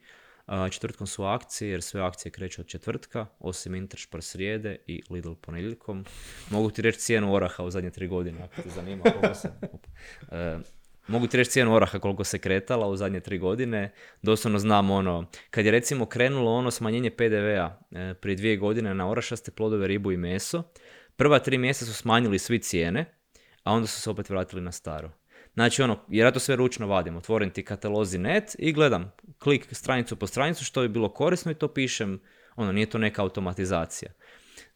Četvrtkom 0.71 1.07
su 1.07 1.25
akcije, 1.25 1.71
jer 1.71 1.83
sve 1.83 2.01
akcije 2.01 2.33
kreću 2.33 2.61
od 2.61 2.67
četvrtka, 2.67 3.27
osim 3.39 3.75
Interspar 3.75 4.23
srijede 4.23 4.77
i 4.87 5.03
Lidl 5.11 5.33
ponedjeljkom. 5.33 6.05
Mogu 6.51 6.71
ti 6.71 6.83
reći 6.83 6.99
cijenu 6.99 7.35
oraha 7.35 7.65
u 7.65 7.71
zadnje 7.71 7.91
tri 7.91 8.09
godine, 8.09 8.43
ako 8.43 8.63
te 8.63 8.69
zanima 8.69 9.03
koliko 9.03 9.35
se... 9.35 9.49
E, 10.33 10.59
mogu 11.07 11.27
ti 11.27 11.37
reći 11.37 11.51
cijenu 11.51 11.75
oraha 11.75 11.99
koliko 11.99 12.25
se 12.25 12.39
kretala 12.39 12.89
u 12.89 12.97
zadnje 12.97 13.21
tri 13.21 13.39
godine. 13.39 13.93
Doslovno 14.23 14.59
znam 14.59 14.91
ono, 14.91 15.27
kad 15.51 15.65
je 15.65 15.71
recimo 15.71 16.07
krenulo 16.07 16.53
ono 16.53 16.71
smanjenje 16.71 17.11
PDV-a 17.11 17.79
e, 17.91 18.15
prije 18.15 18.37
dvije 18.37 18.57
godine 18.57 18.95
na 18.95 19.11
orašaste 19.11 19.51
plodove, 19.51 19.89
ribu 19.89 20.13
i 20.13 20.17
meso, 20.17 20.63
prva 21.17 21.39
tri 21.39 21.59
mjeseca 21.59 21.93
su 21.93 21.95
smanjili 21.95 22.39
svi 22.39 22.59
cijene, 22.59 23.14
a 23.65 23.73
onda 23.73 23.87
su 23.87 24.01
se 24.01 24.11
opet 24.11 24.31
vratili 24.31 24.63
na 24.63 24.73
staro. 24.73 25.11
Znači 25.55 25.83
ono, 25.83 25.99
jer 26.09 26.27
ja 26.27 26.33
to 26.33 26.41
sve 26.41 26.57
ručno 26.57 26.87
vadim, 26.87 27.17
otvorim 27.17 27.51
ti 27.51 27.65
katalozi 27.65 28.19
net 28.19 28.57
i 28.59 28.73
gledam 28.73 29.13
klik 29.39 29.67
stranicu 29.73 30.17
po 30.17 30.27
stranicu 30.27 30.65
što 30.65 30.83
je 30.83 30.89
bilo 30.89 31.09
korisno 31.09 31.53
i 31.53 31.55
to 31.55 31.69
pišem, 31.69 32.21
ono, 32.57 32.73
nije 32.73 32.91
to 32.91 32.99
neka 32.99 33.23
automatizacija. 33.23 34.13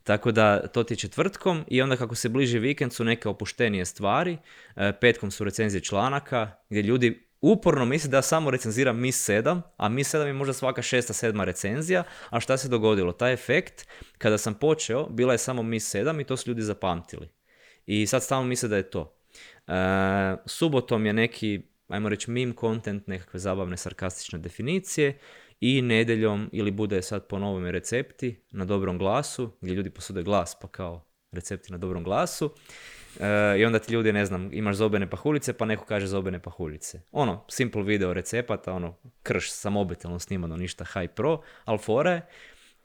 Tako 0.04 0.32
da 0.32 0.66
to 0.66 0.84
ti 0.84 0.94
je 0.94 0.98
četvrtkom 0.98 1.64
i 1.68 1.82
onda 1.82 1.96
kako 1.96 2.14
se 2.14 2.28
bliži 2.28 2.58
vikend 2.58 2.92
su 2.92 3.04
neke 3.04 3.28
opuštenije 3.28 3.84
stvari, 3.84 4.38
e, 4.76 4.92
petkom 5.00 5.30
su 5.30 5.44
recenzije 5.44 5.80
članaka 5.80 6.50
gdje 6.70 6.82
ljudi 6.82 7.28
uporno 7.40 7.84
misle 7.84 8.10
da 8.10 8.22
samo 8.22 8.50
recenziram 8.50 9.00
MIS 9.00 9.28
7, 9.28 9.60
a 9.76 9.88
MIS 9.88 10.14
7 10.14 10.26
je 10.26 10.32
možda 10.32 10.52
svaka 10.52 10.82
šesta, 10.82 11.12
sedma 11.12 11.44
recenzija, 11.44 12.04
a 12.30 12.40
šta 12.40 12.56
se 12.56 12.68
dogodilo? 12.68 13.12
Taj 13.12 13.32
efekt, 13.32 13.86
kada 14.18 14.38
sam 14.38 14.54
počeo, 14.54 15.08
bila 15.08 15.32
je 15.32 15.38
samo 15.38 15.62
MIS 15.62 15.94
7 15.94 16.20
i 16.20 16.24
to 16.24 16.36
su 16.36 16.50
ljudi 16.50 16.62
zapamtili. 16.62 17.28
I 17.88 18.06
sad 18.06 18.22
stalno 18.22 18.48
misle 18.48 18.68
da 18.68 18.76
je 18.76 18.90
to. 18.90 19.14
E, 19.66 19.72
subotom 20.46 21.06
je 21.06 21.12
neki, 21.12 21.62
ajmo 21.88 22.08
reći, 22.08 22.30
meme 22.30 22.52
content, 22.60 23.06
nekakve 23.06 23.40
zabavne 23.40 23.76
sarkastične 23.76 24.38
definicije 24.38 25.18
i 25.60 25.82
nedjeljom 25.82 26.50
ili 26.52 26.70
bude 26.70 27.02
sad 27.02 27.26
po 27.26 27.38
novome 27.38 27.72
recepti 27.72 28.40
na 28.50 28.64
dobrom 28.64 28.98
glasu, 28.98 29.50
gdje 29.60 29.74
ljudi 29.74 29.90
posude 29.90 30.22
glas 30.22 30.56
pa 30.60 30.68
kao 30.68 31.04
recepti 31.32 31.72
na 31.72 31.78
dobrom 31.78 32.04
glasu. 32.04 32.54
E, 33.20 33.58
I 33.58 33.64
onda 33.64 33.78
ti 33.78 33.92
ljudi, 33.92 34.12
ne 34.12 34.26
znam, 34.26 34.50
imaš 34.52 34.76
zobene 34.76 35.10
pahuljice, 35.10 35.52
pa 35.52 35.64
neko 35.64 35.84
kaže 35.84 36.06
zobene 36.06 36.42
pahuljice. 36.42 37.00
Ono, 37.12 37.44
simple 37.48 37.82
video 37.82 38.12
recepata, 38.12 38.72
ono, 38.72 38.96
krš 39.22 39.50
sa 39.50 39.70
mobitelom 39.70 40.20
snimano, 40.20 40.56
ništa 40.56 40.84
high 40.84 41.14
pro, 41.14 41.42
ali 41.64 41.78
fore 41.78 42.20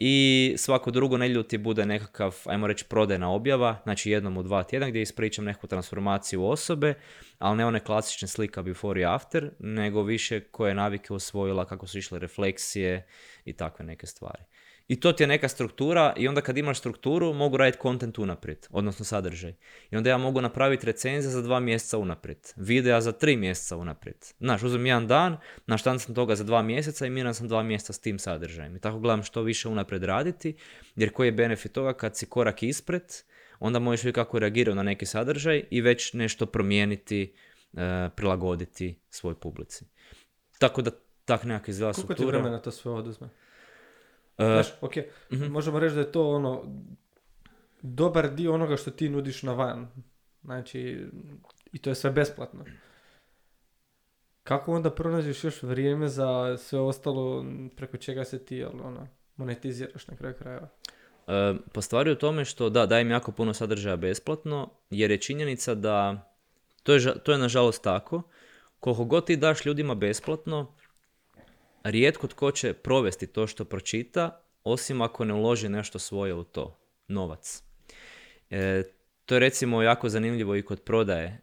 i 0.06 0.54
svako 0.58 0.92
drugo 0.92 1.18
nedjelju 1.18 1.44
ti 1.44 1.58
bude 1.58 1.86
nekakav, 1.86 2.36
ajmo 2.46 2.68
reći, 2.68 2.86
prodajna 2.86 3.32
objava, 3.32 3.80
znači 3.84 4.12
jednom 4.12 4.38
u 4.38 4.44
dva 4.44 4.64
tjedna 4.64 4.90
gdje 4.90 5.02
ispričam 5.02 5.46
neku 5.46 5.68
transformaciju 5.68 6.46
osobe, 6.46 6.94
ali 7.40 7.58
ne 7.58 7.66
one 7.66 7.80
klasične 7.80 8.28
slika 8.28 8.62
before 8.62 9.02
i 9.02 9.06
after, 9.06 9.52
nego 9.60 10.04
više 10.04 10.40
koje 10.40 10.74
navike 10.74 11.14
osvojila, 11.14 11.66
kako 11.66 11.88
su 11.88 11.98
išle 11.98 12.20
refleksije 12.20 13.08
i 13.46 13.54
takve 13.54 13.86
neke 13.86 14.08
stvari. 14.08 14.44
I 14.88 15.00
to 15.00 15.14
ti 15.14 15.24
je 15.24 15.28
neka 15.28 15.48
struktura 15.48 16.14
i 16.18 16.28
onda 16.28 16.42
kad 16.42 16.58
imaš 16.58 16.80
strukturu 16.80 17.34
mogu 17.34 17.58
raditi 17.58 17.78
kontent 17.78 18.20
unaprijed, 18.20 18.68
odnosno 18.70 19.06
sadržaj. 19.06 19.54
I 19.92 19.98
onda 19.98 20.10
ja 20.10 20.18
mogu 20.18 20.42
napraviti 20.42 20.86
recenzije 20.86 21.32
za 21.32 21.42
dva 21.42 21.60
mjeseca 21.60 21.98
unaprijed, 21.98 22.40
videa 22.56 23.02
za 23.02 23.12
tri 23.12 23.38
mjeseca 23.38 23.78
unaprijed. 23.78 24.18
Znaš, 24.40 24.64
uzmem 24.64 24.86
jedan 24.86 25.08
dan, 25.08 25.38
naštan 25.68 26.00
sam 26.00 26.16
toga 26.16 26.36
za 26.36 26.44
dva 26.44 26.62
mjeseca 26.62 27.06
i 27.06 27.10
miran 27.10 27.34
sam 27.34 27.48
dva 27.48 27.64
mjeseca 27.64 27.94
s 27.94 28.00
tim 28.00 28.20
sadržajem. 28.20 28.76
I 28.76 28.80
tako 28.80 29.00
gledam 29.00 29.24
što 29.24 29.42
više 29.42 29.70
unaprijed 29.70 30.04
raditi, 30.04 30.56
jer 30.96 31.12
koji 31.12 31.28
je 31.28 31.32
benefit 31.32 31.72
toga 31.72 31.94
kad 31.94 32.18
si 32.18 32.26
korak 32.26 32.64
ispred, 32.64 33.04
onda 33.60 33.80
možeš 33.80 34.04
vidjeti 34.04 34.16
kako 34.16 34.40
reagiraju 34.40 34.76
na 34.76 34.84
neki 34.84 35.06
sadržaj 35.06 35.64
i 35.72 35.82
već 35.82 36.14
nešto 36.14 36.46
promijeniti, 36.46 37.36
e, 37.74 38.10
prilagoditi 38.16 39.00
svoj 39.10 39.36
publici. 39.40 39.86
Tako 40.60 40.82
da 40.82 40.92
tak 41.26 41.44
nekak 41.44 41.68
izgleda 41.68 41.94
struktura. 41.94 42.16
Koliko 42.16 42.32
ti 42.32 42.38
vremena 42.38 42.62
to 42.62 42.72
sve 42.72 42.92
oduzme? 42.92 43.30
Uh, 44.38 44.46
Znaš, 44.46 44.68
ok, 44.82 44.94
uh 45.32 45.50
možemo 45.50 45.80
reći 45.80 45.96
da 45.96 46.02
je 46.02 46.12
to 46.12 46.30
ono 46.30 46.64
dobar 47.82 48.30
dio 48.34 48.54
onoga 48.54 48.78
što 48.78 48.92
ti 48.92 49.10
nudiš 49.10 49.44
na 49.44 49.54
van. 49.54 49.88
Znači, 50.44 51.08
i 51.72 51.78
to 51.78 51.90
je 51.90 51.96
sve 51.96 52.12
besplatno. 52.12 52.66
Kako 54.44 54.74
onda 54.74 54.92
pronađeš 54.92 55.44
još 55.44 55.64
vrijeme 55.64 56.08
za 56.08 56.58
sve 56.58 56.80
ostalo 56.80 57.46
preko 57.76 57.98
čega 57.98 58.24
se 58.24 58.46
ti 58.46 58.64
ono, 58.64 59.08
monetiziraš 59.36 60.08
na 60.08 60.16
kraju 60.16 60.36
krajeva? 60.40 60.68
Uh, 61.28 61.60
pa 61.74 61.82
stvari 61.82 62.12
u 62.12 62.16
tome 62.16 62.46
što 62.46 62.70
da, 62.70 62.86
dajem 62.86 63.12
jako 63.12 63.32
puno 63.32 63.54
sadržaja 63.54 63.96
besplatno, 63.96 64.70
jer 64.90 65.12
je 65.12 65.22
činjenica 65.22 65.76
da 65.76 66.30
to 66.84 66.94
je, 66.94 67.24
to 67.24 67.32
je 67.32 67.38
nažalost 67.38 67.84
tako. 67.84 68.22
Koliko 68.80 69.06
god 69.06 69.26
ti 69.26 69.38
daš 69.38 69.66
ljudima 69.66 69.96
besplatno, 69.96 70.76
rijetko 71.84 72.28
tko 72.28 72.52
će 72.52 72.74
provesti 72.74 73.28
to 73.28 73.48
što 73.48 73.66
pročita, 73.66 74.42
osim 74.64 75.02
ako 75.02 75.26
ne 75.26 75.34
uloži 75.34 75.70
nešto 75.70 76.00
svoje 76.00 76.34
u 76.34 76.44
to, 76.44 76.80
novac. 77.08 77.64
E, 78.50 78.84
to 79.26 79.36
je 79.36 79.40
recimo 79.40 79.82
jako 79.82 80.10
zanimljivo 80.10 80.56
i 80.56 80.62
kod 80.62 80.82
prodaje. 80.82 81.42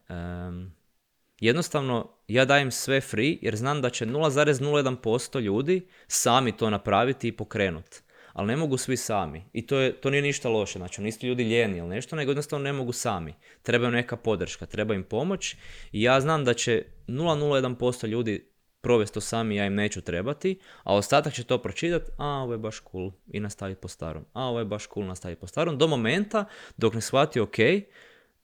Jednostavno, 1.41 2.11
ja 2.29 2.45
dajem 2.45 2.71
sve 2.71 3.01
free 3.01 3.37
jer 3.43 3.57
znam 3.57 3.83
da 3.83 3.91
će 3.91 4.07
0,01% 4.07 5.41
ljudi 5.41 5.87
sami 6.07 6.57
to 6.57 6.71
napraviti 6.71 7.29
i 7.29 7.33
pokrenuti. 7.33 8.01
Ali 8.33 8.47
ne 8.47 8.57
mogu 8.57 8.77
svi 8.77 8.97
sami. 8.97 9.45
I 9.53 9.67
to, 9.67 9.79
je, 9.79 9.93
to 9.93 10.11
nije 10.11 10.23
ništa 10.23 10.49
loše. 10.49 10.79
Znači, 10.79 11.03
nisu 11.03 11.27
ljudi 11.27 11.43
ljeni 11.43 11.79
ili 11.79 11.89
nešto, 11.89 12.17
nego 12.17 12.31
jednostavno 12.31 12.65
ne 12.65 12.73
mogu 12.73 12.93
sami. 12.93 13.35
Treba 13.63 13.87
im 13.87 13.93
neka 13.93 14.17
podrška, 14.17 14.67
treba 14.67 14.95
im 14.95 15.05
pomoć. 15.05 15.57
I 15.93 16.03
ja 16.03 16.21
znam 16.21 16.45
da 16.45 16.55
će 16.55 16.85
0,01% 17.09 18.07
ljudi 18.07 18.50
provesti 18.81 19.15
to 19.15 19.21
sami, 19.21 19.57
ja 19.57 19.67
im 19.67 19.75
neću 19.75 20.01
trebati, 20.01 20.59
a 20.83 20.95
ostatak 20.95 21.33
će 21.33 21.45
to 21.45 21.59
pročitati, 21.59 22.11
a 22.17 22.27
ovo 22.27 22.53
je 22.53 22.59
baš 22.59 22.83
cool 22.93 23.11
i 23.27 23.41
nastaviti 23.41 23.81
po 23.81 23.89
starom. 23.89 24.25
A 24.33 24.45
ovo 24.45 24.59
je 24.59 24.65
baš 24.65 24.89
cool 24.95 25.07
nastaviti 25.07 25.41
po 25.41 25.47
starom. 25.47 25.79
Do 25.79 25.87
momenta 25.87 26.45
dok 26.77 26.95
ne 26.95 27.01
shvati, 27.01 27.41
ok, 27.41 27.57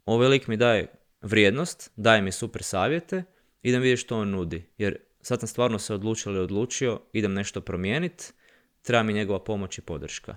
ovaj 0.07 0.29
lik 0.29 0.47
mi 0.47 0.57
daje 0.57 0.93
vrijednost, 1.23 1.91
daje 1.97 2.23
mi 2.23 2.33
super 2.33 2.63
savjete, 2.63 3.25
idem 3.63 3.83
vidjeti 3.83 4.01
što 4.01 4.19
on 4.19 4.31
nudi. 4.31 4.69
Jer 4.79 4.97
sad 5.21 5.41
sam 5.41 5.49
stvarno 5.49 5.79
se 5.79 5.95
odlučio 5.95 6.31
ili 6.31 6.41
odlučio, 6.41 7.01
idem 7.13 7.35
nešto 7.35 7.61
promijeniti, 7.61 8.25
treba 8.83 9.03
mi 9.03 9.13
njegova 9.13 9.45
pomoć 9.45 9.79
i 9.79 9.81
podrška. 9.81 10.37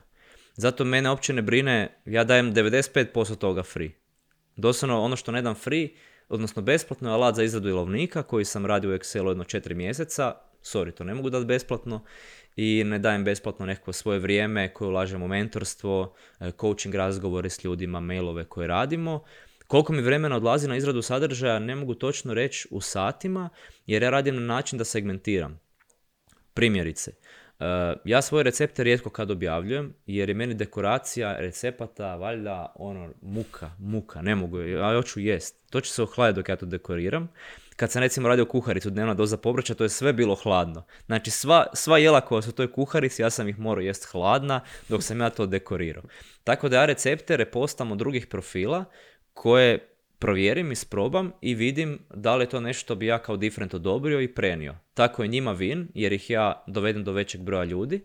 Zato 0.53 0.85
mene 0.85 1.09
uopće 1.09 1.33
ne 1.33 1.41
brine, 1.41 2.01
ja 2.05 2.23
dajem 2.23 2.53
95% 2.53 3.35
toga 3.35 3.63
free. 3.63 3.89
Doslovno 4.55 5.01
ono 5.01 5.15
što 5.15 5.31
ne 5.31 5.41
dam 5.41 5.55
free, 5.55 5.89
odnosno 6.29 6.61
besplatno 6.61 7.09
je 7.09 7.13
alat 7.13 7.35
za 7.35 7.43
izradu 7.43 7.69
ilovnika 7.69 8.23
koji 8.23 8.45
sam 8.45 8.65
radio 8.65 8.89
u 8.89 8.93
Excelu 8.93 9.27
jedno 9.27 9.43
četiri 9.43 9.75
mjeseca, 9.75 10.35
sorry, 10.63 10.91
to 10.91 11.03
ne 11.03 11.13
mogu 11.13 11.29
dati 11.29 11.45
besplatno 11.45 12.03
i 12.55 12.83
ne 12.85 12.99
dajem 12.99 13.23
besplatno 13.23 13.65
neko 13.65 13.93
svoje 13.93 14.19
vrijeme 14.19 14.73
koje 14.73 14.87
ulažem 14.87 15.23
u 15.23 15.27
mentorstvo, 15.27 16.15
e, 16.39 16.51
coaching 16.61 16.95
razgovore 16.95 17.49
s 17.49 17.63
ljudima, 17.63 17.99
mailove 17.99 18.45
koje 18.45 18.67
radimo. 18.67 19.23
Koliko 19.67 19.93
mi 19.93 20.01
vremena 20.01 20.35
odlazi 20.35 20.67
na 20.67 20.75
izradu 20.75 21.01
sadržaja 21.01 21.59
ne 21.59 21.75
mogu 21.75 21.93
točno 21.93 22.33
reći 22.33 22.67
u 22.71 22.81
satima 22.81 23.49
jer 23.85 24.03
ja 24.03 24.09
radim 24.09 24.35
na 24.35 24.41
način 24.41 24.77
da 24.77 24.85
segmentiram. 24.85 25.59
Primjerice, 26.53 27.11
ja 28.05 28.21
svoje 28.21 28.43
recepte 28.43 28.83
rijetko 28.83 29.09
kad 29.09 29.31
objavljujem, 29.31 29.93
jer 30.05 30.29
je 30.29 30.35
meni 30.35 30.53
dekoracija 30.53 31.39
recepata, 31.39 32.15
valjda, 32.15 32.73
ono, 32.75 33.09
muka, 33.21 33.71
muka, 33.79 34.21
ne 34.21 34.35
mogu, 34.35 34.59
ja 34.59 34.95
hoću 34.95 35.19
jest. 35.19 35.55
To 35.69 35.81
će 35.81 35.91
se 35.91 36.03
ohladiti 36.03 36.35
dok 36.35 36.49
ja 36.49 36.55
to 36.55 36.65
dekoriram. 36.65 37.29
Kad 37.75 37.91
sam 37.91 38.01
recimo 38.01 38.27
radio 38.27 38.45
kuharicu, 38.45 38.89
dnevna 38.89 39.13
doza 39.13 39.37
povrća, 39.37 39.73
to 39.73 39.83
je 39.83 39.89
sve 39.89 40.13
bilo 40.13 40.35
hladno. 40.35 40.83
Znači 41.05 41.31
sva, 41.31 41.65
sva 41.73 41.97
jela 41.97 42.21
koja 42.21 42.41
su 42.41 42.49
u 42.49 42.53
toj 42.53 42.71
kuharici, 42.71 43.21
ja 43.21 43.29
sam 43.29 43.47
ih 43.47 43.59
morao 43.59 43.81
jest 43.81 44.05
hladna 44.05 44.61
dok 44.89 45.03
sam 45.03 45.21
ja 45.21 45.29
to 45.29 45.45
dekorirao. 45.45 46.03
Tako 46.43 46.69
da 46.69 46.75
ja 46.75 46.85
recepte 46.85 47.37
repostam 47.37 47.91
od 47.91 47.97
drugih 47.97 48.27
profila 48.27 48.85
koje 49.33 49.98
provjerim, 50.19 50.71
isprobam 50.71 51.31
i 51.41 51.55
vidim 51.55 51.99
da 52.13 52.35
li 52.35 52.43
je 52.43 52.49
to 52.49 52.59
nešto 52.59 52.95
bi 52.95 53.05
ja 53.05 53.19
kao 53.19 53.37
different 53.37 53.73
odobrio 53.73 54.21
i 54.21 54.33
prenio. 54.33 54.75
Tako 54.93 55.23
je 55.23 55.29
njima 55.29 55.55
win 55.55 55.85
jer 55.93 56.13
ih 56.13 56.29
ja 56.29 56.63
dovedem 56.67 57.03
do 57.03 57.11
većeg 57.11 57.41
broja 57.41 57.63
ljudi 57.63 58.01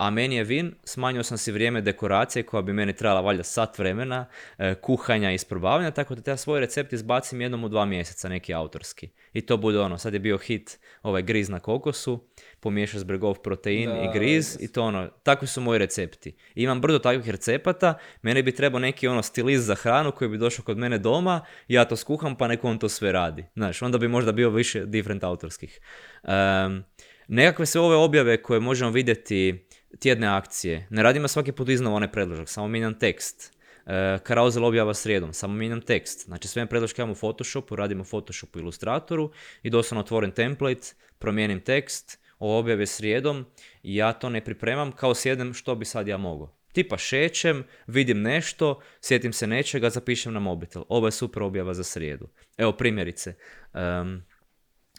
a 0.00 0.10
meni 0.10 0.36
je 0.36 0.44
vin, 0.44 0.74
smanjio 0.84 1.22
sam 1.22 1.38
si 1.38 1.52
vrijeme 1.52 1.80
dekoracije 1.80 2.42
koja 2.42 2.62
bi 2.62 2.72
meni 2.72 2.92
trebala 2.92 3.20
valjda 3.20 3.42
sat 3.42 3.78
vremena, 3.78 4.26
e, 4.58 4.74
kuhanja 4.74 5.30
i 5.30 5.34
isprobavanja, 5.34 5.90
tako 5.90 6.14
da 6.14 6.30
ja 6.30 6.36
svoj 6.36 6.60
recept 6.60 6.92
izbacim 6.92 7.40
jednom 7.40 7.64
u 7.64 7.68
dva 7.68 7.84
mjeseca, 7.84 8.28
neki 8.28 8.54
autorski. 8.54 9.08
I 9.32 9.40
to 9.40 9.56
bude 9.56 9.80
ono, 9.80 9.98
sad 9.98 10.14
je 10.14 10.20
bio 10.20 10.38
hit 10.38 10.78
ovaj 11.02 11.22
griz 11.22 11.48
na 11.48 11.60
kokosu, 11.60 12.28
pomiješaš 12.60 13.04
bregov 13.04 13.34
protein 13.34 13.90
i 13.90 14.08
griz 14.14 14.56
i 14.60 14.72
to 14.72 14.82
ono, 14.82 15.08
takvi 15.22 15.46
su 15.46 15.60
moji 15.60 15.78
recepti. 15.78 16.36
imam 16.54 16.80
brdo 16.80 16.98
takvih 16.98 17.30
recepata, 17.30 17.94
meni 18.22 18.42
bi 18.42 18.54
trebao 18.54 18.80
neki 18.80 19.08
ono 19.08 19.22
stilist 19.22 19.64
za 19.64 19.74
hranu 19.74 20.12
koji 20.12 20.28
bi 20.28 20.38
došao 20.38 20.64
kod 20.64 20.78
mene 20.78 20.98
doma, 20.98 21.40
ja 21.68 21.84
to 21.84 21.96
skuham 21.96 22.36
pa 22.36 22.48
neko 22.48 22.68
on 22.68 22.78
to 22.78 22.88
sve 22.88 23.12
radi. 23.12 23.44
Znaš, 23.54 23.82
onda 23.82 23.98
bi 23.98 24.08
možda 24.08 24.32
bio 24.32 24.50
više 24.50 24.86
different 24.86 25.24
autorskih. 25.24 25.80
Um, 26.22 26.84
nekakve 27.28 27.66
sve 27.66 27.80
ove 27.80 27.96
objave 27.96 28.42
koje 28.42 28.60
možemo 28.60 28.90
vidjeti 28.90 29.66
tjedne 29.98 30.26
akcije. 30.26 30.86
Ne 30.90 31.02
radimo 31.02 31.28
svaki 31.28 31.52
put 31.52 31.68
iznova 31.68 31.96
onaj 31.96 32.12
predložak, 32.12 32.48
samo 32.48 32.68
mijenjam 32.68 32.98
tekst. 32.98 33.52
E, 33.86 34.18
Karauzel 34.22 34.64
objava 34.64 34.94
srijedom, 34.94 35.32
samo 35.32 35.54
mijenjam 35.54 35.80
tekst. 35.80 36.24
Znači 36.24 36.48
sve 36.48 36.66
predložke 36.66 37.02
imam 37.02 37.10
u 37.10 37.14
Photoshopu, 37.14 37.76
radimo 37.76 38.02
u 38.02 38.04
Photoshopu 38.04 38.58
Illustratoru 38.58 39.30
i 39.62 39.70
doslovno 39.70 40.00
otvorim 40.00 40.30
template, 40.30 40.88
promijenim 41.18 41.60
tekst, 41.60 42.20
o 42.38 42.58
objave 42.58 42.86
srijedom 42.86 43.46
i 43.82 43.96
ja 43.96 44.12
to 44.12 44.28
ne 44.28 44.44
pripremam 44.44 44.92
kao 44.92 45.14
sjedem 45.14 45.54
što 45.54 45.74
bi 45.74 45.84
sad 45.84 46.08
ja 46.08 46.16
mogao. 46.16 46.56
Tipa 46.72 46.98
šećem, 46.98 47.64
vidim 47.86 48.22
nešto, 48.22 48.80
sjetim 49.00 49.32
se 49.32 49.46
nečega, 49.46 49.90
zapišem 49.90 50.32
na 50.32 50.40
mobitel. 50.40 50.82
Ovo 50.88 51.06
je 51.06 51.12
super 51.12 51.42
objava 51.42 51.74
za 51.74 51.84
srijedu. 51.84 52.28
Evo 52.58 52.72
primjerice. 52.72 53.34
Um, 53.74 54.22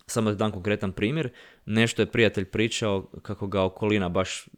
samo 0.08 0.30
da 0.30 0.36
dam 0.36 0.52
konkretan 0.52 0.92
primjer. 0.92 1.30
Nešto 1.66 2.02
je 2.02 2.12
prijatelj 2.12 2.46
pričao 2.46 3.12
kako 3.22 3.48
ga 3.48 3.64
okolina 3.64 4.10
baš 4.10 4.50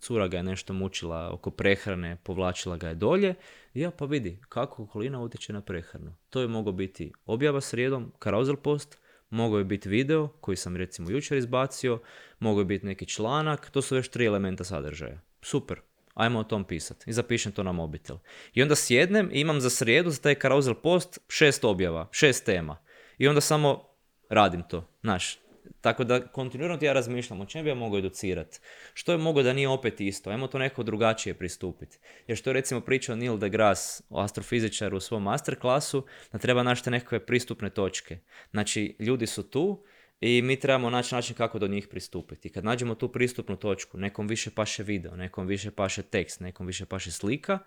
cura 0.00 0.28
ga 0.28 0.36
je 0.36 0.42
nešto 0.42 0.72
mučila 0.72 1.30
oko 1.32 1.50
prehrane, 1.50 2.16
povlačila 2.22 2.76
ga 2.76 2.88
je 2.88 2.94
dolje. 2.94 3.34
Ja 3.74 3.90
pa 3.90 4.04
vidi 4.04 4.40
kako 4.48 4.82
okolina 4.82 5.20
utječe 5.20 5.52
na 5.52 5.60
prehranu. 5.60 6.14
To 6.30 6.40
je 6.40 6.48
mogao 6.48 6.72
biti 6.72 7.12
objava 7.26 7.60
srijedom, 7.60 8.12
carousel 8.22 8.56
post, 8.56 8.98
mogao 9.30 9.58
je 9.58 9.64
biti 9.64 9.88
video 9.88 10.28
koji 10.28 10.56
sam 10.56 10.76
recimo 10.76 11.10
jučer 11.10 11.38
izbacio, 11.38 12.00
mogao 12.38 12.60
je 12.60 12.64
biti 12.64 12.86
neki 12.86 13.06
članak, 13.06 13.70
to 13.70 13.82
su 13.82 13.96
još 13.96 14.08
tri 14.08 14.24
elementa 14.24 14.64
sadržaja. 14.64 15.20
Super, 15.42 15.80
ajmo 16.14 16.38
o 16.38 16.44
tom 16.44 16.64
pisati 16.64 17.10
i 17.10 17.12
zapišem 17.12 17.52
to 17.52 17.62
na 17.62 17.72
mobitel. 17.72 18.16
I 18.54 18.62
onda 18.62 18.76
sjednem 18.76 19.30
i 19.32 19.40
imam 19.40 19.60
za 19.60 19.70
srijedu 19.70 20.10
za 20.10 20.20
taj 20.20 20.34
carousel 20.34 20.74
post 20.74 21.18
šest 21.28 21.64
objava, 21.64 22.08
šest 22.10 22.44
tema. 22.44 22.76
I 23.18 23.28
onda 23.28 23.40
samo 23.40 23.84
radim 24.28 24.62
to. 24.62 24.88
Znaš, 25.00 25.38
tako 25.80 26.04
da 26.04 26.26
kontinuirano 26.26 26.78
ja 26.82 26.92
razmišljam 26.92 27.40
o 27.40 27.46
čem 27.46 27.64
bi 27.64 27.70
ja 27.70 27.74
mogao 27.74 27.98
educirati. 27.98 28.58
Što 28.94 29.12
je 29.12 29.18
mogo 29.18 29.42
da 29.42 29.52
nije 29.52 29.68
opet 29.68 30.00
isto? 30.00 30.30
Ajmo 30.30 30.46
to 30.46 30.58
neko 30.58 30.82
drugačije 30.82 31.34
pristupiti. 31.34 31.98
Jer 32.26 32.38
što 32.38 32.50
je 32.50 32.54
recimo 32.54 32.80
pričao 32.80 33.16
Neil 33.16 33.38
deGrasse 33.38 34.02
o 34.10 34.20
astrofizičaru 34.20 34.96
u 34.96 35.00
svom 35.00 35.22
masterklasu, 35.22 36.06
da 36.32 36.38
treba 36.38 36.62
naći 36.62 36.90
nekakve 36.90 37.26
pristupne 37.26 37.70
točke. 37.70 38.18
Znači, 38.50 38.96
ljudi 38.98 39.26
su 39.26 39.50
tu 39.50 39.84
i 40.20 40.42
mi 40.42 40.60
trebamo 40.60 40.90
naći 40.90 41.14
način 41.14 41.36
kako 41.36 41.58
do 41.58 41.68
njih 41.68 41.88
pristupiti. 41.88 42.52
Kad 42.52 42.64
nađemo 42.64 42.94
tu 42.94 43.12
pristupnu 43.12 43.56
točku, 43.56 43.98
nekom 43.98 44.26
više 44.26 44.50
paše 44.50 44.82
video, 44.82 45.16
nekom 45.16 45.46
više 45.46 45.70
paše 45.70 46.02
tekst, 46.02 46.40
nekom 46.40 46.66
više 46.66 46.86
paše 46.86 47.12
slika, 47.12 47.58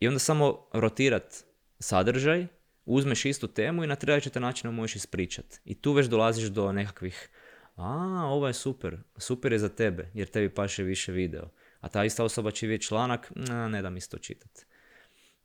i 0.00 0.08
onda 0.08 0.18
samo 0.18 0.68
rotirat 0.72 1.44
sadržaj 1.78 2.46
uzmeš 2.88 3.24
istu 3.24 3.46
temu 3.48 3.84
i 3.84 3.86
na 3.86 3.96
trećete 3.96 4.40
način 4.40 4.70
možeš 4.70 4.96
ispričati. 4.96 5.60
I 5.64 5.74
tu 5.74 5.92
već 5.92 6.06
dolaziš 6.06 6.48
do 6.48 6.72
nekakvih, 6.72 7.28
a, 7.76 8.24
ovo 8.24 8.46
je 8.46 8.52
super, 8.52 8.98
super 9.16 9.52
je 9.52 9.58
za 9.58 9.68
tebe, 9.68 10.10
jer 10.14 10.28
tebi 10.28 10.54
paše 10.54 10.82
više 10.82 11.12
video. 11.12 11.48
A 11.80 11.88
ta 11.88 12.04
ista 12.04 12.24
osoba 12.24 12.50
će 12.50 12.66
vidjeti 12.66 12.84
članak, 12.84 13.32
ne 13.70 13.82
da 13.82 13.90
mi 13.90 14.00
to 14.00 14.18
čitati. 14.18 14.66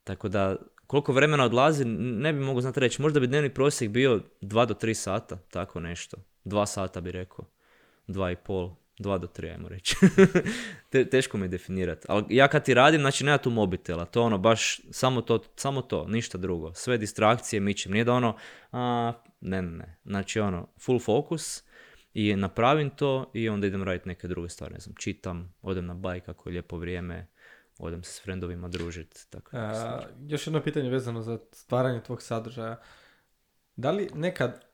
Tako 0.04 0.30
da, 0.30 0.56
koliko 0.88 1.14
vremena 1.14 1.44
odlazi, 1.44 1.86
ne 1.86 2.34
bi 2.34 2.40
mogu 2.40 2.62
znati 2.62 2.80
reći. 2.80 3.02
Možda 3.02 3.20
bi 3.20 3.28
dnevni 3.28 3.54
prosjek 3.54 3.92
bio 3.92 4.22
2 4.42 4.66
do 4.66 4.74
3 4.74 4.94
sata, 4.94 5.38
tako 5.38 5.80
nešto. 5.80 6.18
2 6.46 6.66
sata 6.66 7.02
bi 7.02 7.12
rekao, 7.12 7.46
2 8.08 8.32
i 8.32 8.36
pol. 8.36 8.76
Dva 9.00 9.18
do 9.18 9.28
tri, 9.28 9.50
ajmo 9.50 9.70
reći. 9.70 9.96
Te, 10.90 11.10
teško 11.10 11.38
mi 11.38 11.46
je 11.46 11.50
definirati. 11.50 12.06
Ali 12.10 12.26
ja 12.30 12.48
kad 12.48 12.66
ti 12.66 12.74
radim, 12.74 13.02
znači 13.02 13.24
nema 13.24 13.38
tu 13.38 13.50
mobitela. 13.50 14.06
To 14.06 14.22
ono, 14.24 14.38
baš 14.38 14.82
samo 14.92 15.22
to, 15.22 15.44
samo 15.56 15.82
to, 15.82 16.08
ništa 16.08 16.38
drugo. 16.38 16.74
Sve 16.74 16.98
distrakcije 16.98 17.60
mičem. 17.60 17.92
Nije 17.92 18.04
da 18.04 18.14
ono, 18.14 18.38
a, 18.72 19.14
ne, 19.42 19.62
ne, 19.62 19.72
ne. 19.72 19.98
Znači 20.06 20.40
ono, 20.40 20.68
full 20.80 21.00
focus 21.00 21.64
i 22.14 22.36
napravim 22.36 22.90
to 22.90 23.32
i 23.34 23.50
onda 23.50 23.68
idem 23.68 23.84
raditi 23.84 24.10
neke 24.10 24.28
druge 24.28 24.50
stvari. 24.50 24.74
Ne 24.74 24.80
znam, 24.80 24.96
čitam, 24.96 25.54
odem 25.62 25.86
na 25.86 25.94
bajk 25.94 26.30
ako 26.30 26.50
je 26.50 26.52
lijepo 26.52 26.78
vrijeme, 26.78 27.28
odem 27.80 28.04
se 28.04 28.14
s 28.14 28.24
frendovima 28.24 28.68
družiti. 28.68 29.30
Tako, 29.30 29.58
a, 29.58 30.02
još 30.28 30.48
jedno 30.48 30.62
pitanje 30.62 30.90
vezano 30.90 31.22
za 31.22 31.40
stvaranje 31.52 32.04
tvog 32.04 32.22
sadržaja. 32.22 32.82
Da 33.76 33.92
li 33.92 34.10
nekad 34.14 34.66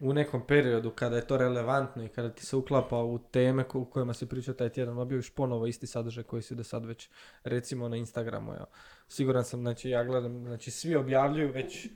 u 0.00 0.12
nekom 0.12 0.46
periodu 0.46 0.90
kada 0.90 1.16
je 1.16 1.26
to 1.26 1.36
relevantno 1.36 2.04
i 2.04 2.08
kada 2.08 2.30
ti 2.30 2.46
se 2.46 2.56
uklapa 2.56 2.96
u 2.96 3.18
teme 3.18 3.64
u 3.74 3.84
kojima 3.84 4.14
se 4.14 4.28
priča 4.28 4.54
taj 4.54 4.68
tjedan, 4.68 4.98
objaviš 4.98 5.30
ponovo 5.30 5.66
isti 5.66 5.86
sadržaj 5.86 6.24
koji 6.24 6.42
si 6.42 6.54
do 6.54 6.64
sad 6.64 6.84
već 6.84 7.08
recimo 7.44 7.88
na 7.88 7.96
Instagramu. 7.96 8.52
Ja. 8.52 8.64
Siguran 9.08 9.44
sam, 9.44 9.60
znači 9.60 9.90
ja 9.90 10.04
gledam, 10.04 10.44
znači 10.44 10.70
svi 10.70 10.96
objavljuju 10.96 11.52
već 11.52 11.88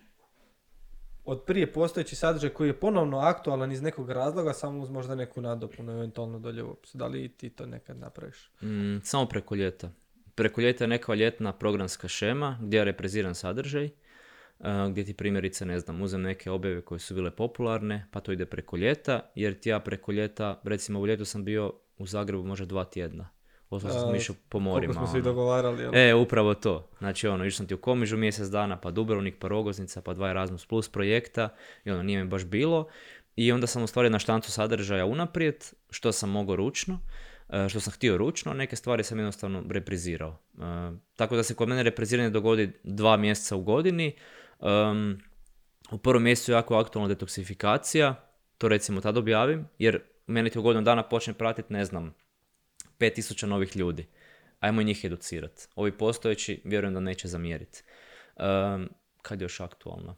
od 1.24 1.42
prije 1.46 1.72
postojeći 1.72 2.16
sadržaj 2.16 2.50
koji 2.50 2.68
je 2.68 2.80
ponovno 2.80 3.18
aktualan 3.18 3.72
iz 3.72 3.82
nekog 3.82 4.10
razloga, 4.10 4.52
samo 4.52 4.82
uz 4.82 4.90
možda 4.90 5.14
neku 5.14 5.40
nadopunu, 5.40 5.92
eventualno 5.92 6.38
dolje 6.38 6.64
u 6.64 6.76
Da 6.94 7.06
li 7.06 7.28
ti 7.28 7.50
to 7.50 7.66
nekad 7.66 7.98
napraviš? 7.98 8.50
Mm, 8.62 8.98
samo 9.02 9.26
preko 9.26 9.54
ljeta. 9.54 9.90
Preko 10.34 10.60
ljeta 10.60 10.84
je 10.84 10.88
neka 10.88 11.14
ljetna 11.14 11.52
programska 11.52 12.08
šema 12.08 12.58
gdje 12.62 12.78
je 12.78 12.84
repreziran 12.84 13.34
sadržaj 13.34 13.90
gdje 14.90 15.04
ti 15.04 15.14
primjerice, 15.14 15.66
ne 15.66 15.78
znam, 15.78 16.02
uzem 16.02 16.22
neke 16.22 16.50
objave 16.50 16.80
koje 16.80 16.98
su 16.98 17.14
bile 17.14 17.30
popularne, 17.30 18.08
pa 18.10 18.20
to 18.20 18.32
ide 18.32 18.46
preko 18.46 18.76
ljeta, 18.76 19.20
jer 19.34 19.60
ti 19.60 19.68
ja 19.68 19.80
preko 19.80 20.12
ljeta, 20.12 20.60
recimo 20.64 21.00
u 21.00 21.06
ljetu 21.06 21.24
sam 21.24 21.44
bio 21.44 21.72
u 21.98 22.06
Zagrebu 22.06 22.44
možda 22.44 22.66
dva 22.66 22.84
tjedna. 22.84 23.28
Ostao 23.70 23.90
sam 23.90 24.14
išao 24.14 24.36
po 24.48 24.58
morima. 24.58 24.92
Smo 24.92 25.06
se 25.06 25.16
i 25.16 25.20
ono. 25.20 25.30
dogovarali, 25.30 25.82
jel? 25.82 25.94
E, 25.94 26.14
upravo 26.14 26.54
to. 26.54 26.88
Znači, 26.98 27.28
ono, 27.28 27.44
išao 27.44 27.56
sam 27.56 27.66
ti 27.66 27.74
u 27.74 27.78
Komižu 27.78 28.16
mjesec 28.16 28.48
dana, 28.48 28.76
pa 28.80 28.90
Dubrovnik, 28.90 29.34
pa 29.38 29.48
Rogoznica, 29.48 30.00
pa 30.00 30.14
dva 30.14 30.30
Erasmus 30.30 30.66
Plus 30.66 30.88
projekta 30.88 31.48
i 31.84 31.90
ono, 31.90 32.02
nije 32.02 32.24
mi 32.24 32.30
baš 32.30 32.44
bilo. 32.44 32.88
I 33.36 33.52
onda 33.52 33.66
sam 33.66 33.82
u 33.82 33.86
stvari 33.86 34.10
na 34.10 34.18
štancu 34.18 34.52
sadržaja 34.52 35.06
unaprijed, 35.06 35.64
što 35.90 36.12
sam 36.12 36.30
mogao 36.30 36.56
ručno, 36.56 37.00
e, 37.48 37.68
što 37.68 37.80
sam 37.80 37.92
htio 37.92 38.16
ručno, 38.16 38.54
neke 38.54 38.76
stvari 38.76 39.04
sam 39.04 39.18
jednostavno 39.18 39.64
reprizirao. 39.70 40.38
E, 40.58 40.60
tako 41.16 41.36
da 41.36 41.42
se 41.42 41.54
kod 41.54 41.68
mene 41.68 41.82
repriziranje 41.82 42.30
dogodi 42.30 42.72
dva 42.82 43.16
mjeseca 43.16 43.56
u 43.56 43.62
godini. 43.62 44.16
Em, 44.64 45.20
u 45.90 45.98
prvom 45.98 46.22
mjesecu 46.22 46.52
je 46.52 46.54
jako 46.54 46.76
aktualna 46.76 47.08
detoksifikacija, 47.08 48.14
to 48.58 48.68
recimo 48.68 49.00
tad 49.00 49.16
objavim, 49.16 49.68
jer 49.78 50.00
meni 50.26 50.50
ti 50.50 50.58
u 50.58 50.62
godinu 50.62 50.84
dana 50.84 51.02
počne 51.02 51.34
pratiti, 51.34 51.72
ne 51.72 51.84
znam, 51.84 52.14
5000 52.98 53.46
novih 53.46 53.76
ljudi. 53.76 54.06
Ajmo 54.60 54.82
njih 54.82 55.04
educirati. 55.04 55.66
Ovi 55.76 55.92
postojeći, 55.92 56.60
vjerujem 56.64 56.94
da 56.94 57.00
neće 57.00 57.28
zamjeriti. 57.28 57.82
Um, 58.36 58.90
kad 59.22 59.40
je 59.40 59.44
još 59.44 59.60
aktualna? 59.60 60.14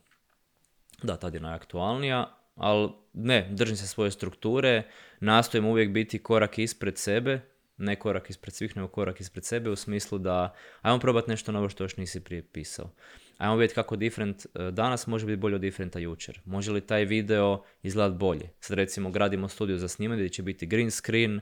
Da, 1.02 1.16
tad 1.16 1.34
je 1.34 1.40
najaktualnija, 1.40 2.38
ali 2.54 2.90
ne, 3.12 3.48
držim 3.50 3.76
se 3.76 3.86
svoje 3.86 4.10
strukture, 4.10 4.82
nastojim 5.20 5.66
uvijek 5.66 5.90
biti 5.90 6.22
korak 6.22 6.58
ispred 6.58 6.98
sebe, 6.98 7.40
ne 7.76 7.96
korak 7.96 8.30
ispred 8.30 8.54
svih, 8.54 8.76
nego 8.76 8.88
korak 8.88 9.20
ispred 9.20 9.44
sebe 9.44 9.70
u 9.70 9.76
smislu 9.76 10.18
da 10.18 10.54
ajmo 10.82 10.98
probati 10.98 11.30
nešto 11.30 11.52
novo 11.52 11.68
što 11.68 11.84
još 11.84 11.96
nisi 11.96 12.24
prije 12.24 12.42
pisao. 12.52 12.90
Ajmo 13.38 13.56
vidjeti 13.56 13.74
kako 13.74 13.96
different 13.96 14.46
e, 14.46 14.70
danas 14.70 15.06
može 15.06 15.26
biti 15.26 15.36
bolje 15.36 15.54
od 15.54 15.60
differenta 15.60 15.98
jučer. 15.98 16.40
Može 16.44 16.72
li 16.72 16.80
taj 16.80 17.04
video 17.04 17.62
izgledat 17.82 18.18
bolje? 18.18 18.50
Sad 18.60 18.76
recimo 18.76 19.10
gradimo 19.10 19.48
studio 19.48 19.78
za 19.78 19.88
snimanje 19.88 20.22
gdje 20.22 20.28
će 20.28 20.42
biti 20.42 20.66
green 20.66 20.90
screen, 20.90 21.36
e, 21.36 21.40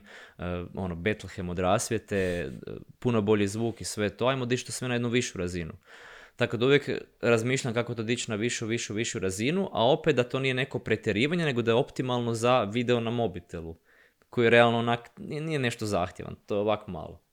ono 0.73 0.95
Bethlehem 0.95 1.49
od 1.49 1.59
rasvjete, 1.59 2.17
e, 2.17 2.49
puno 2.99 3.21
bolji 3.21 3.47
zvuk 3.47 3.81
i 3.81 3.83
sve 3.83 4.09
to. 4.09 4.27
Ajmo 4.27 4.45
dići 4.45 4.65
to 4.65 4.71
sve 4.71 4.87
na 4.87 4.95
jednu 4.95 5.09
višu 5.09 5.37
razinu. 5.37 5.73
Tako 6.35 6.57
da 6.57 6.65
uvijek 6.65 6.89
razmišljam 7.21 7.73
kako 7.73 7.95
to 7.95 8.03
dići 8.03 8.31
na 8.31 8.35
višu, 8.35 8.65
višu, 8.65 8.93
višu 8.93 9.19
razinu, 9.19 9.69
a 9.73 9.91
opet 9.91 10.15
da 10.15 10.23
to 10.23 10.39
nije 10.39 10.53
neko 10.53 10.79
pretjerivanje, 10.79 11.45
nego 11.45 11.61
da 11.61 11.71
je 11.71 11.75
optimalno 11.75 12.33
za 12.33 12.63
video 12.63 12.99
na 12.99 13.11
mobitelu, 13.11 13.75
koji 14.29 14.45
je 14.45 14.49
realno 14.49 14.77
onak, 14.77 15.09
nije 15.17 15.59
nešto 15.59 15.85
zahtjevan, 15.85 16.35
to 16.45 16.55
je 16.55 16.61
ovako 16.61 16.91
malo. 16.91 17.24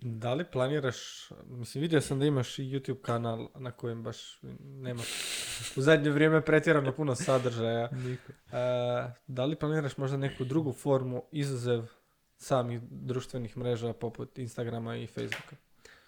Da 0.00 0.34
li 0.34 0.44
planiraš, 0.44 1.28
mislim 1.46 1.82
vidio 1.82 2.00
sam 2.00 2.18
da 2.18 2.26
imaš 2.26 2.58
i 2.58 2.62
YouTube 2.62 3.00
kanal 3.02 3.48
na 3.54 3.70
kojem 3.70 4.02
baš 4.02 4.38
nemaš 4.60 5.06
u 5.76 5.80
zadnje 5.80 6.10
vrijeme 6.10 6.40
pretjerano 6.44 6.92
puno 6.92 7.14
sadržaja. 7.14 7.84
E, 7.84 7.88
da 9.26 9.44
li 9.44 9.56
planiraš 9.56 9.96
možda 9.96 10.16
neku 10.16 10.44
drugu 10.44 10.72
formu 10.72 11.24
izuzev 11.32 11.82
samih 12.36 12.80
društvenih 12.90 13.56
mreža 13.56 13.92
poput 13.92 14.38
Instagrama 14.38 14.96
i 14.96 15.06
Facebooka? 15.06 15.56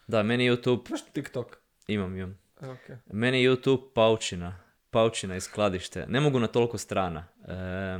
Da, 0.06 0.22
meni 0.22 0.50
YouTube, 0.50 0.88
Imaš 0.88 1.00
TikTok? 1.12 1.56
imam, 1.86 2.16
imam. 2.16 2.38
E, 2.62 2.68
ok. 2.68 2.98
Meni 3.12 3.48
YouTube 3.48 3.92
paučina, 3.94 4.60
paučina 4.90 5.36
iz 5.36 5.44
skladište. 5.44 6.06
Ne 6.08 6.20
mogu 6.20 6.38
na 6.38 6.46
toliko 6.46 6.78
strana. 6.78 7.26
E, 7.48 7.98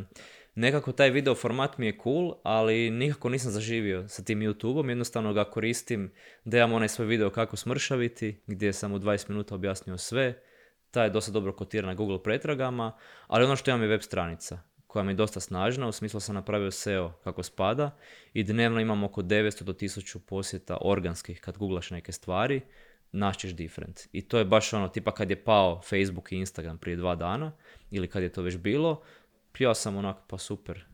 nekako 0.54 0.92
taj 0.92 1.10
video 1.10 1.34
format 1.34 1.78
mi 1.78 1.86
je 1.86 1.98
cool, 2.02 2.34
ali 2.42 2.90
nikako 2.90 3.28
nisam 3.28 3.52
zaživio 3.52 4.08
sa 4.08 4.24
tim 4.24 4.40
YouTubeom. 4.40 4.88
Jednostavno 4.88 5.32
ga 5.32 5.44
koristim 5.44 6.12
da 6.44 6.58
imam 6.58 6.72
onaj 6.72 6.88
svoj 6.88 7.06
video 7.06 7.30
kako 7.30 7.56
smršaviti, 7.56 8.40
gdje 8.46 8.72
sam 8.72 8.92
u 8.92 8.98
20 8.98 9.28
minuta 9.28 9.54
objasnio 9.54 9.98
sve. 9.98 10.42
Ta 10.90 11.04
je 11.04 11.10
dosta 11.10 11.32
dobro 11.32 11.52
kotiran 11.52 11.88
na 11.88 11.94
Google 11.94 12.22
pretragama, 12.22 12.92
ali 13.26 13.44
ono 13.44 13.56
što 13.56 13.70
imam 13.70 13.82
je 13.82 13.88
web 13.88 14.00
stranica 14.00 14.70
koja 14.90 15.02
mi 15.02 15.12
je 15.12 15.16
dosta 15.16 15.40
snažna, 15.40 15.88
u 15.88 15.92
smislu 15.92 16.20
sam 16.20 16.34
napravio 16.34 16.70
SEO 16.70 17.12
kako 17.24 17.42
spada 17.42 17.90
i 18.32 18.44
dnevno 18.44 18.80
imam 18.80 19.04
oko 19.04 19.22
900 19.22 19.62
do 19.62 19.72
1000 19.72 20.18
posjeta 20.18 20.78
organskih 20.80 21.40
kad 21.40 21.58
googlaš 21.58 21.90
neke 21.90 22.12
stvari, 22.12 22.60
naćeš 23.12 23.50
different. 23.50 24.00
I 24.12 24.22
to 24.22 24.38
je 24.38 24.44
baš 24.44 24.72
ono, 24.72 24.88
tipa 24.88 25.14
kad 25.14 25.30
je 25.30 25.44
pao 25.44 25.80
Facebook 25.82 26.32
i 26.32 26.36
Instagram 26.36 26.78
prije 26.78 26.96
dva 26.96 27.14
dana, 27.14 27.52
ili 27.90 28.08
kad 28.08 28.22
je 28.22 28.32
to 28.32 28.42
već 28.42 28.56
bilo, 28.56 29.02
ja 29.58 29.74
sam 29.74 29.96
onako, 29.96 30.22
pa 30.26 30.38
super, 30.38 30.84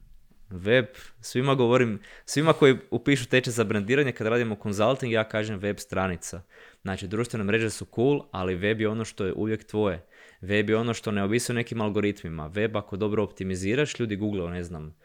web, 0.50 0.86
svima 1.20 1.54
govorim, 1.54 2.00
svima 2.24 2.52
koji 2.52 2.76
upišu 2.90 3.28
tečaj 3.28 3.52
za 3.52 3.64
brandiranje, 3.64 4.12
kad 4.12 4.26
radimo 4.26 4.56
consulting, 4.62 5.12
ja 5.12 5.28
kažem 5.28 5.58
web 5.58 5.78
stranica. 5.78 6.42
Znači, 6.82 7.08
društvene 7.08 7.44
mreže 7.44 7.70
su 7.70 7.86
cool, 7.94 8.22
ali 8.30 8.54
web 8.54 8.80
je 8.80 8.88
ono 8.88 9.04
što 9.04 9.24
je 9.24 9.32
uvijek 9.32 9.66
tvoje. 9.66 10.06
Web 10.40 10.70
je 10.70 10.76
ono 10.76 10.94
što 10.94 11.10
ne 11.10 11.24
ovisi 11.24 11.52
o 11.52 11.54
nekim 11.54 11.80
algoritmima. 11.80 12.46
Web 12.46 12.76
ako 12.76 12.96
dobro 12.96 13.22
optimiziraš, 13.22 13.98
ljudi 13.98 14.16
googleo, 14.16 14.50
ne 14.50 14.64
znam. 14.64 14.96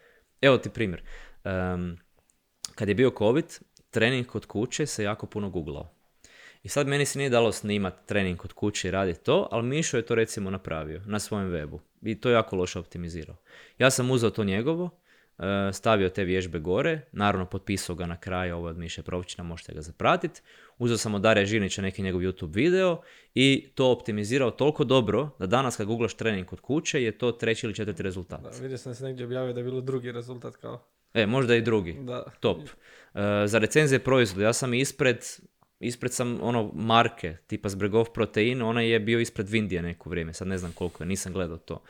Evo 0.42 0.58
ti 0.58 0.70
primjer. 0.70 1.04
Em, 1.44 1.98
kad 2.76 2.90
je 2.90 2.96
bio 2.96 3.12
COVID, 3.18 3.46
trening 3.90 4.26
kod 4.26 4.46
kuće 4.46 4.86
se 4.86 5.04
jako 5.04 5.26
puno 5.26 5.50
googlao. 5.50 6.01
I 6.64 6.70
sad 6.70 6.88
meni 6.88 7.06
se 7.06 7.20
nije 7.20 7.30
dalo 7.30 7.52
snimat 7.52 8.06
trening 8.06 8.38
kod 8.38 8.54
kuće 8.54 8.88
i 8.88 8.92
raditi 8.92 9.24
to, 9.24 9.48
ali 9.52 9.68
Mišo 9.68 9.98
je 9.98 10.06
to 10.06 10.16
recimo 10.16 10.50
napravio 10.50 11.02
na 11.06 11.20
svojem 11.20 11.52
webu. 11.52 11.80
I 12.02 12.16
to 12.16 12.30
je 12.30 12.34
jako 12.34 12.56
loše 12.56 12.80
optimizirao. 12.80 13.36
Ja 13.78 13.90
sam 13.90 14.12
uzeo 14.12 14.30
to 14.30 14.44
njegovo, 14.44 14.90
e, 15.40 15.74
stavio 15.74 16.10
te 16.10 16.24
vježbe 16.24 16.60
gore, 16.60 17.02
naravno 17.12 17.46
potpisao 17.46 17.96
ga 17.96 18.06
na 18.06 18.18
kraju, 18.18 18.56
ovo 18.56 18.68
je 18.68 18.72
od 18.72 18.78
Miše 18.78 19.04
Provčina, 19.04 19.44
možete 19.44 19.74
ga 19.74 19.82
zapratiti. 19.82 20.42
Uzeo 20.78 20.98
sam 20.98 21.16
od 21.16 21.22
Darija 21.22 21.46
Žinića 21.46 21.82
neki 21.82 22.04
njegov 22.04 22.22
YouTube 22.22 22.56
video 22.56 23.02
i 23.36 23.70
to 23.76 23.92
optimizirao 23.92 24.52
toliko 24.52 24.84
dobro 24.84 25.30
da 25.40 25.46
danas 25.46 25.76
kad 25.76 25.88
googlaš 25.88 26.14
trening 26.14 26.48
kod 26.48 26.60
kuće 26.60 27.04
je 27.04 27.18
to 27.18 27.32
treći 27.32 27.66
ili 27.66 27.76
četvrti 27.76 28.04
rezultat. 28.04 28.42
Da, 28.42 28.50
vidio 28.62 28.78
sam 28.78 28.96
se 28.96 29.04
negdje 29.04 29.26
objavio 29.26 29.54
da 29.54 29.60
je 29.60 29.64
bilo 29.64 29.82
drugi 29.82 30.12
rezultat 30.12 30.56
kao. 30.56 30.84
E, 31.14 31.26
možda 31.26 31.56
i 31.56 31.62
drugi. 31.62 31.98
Da. 32.00 32.24
Top. 32.40 32.60
E, 32.60 33.48
za 33.48 33.58
recenzije 33.58 34.00
proizvoda, 34.00 34.46
ja 34.46 34.54
sam 34.54 34.74
ispred, 34.74 35.26
ispred 35.82 36.14
sam 36.14 36.40
ono 36.42 36.72
marke, 36.74 37.38
tipa 37.48 37.70
Zbregov 37.70 38.06
protein, 38.14 38.62
ona 38.62 38.82
je 38.82 39.00
bio 39.00 39.20
ispred 39.20 39.50
Vindije 39.50 39.82
neko 39.82 40.10
vrijeme, 40.10 40.34
sad 40.34 40.48
ne 40.48 40.58
znam 40.58 40.72
koliko 40.72 41.04
je, 41.04 41.08
nisam 41.08 41.34
gledao 41.34 41.58
to. 41.58 41.84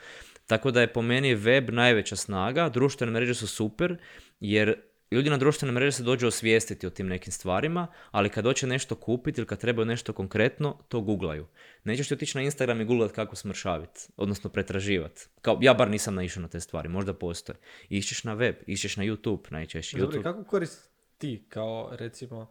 Tako 0.46 0.70
da 0.70 0.80
je 0.80 0.92
po 0.92 1.02
meni 1.02 1.34
web 1.34 1.70
najveća 1.70 2.16
snaga, 2.16 2.68
društvene 2.68 3.12
mreže 3.12 3.34
su 3.34 3.46
super, 3.46 3.96
jer 4.40 4.74
ljudi 5.10 5.30
na 5.30 5.36
društvene 5.36 5.72
mreže 5.72 5.92
se 5.92 6.02
dođu 6.02 6.26
osvijestiti 6.26 6.86
o 6.86 6.90
tim 6.90 7.08
nekim 7.08 7.32
stvarima, 7.32 7.86
ali 8.10 8.28
kad 8.28 8.44
hoće 8.44 8.66
nešto 8.66 8.94
kupiti 8.94 9.40
ili 9.40 9.46
kad 9.46 9.60
trebaju 9.60 9.86
nešto 9.86 10.12
konkretno, 10.12 10.78
to 10.88 11.00
googlaju. 11.00 11.46
Nećeš 11.84 12.08
ti 12.08 12.14
otići 12.14 12.38
na 12.38 12.42
Instagram 12.42 12.80
i 12.80 12.84
googlat 12.84 13.12
kako 13.12 13.36
smršaviti, 13.36 14.00
odnosno 14.16 14.50
pretraživati. 14.50 15.26
Kao, 15.40 15.58
ja 15.62 15.74
bar 15.74 15.90
nisam 15.90 16.14
naišao 16.14 16.42
na 16.42 16.48
te 16.48 16.60
stvari, 16.60 16.88
možda 16.88 17.14
postoje. 17.14 17.56
Išćeš 17.88 18.24
na 18.24 18.34
web, 18.34 18.54
išćeš 18.66 18.96
na 18.96 19.04
YouTube 19.04 19.52
najčešće. 19.52 19.98
Dobro, 19.98 20.18
YouTube. 20.18 20.22
kako 20.22 20.44
koristi 20.44 20.88
ti 21.18 21.44
kao 21.48 21.88
recimo 21.92 22.50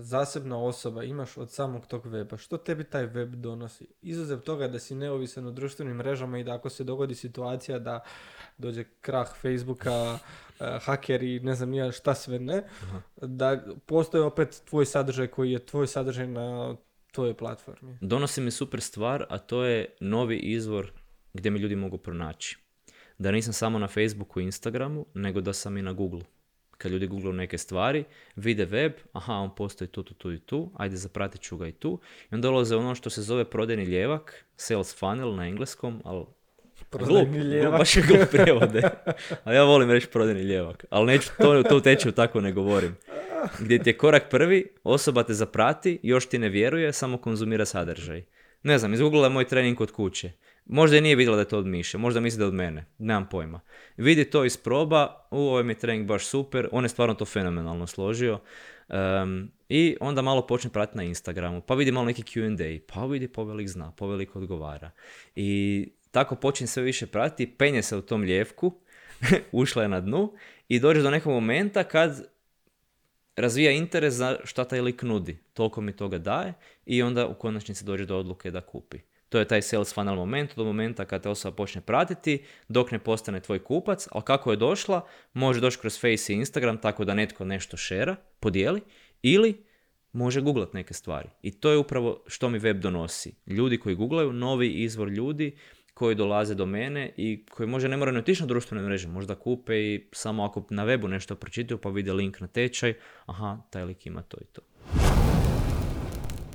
zasebna 0.00 0.58
osoba 0.58 1.04
imaš 1.04 1.36
od 1.36 1.50
samog 1.50 1.86
tog 1.86 2.06
weba? 2.06 2.36
Što 2.36 2.56
tebi 2.56 2.84
taj 2.84 3.06
web 3.06 3.34
donosi? 3.34 3.86
Izuzev 4.02 4.40
toga 4.40 4.68
da 4.68 4.78
si 4.78 4.94
neovisan 4.94 5.46
o 5.46 5.50
društvenim 5.50 5.96
mrežama 5.96 6.38
i 6.38 6.44
da 6.44 6.54
ako 6.54 6.68
se 6.70 6.84
dogodi 6.84 7.14
situacija 7.14 7.78
da 7.78 8.00
dođe 8.58 8.84
krah 9.00 9.28
Facebooka, 9.42 10.18
hakeri, 10.80 11.40
ne 11.40 11.54
znam 11.54 11.70
nija 11.70 11.92
šta 11.92 12.14
sve 12.14 12.38
ne, 12.38 12.62
da 13.16 13.62
postoji 13.86 14.22
opet 14.22 14.62
tvoj 14.68 14.86
sadržaj 14.86 15.26
koji 15.26 15.52
je 15.52 15.66
tvoj 15.66 15.86
sadržaj 15.86 16.26
na 16.26 16.76
tvojoj 17.12 17.34
platformi. 17.34 17.98
donosi 18.00 18.40
mi 18.40 18.50
super 18.50 18.80
stvar, 18.80 19.26
a 19.28 19.38
to 19.38 19.64
je 19.64 19.86
novi 20.00 20.36
izvor 20.38 20.92
gdje 21.32 21.50
me 21.50 21.58
ljudi 21.58 21.76
mogu 21.76 21.98
pronaći. 21.98 22.58
Da 23.18 23.30
nisam 23.30 23.52
samo 23.52 23.78
na 23.78 23.86
Facebooku 23.86 24.40
i 24.40 24.44
Instagramu, 24.44 25.06
nego 25.14 25.40
da 25.40 25.52
sam 25.52 25.76
i 25.76 25.82
na 25.82 25.92
Google. 25.92 26.22
Kad 26.84 26.92
ljudi 26.92 27.06
googlaju 27.06 27.32
neke 27.32 27.58
stvari, 27.58 28.04
vide 28.36 28.64
web, 28.64 28.92
aha, 29.12 29.32
on 29.34 29.54
postoji 29.54 29.88
tu, 29.88 30.02
tu, 30.02 30.14
tu 30.14 30.32
i 30.32 30.38
tu, 30.38 30.70
ajde 30.76 30.96
zapratit 30.96 31.40
ću 31.40 31.56
ga 31.56 31.66
i 31.68 31.72
tu. 31.72 32.00
I 32.30 32.34
onda 32.34 32.48
dolaze 32.48 32.76
ono 32.76 32.94
što 32.94 33.10
se 33.10 33.22
zove 33.22 33.44
prodajni 33.44 33.84
ljevak, 33.84 34.44
sales 34.56 34.98
funnel 34.98 35.34
na 35.34 35.46
engleskom, 35.46 36.02
ali 36.04 36.24
Prodajni 36.90 37.30
glup, 37.30 37.52
ljevak. 37.52 37.78
baš 37.78 37.96
je 37.96 38.02
glup 38.02 38.30
prijevod, 38.30 38.76
e. 38.76 38.82
Ali 39.44 39.56
ja 39.56 39.64
volim 39.64 39.90
reći 39.90 40.06
prodajni 40.06 40.40
ljevak. 40.40 40.84
Ali 40.90 41.06
neću, 41.06 41.30
to, 41.38 41.62
to 41.62 41.76
u 41.76 41.80
tečaju 41.80 42.12
tako 42.12 42.40
ne 42.40 42.52
govorim. 42.52 42.96
Gdje 43.58 43.78
ti 43.82 43.90
je 43.90 43.96
korak 43.96 44.30
prvi, 44.30 44.66
osoba 44.84 45.22
te 45.22 45.34
zaprati, 45.34 46.00
još 46.02 46.26
ti 46.28 46.38
ne 46.38 46.48
vjeruje, 46.48 46.92
samo 46.92 47.18
konzumira 47.18 47.64
sadržaj. 47.64 48.24
Ne 48.62 48.78
znam, 48.78 48.94
izgooglala 48.94 49.26
je 49.26 49.32
moj 49.32 49.48
trening 49.48 49.78
kod 49.78 49.90
kuće. 49.92 50.32
Možda 50.66 50.96
i 50.96 51.00
nije 51.00 51.16
vidjela 51.16 51.36
da 51.36 51.42
je 51.42 51.48
to 51.48 51.58
od 51.58 51.66
Miše, 51.66 51.98
možda 51.98 52.20
misli 52.20 52.38
da 52.38 52.44
je 52.44 52.48
od 52.48 52.54
mene, 52.54 52.84
nemam 52.98 53.28
pojma. 53.28 53.60
Vidi 53.96 54.24
to 54.24 54.44
iz 54.44 54.56
proba, 54.56 55.26
u 55.30 55.38
ovaj 55.38 55.62
mi 55.62 55.78
trening 55.78 56.06
baš 56.06 56.26
super, 56.26 56.68
on 56.72 56.84
je 56.84 56.88
stvarno 56.88 57.14
to 57.14 57.24
fenomenalno 57.24 57.86
složio. 57.86 58.40
Em, 58.88 59.50
I 59.68 59.96
onda 60.00 60.22
malo 60.22 60.46
počne 60.46 60.70
pratiti 60.70 60.96
na 60.96 61.02
Instagramu, 61.02 61.60
pa 61.60 61.74
vidi 61.74 61.92
malo 61.92 62.06
neki 62.06 62.22
Q&A, 62.22 62.80
pa 62.94 63.06
vidi 63.06 63.28
povelik 63.28 63.68
zna, 63.68 63.92
povelik 63.92 64.36
odgovara. 64.36 64.90
I 65.36 65.88
tako 66.10 66.36
počne 66.36 66.66
sve 66.66 66.82
više 66.82 67.06
pratiti, 67.06 67.52
penje 67.58 67.82
se 67.82 67.96
u 67.96 68.02
tom 68.02 68.24
ljevku, 68.24 68.72
ušla 69.52 69.82
je 69.82 69.88
na 69.88 70.00
dnu 70.00 70.32
i 70.68 70.80
dođe 70.80 71.02
do 71.02 71.10
nekog 71.10 71.32
momenta 71.32 71.84
kad 71.84 72.28
razvija 73.36 73.70
interes 73.70 74.14
za 74.14 74.38
šta 74.44 74.64
taj 74.64 74.80
lik 74.80 75.02
nudi. 75.02 75.38
Toliko 75.52 75.80
mi 75.80 75.96
toga 75.96 76.18
daje 76.18 76.54
i 76.86 77.02
onda 77.02 77.26
u 77.26 77.34
konačnici 77.34 77.84
dođe 77.84 78.06
do 78.06 78.18
odluke 78.18 78.50
da 78.50 78.60
kupi. 78.60 78.98
To 79.34 79.38
je 79.38 79.48
taj 79.50 79.62
sales 79.62 79.94
funnel 79.94 80.14
moment, 80.14 80.52
do 80.56 80.64
momenta 80.64 81.04
kad 81.04 81.22
te 81.22 81.28
osoba 81.28 81.56
počne 81.56 81.80
pratiti, 81.80 82.42
dok 82.68 82.90
ne 82.90 82.98
postane 82.98 83.40
tvoj 83.40 83.58
kupac, 83.58 84.08
ali 84.10 84.22
kako 84.24 84.50
je 84.50 84.56
došla, 84.56 85.06
može 85.32 85.60
doći 85.60 85.78
kroz 85.78 86.00
Face 86.00 86.32
i 86.32 86.36
Instagram, 86.36 86.78
tako 86.78 87.04
da 87.04 87.14
netko 87.14 87.44
nešto 87.44 87.76
šera, 87.76 88.16
podijeli, 88.40 88.80
ili 89.22 89.64
može 90.12 90.40
googlat 90.40 90.72
neke 90.72 90.94
stvari. 90.94 91.28
I 91.42 91.50
to 91.50 91.70
je 91.70 91.78
upravo 91.78 92.22
što 92.26 92.48
mi 92.48 92.58
web 92.58 92.80
donosi. 92.80 93.34
Ljudi 93.46 93.78
koji 93.78 93.94
googlaju, 93.94 94.32
novi 94.32 94.68
izvor 94.68 95.08
ljudi 95.08 95.56
koji 95.94 96.14
dolaze 96.14 96.54
do 96.54 96.66
mene 96.66 97.10
i 97.16 97.46
koji 97.50 97.66
možda 97.66 97.88
ne 97.88 97.96
moraju 97.96 98.18
otići 98.18 98.42
na 98.42 98.46
društvene 98.46 98.82
mreže, 98.82 99.08
možda 99.08 99.34
kupe 99.34 99.76
i 99.76 100.08
samo 100.12 100.44
ako 100.44 100.66
na 100.70 100.86
webu 100.86 101.08
nešto 101.08 101.34
pročitaju 101.34 101.78
pa 101.78 101.88
vide 101.88 102.12
link 102.12 102.40
na 102.40 102.46
tečaj, 102.46 102.94
aha, 103.26 103.58
taj 103.70 103.84
lik 103.84 104.06
ima 104.06 104.22
to 104.22 104.36
i 104.40 104.44
to. 104.44 104.62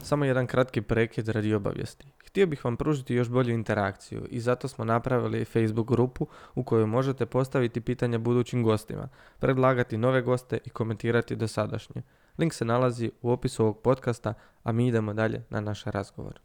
Samo 0.09 0.25
jedan 0.25 0.47
kratki 0.47 0.81
prekid 0.81 1.27
radi 1.27 1.53
obavijesti. 1.53 2.07
Htio 2.25 2.47
bih 2.47 2.65
vam 2.65 2.77
pružiti 2.77 3.15
još 3.15 3.29
bolju 3.29 3.53
interakciju 3.53 4.25
i 4.29 4.39
zato 4.39 4.67
smo 4.67 4.85
napravili 4.85 5.45
Facebook 5.45 5.87
grupu 5.87 6.27
u 6.55 6.63
kojoj 6.63 6.85
možete 6.85 7.25
postaviti 7.25 7.81
pitanja 7.81 8.17
budućim 8.17 8.63
gostima, 8.63 9.09
predlagati 9.39 9.97
nove 9.97 10.21
goste 10.21 10.57
i 10.65 10.69
komentirati 10.69 11.35
dosadašnje. 11.35 12.01
Link 12.37 12.53
se 12.53 12.65
nalazi 12.65 13.11
u 13.21 13.31
opisu 13.31 13.63
ovog 13.63 13.81
podcasta, 13.81 14.33
a 14.63 14.71
mi 14.71 14.87
idemo 14.87 15.13
dalje 15.13 15.43
na 15.49 15.61
naš 15.61 15.83
razgovor. 15.83 16.39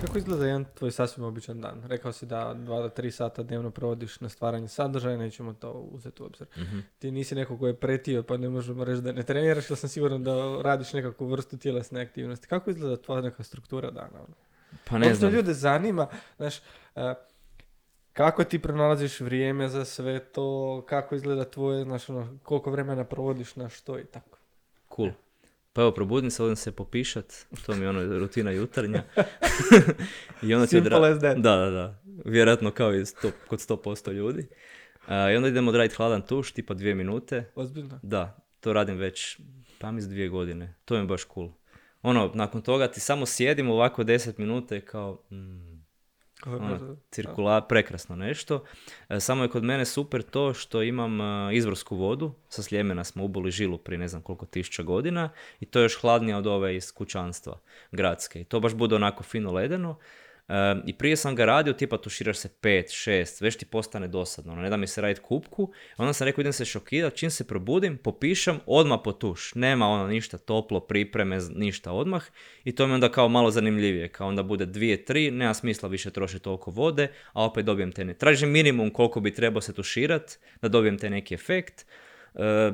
Kako 0.00 0.18
izgleda 0.18 0.46
jedan 0.46 0.64
tvoj 0.64 0.90
sasvim 0.90 1.24
običan 1.24 1.60
dan? 1.60 1.82
Rekao 1.86 2.12
si 2.12 2.26
da 2.26 2.54
2 2.54 2.66
do 2.66 3.02
3 3.02 3.10
sata 3.10 3.42
dnevno 3.42 3.70
provodiš 3.70 4.20
na 4.20 4.28
stvaranje 4.28 4.68
sadržaja, 4.68 5.16
nećemo 5.16 5.52
to 5.52 5.72
uzeti 5.72 6.22
u 6.22 6.26
obzir. 6.26 6.46
Mhm. 6.56 6.78
Ti 6.98 7.10
nisi 7.10 7.34
neko 7.34 7.58
ko 7.58 7.66
je 7.66 7.76
pretio, 7.76 8.22
pa 8.22 8.36
ne 8.36 8.48
možemo 8.48 8.84
reći 8.84 9.02
da 9.02 9.12
ne 9.12 9.22
treniraš, 9.22 9.70
ali 9.70 9.76
sam 9.76 9.88
siguran 9.88 10.24
da 10.24 10.62
radiš 10.62 10.92
nekakvu 10.92 11.26
vrstu 11.26 11.58
tjelesne 11.58 12.00
aktivnosti. 12.00 12.46
Kako 12.46 12.70
izgleda 12.70 12.96
tvoja 12.96 13.20
neka 13.20 13.42
struktura 13.42 13.90
dana? 13.90 14.14
ono? 14.14 14.34
Pa 14.84 14.98
ne 14.98 15.14
znam. 15.14 15.32
ljude 15.32 15.54
zanima, 15.54 16.06
znaš, 16.36 16.58
e, 16.96 17.14
kako 18.12 18.44
ti 18.44 18.58
pronalaziš 18.58 19.20
vrijeme 19.20 19.68
za 19.68 19.84
sve 19.84 20.18
to, 20.18 20.82
kako 20.88 21.14
izgleda 21.14 21.44
tvoje, 21.44 21.84
znaš, 21.84 22.08
ono, 22.08 22.38
koliko 22.42 22.70
vremena 22.70 23.04
provodiš 23.04 23.56
na 23.56 23.68
što 23.68 23.98
i 23.98 24.04
tako. 24.04 24.38
Cool. 24.96 25.10
Pa 25.78 25.82
evo, 25.82 25.90
probudim 25.92 26.30
se, 26.30 26.42
odem 26.42 26.56
se 26.56 26.72
popišat, 26.72 27.46
to 27.66 27.74
mi 27.74 27.84
je 27.84 27.88
ono 27.88 28.18
rutina 28.18 28.50
jutarnja. 28.50 29.02
I 30.42 30.54
onda 30.54 30.66
Simple 30.66 30.90
odra- 30.90 31.12
as 31.12 31.18
that. 31.18 31.38
Da, 31.38 31.56
da, 31.56 31.70
da. 31.70 32.02
Vjerojatno 32.24 32.70
kao 32.70 32.94
i 32.94 33.06
sto, 33.06 33.30
kod 33.48 33.58
100% 33.58 34.12
ljudi. 34.12 34.46
A, 35.06 35.30
I 35.30 35.36
onda 35.36 35.48
idemo 35.48 35.68
odraditi 35.68 35.96
hladan 35.96 36.22
tuš, 36.22 36.52
tipa 36.52 36.74
dvije 36.74 36.94
minute. 36.94 37.50
Ozbiljno. 37.54 38.00
Da, 38.02 38.36
to 38.60 38.72
radim 38.72 38.96
već, 38.96 39.38
pa 39.78 39.90
mis 39.92 40.04
dvije 40.08 40.28
godine. 40.28 40.74
To 40.84 40.94
mi 40.94 41.00
je 41.00 41.06
baš 41.06 41.24
cool. 41.34 41.50
Ono, 42.02 42.30
nakon 42.34 42.62
toga 42.62 42.88
ti 42.88 43.00
samo 43.00 43.26
sjedim 43.26 43.70
ovako 43.70 44.04
10 44.04 44.38
minuta 44.38 44.76
i 44.76 44.80
kao, 44.80 45.22
mm, 45.30 45.67
ono, 46.46 46.96
cirkula, 47.10 47.60
prekrasno 47.60 48.16
nešto. 48.16 48.64
E, 49.08 49.20
samo 49.20 49.42
je 49.42 49.48
kod 49.48 49.64
mene 49.64 49.84
super 49.84 50.22
to 50.22 50.54
što 50.54 50.82
imam 50.82 51.20
e, 51.20 51.56
izvorsku 51.56 51.96
vodu, 51.96 52.34
sa 52.48 52.62
Sljemena 52.62 53.04
smo 53.04 53.24
uboli 53.24 53.50
žilu 53.50 53.78
prije 53.78 53.98
ne 53.98 54.08
znam 54.08 54.22
koliko 54.22 54.46
tisuća 54.46 54.82
godina 54.82 55.30
i 55.60 55.66
to 55.66 55.78
je 55.78 55.84
još 55.84 56.00
hladnija 56.00 56.38
od 56.38 56.46
ove 56.46 56.76
iz 56.76 56.92
kućanstva 56.92 57.58
gradske. 57.92 58.40
I 58.40 58.44
to 58.44 58.60
baš 58.60 58.74
bude 58.74 58.94
onako 58.94 59.22
fino 59.22 59.52
ledeno. 59.52 59.98
E, 60.48 60.76
I 60.86 60.92
prije 60.92 61.16
sam 61.16 61.34
ga 61.34 61.44
radio, 61.44 61.72
tipa 61.72 61.98
tuširaš 61.98 62.36
se 62.38 62.48
5, 62.62 63.10
6, 63.10 63.42
već 63.42 63.56
ti 63.56 63.66
postane 63.66 64.08
dosadno, 64.08 64.52
ono, 64.52 64.62
ne 64.62 64.70
da 64.70 64.76
mi 64.76 64.86
se 64.86 65.00
raditi 65.00 65.20
kupku. 65.20 65.72
Onda 65.96 66.12
sam 66.12 66.24
rekao 66.24 66.42
idem 66.42 66.52
se 66.52 66.64
šokirat, 66.64 67.14
čim 67.14 67.30
se 67.30 67.46
probudim, 67.46 67.96
popišem, 67.96 68.60
odmah 68.66 68.98
po 69.04 69.12
tuš. 69.12 69.54
Nema 69.54 69.88
ono 69.88 70.06
ništa 70.06 70.38
toplo, 70.38 70.80
pripreme, 70.80 71.38
ništa 71.54 71.92
odmah. 71.92 72.24
I 72.64 72.74
to 72.74 72.86
mi 72.86 72.94
onda 72.94 73.12
kao 73.12 73.28
malo 73.28 73.50
zanimljivije, 73.50 74.08
kao 74.08 74.28
onda 74.28 74.42
bude 74.42 74.66
dvije, 74.66 75.04
tri, 75.04 75.30
nema 75.30 75.54
smisla 75.54 75.88
više 75.88 76.10
trošiti 76.10 76.44
toliko 76.44 76.70
vode, 76.70 77.08
a 77.32 77.44
opet 77.44 77.64
dobijem 77.64 77.92
te 77.92 78.04
ne. 78.04 78.14
Tražim 78.14 78.50
minimum 78.50 78.90
koliko 78.90 79.20
bi 79.20 79.34
trebao 79.34 79.60
se 79.60 79.74
tuširat, 79.74 80.38
da 80.62 80.68
dobijem 80.68 80.98
te 80.98 81.10
neki 81.10 81.34
efekt. 81.34 81.86
E, 82.34 82.72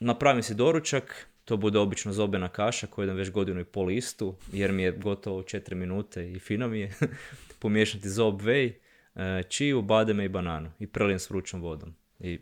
napravim 0.00 0.42
si 0.42 0.54
doručak, 0.54 1.28
to 1.46 1.56
bude 1.56 1.78
obično 1.78 2.12
zobena 2.12 2.48
kaša 2.48 2.86
koju 2.86 3.02
jedem 3.02 3.16
već 3.16 3.30
godinu 3.30 3.60
i 3.60 3.64
pol 3.64 3.90
istu, 3.90 4.34
jer 4.52 4.72
mi 4.72 4.82
je 4.82 4.92
gotovo 4.92 5.42
4 5.42 5.74
minute 5.74 6.32
i 6.32 6.38
fino 6.38 6.68
mi 6.68 6.80
je. 6.80 6.92
Pomiješati 7.60 8.08
zob 8.08 8.42
vej, 8.42 8.78
e, 9.14 9.42
čiju, 9.48 9.82
bademe 9.82 10.24
i 10.24 10.28
bananu 10.28 10.70
i 10.78 10.86
prelijem 10.86 11.18
s 11.18 11.30
vrućom 11.30 11.62
vodom. 11.62 11.94
I 12.20 12.40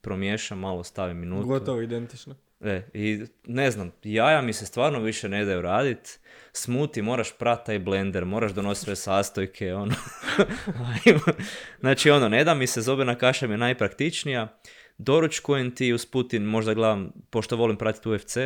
promiješam, 0.00 0.58
malo 0.58 0.84
stavim 0.84 1.16
minutu. 1.16 1.48
Gotovo 1.48 1.80
identično. 1.80 2.34
E, 2.64 2.82
i 2.94 3.22
ne 3.46 3.70
znam, 3.70 3.92
jaja 4.02 4.42
mi 4.42 4.52
se 4.52 4.66
stvarno 4.66 5.00
više 5.00 5.28
ne 5.28 5.44
daju 5.44 5.62
radit. 5.62 6.20
Smuti, 6.52 7.02
moraš 7.02 7.32
prat 7.38 7.66
taj 7.66 7.78
blender, 7.78 8.24
moraš 8.24 8.52
donositi 8.52 8.84
sve 8.84 8.96
sastojke, 8.96 9.74
ono. 9.74 9.94
Znači, 11.80 12.10
ono, 12.10 12.28
ne 12.28 12.44
da 12.44 12.54
mi 12.54 12.66
se 12.66 12.80
zobena 12.80 13.14
kaša 13.14 13.46
mi 13.46 13.52
je 13.52 13.58
najpraktičnija. 13.58 14.58
Doručkujem 14.98 15.74
ti 15.74 15.92
uz 15.92 16.06
Putin, 16.06 16.42
možda 16.42 16.74
gledam, 16.74 17.12
pošto 17.30 17.56
volim 17.56 17.76
pratiti 17.76 18.08
UFC, 18.08 18.36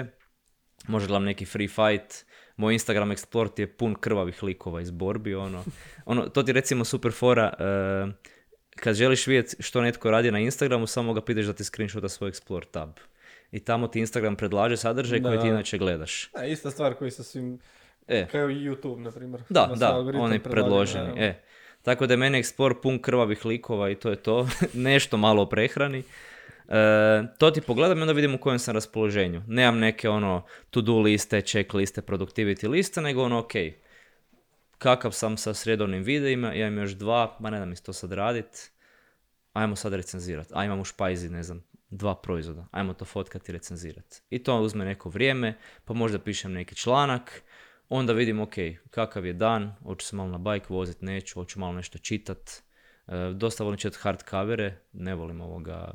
možda 0.88 1.06
gledam 1.06 1.24
neki 1.24 1.44
free 1.44 1.68
fight, 1.68 2.24
moj 2.56 2.72
Instagram 2.72 3.10
Explore 3.10 3.54
ti 3.54 3.62
je 3.62 3.76
pun 3.76 3.94
krvavih 3.94 4.42
likova 4.42 4.80
iz 4.80 4.90
borbi, 4.90 5.34
ono. 5.34 5.64
ono 6.04 6.28
to 6.28 6.42
ti 6.42 6.52
recimo 6.52 6.84
super 6.84 7.12
fora, 7.12 7.54
e, 7.58 8.28
kad 8.76 8.94
želiš 8.94 9.26
vidjeti 9.26 9.62
što 9.62 9.80
netko 9.80 10.10
radi 10.10 10.30
na 10.30 10.38
Instagramu, 10.38 10.86
samo 10.86 11.14
ga 11.14 11.20
pitaš 11.20 11.44
da 11.44 11.52
ti 11.52 11.64
screenshota 11.64 12.08
svoj 12.08 12.30
Explore 12.30 12.70
tab. 12.70 12.90
I 13.52 13.60
tamo 13.60 13.88
ti 13.88 14.00
Instagram 14.00 14.36
predlaže 14.36 14.76
sadržaj 14.76 15.22
koji 15.22 15.38
ti 15.38 15.42
Da. 15.42 15.48
inače 15.48 15.78
gledaš. 15.78 16.30
A, 16.34 16.44
ista 16.44 16.70
stvar 16.70 16.94
koji 16.94 17.10
sa 17.10 17.22
svim, 17.22 17.58
E, 18.08 18.26
kao 18.26 18.50
i 18.50 18.54
YouTube, 18.54 18.98
na 18.98 19.10
primjer. 19.10 19.42
da, 19.48 19.70
se 19.74 19.80
da, 19.80 19.96
oni 20.14 20.38
predloženi. 20.38 21.12
E. 21.16 21.42
Tako 21.82 22.06
da 22.06 22.12
je 22.12 22.18
meni 22.18 22.38
Explore 22.38 22.82
pun 22.82 22.98
krvavih 22.98 23.44
likova 23.44 23.90
i 23.90 23.94
to 23.94 24.10
je 24.10 24.16
to. 24.16 24.48
Nešto 24.74 25.16
malo 25.16 25.42
o 25.42 25.46
prehrani. 25.46 26.02
E, 26.68 26.74
to 27.38 27.50
ti 27.50 27.60
pogledam 27.60 27.98
i 27.98 28.02
onda 28.02 28.12
vidim 28.12 28.34
u 28.34 28.38
kojem 28.38 28.58
sam 28.58 28.74
raspoloženju. 28.74 29.42
Nemam 29.46 29.78
neke 29.78 30.08
ono 30.08 30.44
to-do 30.70 30.98
liste, 30.98 31.40
check 31.40 31.74
liste, 31.74 32.00
productivity 32.02 32.68
liste, 32.68 33.00
nego 33.00 33.22
ono 33.22 33.38
ok. 33.38 33.52
Kakav 34.78 35.12
sam 35.12 35.36
sa 35.36 35.54
sredovnim 35.54 36.02
videima, 36.02 36.52
ja 36.54 36.66
imam 36.68 36.78
još 36.78 36.90
dva, 36.92 37.36
ma 37.40 37.50
ne 37.50 37.58
da 37.58 37.64
mi 37.64 37.76
to 37.76 37.92
sad 37.92 38.12
radit. 38.12 38.70
Ajmo 39.52 39.76
sad 39.76 39.92
recenzirat. 39.94 40.46
A 40.52 40.64
imam 40.64 40.80
u 40.80 40.84
špajzi, 40.84 41.28
ne 41.30 41.42
znam, 41.42 41.64
dva 41.90 42.14
proizvoda. 42.14 42.66
Ajmo 42.70 42.94
to 42.94 43.04
fotkat 43.04 43.48
i 43.48 43.52
recenzirat. 43.52 44.22
I 44.30 44.38
to 44.38 44.60
uzme 44.60 44.84
neko 44.84 45.08
vrijeme, 45.08 45.54
pa 45.84 45.94
možda 45.94 46.18
pišem 46.18 46.52
neki 46.52 46.74
članak, 46.74 47.42
onda 47.88 48.12
vidim, 48.12 48.40
ok, 48.40 48.54
kakav 48.90 49.26
je 49.26 49.32
dan, 49.32 49.74
hoću 49.82 50.06
se 50.06 50.16
malo 50.16 50.30
na 50.30 50.38
bajk 50.38 50.70
vozit, 50.70 51.02
neću, 51.02 51.34
hoću 51.34 51.60
malo 51.60 51.72
nešto 51.72 51.98
čitat. 51.98 52.50
E, 53.06 53.32
dosta 53.34 53.64
volim 53.64 53.78
čitati 53.78 54.02
hardcovere, 54.02 54.78
ne 54.92 55.14
volim 55.14 55.40
ovoga... 55.40 55.94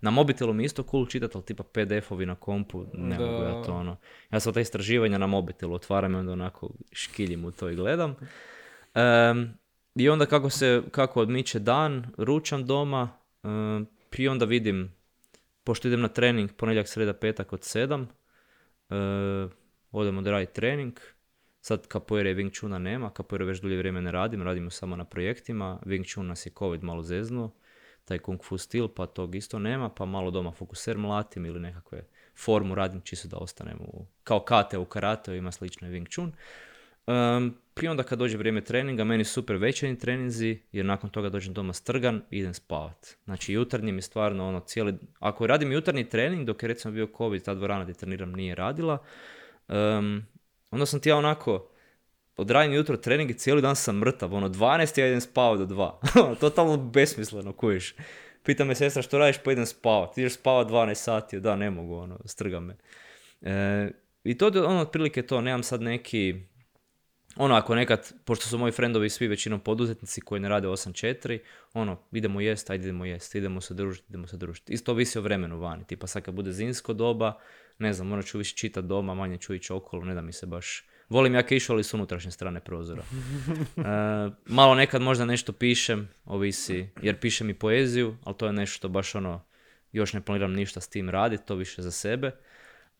Na 0.00 0.10
mobitelu 0.10 0.52
mi 0.52 0.62
je 0.62 0.66
isto 0.66 0.82
cool 0.90 1.06
čitati, 1.06 1.32
ali 1.36 1.44
tipa 1.44 1.62
PDF-ovi 1.62 2.26
na 2.26 2.34
kompu, 2.34 2.86
ne 2.92 3.16
Da. 3.16 3.26
mogu 3.26 3.42
ja 3.42 3.62
to 3.62 3.74
ono. 3.74 3.96
Ja 4.30 4.40
sam 4.40 4.52
ta 4.52 4.60
istraživanja 4.60 5.18
na 5.18 5.26
mobitelu 5.26 5.74
otvaram 5.74 6.12
i 6.14 6.16
onda 6.16 6.32
onako 6.32 6.70
škiljim 6.92 7.44
u 7.44 7.50
to 7.50 7.68
i 7.68 7.76
gledam. 7.76 8.16
I 9.94 10.08
onda 10.08 10.26
kako 10.26 10.50
se, 10.50 10.82
kako 10.90 11.20
odmiče 11.20 11.58
dan, 11.58 12.06
ručam 12.16 12.66
doma, 12.66 13.08
em, 13.42 13.86
i 14.18 14.28
onda 14.28 14.44
vidim, 14.44 14.92
pošto 15.64 15.88
idem 15.88 16.00
na 16.00 16.08
trening 16.08 16.52
ponedjeljak, 16.52 16.88
sreda, 16.88 17.12
petak 17.12 17.52
od 17.52 17.64
sedam, 17.64 18.08
e, 18.90 18.94
odem 19.92 20.18
odraditi 20.18 20.54
trening, 20.54 21.00
sad 21.60 21.86
capoeira 21.92 22.30
i 22.30 22.34
Wing 22.34 22.60
Chuna 22.60 22.78
nema, 22.78 23.10
capoeira 23.16 23.44
već 23.44 23.60
dulje 23.60 23.78
vrijeme 23.78 24.02
ne 24.02 24.12
radim, 24.12 24.42
radimo 24.42 24.70
samo 24.70 24.96
na 24.96 25.04
projektima, 25.04 25.78
Wing 25.86 26.12
Chun 26.12 26.26
nas 26.26 26.46
je 26.46 26.52
covid 26.58 26.84
malo 26.84 27.02
zeznuo, 27.02 27.50
taj 28.04 28.18
kung 28.18 28.42
fu 28.44 28.58
stil, 28.58 28.88
pa 28.88 29.06
tog 29.06 29.34
isto 29.34 29.58
nema, 29.58 29.88
pa 29.88 30.04
malo 30.04 30.30
doma 30.30 30.52
fokuser 30.52 30.98
mlatim 30.98 31.46
ili 31.46 31.60
nekakve 31.60 32.06
formu 32.36 32.74
radim 32.74 33.00
čisto 33.00 33.28
da 33.28 33.36
ostanem 33.36 33.78
u, 33.80 34.06
kao 34.24 34.40
kate 34.40 34.78
u 34.78 34.84
karateu, 34.84 35.34
ima 35.34 35.52
slično 35.52 35.88
i 35.88 35.90
Wing 35.90 36.12
Chun. 36.14 36.32
Um, 37.06 37.56
prije 37.74 37.90
onda 37.90 38.02
kad 38.02 38.18
dođe 38.18 38.36
vrijeme 38.36 38.60
treninga, 38.60 39.04
meni 39.04 39.24
su 39.24 39.32
super 39.32 39.56
večernji 39.56 39.98
treninzi, 39.98 40.58
jer 40.72 40.84
nakon 40.84 41.10
toga 41.10 41.28
dođem 41.28 41.54
doma 41.54 41.72
strgan 41.72 42.22
i 42.30 42.38
idem 42.38 42.54
spavat. 42.54 43.06
Znači 43.24 43.52
jutarnji 43.52 43.92
mi 43.92 44.02
stvarno 44.02 44.48
ono 44.48 44.60
cijeli, 44.60 44.94
ako 45.18 45.46
radim 45.46 45.72
jutarnji 45.72 46.08
trening, 46.08 46.46
dok 46.46 46.62
je 46.62 46.68
recimo 46.68 46.94
bio 46.94 47.08
covid, 47.16 47.42
ta 47.42 47.54
dvorana 47.54 47.84
gdje 47.84 47.94
treniram 47.94 48.32
nije 48.32 48.54
radila, 48.54 48.98
um, 49.68 50.22
onda 50.70 50.86
sam 50.86 51.00
ti 51.00 51.08
ja 51.08 51.16
onako, 51.16 51.68
odradim 52.36 52.72
jutro 52.72 52.96
trening 52.96 53.30
i 53.30 53.38
cijeli 53.38 53.62
dan 53.62 53.76
sam 53.76 53.98
mrtav, 53.98 54.34
ono 54.34 54.48
12 54.48 55.00
ja 55.00 55.06
idem 55.06 55.20
spavat 55.20 55.58
do 55.58 55.66
2. 55.66 56.34
Totalno 56.40 56.76
besmisleno, 56.76 57.52
kujiš. 57.52 57.94
Pita 58.42 58.64
me 58.64 58.74
sestra 58.74 59.02
što 59.02 59.18
radiš, 59.18 59.38
pa 59.44 59.52
idem 59.52 59.66
spavat. 59.66 60.18
Ideš 60.18 60.32
spavat 60.32 60.68
12 60.68 60.94
sati, 60.94 61.40
da 61.40 61.56
ne 61.56 61.70
mogu, 61.70 61.94
ono, 61.94 62.18
strga 62.24 62.60
me. 62.60 62.76
E, 63.40 63.90
I 64.24 64.38
to 64.38 64.48
je 64.48 64.62
ono 64.62 64.80
otprilike 64.80 65.22
to, 65.22 65.40
nemam 65.40 65.62
sad 65.62 65.82
neki, 65.82 66.42
ono 67.36 67.54
ako 67.54 67.74
nekad, 67.74 68.12
pošto 68.24 68.46
su 68.46 68.58
moji 68.58 68.72
frendovi 68.72 69.10
svi 69.10 69.28
većinom 69.28 69.60
poduzetnici 69.60 70.20
koji 70.20 70.40
ne 70.40 70.48
rade 70.48 70.68
8-4, 70.68 71.38
ono, 71.74 71.98
idemo 72.12 72.40
jest, 72.40 72.70
ajde 72.70 72.84
idemo 72.84 73.04
jest, 73.04 73.34
idemo 73.34 73.60
se 73.60 73.74
družiti, 73.74 74.06
idemo 74.08 74.26
se 74.26 74.36
družiti. 74.36 74.72
Isto 74.72 74.92
ovisi 74.92 75.18
o 75.18 75.22
vremenu 75.22 75.58
vani, 75.58 75.84
tipa 75.86 76.06
sad 76.06 76.22
kad 76.22 76.34
bude 76.34 76.52
zimsko 76.52 76.92
doba, 76.92 77.38
ne 77.78 77.92
znam, 77.92 78.08
morat 78.08 78.26
ću 78.26 78.38
više 78.38 78.56
čitati 78.56 78.86
doma, 78.86 79.14
manje 79.14 79.38
ću 79.38 79.54
ići 79.54 79.72
okolo, 79.72 80.04
ne 80.04 80.14
da 80.14 80.20
mi 80.20 80.32
se 80.32 80.46
baš 80.46 80.84
Volim 81.12 81.34
ja 81.34 81.42
kišu, 81.42 81.72
ali 81.72 81.84
s 81.84 81.94
unutrašnje 81.94 82.30
strane 82.30 82.60
prozora. 82.60 83.02
E, 83.76 84.30
malo 84.46 84.74
nekad 84.74 85.02
možda 85.02 85.24
nešto 85.24 85.52
pišem, 85.52 86.08
ovisi, 86.24 86.88
jer 87.02 87.20
pišem 87.20 87.50
i 87.50 87.54
poeziju, 87.54 88.16
ali 88.24 88.36
to 88.36 88.46
je 88.46 88.52
nešto 88.52 88.88
baš 88.88 89.14
ono, 89.14 89.44
još 89.92 90.12
ne 90.12 90.20
planiram 90.20 90.52
ništa 90.52 90.80
s 90.80 90.88
tim 90.88 91.10
raditi, 91.10 91.46
to 91.46 91.54
više 91.54 91.82
za 91.82 91.90
sebe. 91.90 92.32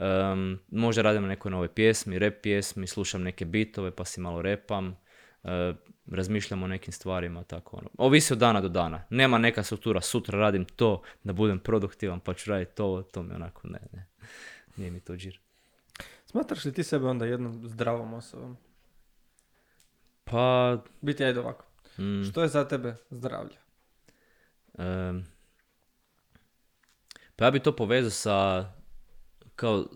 Um, 0.02 0.58
možda 0.70 1.02
radim 1.02 1.22
na 1.22 1.28
nekoj 1.28 1.50
nove 1.50 1.74
pjesmi, 1.74 2.18
rap 2.18 2.34
pjesmi, 2.42 2.86
slušam 2.86 3.22
neke 3.22 3.44
bitove 3.44 3.90
pa 3.90 4.04
si 4.04 4.20
malo 4.20 4.42
repam, 4.42 4.96
uh, 5.42 5.50
razmišljam 6.10 6.62
o 6.62 6.66
nekim 6.66 6.92
stvarima, 6.92 7.44
tako 7.44 7.76
ono. 7.76 7.88
Ovisi 7.98 8.32
od 8.32 8.38
dana 8.38 8.60
do 8.60 8.68
dana. 8.68 9.04
Nema 9.10 9.38
neka 9.38 9.62
struktura, 9.62 10.00
sutra 10.00 10.38
radim 10.38 10.64
to 10.64 11.02
da 11.24 11.32
budem 11.32 11.58
produktivan 11.58 12.20
pa 12.20 12.34
ću 12.34 12.50
raditi 12.50 12.74
to, 12.74 13.02
to 13.12 13.22
mi 13.22 13.34
onako 13.34 13.68
ne, 13.68 13.78
ne. 13.92 14.06
Nije 14.76 14.90
mi 14.90 15.00
to 15.00 15.16
džir. 15.16 15.40
Smatraš 16.26 16.64
li 16.64 16.72
ti 16.72 16.82
sebe 16.84 17.06
onda 17.06 17.26
jednom 17.26 17.68
zdravom 17.68 18.14
osobom? 18.14 18.56
Pa... 20.24 20.78
Biti 21.00 21.24
ajde 21.24 21.40
ovako. 21.40 21.64
mm, 21.98 22.24
Što 22.30 22.42
je 22.42 22.48
za 22.48 22.68
tebe 22.68 22.94
zdravlje? 23.10 23.56
em, 24.78 25.26
pa 27.36 27.44
ja 27.44 27.50
bi 27.50 27.60
to 27.60 27.76
povezao 27.76 28.10
sa 28.10 28.70
kao 29.62 29.80
e, 29.80 29.86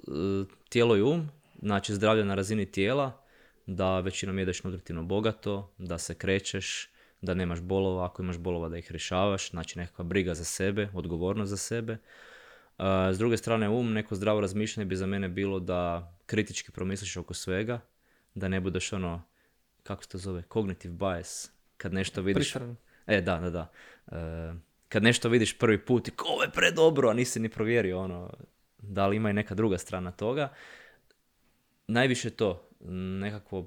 tijelo 0.69 0.97
i 0.97 1.03
um, 1.03 1.29
znači 1.63 1.95
zdravlje 1.95 2.25
na 2.25 2.35
razini 2.35 2.67
tijela, 2.67 3.23
da 3.67 4.01
većinom 4.01 4.39
jedeš 4.39 4.65
nutritivno 4.65 5.03
bogato, 5.03 5.73
da 5.79 5.99
se 5.99 6.15
krećeš, 6.15 6.91
da 7.21 7.35
nemaš 7.35 7.61
bolova, 7.61 8.07
ako 8.07 8.23
imaš 8.23 8.39
bolova 8.39 8.69
da 8.69 8.79
ih 8.79 8.93
rješavaš, 8.93 9.51
znači 9.51 9.79
nekakva 9.79 10.05
briga 10.05 10.35
za 10.35 10.45
sebe, 10.45 10.89
odgovornost 10.95 11.51
za 11.51 11.57
sebe. 11.57 11.99
A, 12.79 13.13
s 13.13 13.19
druge 13.19 13.37
strane 13.37 13.69
um, 13.69 13.93
neko 13.93 14.15
zdravo 14.15 14.41
razmišljanje 14.41 14.87
bi 14.87 14.97
za 14.97 15.07
mene 15.07 15.29
bilo 15.29 15.61
da 15.61 16.15
kritički 16.27 16.73
promisliš 16.73 17.17
oko 17.17 17.35
svega, 17.35 17.81
da 18.35 18.49
ne 18.49 18.61
budeš 18.61 18.93
ono, 18.93 19.23
kako 19.83 20.03
se 20.03 20.09
to 20.09 20.19
zove, 20.19 20.43
cognitive 20.53 20.95
bias, 20.95 21.51
kad 21.77 21.93
nešto 21.93 22.23
vidiš... 22.23 22.55
E, 23.07 23.21
da, 23.21 23.39
da, 23.39 23.51
da. 23.51 23.71
E, 24.13 24.55
kad 24.89 25.03
nešto 25.03 25.29
vidiš 25.29 25.59
prvi 25.59 25.79
put 25.79 26.09
i 26.09 26.13
ovo 26.29 26.43
je 26.43 26.51
predobro, 26.51 27.09
a 27.09 27.15
nisi 27.15 27.41
ni 27.41 27.49
provjerio 27.49 27.99
ono, 27.99 28.31
da 28.89 29.07
li 29.07 29.17
ima 29.17 29.31
i 29.31 29.33
neka 29.33 29.55
druga 29.55 29.79
strana 29.79 30.11
toga. 30.11 30.49
Najviše 31.89 32.31
to, 32.31 32.69
m, 32.81 33.19
nekakvo 33.19 33.67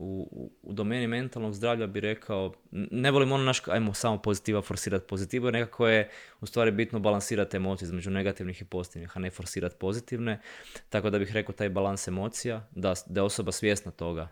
u, 0.00 0.50
u, 0.62 0.72
domeni 0.72 1.06
mentalnog 1.06 1.54
zdravlja 1.54 1.86
bi 1.86 2.00
rekao, 2.00 2.52
ne 2.72 3.10
volim 3.10 3.32
ono 3.32 3.44
naš, 3.44 3.68
ajmo 3.68 3.94
samo 3.94 4.22
pozitiva 4.22 4.62
forsirati 4.62 5.06
pozitivu, 5.06 5.46
jer 5.46 5.52
nekako 5.52 5.88
je 5.88 6.10
u 6.40 6.46
stvari 6.46 6.70
bitno 6.70 6.98
balansirati 6.98 7.56
emocije 7.56 7.86
između 7.86 8.10
negativnih 8.10 8.62
i 8.62 8.64
pozitivnih, 8.64 9.16
a 9.16 9.20
ne 9.20 9.30
forsirati 9.30 9.76
pozitivne. 9.78 10.40
Tako 10.88 11.10
da 11.10 11.18
bih 11.18 11.32
rekao 11.32 11.54
taj 11.54 11.68
balans 11.68 12.08
emocija, 12.08 12.68
da, 12.70 12.94
da 13.06 13.20
je 13.20 13.24
osoba 13.24 13.52
svjesna 13.52 13.92
toga. 13.92 14.28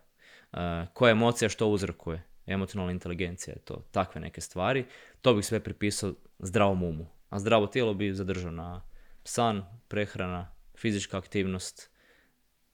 Uh, 0.52 0.58
koja 0.92 1.10
emocija 1.10 1.48
što 1.48 1.66
uzrokuje. 1.66 2.22
Emocionalna 2.46 2.92
inteligencija 2.92 3.54
je 3.54 3.60
to, 3.60 3.84
takve 3.90 4.20
neke 4.20 4.40
stvari. 4.40 4.84
To 5.22 5.34
bih 5.34 5.46
sve 5.46 5.60
pripisao 5.60 6.14
zdravom 6.38 6.82
umu. 6.82 7.06
A 7.30 7.38
zdravo 7.38 7.66
tijelo 7.66 7.94
bi 7.94 8.14
zadržao 8.14 8.50
na 8.50 8.82
san, 9.28 9.64
prehrana, 9.88 10.52
fizička 10.76 11.18
aktivnost. 11.18 11.90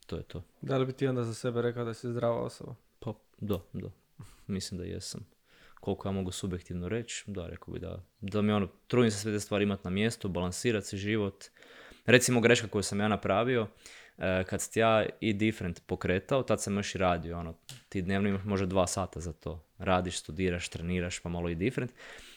To 0.07 0.17
je 0.17 0.23
to. 0.23 0.43
Da 0.61 0.77
li 0.77 0.87
bi 0.87 0.93
ti 0.93 1.07
onda 1.07 1.25
za 1.25 1.35
sebe 1.35 1.63
rekao 1.63 1.85
da 1.85 1.95
si 1.95 2.09
zdrava 2.09 2.43
osoba? 2.43 2.75
Pa, 2.99 3.15
da, 3.41 3.61
da. 3.73 3.89
Mislim 4.47 4.79
da 4.79 4.85
jesam. 4.85 5.27
Koliko 5.81 6.09
ja 6.09 6.13
mogu 6.13 6.31
subjektivno 6.31 6.89
reći, 6.89 7.25
da, 7.27 7.47
rekao 7.47 7.75
bi 7.75 7.81
da. 7.81 8.05
Da 8.21 8.43
mi 8.43 8.53
ono, 8.53 8.69
trudim 8.87 9.11
se 9.11 9.19
sve 9.19 9.33
te 9.33 9.41
stvari 9.41 9.65
imati 9.65 9.85
na 9.85 9.91
mjestu, 9.91 10.29
balansirati 10.29 10.87
se 10.87 10.97
život. 10.97 11.45
Recimo 12.07 12.41
greška 12.41 12.69
koju 12.69 12.83
sam 12.83 13.01
ja 13.01 13.09
napravio, 13.09 13.67
e, 14.19 14.45
kad 14.45 14.61
sam 14.61 14.71
ja 14.75 15.07
i 15.21 15.33
different 15.33 15.81
pokretao, 15.87 16.43
tad 16.43 16.63
sam 16.63 16.77
još 16.77 16.95
i 16.95 16.99
radio, 16.99 17.39
ono, 17.39 17.55
ti 17.89 18.03
dnevno 18.03 18.29
imaš 18.29 18.45
možda 18.45 18.67
dva 18.67 18.87
sata 18.87 19.21
za 19.21 19.33
to. 19.33 19.67
Radiš, 19.79 20.19
studiraš, 20.19 20.69
treniraš, 20.69 21.19
pa 21.19 21.29
malo 21.29 21.49
i 21.49 21.55
different. 21.55 21.93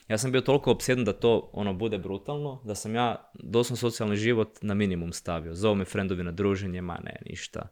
Ja 0.08 0.18
sam 0.18 0.32
bio 0.32 0.40
toliko 0.40 0.70
opsjedan 0.70 1.04
da 1.04 1.12
to 1.12 1.50
ono 1.52 1.74
bude 1.74 1.98
brutalno, 1.98 2.62
da 2.64 2.74
sam 2.74 2.94
ja 2.94 3.30
doslovno 3.34 3.76
socijalni 3.76 4.16
život 4.16 4.58
na 4.62 4.74
minimum 4.74 5.12
stavio. 5.12 5.54
Zovu 5.54 5.74
me 5.74 5.84
frendovi 5.84 6.22
na 6.22 6.32
druženje, 6.32 6.82
ma 6.82 6.98
ne, 7.04 7.16
ništa. 7.26 7.68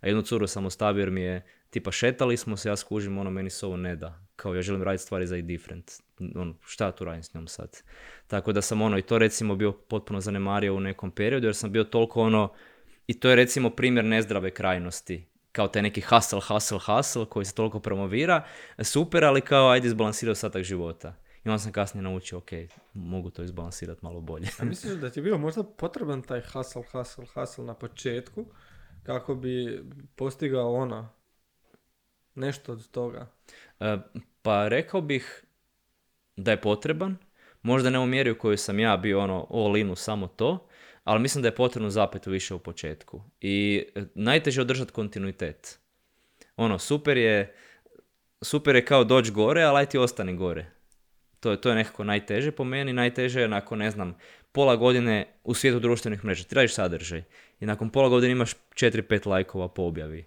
A 0.00 0.06
jednu 0.06 0.22
curu 0.22 0.46
sam 0.46 0.66
ostavio 0.66 1.00
jer 1.00 1.10
mi 1.10 1.20
je, 1.20 1.46
tipa 1.70 1.90
šetali 1.92 2.36
smo 2.36 2.56
se, 2.56 2.68
ja 2.68 2.76
skužim, 2.76 3.18
ono 3.18 3.30
meni 3.30 3.50
se 3.50 3.66
ovo 3.66 3.76
ne 3.76 3.96
da. 3.96 4.26
Kao 4.36 4.54
ja 4.54 4.62
želim 4.62 4.82
raditi 4.82 5.04
stvari 5.04 5.26
za 5.26 5.36
i 5.36 5.42
different. 5.42 5.90
Ono, 6.34 6.54
šta 6.66 6.84
ja 6.84 6.92
tu 6.92 7.04
radim 7.04 7.22
s 7.22 7.34
njom 7.34 7.46
sad? 7.46 7.82
Tako 8.26 8.52
da 8.52 8.62
sam 8.62 8.82
ono, 8.82 8.98
i 8.98 9.02
to 9.02 9.18
recimo 9.18 9.56
bio 9.56 9.72
potpuno 9.72 10.20
zanemario 10.20 10.74
u 10.74 10.80
nekom 10.80 11.10
periodu, 11.10 11.46
jer 11.46 11.54
sam 11.54 11.72
bio 11.72 11.84
toliko 11.84 12.22
ono, 12.22 12.52
i 13.06 13.20
to 13.20 13.30
je 13.30 13.36
recimo 13.36 13.70
primjer 13.70 14.04
nezdrave 14.04 14.50
krajnosti. 14.50 15.26
Kao 15.52 15.68
taj 15.68 15.82
neki 15.82 16.00
hustle, 16.00 16.40
hustle, 16.48 16.78
hustle 16.78 17.26
koji 17.26 17.44
se 17.44 17.54
toliko 17.54 17.80
promovira. 17.80 18.44
Super, 18.82 19.24
ali 19.24 19.40
kao 19.40 19.68
ajde 19.68 19.86
izbalansirao 19.86 20.34
satak 20.34 20.62
života. 20.62 21.14
I 21.44 21.48
onda 21.48 21.58
sam 21.58 21.72
kasnije 21.72 22.02
naučio, 22.02 22.38
ok, 22.38 22.50
mogu 22.94 23.30
to 23.30 23.42
izbalansirati 23.42 24.00
malo 24.02 24.20
bolje. 24.20 24.48
A 24.60 24.64
misliš 24.64 24.92
da 24.92 25.10
ti 25.10 25.18
je 25.18 25.22
bio 25.22 25.38
možda 25.38 25.62
potreban 25.62 26.22
taj 26.22 26.40
hustle, 26.52 26.82
hustle, 26.92 27.24
hustle 27.34 27.64
na 27.64 27.74
početku 27.74 28.46
kako 29.02 29.34
bi 29.34 29.84
postigao 30.16 30.74
ono 30.74 31.08
nešto 32.34 32.72
od 32.72 32.90
toga? 32.90 33.26
E, 33.80 33.98
Pa 34.42 34.68
rekao 34.68 35.00
bih 35.00 35.44
da 36.36 36.50
je 36.50 36.60
potreban, 36.60 37.16
možda 37.62 37.90
ne 37.90 37.98
u 37.98 38.06
mjeri 38.06 38.30
u 38.30 38.38
kojoj 38.38 38.56
sam 38.56 38.78
ja 38.78 38.96
bio 38.96 39.20
ono 39.20 39.46
all 39.50 39.76
in 39.76 39.96
samo 39.96 40.26
to, 40.26 40.68
ali 41.04 41.20
mislim 41.20 41.42
da 41.42 41.48
je 41.48 41.54
potrebno 41.54 41.90
zapet 41.90 42.26
više 42.26 42.54
u 42.54 42.58
početku. 42.58 43.22
I 43.40 43.86
e, 43.94 44.02
najteže 44.14 44.60
je 44.60 44.62
održati 44.62 44.92
kontinuitet. 44.92 45.78
Ono, 46.56 46.78
super 46.78 47.16
je, 47.16 47.54
super 48.42 48.76
je 48.76 48.84
kao 48.84 49.04
doći 49.04 49.32
gore, 49.32 49.62
ali 49.62 49.78
aj 49.78 49.86
ti 49.86 49.98
ostani 49.98 50.36
gore. 50.36 50.70
To 51.40 51.50
je, 51.50 51.60
to 51.60 51.68
je 51.68 51.74
nekako 51.74 52.04
najteže 52.04 52.50
po 52.50 52.64
meni, 52.64 52.92
najteže 52.92 53.40
je 53.40 53.48
nakon, 53.48 53.78
ne 53.78 53.90
znam, 53.90 54.16
pola 54.52 54.76
godine 54.76 55.26
u 55.44 55.54
svijetu 55.54 55.80
društvenih 55.80 56.24
mreža. 56.24 56.44
Ti 56.44 56.54
radiš 56.54 56.74
sadržaj 56.74 57.22
i 57.60 57.66
nakon 57.66 57.90
pola 57.90 58.08
godine 58.08 58.32
imaš 58.32 58.52
4-5 58.74 59.26
lajkova 59.28 59.68
po 59.68 59.82
objavi. 59.82 60.24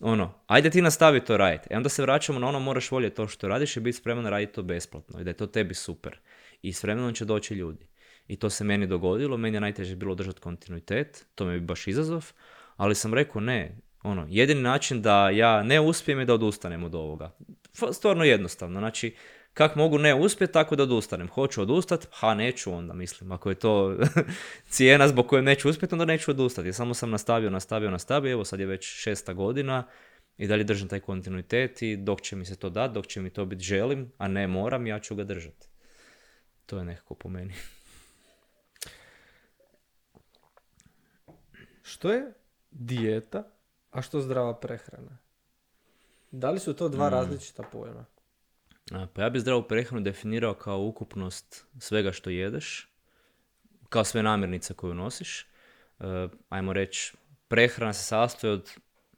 Ono, 0.00 0.34
ajde 0.46 0.70
ti 0.70 0.82
nastavi 0.82 1.20
to 1.20 1.36
raditi. 1.36 1.68
E 1.70 1.76
onda 1.76 1.88
se 1.88 2.02
vraćamo 2.02 2.38
na 2.38 2.48
ono, 2.48 2.60
moraš 2.60 2.90
voljeti 2.90 3.16
to 3.16 3.28
što 3.28 3.48
radiš 3.48 3.76
i 3.76 3.80
biti 3.80 3.98
spreman 3.98 4.26
raditi 4.26 4.52
to 4.52 4.62
besplatno 4.62 5.20
i 5.20 5.24
da 5.24 5.30
je 5.30 5.34
to 5.34 5.46
tebi 5.46 5.74
super. 5.74 6.18
I 6.62 6.72
s 6.72 6.82
vremenom 6.82 7.14
će 7.14 7.24
doći 7.24 7.54
ljudi. 7.54 7.86
I 8.28 8.36
to 8.36 8.50
se 8.50 8.64
meni 8.64 8.86
dogodilo, 8.86 9.36
meni 9.36 9.56
je 9.56 9.60
najteže 9.60 9.96
bilo 9.96 10.14
držati 10.14 10.40
kontinuitet, 10.40 11.26
to 11.34 11.44
mi 11.44 11.52
je 11.52 11.60
baš 11.60 11.88
izazov, 11.88 12.32
ali 12.76 12.94
sam 12.94 13.14
rekao 13.14 13.40
ne, 13.40 13.78
ono, 14.02 14.26
jedini 14.28 14.62
način 14.62 15.02
da 15.02 15.30
ja 15.30 15.62
ne 15.62 15.80
uspijem 15.80 16.18
je 16.18 16.24
da 16.24 16.34
odustanem 16.34 16.84
od 16.84 16.94
ovoga. 16.94 17.30
Stvarno 17.92 18.24
jednostavno, 18.24 18.80
znači, 18.80 19.14
kak 19.54 19.76
mogu 19.76 19.98
ne 19.98 20.14
uspjeti, 20.14 20.52
tako 20.52 20.76
da 20.76 20.82
odustanem. 20.82 21.28
Hoću 21.28 21.62
odustati, 21.62 22.06
ha 22.10 22.34
neću 22.34 22.72
onda, 22.72 22.94
mislim. 22.94 23.32
Ako 23.32 23.48
je 23.48 23.54
to 23.54 23.96
cijena 24.74 25.08
zbog 25.08 25.26
koje 25.26 25.42
neću 25.42 25.70
uspjeti, 25.70 25.94
onda 25.94 26.04
neću 26.04 26.30
odustati. 26.30 26.72
Samo 26.72 26.94
sam 26.94 27.10
nastavio, 27.10 27.50
nastavio, 27.50 27.90
nastavio, 27.90 28.32
evo 28.32 28.44
sad 28.44 28.60
je 28.60 28.66
već 28.66 28.84
šesta 28.84 29.32
godina 29.32 29.84
i 30.38 30.46
dalje 30.46 30.64
držim 30.64 30.88
taj 30.88 31.00
kontinuitet 31.00 31.82
i 31.82 31.96
dok 31.96 32.20
će 32.20 32.36
mi 32.36 32.44
se 32.44 32.56
to 32.56 32.70
dati, 32.70 32.94
dok 32.94 33.06
će 33.06 33.20
mi 33.20 33.30
to 33.30 33.44
biti 33.44 33.64
želim, 33.64 34.12
a 34.18 34.28
ne 34.28 34.46
moram, 34.46 34.86
ja 34.86 34.98
ću 35.00 35.14
ga 35.14 35.24
držati. 35.24 35.68
To 36.66 36.78
je 36.78 36.84
nekako 36.84 37.14
po 37.14 37.28
meni. 37.28 37.54
Što 41.82 42.12
je 42.12 42.32
dijeta, 42.70 43.44
a 43.90 44.02
što 44.02 44.20
zdrava 44.20 44.60
prehrana? 44.60 45.18
Da 46.30 46.50
li 46.50 46.60
su 46.60 46.74
to 46.74 46.88
dva 46.88 47.08
Mm. 47.08 47.12
različita 47.12 47.62
pojma? 47.72 48.04
Pa 49.14 49.22
ja 49.22 49.30
bih 49.30 49.40
zdravu 49.40 49.62
prehranu 49.62 50.02
definirao 50.02 50.54
kao 50.54 50.80
ukupnost 50.80 51.66
svega 51.78 52.12
što 52.12 52.30
jedeš, 52.30 52.88
kao 53.88 54.04
sve 54.04 54.22
namirnice 54.22 54.74
koju 54.74 54.94
nosiš. 54.94 55.40
E, 55.40 55.44
ajmo 56.48 56.72
reći, 56.72 57.12
prehrana 57.48 57.92
se 57.92 58.04
sastoji 58.04 58.52
od 58.52 58.70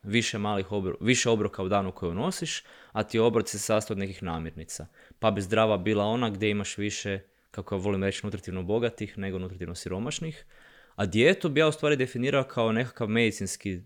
više 0.02 0.38
malih 0.38 0.72
obro- 0.72 0.96
više 1.00 1.30
obroka 1.30 1.62
u 1.62 1.68
danu 1.68 1.92
koju 1.92 2.14
nosiš, 2.14 2.62
a 2.92 3.02
ti 3.02 3.18
obroci 3.18 3.58
se 3.58 3.64
sastoje 3.64 3.94
od 3.94 3.98
nekih 3.98 4.22
namirnica. 4.22 4.86
Pa 5.18 5.30
bi 5.30 5.40
zdrava 5.40 5.78
bila 5.78 6.04
ona 6.04 6.30
gdje 6.30 6.50
imaš 6.50 6.78
više, 6.78 7.20
kako 7.50 7.74
ja 7.74 7.80
volim 7.80 8.04
reći, 8.04 8.26
nutritivno 8.26 8.62
bogatih 8.62 9.18
nego 9.18 9.38
nutritivno 9.38 9.74
siromašnih. 9.74 10.44
A 10.94 11.06
dijetu 11.06 11.48
bi 11.48 11.60
ja 11.60 11.68
u 11.68 11.72
stvari 11.72 11.96
definirao 11.96 12.44
kao 12.44 12.72
nekakav 12.72 13.08
medicinski 13.08 13.80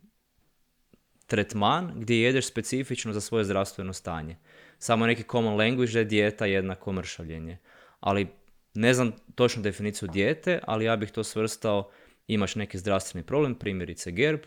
tretman 1.29 1.93
gdje 1.97 2.23
jedeš 2.23 2.47
specifično 2.47 3.13
za 3.13 3.21
svoje 3.21 3.45
zdravstveno 3.45 3.93
stanje. 3.93 4.37
Samo 4.79 5.07
neki 5.07 5.23
common 5.23 5.57
language 5.57 5.93
da 5.93 5.99
je 5.99 6.05
dijeta 6.05 6.47
jednako 6.47 6.93
mršavljenje. 6.93 7.59
Ali 8.01 8.29
ne 8.75 8.95
znam 8.95 9.13
točnu 9.35 9.63
definiciju 9.63 10.09
dijete, 10.09 10.61
ali 10.67 10.85
ja 10.85 10.97
bih 10.97 11.11
to 11.11 11.25
svrstao 11.25 11.91
imaš 12.27 12.55
neki 12.55 12.79
zdravstveni 12.79 13.27
problem, 13.27 13.55
primjerice 13.55 14.11
GERB, 14.11 14.41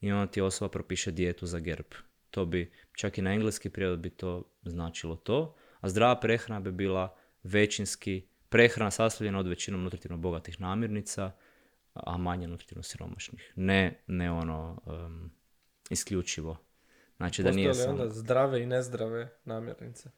i 0.00 0.12
onda 0.12 0.26
ti 0.26 0.40
osoba 0.40 0.68
propiše 0.68 1.10
dijetu 1.10 1.46
za 1.46 1.58
GERB. 1.58 1.86
To 2.30 2.44
bi, 2.44 2.72
čak 2.92 3.18
i 3.18 3.22
na 3.22 3.32
engleski 3.32 3.70
prijevod 3.70 3.98
bi 3.98 4.10
to 4.10 4.42
značilo 4.62 5.16
to, 5.16 5.56
a 5.80 5.88
zdrava 5.88 6.20
prehrana 6.20 6.60
bi 6.60 6.72
bila 6.72 7.16
većinski 7.42 8.26
prehrana 8.48 8.90
sastavljena 8.90 9.38
od 9.38 9.46
većinom 9.46 9.82
nutritivno 9.82 10.16
bogatih 10.16 10.60
namirnica, 10.60 11.30
a 11.94 12.16
manje 12.16 12.48
nutritivno 12.48 12.82
siromašnih. 12.82 13.52
Ne, 13.56 14.02
ne 14.06 14.30
ono 14.30 14.82
um, 14.86 15.30
isključivo 15.90 16.56
Znači 17.16 17.42
da 17.42 17.48
Postoje 17.48 17.62
nije 17.62 17.74
samo... 17.74 17.92
onda 17.92 18.08
zdrave 18.08 18.62
i 18.62 18.66
nezdrave 18.66 19.28
namirnice? 19.44 20.10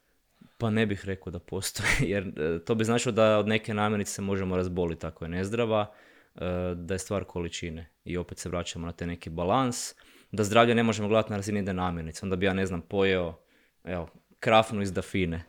Pa 0.59 0.71
ne 0.71 0.87
bih 0.87 1.05
rekao 1.05 1.31
da 1.31 1.39
postoji, 1.39 1.89
jer 2.13 2.33
e, 2.39 2.65
to 2.65 2.75
bi 2.75 2.85
značilo 2.85 3.13
da 3.13 3.39
od 3.39 3.49
neke 3.49 3.75
namirnice 3.75 4.23
možemo 4.23 4.57
razboliti 4.57 5.07
ako 5.07 5.25
je 5.25 5.29
nezdrava, 5.29 5.93
e, 6.35 6.41
da 6.75 6.95
je 6.95 6.99
stvar 6.99 7.25
količine. 7.25 7.91
I 8.05 8.17
opet 8.17 8.39
se 8.39 8.49
vraćamo 8.49 8.87
na 8.87 8.93
te 8.93 9.07
neki 9.07 9.31
balans, 9.31 9.95
da 10.33 10.45
zdravlje 10.45 10.75
ne 10.75 10.83
možemo 10.83 11.09
gledati 11.09 11.31
na 11.31 11.37
razini 11.37 11.59
jedne 11.59 11.75
namirnice. 11.75 12.21
Onda 12.23 12.37
bi 12.37 12.47
ja, 12.47 12.53
ne 12.53 12.67
znam, 12.67 12.83
pojeo 12.83 13.41
evo, 13.85 14.09
krafnu 14.41 14.83
iz 14.83 14.93
Dafine. 14.93 15.45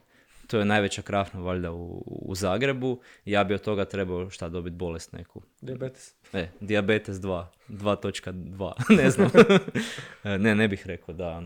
To 0.49 0.59
je 0.59 0.65
najveća 0.65 1.01
krafna 1.01 1.39
valjda 1.39 1.71
u, 1.71 2.03
u 2.05 2.35
Zagrebu. 2.35 3.01
Ja 3.25 3.43
bi 3.43 3.53
od 3.53 3.61
toga 3.61 3.85
trebao 3.85 4.29
šta 4.29 4.49
dobiti 4.49 4.75
bolest 4.75 5.13
neku. 5.13 5.41
Diabetes. 5.61 6.15
E, 6.33 6.47
diabetes 6.59 7.17
2, 7.17 7.45
2.2, 7.69 8.97
ne 9.03 9.09
znam. 9.09 9.29
E, 10.23 10.37
ne, 10.37 10.55
ne 10.55 10.67
bih 10.67 10.87
rekao 10.87 11.13
da, 11.13 11.43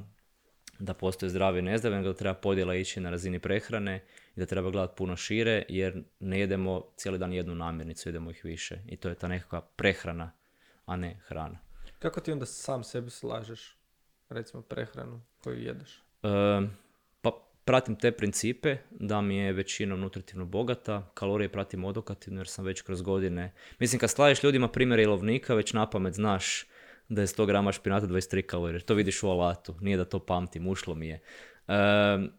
da 0.79 0.93
postoje 0.93 1.29
zdravi 1.29 1.59
i 1.59 1.61
nezdravi, 1.61 1.95
nego 1.95 2.07
da 2.07 2.17
treba 2.17 2.33
podjela 2.33 2.75
ići 2.75 2.99
na 2.99 3.09
razini 3.09 3.39
prehrane 3.39 4.03
i 4.35 4.39
da 4.39 4.45
treba 4.45 4.71
gledati 4.71 4.97
puno 4.97 5.15
šire, 5.15 5.65
jer 5.69 6.03
ne 6.19 6.39
jedemo 6.39 6.83
cijeli 6.95 7.17
dan 7.17 7.33
jednu 7.33 7.55
namirnicu, 7.55 8.09
jedemo 8.09 8.31
ih 8.31 8.45
više. 8.45 8.79
I 8.87 8.97
to 8.97 9.09
je 9.09 9.15
ta 9.15 9.27
nekakva 9.27 9.61
prehrana, 9.61 10.31
a 10.85 10.95
ne 10.95 11.19
hrana. 11.25 11.59
Kako 11.99 12.21
ti 12.21 12.31
onda 12.31 12.45
sam 12.45 12.83
sebi 12.83 13.09
slažeš, 13.09 13.77
recimo, 14.29 14.61
prehranu 14.61 15.21
koju 15.43 15.59
jedeš? 15.59 16.03
Pratim 17.65 17.95
te 17.95 18.11
principe 18.11 18.77
da 18.91 19.21
mi 19.21 19.37
je 19.37 19.53
većinom 19.53 19.99
nutritivno 19.99 20.45
bogata, 20.45 21.11
kalorije 21.13 21.49
pratim 21.49 21.85
odokativno 21.85 22.39
jer 22.39 22.47
sam 22.47 22.65
već 22.65 22.81
kroz 22.81 23.01
godine... 23.01 23.53
Mislim, 23.79 23.99
kad 23.99 24.09
slaviš 24.09 24.43
ljudima 24.43 24.67
primjer 24.67 24.99
jelovnika, 24.99 25.53
već 25.53 25.73
na 25.73 25.89
pamet 25.89 26.13
znaš 26.13 26.65
da 27.09 27.21
je 27.21 27.27
100 27.27 27.45
grama 27.45 27.71
špinata 27.71 28.07
23 28.07 28.41
kalorije. 28.41 28.79
To 28.79 28.93
vidiš 28.93 29.23
u 29.23 29.29
alatu, 29.29 29.75
nije 29.81 29.97
da 29.97 30.05
to 30.05 30.19
pamtim, 30.19 30.67
ušlo 30.67 30.95
mi 30.95 31.07
je. 31.07 31.21
E, 31.67 31.73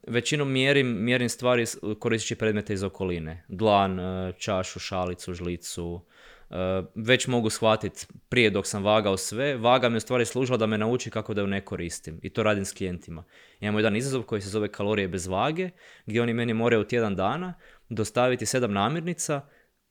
većinom 0.07 0.53
mjerim, 0.53 1.05
mjerim 1.05 1.29
stvari 1.29 1.65
koristeći 1.99 2.35
predmete 2.35 2.75
iz 2.75 2.83
okoline. 2.83 3.45
Dlan, 3.49 4.01
e, 4.01 4.33
čašu, 4.39 4.79
šalicu, 4.79 5.35
žlicu. 5.35 6.01
E, 6.51 6.83
već 6.95 7.27
mogu 7.27 7.51
shvatiti 7.51 8.07
prije 8.29 8.51
dok 8.51 8.67
sam 8.67 8.85
vagao 8.85 9.17
sve. 9.17 9.57
Vaga 9.57 9.89
mi 9.89 9.95
je 9.95 9.97
u 9.97 10.01
stvari 10.01 10.25
služila 10.25 10.59
da 10.59 10.67
me 10.67 10.79
nauči 10.79 11.11
kako 11.11 11.35
da 11.35 11.41
ju 11.41 11.47
ne 11.47 11.61
koristim. 11.61 12.21
I 12.23 12.31
to 12.31 12.43
radim 12.43 12.65
s 12.65 12.73
klijentima. 12.73 13.25
Imamo 13.61 13.79
jedan 13.79 13.97
izazov 13.97 14.23
koji 14.23 14.41
se 14.41 14.49
zove 14.49 14.69
kalorije 14.69 15.09
bez 15.09 15.27
vage, 15.27 15.71
gdje 16.07 16.23
oni 16.23 16.35
meni 16.35 16.55
moraju 16.55 16.81
u 16.81 16.85
tjedan 16.85 17.17
dana 17.17 17.55
dostaviti 17.89 18.47
sedam 18.47 18.73
namirnica 18.73 19.41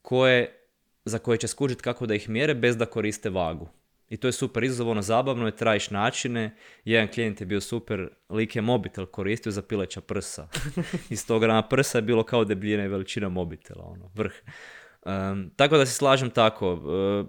koje, 0.01 0.67
za 1.05 1.19
koje 1.19 1.37
će 1.37 1.47
skužiti 1.47 1.81
kako 1.81 2.05
da 2.05 2.15
ih 2.15 2.29
mjere 2.29 2.53
bez 2.53 2.77
da 2.77 2.85
koriste 2.85 3.29
vagu. 3.29 3.69
I 4.09 4.17
to 4.17 4.27
je 4.27 4.31
super 4.31 4.63
izazov, 4.63 4.89
ono 4.89 5.01
zabavno 5.01 5.45
je, 5.45 5.55
trajiš 5.55 5.89
načine. 5.89 6.55
Jedan 6.85 7.07
klijent 7.07 7.41
je 7.41 7.45
bio 7.45 7.61
super, 7.61 8.09
lik 8.29 8.55
je 8.55 8.61
mobitel 8.61 9.05
koristio 9.05 9.51
za 9.51 9.61
pileća 9.61 10.01
prsa. 10.01 10.47
I 11.09 11.15
100 11.15 11.39
grama 11.39 11.61
prsa 11.61 11.97
je 11.97 12.01
bilo 12.01 12.23
kao 12.23 12.45
debljina 12.45 12.85
i 12.85 12.87
veličina 12.87 13.29
mobitela, 13.29 13.85
ono, 13.85 14.11
vrh. 14.15 14.33
Em, 15.05 15.49
tako 15.55 15.77
da 15.77 15.85
se 15.85 15.93
slažem 15.93 16.29
tako. 16.29 16.81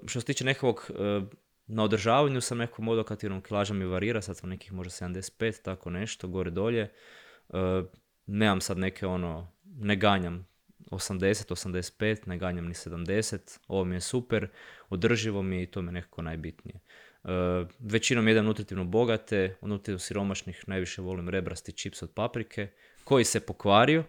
E, 0.04 0.06
što 0.08 0.20
se 0.20 0.26
tiče 0.26 0.44
nekog 0.44 0.90
e, 0.90 1.20
na 1.66 1.82
održavanju 1.84 2.40
sam 2.40 2.58
nekom 2.58 2.88
odokativnom 2.88 3.42
kilaža 3.42 3.74
mi 3.74 3.84
varira, 3.84 4.22
sad 4.22 4.36
sam 4.36 4.50
nekih 4.50 4.72
možda 4.72 5.06
75, 5.06 5.62
tako 5.62 5.90
nešto, 5.90 6.28
gore 6.28 6.50
dolje. 6.50 6.82
E, 6.82 7.82
nemam 8.26 8.60
sad 8.60 8.78
neke 8.78 9.06
ono, 9.06 9.52
ne 9.64 9.96
ganjam 9.96 10.46
80, 10.90 11.50
85, 11.50 12.28
ne 12.28 12.38
ganjam 12.38 12.66
ni 12.66 12.74
70, 12.74 13.58
ovo 13.68 13.84
mi 13.84 13.96
je 13.96 14.00
super, 14.00 14.48
održivo 14.88 15.42
mi 15.42 15.56
je 15.56 15.62
i 15.62 15.66
to 15.66 15.82
mi 15.82 15.88
je 15.88 15.92
nekako 15.92 16.22
najbitnije. 16.22 16.80
E, 17.24 17.28
većinom 17.78 18.28
jedem 18.28 18.44
nutritivno 18.44 18.84
bogate, 18.84 19.56
od 19.60 19.68
nutritivno 19.68 19.98
siromašnih 19.98 20.64
najviše 20.66 21.02
volim 21.02 21.28
rebrasti 21.28 21.72
čips 21.72 22.02
od 22.02 22.10
paprike, 22.14 22.68
koji 23.04 23.24
se 23.24 23.40
pokvario, 23.40 24.04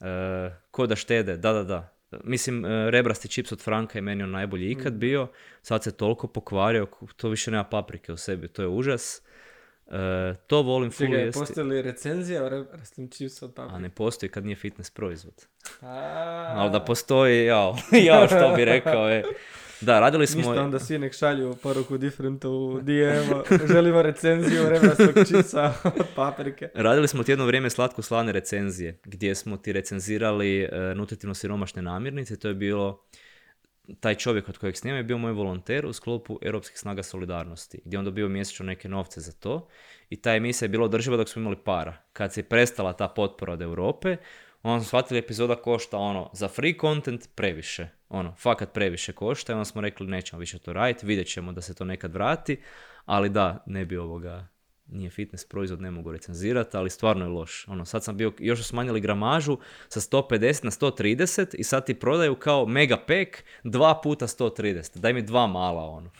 e, 0.00 0.50
ko 0.70 0.86
da 0.86 0.96
štede, 0.96 1.36
da, 1.36 1.52
da, 1.52 1.64
da. 1.64 1.91
Mislim, 2.24 2.64
e, 2.64 2.90
rebrasti 2.90 3.28
čips 3.28 3.52
od 3.52 3.60
Franka 3.60 3.98
je 3.98 4.02
meni 4.02 4.22
on 4.22 4.30
najbolji 4.30 4.70
ikad 4.70 4.92
bio, 4.92 5.28
sad 5.62 5.82
se 5.84 5.92
toliko 5.92 6.26
pokvario, 6.26 6.86
to 7.16 7.28
više 7.28 7.50
nema 7.50 7.64
paprike 7.64 8.12
u 8.12 8.16
sebi, 8.16 8.48
to 8.48 8.62
je 8.62 8.68
užas. 8.68 9.22
E, 9.86 10.34
to 10.46 10.62
volim 10.62 10.90
full 10.90 11.08
Čekaj, 11.08 11.24
jesti. 11.24 11.40
postoji 11.40 11.66
li 11.66 11.82
recenzija 11.82 12.44
o 12.44 12.48
rebrastim 12.48 13.10
čipsu 13.10 13.44
od 13.44 13.50
A 13.50 13.54
paprike? 13.54 13.80
ne 13.80 13.90
postoji 13.90 14.30
kad 14.30 14.44
nije 14.44 14.56
fitness 14.56 14.90
proizvod. 14.90 15.46
A, 15.80 16.54
Ali 16.56 16.70
da 16.70 16.80
postoji, 16.80 17.44
jao, 17.44 17.76
jao 18.06 18.26
što 18.26 18.52
bi 18.56 18.64
rekao, 18.64 19.10
e. 19.10 19.22
Da, 19.82 20.00
radili 20.00 20.26
smo... 20.26 20.38
Ništa, 20.38 20.62
onda 20.62 20.78
svi 20.78 20.98
nek 20.98 21.12
šalju 21.12 21.54
poruku 21.62 21.98
different 21.98 22.44
u 22.44 22.80
DM, 22.82 23.54
želimo 23.72 24.02
recenziju 24.02 24.68
rebrastog 24.68 25.26
čipsa 25.28 25.74
od 25.84 26.06
paprike. 26.16 26.68
Radili 26.74 27.08
smo 27.08 27.22
ti 27.22 27.32
jedno 27.32 27.46
vrijeme 27.46 27.70
slatko 27.70 28.02
slane 28.02 28.32
recenzije, 28.32 28.98
gdje 29.04 29.34
smo 29.34 29.56
ti 29.56 29.72
recenzirali 29.72 30.62
e, 30.62 30.68
nutritivno 30.94 31.34
siromašne 31.34 31.82
namirnice. 31.82 32.38
To 32.38 32.48
je 32.48 32.54
bilo, 32.54 33.04
taj 34.00 34.14
čovjek 34.14 34.48
od 34.48 34.58
kojeg 34.58 34.76
snimam 34.76 34.96
je 34.96 35.04
bio 35.04 35.18
moj 35.18 35.32
volonter 35.32 35.86
u 35.86 35.92
sklopu 35.92 36.38
Europskih 36.42 36.78
snaga 36.78 37.02
solidarnosti, 37.02 37.80
gdje 37.84 37.96
je 37.96 37.98
on 37.98 38.04
dobio 38.04 38.28
mjesečno 38.28 38.66
neke 38.66 38.88
novce 38.88 39.20
za 39.20 39.32
to. 39.32 39.68
I 40.10 40.16
ta 40.16 40.34
emisija 40.34 40.66
je 40.66 40.70
bila 40.70 40.84
održiva 40.84 41.16
dok 41.16 41.28
smo 41.28 41.40
imali 41.40 41.56
para. 41.64 41.96
Kad 42.12 42.32
se 42.32 42.42
prestala 42.42 42.92
ta 42.92 43.08
potpora 43.08 43.52
od 43.52 43.62
Europe, 43.62 44.16
onda 44.62 44.80
smo 44.80 44.88
shvatili 44.88 45.18
epizoda 45.18 45.56
košta 45.56 45.98
ono, 45.98 46.30
za 46.32 46.48
free 46.48 46.74
content 46.80 47.28
previše. 47.34 47.88
Ono, 48.08 48.34
fakat 48.38 48.72
previše 48.72 49.12
košta 49.12 49.52
i 49.52 49.54
onda 49.54 49.64
smo 49.64 49.80
rekli 49.80 50.06
nećemo 50.06 50.40
više 50.40 50.58
to 50.58 50.72
raditi, 50.72 51.06
vidjet 51.06 51.28
ćemo 51.28 51.52
da 51.52 51.60
se 51.60 51.74
to 51.74 51.84
nekad 51.84 52.12
vrati, 52.12 52.60
ali 53.04 53.28
da, 53.28 53.64
ne 53.66 53.84
bi 53.84 53.96
ovoga, 53.96 54.46
nije 54.86 55.10
fitness 55.10 55.48
proizvod, 55.48 55.80
ne 55.80 55.90
mogu 55.90 56.12
recenzirati, 56.12 56.76
ali 56.76 56.90
stvarno 56.90 57.24
je 57.24 57.28
loš. 57.28 57.68
Ono, 57.68 57.84
sad 57.84 58.04
sam 58.04 58.16
bio, 58.16 58.32
još 58.38 58.62
smanjili 58.62 59.00
gramažu 59.00 59.58
sa 59.88 60.00
150 60.00 60.64
na 60.64 60.70
130 60.70 61.54
i 61.58 61.64
sad 61.64 61.86
ti 61.86 61.94
prodaju 61.94 62.34
kao 62.34 62.66
mega 62.66 62.96
pack 62.96 63.44
2 63.64 64.02
puta 64.02 64.26
130. 64.26 64.98
Daj 64.98 65.12
mi 65.12 65.22
dva 65.22 65.46
mala, 65.46 65.82
ono. 65.82 66.10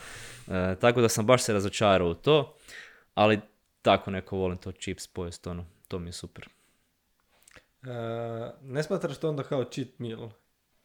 E, 0.48 0.76
tako 0.80 1.00
da 1.00 1.08
sam 1.08 1.26
baš 1.26 1.42
se 1.42 1.52
razočarao 1.52 2.08
u 2.08 2.14
to, 2.14 2.56
ali 3.14 3.40
tako 3.82 4.10
neko 4.10 4.36
volim 4.36 4.58
to 4.58 4.72
chips 4.72 5.06
pojest, 5.06 5.46
ono, 5.46 5.66
to 5.88 5.98
mi 5.98 6.08
je 6.08 6.12
super. 6.12 6.48
E, 7.82 8.52
ne 8.62 8.82
smatraš 8.82 9.18
to 9.18 9.28
onda 9.28 9.42
kao 9.42 9.64
cheat 9.64 9.98
meal? 9.98 10.30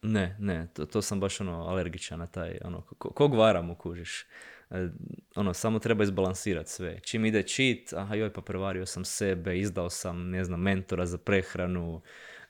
Ne, 0.02 0.36
ne, 0.38 0.68
to, 0.74 0.86
to 0.86 1.02
sam 1.02 1.20
baš 1.20 1.40
ono 1.40 1.62
alergičan 1.62 2.18
na 2.18 2.26
taj, 2.26 2.58
ono, 2.64 2.82
ko, 2.82 3.10
kog 3.10 3.34
varamo 3.34 3.74
kužiš. 3.74 4.26
E, 4.70 4.88
ono, 5.34 5.54
samo 5.54 5.78
treba 5.78 6.04
izbalansirati 6.04 6.70
sve. 6.70 7.00
Čim 7.00 7.24
ide 7.24 7.42
cheat, 7.42 7.92
aha 7.92 8.14
joj 8.14 8.32
pa 8.32 8.40
prevario 8.40 8.86
sam 8.86 9.04
sebe, 9.04 9.58
izdao 9.58 9.90
sam, 9.90 10.30
ne 10.30 10.44
znam, 10.44 10.60
mentora 10.60 11.06
za 11.06 11.18
prehranu 11.18 12.02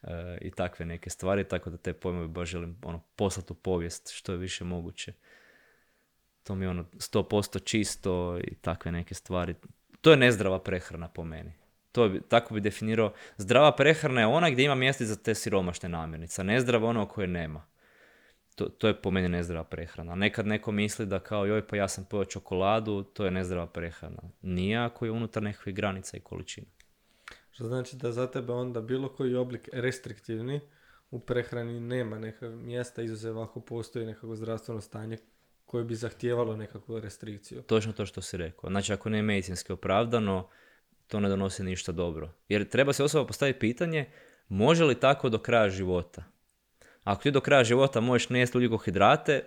e, 0.03 0.39
i 0.41 0.51
takve 0.51 0.87
neke 0.87 1.11
stvari, 1.11 1.45
tako 1.45 1.71
da 1.71 1.77
te 1.77 1.93
pojmove 1.93 2.29
baš 2.29 2.49
želim 2.49 2.79
ono, 2.83 3.01
poslati 3.17 3.53
u 3.53 3.57
povijest 3.57 4.11
što 4.13 4.33
je 4.33 4.39
više 4.39 4.65
moguće. 4.65 5.13
To 6.43 6.55
mi 6.55 6.65
je 6.65 6.69
ono 6.69 6.85
100% 6.85 7.65
čisto 7.65 8.39
i 8.45 8.55
takve 8.55 8.93
neke 8.93 9.15
stvari. 9.15 9.55
To 10.01 10.11
je 10.11 10.17
nezdrava 10.17 10.63
prehrana 10.63 11.09
po 11.09 11.25
meni. 11.25 11.53
To 11.93 12.09
bi, 12.09 12.21
tako 12.29 12.55
bi 12.55 12.61
definirao. 12.61 13.13
Zdrava 13.37 13.77
prehrana 13.77 14.21
je 14.21 14.27
ona 14.27 14.51
gdje 14.51 14.65
ima 14.65 14.75
mjesta 14.75 15.05
za 15.05 15.17
te 15.17 15.35
siromašne 15.35 15.89
namirnice. 15.89 16.43
a 16.43 16.45
Nezdrava 16.45 16.89
ono 16.89 17.07
koje 17.07 17.27
nema. 17.27 17.67
To, 18.55 18.65
to 18.65 18.89
je 18.89 19.03
po 19.03 19.11
meni 19.11 19.29
nezdrava 19.29 19.65
prehrana. 19.65 20.15
Nekad 20.15 20.47
neko 20.47 20.73
misli 20.73 21.07
da 21.07 21.19
kao 21.19 21.47
joj 21.47 21.67
pa 21.67 21.77
ja 21.77 21.89
sam 21.89 22.05
pojeo 22.05 22.25
čokoladu, 22.25 23.03
to 23.03 23.25
je 23.25 23.31
nezdrava 23.31 23.67
prehrana. 23.67 24.23
Nije 24.43 24.79
ako 24.79 25.05
je 25.05 25.11
unutar 25.11 25.43
nekakvih 25.43 25.75
granica 25.75 26.17
i 26.17 26.21
količina. 26.21 26.67
Što 27.51 27.65
znači 27.65 27.97
da 27.97 28.13
za 28.13 28.27
tebe 28.27 28.53
onda 28.53 28.81
bilo 28.81 29.09
koji 29.09 29.35
oblik 29.35 29.69
restriktivni 29.73 30.61
u 31.11 31.21
prehrani 31.21 31.81
nema 31.81 32.19
nekog 32.19 32.55
mjesta 32.55 33.03
izuzev 33.03 33.41
ako 33.41 33.61
postoji 33.61 34.07
nekako 34.07 34.37
zdravstveno 34.37 34.81
stanje 34.81 35.19
koje 35.65 35.85
bi 35.85 35.95
zahtijevalo 35.95 36.57
nekakvu 36.57 37.01
restrikciju. 37.01 37.63
Točno 37.63 37.93
to 37.93 38.07
što 38.07 38.23
si 38.23 38.37
rekao. 38.37 38.71
Znači 38.71 38.93
ako 38.93 39.09
ne 39.09 39.19
je 39.19 39.23
medicinski 39.23 39.73
opravdano, 39.73 40.49
to 41.09 41.21
ne 41.21 41.29
donosi 41.29 41.63
ništa 41.63 41.93
dobro. 41.93 42.31
Jer 42.49 42.69
treba 42.69 42.93
se 42.93 43.05
osoba 43.05 43.27
postaviti 43.27 43.59
pitanje, 43.59 44.11
može 44.49 44.85
li 44.85 45.01
tako 45.01 45.29
do 45.29 45.39
kraja 45.39 45.71
života? 45.71 46.25
Ako 47.05 47.23
ti 47.23 47.31
do 47.31 47.41
kraja 47.41 47.65
života 47.65 48.01
možeš 48.01 48.29
ne 48.29 48.41
jesti 48.41 48.59
ugljikohidrate, 48.59 49.45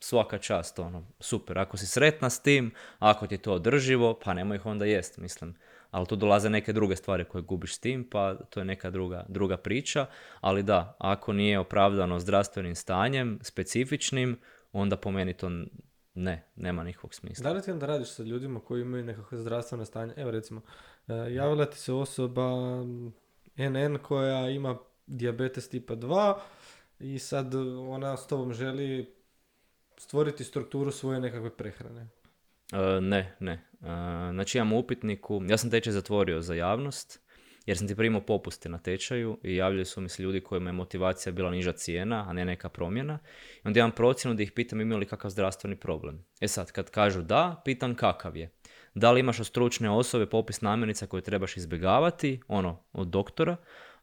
svaka 0.00 0.38
čast, 0.38 0.78
ono, 0.78 1.06
super. 1.20 1.58
Ako 1.58 1.76
si 1.76 1.86
sretna 1.86 2.30
s 2.30 2.42
tim, 2.42 2.70
ako 2.98 3.26
ti 3.26 3.34
je 3.34 3.42
to 3.42 3.52
održivo, 3.52 4.20
pa 4.24 4.34
nemoj 4.34 4.56
ih 4.56 4.66
onda 4.66 4.84
jest, 4.84 5.18
mislim. 5.18 5.54
Ali 5.90 6.06
tu 6.06 6.16
dolaze 6.16 6.50
neke 6.50 6.72
druge 6.72 6.96
stvari 6.96 7.24
koje 7.24 7.42
gubiš 7.42 7.74
s 7.74 7.78
tim, 7.78 8.04
pa 8.10 8.34
to 8.34 8.60
je 8.60 8.64
neka 8.64 8.90
druga, 8.90 9.24
druga 9.28 9.56
priča. 9.56 10.06
Ali 10.40 10.62
da, 10.62 10.96
ako 10.98 11.32
nije 11.32 11.58
opravdano 11.58 12.20
zdravstvenim 12.20 12.74
stanjem, 12.74 13.38
specifičnim, 13.42 14.38
onda 14.72 14.96
po 14.96 15.10
meni 15.10 15.34
to 15.34 15.50
ne, 16.18 16.44
nema 16.56 16.84
nikakvog 16.84 17.14
smisla. 17.14 17.42
Da 17.42 17.52
li 17.52 17.62
ti 17.62 17.70
onda 17.70 17.86
radiš 17.86 18.08
sa 18.08 18.22
ljudima 18.22 18.60
koji 18.60 18.82
imaju 18.82 19.04
nekakve 19.04 19.38
zdravstveno 19.38 19.84
stanje? 19.84 20.14
Evo 20.16 20.30
recimo, 20.30 20.60
e, 21.08 21.12
javila 21.14 21.66
ti 21.66 21.78
se 21.78 21.92
osoba 21.92 22.50
NN 23.56 23.98
koja 24.02 24.48
ima 24.48 24.78
dijabetes 25.06 25.68
tipa 25.68 25.96
2 25.96 26.34
i 26.98 27.18
sad 27.18 27.54
ona 27.88 28.16
s 28.16 28.26
tobom 28.26 28.52
želi 28.52 29.14
stvoriti 29.96 30.44
strukturu 30.44 30.90
svoje 30.90 31.20
nekakve 31.20 31.50
prehrane. 31.50 32.06
E, 32.72 33.00
ne, 33.00 33.36
ne. 33.40 33.52
E, 33.52 33.60
znači 34.32 34.58
imam 34.58 34.72
upitniku, 34.72 35.42
ja 35.48 35.58
sam 35.58 35.70
tečaj 35.70 35.92
zatvorio 35.92 36.40
za 36.40 36.54
javnost, 36.54 37.27
jer 37.68 37.78
sam 37.78 37.88
ti 37.88 37.96
primao 37.96 38.20
popuste 38.20 38.68
na 38.68 38.78
tečaju 38.78 39.38
i 39.42 39.56
javljaju 39.56 39.86
su 39.86 40.00
mi 40.00 40.08
se 40.08 40.22
ljudi 40.22 40.40
kojima 40.40 40.68
je 40.70 40.72
motivacija 40.72 41.32
bila 41.32 41.50
niža 41.50 41.72
cijena, 41.72 42.24
a 42.28 42.32
ne 42.32 42.44
neka 42.44 42.68
promjena. 42.68 43.18
I 43.56 43.60
onda 43.64 43.80
imam 43.80 43.90
procjenu 43.90 44.34
da 44.34 44.42
ih 44.42 44.52
pitam 44.52 44.80
imaju 44.80 44.98
li 44.98 45.06
kakav 45.06 45.30
zdravstveni 45.30 45.76
problem. 45.76 46.24
E 46.40 46.48
sad, 46.48 46.72
kad 46.72 46.90
kažu 46.90 47.22
da, 47.22 47.62
pitam 47.64 47.94
kakav 47.94 48.36
je. 48.36 48.50
Da 48.94 49.12
li 49.12 49.20
imaš 49.20 49.40
od 49.40 49.46
stručne 49.46 49.90
osobe 49.90 50.26
popis 50.26 50.60
namirnica 50.60 51.06
koje 51.06 51.22
trebaš 51.22 51.56
izbjegavati, 51.56 52.40
ono, 52.48 52.84
od 52.92 53.08
doktora, 53.08 53.56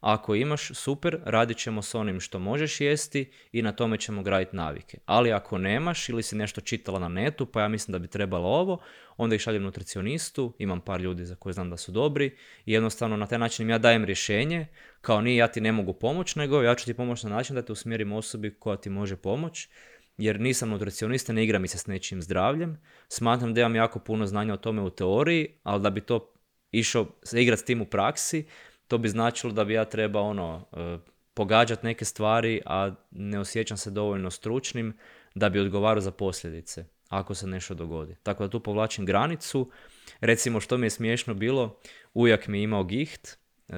ako 0.06 0.36
imaš, 0.36 0.72
super, 0.74 1.20
radit 1.26 1.58
ćemo 1.58 1.82
s 1.82 1.96
onim 1.96 2.20
što 2.20 2.40
možeš 2.40 2.82
jesti 2.82 3.32
i 3.52 3.62
na 3.62 3.72
tome 3.72 3.98
ćemo 3.98 4.24
graditi 4.24 4.56
navike. 4.56 4.98
Ali 5.06 5.32
ako 5.32 5.58
nemaš 5.58 6.10
ili 6.10 6.24
si 6.24 6.36
nešto 6.36 6.62
čitala 6.62 7.00
na 7.00 7.10
netu, 7.10 7.46
pa 7.46 7.62
ja 7.62 7.68
mislim 7.68 7.92
da 7.92 8.00
bi 8.00 8.08
trebalo 8.08 8.48
ovo, 8.48 8.82
onda 9.18 9.36
ih 9.36 9.42
šaljem 9.42 9.64
nutricionistu, 9.64 10.54
imam 10.60 10.82
par 10.82 11.02
ljudi 11.02 11.26
za 11.26 11.36
koje 11.36 11.54
znam 11.54 11.70
da 11.70 11.78
su 11.78 11.92
dobri 11.92 12.36
i 12.66 12.74
jednostavno 12.74 13.18
na 13.18 13.28
taj 13.28 13.40
način 13.40 13.64
im 13.64 13.70
ja 13.70 13.78
dajem 13.78 14.06
rješenje, 14.06 14.68
kao 15.02 15.22
nije 15.22 15.36
ja 15.36 15.48
ti 15.48 15.62
ne 15.62 15.72
mogu 15.72 15.94
pomoći, 15.94 16.40
nego 16.40 16.62
ja 16.62 16.76
ću 16.76 16.86
ti 16.86 16.94
pomoći 16.94 17.28
na 17.28 17.36
način 17.36 17.56
da 17.56 17.62
te 17.62 17.72
usmjerim 17.72 18.12
osobi 18.12 18.56
koja 18.60 18.78
ti 18.78 18.90
može 18.90 19.16
pomoći 19.16 19.70
jer 20.18 20.40
nisam 20.40 20.70
nutricionista, 20.70 21.34
ne 21.34 21.44
igram 21.44 21.62
mi 21.62 21.68
se 21.68 21.78
s 21.78 21.88
nečim 21.88 22.22
zdravljem. 22.22 22.78
Smatram 23.08 23.54
da 23.54 23.62
imam 23.62 23.76
jako 23.76 24.00
puno 24.00 24.28
znanja 24.28 24.54
o 24.54 24.58
tome 24.58 24.82
u 24.82 24.90
teoriji, 24.90 25.48
ali 25.64 25.82
da 25.82 25.90
bi 25.90 26.02
to 26.02 26.34
išao 26.72 27.08
igrati 27.34 27.62
s 27.62 27.66
tim 27.66 27.82
u 27.82 27.86
praksi, 27.86 28.46
to 28.88 28.98
bi 28.98 29.10
značilo 29.10 29.54
da 29.54 29.64
bi 29.64 29.74
ja 29.74 29.86
trebao 29.86 30.24
ono, 30.24 30.66
e, 30.74 30.98
pogađati 31.34 31.86
neke 31.86 32.06
stvari, 32.06 32.62
a 32.66 32.92
ne 33.12 33.40
osjećam 33.40 33.78
se 33.78 33.92
dovoljno 33.92 34.32
stručnim 34.32 34.98
da 35.36 35.50
bi 35.50 35.60
odgovarao 35.60 36.02
za 36.02 36.12
posljedice 36.12 36.86
ako 37.10 37.36
se 37.36 37.48
nešto 37.48 37.74
dogodi. 37.74 38.16
Tako 38.24 38.44
da 38.44 38.50
tu 38.50 38.60
povlačim 38.60 39.06
granicu. 39.06 39.72
Recimo 40.20 40.60
što 40.60 40.78
mi 40.78 40.86
je 40.86 40.90
smiješno 40.90 41.34
bilo, 41.34 41.80
ujak 42.14 42.48
mi 42.48 42.60
je 42.60 42.64
imao 42.64 42.84
giht 42.84 43.28
e, 43.28 43.76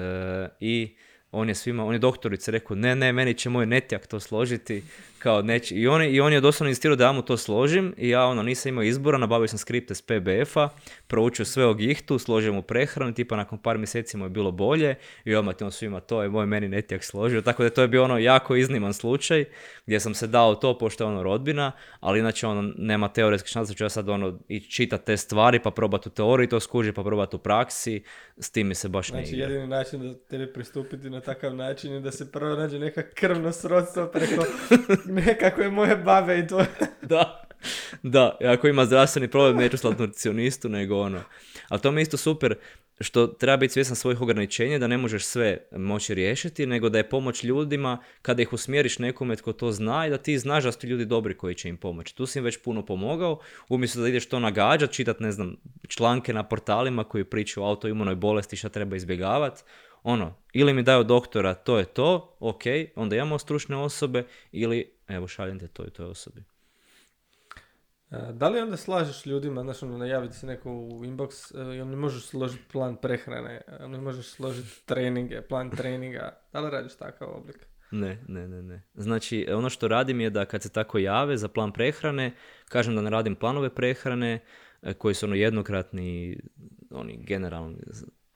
i 0.60 0.96
on 1.32 1.48
je 1.48 1.54
svima, 1.54 1.84
on 1.84 1.92
je 1.92 1.98
doktorice 1.98 2.50
rekao, 2.50 2.76
ne, 2.76 2.96
ne, 2.96 3.12
meni 3.12 3.34
će 3.34 3.50
moj 3.50 3.66
netjak 3.66 4.06
to 4.06 4.20
složiti, 4.20 4.82
kao 5.18 5.42
neći. 5.42 5.74
I 5.74 5.88
on, 5.88 6.02
I 6.02 6.20
on 6.20 6.32
je 6.32 6.40
doslovno 6.40 6.68
insistirao 6.68 6.96
da 6.96 7.04
ja 7.04 7.12
mu 7.12 7.22
to 7.22 7.36
složim 7.36 7.94
i 7.96 8.08
ja 8.08 8.24
ono 8.24 8.42
nisam 8.42 8.68
imao 8.68 8.82
izbora, 8.82 9.18
nabavio 9.18 9.48
sam 9.48 9.58
skripte 9.58 9.94
s 9.94 10.02
PBF-a, 10.02 10.68
proučio 11.06 11.44
sve 11.44 11.66
o 11.66 11.74
gihtu, 11.74 12.18
složio 12.18 12.52
mu 12.52 12.62
prehranu, 12.62 13.14
tipa 13.14 13.36
nakon 13.36 13.58
par 13.58 13.78
mjeseci 13.78 14.16
mu 14.16 14.24
je 14.24 14.28
bilo 14.28 14.50
bolje 14.50 14.94
i 15.24 15.34
odmah 15.34 15.54
on 15.60 15.72
svima 15.72 16.00
to 16.00 16.22
je 16.22 16.28
moj 16.28 16.46
meni 16.46 16.68
netjak 16.68 17.04
složio, 17.04 17.40
tako 17.40 17.62
da 17.62 17.70
to 17.70 17.82
je 17.82 17.88
bio 17.88 18.04
ono 18.04 18.18
jako 18.18 18.56
izniman 18.56 18.94
slučaj 18.94 19.44
gdje 19.86 20.00
sam 20.00 20.14
se 20.14 20.26
dao 20.26 20.54
to 20.54 20.78
pošto 20.78 21.04
je 21.04 21.08
ono 21.08 21.22
rodbina, 21.22 21.72
ali 22.00 22.18
inače 22.18 22.46
ono 22.46 22.72
nema 22.76 23.08
teoretske 23.08 23.48
šanse 23.48 23.74
ću 23.74 23.84
ja 23.84 23.88
sad 23.88 24.08
ono 24.08 24.38
i 24.48 24.60
čitati 24.60 25.06
te 25.06 25.16
stvari 25.16 25.62
pa 25.62 25.70
probati 25.70 26.08
u 26.08 26.12
teoriji 26.12 26.48
to 26.48 26.60
skuži 26.60 26.92
pa 26.92 27.02
probati 27.02 27.36
u 27.36 27.38
praksi, 27.38 28.02
s 28.36 28.50
tim 28.50 28.66
mi 28.66 28.74
se 28.74 28.88
baš 28.88 29.08
znači, 29.08 29.32
ne 29.32 29.38
igra. 29.38 29.46
jedini 29.46 29.66
način 29.66 30.00
da 30.00 30.18
tebi 30.18 30.52
pristupiti 30.52 31.10
na 31.10 31.17
takav 31.20 31.54
način 31.54 32.02
da 32.02 32.12
se 32.12 32.32
prvo 32.32 32.56
nađe 32.56 32.78
neka 32.78 33.02
krvno 33.14 33.52
srodstvo 33.52 34.06
preko 34.06 34.44
nekakve 35.06 35.70
moje 35.70 35.96
babe 35.96 36.38
i 36.38 36.46
to. 36.46 36.64
da. 37.02 37.44
Da, 38.02 38.36
ako 38.44 38.68
ima 38.68 38.86
zdravstveni 38.86 39.28
problem, 39.28 39.56
neću 39.56 39.78
slati 39.78 40.02
nutricionistu, 40.02 40.68
nego 40.68 41.00
ono. 41.00 41.20
Ali 41.68 41.80
to 41.80 41.92
mi 41.92 42.00
je 42.00 42.02
isto 42.02 42.16
super, 42.16 42.54
što 43.00 43.26
treba 43.26 43.56
biti 43.56 43.72
svjestan 43.72 43.96
svojih 43.96 44.20
ograničenja, 44.20 44.78
da 44.78 44.86
ne 44.86 44.98
možeš 44.98 45.24
sve 45.24 45.58
moći 45.72 46.14
riješiti, 46.14 46.66
nego 46.66 46.88
da 46.88 46.98
je 46.98 47.08
pomoć 47.08 47.44
ljudima, 47.44 47.98
kada 48.22 48.42
ih 48.42 48.52
usmjeriš 48.52 48.98
nekome 48.98 49.36
tko 49.36 49.52
to 49.52 49.72
zna 49.72 50.06
i 50.06 50.10
da 50.10 50.18
ti 50.18 50.38
znaš 50.38 50.64
da 50.64 50.72
su 50.72 50.86
ljudi 50.86 51.04
dobri 51.04 51.36
koji 51.36 51.54
će 51.54 51.68
im 51.68 51.76
pomoći. 51.76 52.14
Tu 52.14 52.26
si 52.26 52.38
im 52.38 52.44
već 52.44 52.58
puno 52.64 52.86
pomogao, 52.86 53.40
umjesto 53.68 54.00
da 54.00 54.08
ideš 54.08 54.28
to 54.28 54.40
nagađat, 54.40 54.90
čitat, 54.90 55.20
ne 55.20 55.32
znam, 55.32 55.56
članke 55.88 56.32
na 56.32 56.42
portalima 56.42 57.04
koji 57.04 57.24
pričaju 57.24 57.64
o 57.64 57.68
autoimunoj 57.68 58.14
bolesti, 58.14 58.56
šta 58.56 58.68
treba 58.68 58.96
izbjegavati, 58.96 59.62
ono, 60.02 60.34
ili 60.52 60.74
mi 60.74 60.82
daju 60.82 61.04
doktora, 61.04 61.54
to 61.54 61.78
je 61.78 61.84
to, 61.84 62.36
ok, 62.40 62.62
onda 62.96 63.16
imamo 63.16 63.38
stručne 63.38 63.76
osobe, 63.76 64.24
ili 64.52 64.92
evo 65.08 65.28
šaljem 65.28 65.58
te 65.58 65.68
toj 65.68 65.90
toj 65.90 66.06
osobi. 66.06 66.44
E, 68.10 68.32
da 68.32 68.48
li 68.48 68.60
onda 68.60 68.76
slažeš 68.76 69.26
ljudima, 69.26 69.62
znaš 69.62 69.82
ono, 69.82 69.98
najaviti 69.98 70.34
se 70.36 70.46
neko 70.46 70.72
u 70.72 71.04
inbox 71.04 71.54
e, 71.54 71.76
i 71.76 71.80
on 71.80 71.88
ne 71.88 71.96
možeš 71.96 72.26
složiti 72.26 72.64
plan 72.72 72.96
prehrane, 72.96 73.60
e, 73.66 73.88
ne 73.88 73.98
možeš 73.98 74.26
složiti 74.26 74.86
treninge, 74.86 75.42
plan 75.42 75.70
treninga, 75.70 76.40
da 76.52 76.60
li 76.60 76.70
radiš 76.70 76.96
takav 76.96 77.28
oblik? 77.36 77.66
Ne, 77.90 78.24
ne, 78.28 78.48
ne, 78.48 78.62
ne. 78.62 78.82
Znači, 78.94 79.46
ono 79.52 79.70
što 79.70 79.88
radim 79.88 80.20
je 80.20 80.30
da 80.30 80.44
kad 80.44 80.62
se 80.62 80.72
tako 80.72 80.98
jave 80.98 81.36
za 81.36 81.48
plan 81.48 81.72
prehrane, 81.72 82.34
kažem 82.68 82.96
da 82.96 83.02
ne 83.02 83.10
radim 83.10 83.34
planove 83.34 83.74
prehrane, 83.74 84.40
koji 84.98 85.14
su 85.14 85.26
ono 85.26 85.34
jednokratni, 85.34 86.40
oni 86.90 87.16
generalni, 87.16 87.78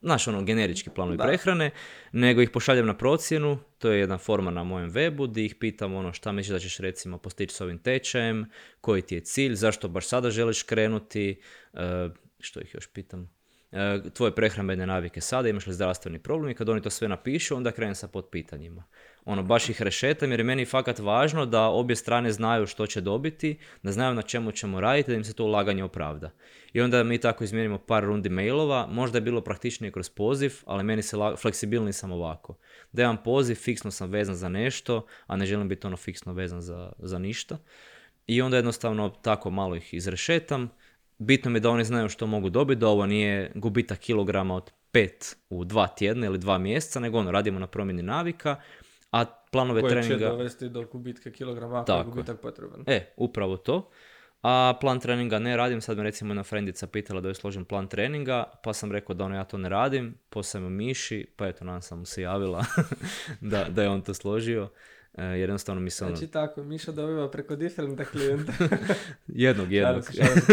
naš 0.03 0.27
ono 0.27 0.41
generički 0.41 0.89
planovi 0.89 1.17
prehrane, 1.17 1.71
nego 2.11 2.41
ih 2.41 2.49
pošaljem 2.49 2.85
na 2.85 2.97
procjenu, 2.97 3.59
to 3.77 3.91
je 3.91 3.99
jedna 3.99 4.17
forma 4.17 4.51
na 4.51 4.63
mojem 4.63 4.91
webu 4.91 5.29
gdje 5.29 5.45
ih 5.45 5.55
pitam 5.55 5.95
ono 5.95 6.13
šta 6.13 6.31
misliš 6.31 6.53
da 6.53 6.59
ćeš 6.59 6.77
recimo 6.77 7.17
postići 7.17 7.55
s 7.55 7.61
ovim 7.61 7.79
tečajem, 7.79 8.45
koji 8.81 9.01
ti 9.01 9.15
je 9.15 9.21
cilj, 9.21 9.55
zašto 9.55 9.87
baš 9.87 10.07
sada 10.07 10.31
želiš 10.31 10.63
krenuti, 10.63 11.41
e, 11.73 12.09
što 12.39 12.59
ih 12.61 12.73
još 12.73 12.87
pitam, 12.87 13.29
e, 13.71 13.99
tvoje 14.13 14.35
prehrambene 14.35 14.87
navike 14.87 15.21
sada, 15.21 15.49
imaš 15.49 15.67
li 15.67 15.73
zdravstveni 15.73 16.19
problem 16.19 16.51
i 16.51 16.55
kad 16.55 16.69
oni 16.69 16.81
to 16.81 16.89
sve 16.89 17.07
napišu, 17.07 17.55
onda 17.55 17.71
krenem 17.71 17.95
sa 17.95 18.07
potpitanjima 18.07 18.83
ono, 19.25 19.43
baš 19.43 19.69
ih 19.69 19.81
rešetam 19.81 20.31
jer 20.31 20.39
je 20.39 20.43
meni 20.43 20.65
fakat 20.65 20.99
važno 20.99 21.45
da 21.45 21.61
obje 21.61 21.95
strane 21.95 22.31
znaju 22.31 22.67
što 22.67 22.87
će 22.87 23.01
dobiti, 23.01 23.57
da 23.83 23.91
znaju 23.91 24.13
na 24.13 24.21
čemu 24.21 24.51
ćemo 24.51 24.81
raditi, 24.81 25.11
da 25.11 25.17
im 25.17 25.23
se 25.23 25.33
to 25.33 25.45
ulaganje 25.45 25.83
opravda. 25.83 26.31
I 26.73 26.81
onda 26.81 27.03
mi 27.03 27.17
tako 27.17 27.43
izmijenimo 27.43 27.77
par 27.77 28.03
rundi 28.03 28.29
mailova, 28.29 28.87
možda 28.87 29.17
je 29.17 29.21
bilo 29.21 29.41
praktičnije 29.41 29.91
kroz 29.91 30.09
poziv, 30.09 30.53
ali 30.65 30.83
meni 30.83 31.01
se 31.01 31.17
fleksibilni 31.41 31.93
sam 31.93 32.11
ovako. 32.11 32.57
Da 32.91 33.03
imam 33.03 33.17
poziv, 33.23 33.55
fiksno 33.55 33.91
sam 33.91 34.09
vezan 34.09 34.35
za 34.35 34.49
nešto, 34.49 35.05
a 35.27 35.35
ne 35.35 35.45
želim 35.45 35.69
biti 35.69 35.87
ono 35.87 35.97
fiksno 35.97 36.33
vezan 36.33 36.61
za, 36.61 36.91
za 36.99 37.19
ništa. 37.19 37.57
I 38.27 38.41
onda 38.41 38.57
jednostavno 38.57 39.09
tako 39.09 39.49
malo 39.49 39.75
ih 39.75 39.93
izrešetam. 39.93 40.69
Bitno 41.17 41.51
mi 41.51 41.57
je 41.57 41.61
da 41.61 41.69
oni 41.69 41.83
znaju 41.83 42.09
što 42.09 42.27
mogu 42.27 42.49
dobiti, 42.49 42.79
da 42.79 42.87
ovo 42.87 43.05
nije 43.05 43.51
gubitak 43.55 43.99
kilograma 43.99 44.55
od 44.55 44.71
pet 44.91 45.37
u 45.49 45.65
dva 45.65 45.87
tjedna 45.87 46.25
ili 46.25 46.37
dva 46.37 46.57
mjeseca, 46.57 46.99
nego 46.99 47.17
ono, 47.17 47.31
radimo 47.31 47.59
na 47.59 47.67
promjeni 47.67 48.01
navika, 48.01 48.55
a 49.13 49.25
planove 49.51 49.81
Koje 49.81 49.91
treninga... 49.91 50.17
će 50.17 50.25
dovesti 50.25 50.69
do 50.69 50.85
gubitka 50.91 51.31
kilograma 51.31 51.81
ako 51.81 51.91
je 51.91 52.03
gubitak 52.03 52.39
potreban. 52.41 52.83
E, 52.87 53.13
upravo 53.17 53.57
to. 53.57 53.89
A 54.41 54.73
plan 54.81 54.99
treninga 54.99 55.39
ne 55.39 55.57
radim, 55.57 55.81
sad 55.81 55.97
me 55.97 56.03
recimo 56.03 56.31
jedna 56.31 56.43
frendica 56.43 56.87
pitala 56.87 57.21
da 57.21 57.27
joj 57.27 57.35
složim 57.35 57.65
plan 57.65 57.87
treninga, 57.87 58.43
pa 58.63 58.73
sam 58.73 58.91
rekao 58.91 59.15
da 59.15 59.25
ono 59.25 59.35
ja 59.35 59.43
to 59.43 59.57
ne 59.57 59.69
radim, 59.69 60.15
poslije 60.29 60.69
Miši, 60.69 61.27
pa 61.35 61.47
eto 61.47 61.65
nam 61.65 61.81
sam 61.81 61.99
mu 61.99 62.05
se 62.05 62.21
javila 62.21 62.65
da, 63.51 63.65
da 63.69 63.83
je 63.83 63.89
on 63.89 64.01
to 64.01 64.13
složio. 64.13 64.69
E, 65.17 65.23
jer 65.23 65.39
jednostavno 65.39 65.81
mi 65.81 65.89
se 65.89 66.05
ono... 66.05 66.15
Znači 66.15 66.31
tako, 66.31 66.63
Miša 66.63 66.91
dobiva 66.91 67.31
preko 67.31 67.55
diferenta 67.55 68.05
klijenta. 68.05 68.53
jednog, 69.27 69.71
jednog. 69.71 70.03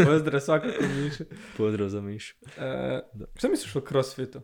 Pozdrav 0.06 0.40
svakako 0.40 0.84
Miša. 0.96 1.24
Pozdrav 1.56 1.88
za 1.88 2.00
Mišu. 2.00 2.34
E, 2.58 3.00
šta 3.36 3.48
misliš 3.48 3.76
o 3.76 3.80
crossfitu? 3.80 4.40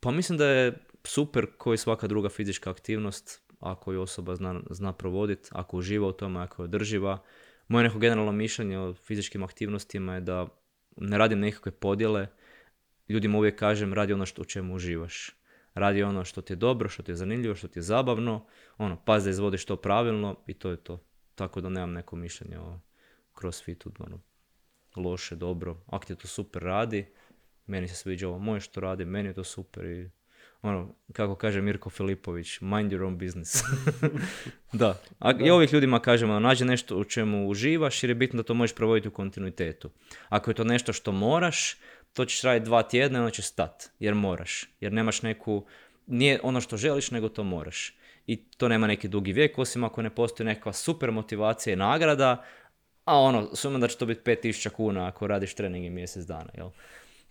Pa 0.00 0.10
mislim 0.10 0.38
da 0.38 0.46
je 0.46 0.72
super 1.04 1.46
koji 1.58 1.78
svaka 1.78 2.06
druga 2.06 2.28
fizička 2.28 2.70
aktivnost 2.70 3.42
ako 3.62 3.92
je 3.92 3.98
osoba 3.98 4.34
zna, 4.34 4.60
zna 4.70 4.92
provoditi, 4.92 5.48
ako 5.52 5.76
uživa 5.76 6.08
u 6.08 6.12
tome, 6.12 6.40
ako 6.40 6.62
je 6.62 6.64
održiva. 6.64 7.22
Moje 7.68 7.84
neko 7.84 7.98
generalno 7.98 8.32
mišljenje 8.32 8.78
o 8.78 8.94
fizičkim 8.94 9.42
aktivnostima 9.42 10.14
je 10.14 10.20
da 10.20 10.48
ne 10.96 11.18
radim 11.18 11.40
nekakve 11.40 11.72
podjele. 11.72 12.26
Ljudima 13.08 13.38
uvijek 13.38 13.58
kažem 13.58 13.94
radi 13.94 14.12
ono 14.12 14.26
što 14.26 14.42
u 14.42 14.44
čemu 14.44 14.74
uživaš. 14.74 15.30
Radi 15.74 16.02
ono 16.02 16.24
što 16.24 16.42
ti 16.42 16.52
je 16.52 16.56
dobro, 16.56 16.88
što 16.88 17.02
ti 17.02 17.10
je 17.10 17.16
zanimljivo, 17.16 17.54
što 17.54 17.68
ti 17.68 17.78
je 17.78 17.82
zabavno. 17.82 18.46
Ono, 18.78 19.04
paz 19.04 19.24
da 19.24 19.30
izvodiš 19.30 19.64
to 19.64 19.76
pravilno 19.76 20.36
i 20.46 20.54
to 20.54 20.70
je 20.70 20.76
to. 20.76 21.04
Tako 21.34 21.60
da 21.60 21.68
nemam 21.68 21.92
neko 21.92 22.16
mišljenje 22.16 22.58
o 22.58 22.80
crossfitu. 23.40 23.92
Ono, 23.98 24.20
loše, 24.96 25.36
dobro. 25.36 25.82
Ako 25.86 26.04
ti 26.04 26.16
to 26.16 26.28
super 26.28 26.62
radi, 26.62 27.06
meni 27.66 27.88
se 27.88 27.94
sviđa 27.94 28.28
ovo 28.28 28.38
moje 28.38 28.60
što 28.60 28.80
radi, 28.80 29.04
meni 29.04 29.28
je 29.28 29.34
to 29.34 29.44
super 29.44 29.84
i 29.84 30.10
ono, 30.62 30.94
kako 31.12 31.34
kaže 31.34 31.60
Mirko 31.60 31.90
Filipović, 31.90 32.60
mind 32.60 32.92
your 32.92 33.00
own 33.00 33.16
business. 33.16 33.62
da, 34.72 34.98
a 35.18 35.32
da. 35.32 35.44
i 35.44 35.50
ovih 35.50 35.72
ljudima 35.72 36.00
kažemo, 36.00 36.40
nađi 36.40 36.64
nešto 36.64 36.96
u 36.96 37.04
čemu 37.04 37.48
uživaš 37.48 38.02
jer 38.02 38.10
je 38.10 38.14
bitno 38.14 38.36
da 38.36 38.42
to 38.42 38.54
možeš 38.54 38.76
provoditi 38.76 39.08
u 39.08 39.10
kontinuitetu. 39.10 39.90
Ako 40.28 40.50
je 40.50 40.54
to 40.54 40.64
nešto 40.64 40.92
što 40.92 41.12
moraš, 41.12 41.76
to 42.12 42.24
ćeš 42.24 42.42
raditi 42.42 42.64
dva 42.64 42.82
tjedna 42.82 43.18
i 43.18 43.20
onda 43.20 43.30
će 43.30 43.42
stat, 43.42 43.90
jer 43.98 44.14
moraš, 44.14 44.68
jer 44.80 44.92
nemaš 44.92 45.22
neku, 45.22 45.66
nije 46.06 46.40
ono 46.42 46.60
što 46.60 46.76
želiš, 46.76 47.10
nego 47.10 47.28
to 47.28 47.44
moraš. 47.44 47.96
I 48.26 48.36
to 48.36 48.68
nema 48.68 48.86
neki 48.86 49.08
dugi 49.08 49.32
vijek, 49.32 49.58
osim 49.58 49.84
ako 49.84 50.02
ne 50.02 50.10
postoji 50.10 50.46
neka 50.46 50.72
super 50.72 51.10
motivacija 51.10 51.72
i 51.72 51.76
nagrada, 51.76 52.44
a 53.04 53.18
ono, 53.18 53.54
sumam 53.54 53.80
da 53.80 53.88
će 53.88 53.96
to 53.96 54.06
biti 54.06 54.20
5000 54.30 54.68
kuna 54.68 55.06
ako 55.06 55.26
radiš 55.26 55.54
trening 55.54 55.86
i 55.86 55.90
mjesec 55.90 56.24
dana, 56.24 56.50
jel? 56.56 56.70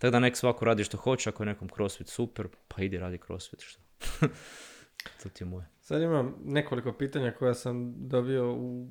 Tako 0.02 0.10
da 0.10 0.18
nek 0.18 0.36
svako 0.36 0.64
radi 0.64 0.84
što 0.84 0.96
hoće, 0.96 1.30
ako 1.30 1.42
je 1.42 1.46
nekom 1.46 1.68
crossfit 1.68 2.08
super, 2.08 2.48
pa 2.68 2.82
idi 2.82 2.98
radi 2.98 3.18
crossfit. 3.26 3.60
Što? 3.60 3.80
to 5.22 5.28
ti 5.28 5.44
je 5.44 5.48
moje. 5.48 5.66
Sad 5.80 6.02
imam 6.02 6.34
nekoliko 6.44 6.92
pitanja 6.92 7.30
koja 7.30 7.54
sam 7.54 7.94
dobio 8.08 8.52
u 8.52 8.88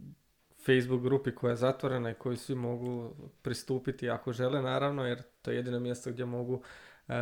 Facebook 0.66 1.02
grupi 1.04 1.36
koja 1.36 1.52
je 1.52 1.56
zatvorena 1.56 2.12
i 2.12 2.14
koju 2.14 2.38
svi 2.38 2.56
mogu 2.56 3.16
pristupiti 3.42 4.10
ako 4.10 4.34
žele 4.34 4.62
naravno 4.62 5.06
jer 5.06 5.22
to 5.42 5.52
je 5.52 5.58
jedino 5.58 5.80
mjesto 5.80 6.12
gdje 6.12 6.26
mogu 6.26 6.64
e, 7.08 7.14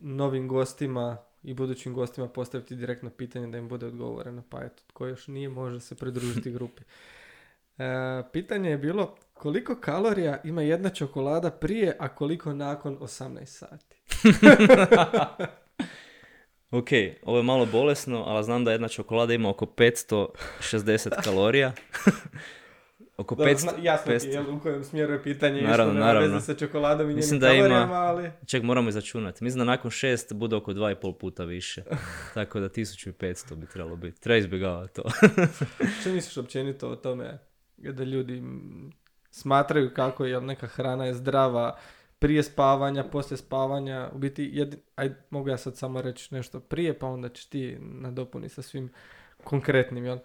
novim 0.00 0.48
gostima 0.48 1.16
i 1.42 1.54
budućim 1.54 1.94
gostima 1.94 2.28
postaviti 2.28 2.76
direktno 2.76 3.10
pitanje 3.10 3.46
da 3.46 3.58
im 3.58 3.68
bude 3.68 3.86
odgovoreno. 3.86 4.42
Pa 4.50 4.64
eto, 4.64 4.82
tko 4.86 5.06
još 5.06 5.28
nije 5.28 5.48
može 5.48 5.80
se 5.80 5.94
pridružiti 5.94 6.52
grupi. 6.52 6.82
E, 7.78 8.22
pitanje 8.32 8.70
je 8.70 8.78
bilo 8.78 9.16
koliko 9.42 9.76
kalorija 9.76 10.40
ima 10.44 10.62
jedna 10.62 10.90
čokolada 10.90 11.50
prije, 11.50 11.96
a 11.98 12.08
koliko 12.08 12.52
nakon 12.52 12.98
18 12.98 13.46
sati? 13.46 14.02
ok, 16.78 16.88
ovo 17.22 17.36
je 17.36 17.42
malo 17.42 17.66
bolesno, 17.66 18.24
ali 18.26 18.44
znam 18.44 18.64
da 18.64 18.72
jedna 18.72 18.88
čokolada 18.88 19.34
ima 19.34 19.50
oko 19.50 19.66
560 19.66 21.22
kalorija. 21.24 21.72
oko 23.16 23.34
500, 23.34 23.70
jasno 23.82 24.18
ti 24.18 24.28
je 24.28 24.40
u 24.40 24.60
kojem 24.60 24.84
smjeru 24.84 25.12
je 25.12 25.22
pitanje 25.22 25.62
naravno, 25.62 25.92
nema 25.92 26.06
naravno. 26.06 26.34
veze 26.34 26.46
sa 26.46 26.54
čokoladom 26.54 27.10
i 27.10 27.14
Mislim 27.14 27.40
da 27.40 27.52
ima, 27.52 27.88
ali... 27.92 28.30
Ček, 28.46 28.62
moramo 28.62 28.88
izračunati. 28.88 29.44
Mislim 29.44 29.58
da 29.58 29.64
nakon 29.64 29.90
6 29.90 30.34
bude 30.34 30.56
oko 30.56 30.72
2,5 30.72 31.18
puta 31.18 31.44
više. 31.44 31.82
Tako 32.34 32.60
da 32.60 32.68
1500 32.68 33.54
bi 33.54 33.66
trebalo 33.66 33.96
biti. 33.96 34.20
Treba 34.20 34.36
izbjegavati 34.36 34.94
to. 34.94 35.02
Što 36.00 36.10
misliš 36.10 36.36
općenito 36.36 36.88
o 36.88 36.96
tome 36.96 37.38
da 37.76 38.04
ljudi 38.04 38.42
smatraju 39.32 39.90
kako 39.94 40.24
je 40.24 40.40
neka 40.40 40.66
hrana 40.66 41.04
je 41.04 41.14
zdrava 41.14 41.76
prije 42.18 42.42
spavanja, 42.42 43.04
poslije 43.04 43.38
spavanja, 43.38 44.10
u 44.14 44.18
biti, 44.18 44.50
jedin, 44.52 44.80
aj, 44.96 45.14
mogu 45.30 45.48
ja 45.48 45.56
sad 45.56 45.76
samo 45.76 46.02
reći 46.02 46.34
nešto 46.34 46.60
prije, 46.60 46.98
pa 46.98 47.06
onda 47.06 47.28
ćeš 47.28 47.46
ti 47.46 47.78
nadopuni 47.80 48.48
sa 48.48 48.62
svim 48.62 48.92
konkretnim, 49.44 50.04
jel? 50.04 50.18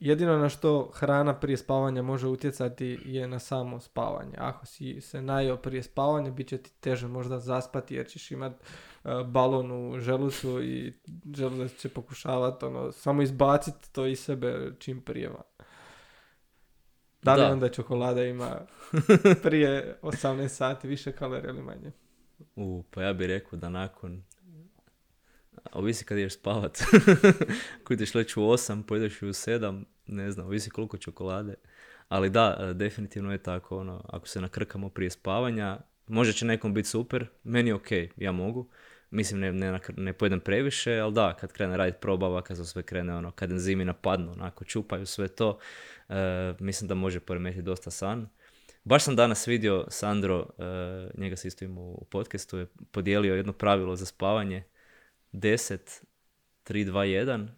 Jedino 0.00 0.38
na 0.38 0.48
što 0.48 0.90
hrana 0.94 1.40
prije 1.40 1.56
spavanja 1.56 2.02
može 2.02 2.26
utjecati 2.26 2.98
je 3.04 3.28
na 3.28 3.38
samo 3.38 3.80
spavanje. 3.80 4.32
Ako 4.38 4.66
si 4.66 5.00
se 5.00 5.22
najeo 5.22 5.56
prije 5.56 5.82
spavanja, 5.82 6.30
bit 6.30 6.48
će 6.48 6.58
ti 6.58 6.72
teže 6.80 7.08
možda 7.08 7.38
zaspati 7.38 7.94
jer 7.94 8.06
ćeš 8.06 8.30
imat 8.30 8.52
uh, 8.52 9.26
balon 9.26 9.72
u 9.72 10.00
želucu 10.00 10.62
i 10.62 10.92
želudac 11.36 11.72
će 11.72 11.88
pokušavati 11.88 12.64
ono, 12.64 12.92
samo 12.92 13.22
izbaciti 13.22 13.92
to 13.92 14.06
iz 14.06 14.20
sebe 14.20 14.72
čim 14.78 15.00
prije 15.00 15.30
da 17.22 17.34
li 17.34 17.42
onda 17.42 17.68
čokolada 17.68 18.24
ima 18.24 18.60
prije 19.42 19.98
18 20.02 20.48
sati 20.48 20.88
više 20.88 21.12
kalorija 21.12 21.50
ili 21.50 21.62
manje? 21.62 21.92
U, 22.56 22.84
pa 22.90 23.02
ja 23.02 23.12
bih 23.12 23.26
rekao 23.26 23.58
da 23.58 23.68
nakon 23.68 24.22
ovisi 25.72 26.04
kad 26.04 26.18
ideš 26.18 26.34
spavat. 26.34 26.78
Ako 27.80 27.92
ideš 27.92 28.14
leći 28.14 28.40
u 28.40 28.42
8, 28.42 28.82
pojedeš 28.82 29.22
u 29.22 29.26
7, 29.26 29.84
ne 30.06 30.30
znam, 30.30 30.46
ovisi 30.46 30.70
koliko 30.70 30.98
čokolade. 30.98 31.54
Ali 32.08 32.30
da, 32.30 32.56
e, 32.60 32.74
definitivno 32.74 33.32
je 33.32 33.38
tako, 33.38 33.78
ono, 33.78 34.04
ako 34.08 34.28
se 34.28 34.40
nakrkamo 34.40 34.88
prije 34.88 35.10
spavanja, 35.10 35.78
možda 36.06 36.32
će 36.32 36.46
nekom 36.46 36.74
biti 36.74 36.88
super, 36.88 37.26
meni 37.44 37.70
je 37.70 37.74
ok, 37.74 37.90
ja 38.16 38.32
mogu. 38.32 38.68
Mislim, 39.10 39.40
ne, 39.40 39.52
ne, 39.52 39.80
ne 39.96 40.12
pojedem 40.12 40.40
previše, 40.40 40.98
ali 40.98 41.12
da, 41.12 41.36
kad 41.40 41.52
krene 41.52 41.76
raditi 41.76 41.98
probava, 42.00 42.42
kad 42.42 42.56
se 42.56 42.64
sve 42.64 42.82
krene, 42.82 43.14
ono, 43.14 43.30
kad 43.30 43.50
enzimi 43.50 43.84
napadnu, 43.84 44.32
onako, 44.32 44.64
čupaju 44.64 45.06
sve 45.06 45.28
to, 45.28 45.58
E, 46.10 46.54
mislim 46.58 46.88
da 46.88 46.94
može 46.94 47.20
poremetiti 47.20 47.62
dosta 47.62 47.90
san. 47.90 48.28
Baš 48.84 49.04
sam 49.04 49.16
danas 49.16 49.46
vidio 49.46 49.86
Sandro, 49.88 50.46
e, 50.58 50.64
njega 51.20 51.36
se 51.36 51.48
isto 51.48 51.64
ima 51.64 51.80
u 51.80 52.04
podcastu, 52.10 52.58
je 52.58 52.66
podijelio 52.90 53.34
jedno 53.34 53.52
pravilo 53.52 53.96
za 53.96 54.06
spavanje. 54.06 54.64
10, 55.32 56.02
3, 56.64 56.84
2, 56.84 56.92
1, 56.92 57.48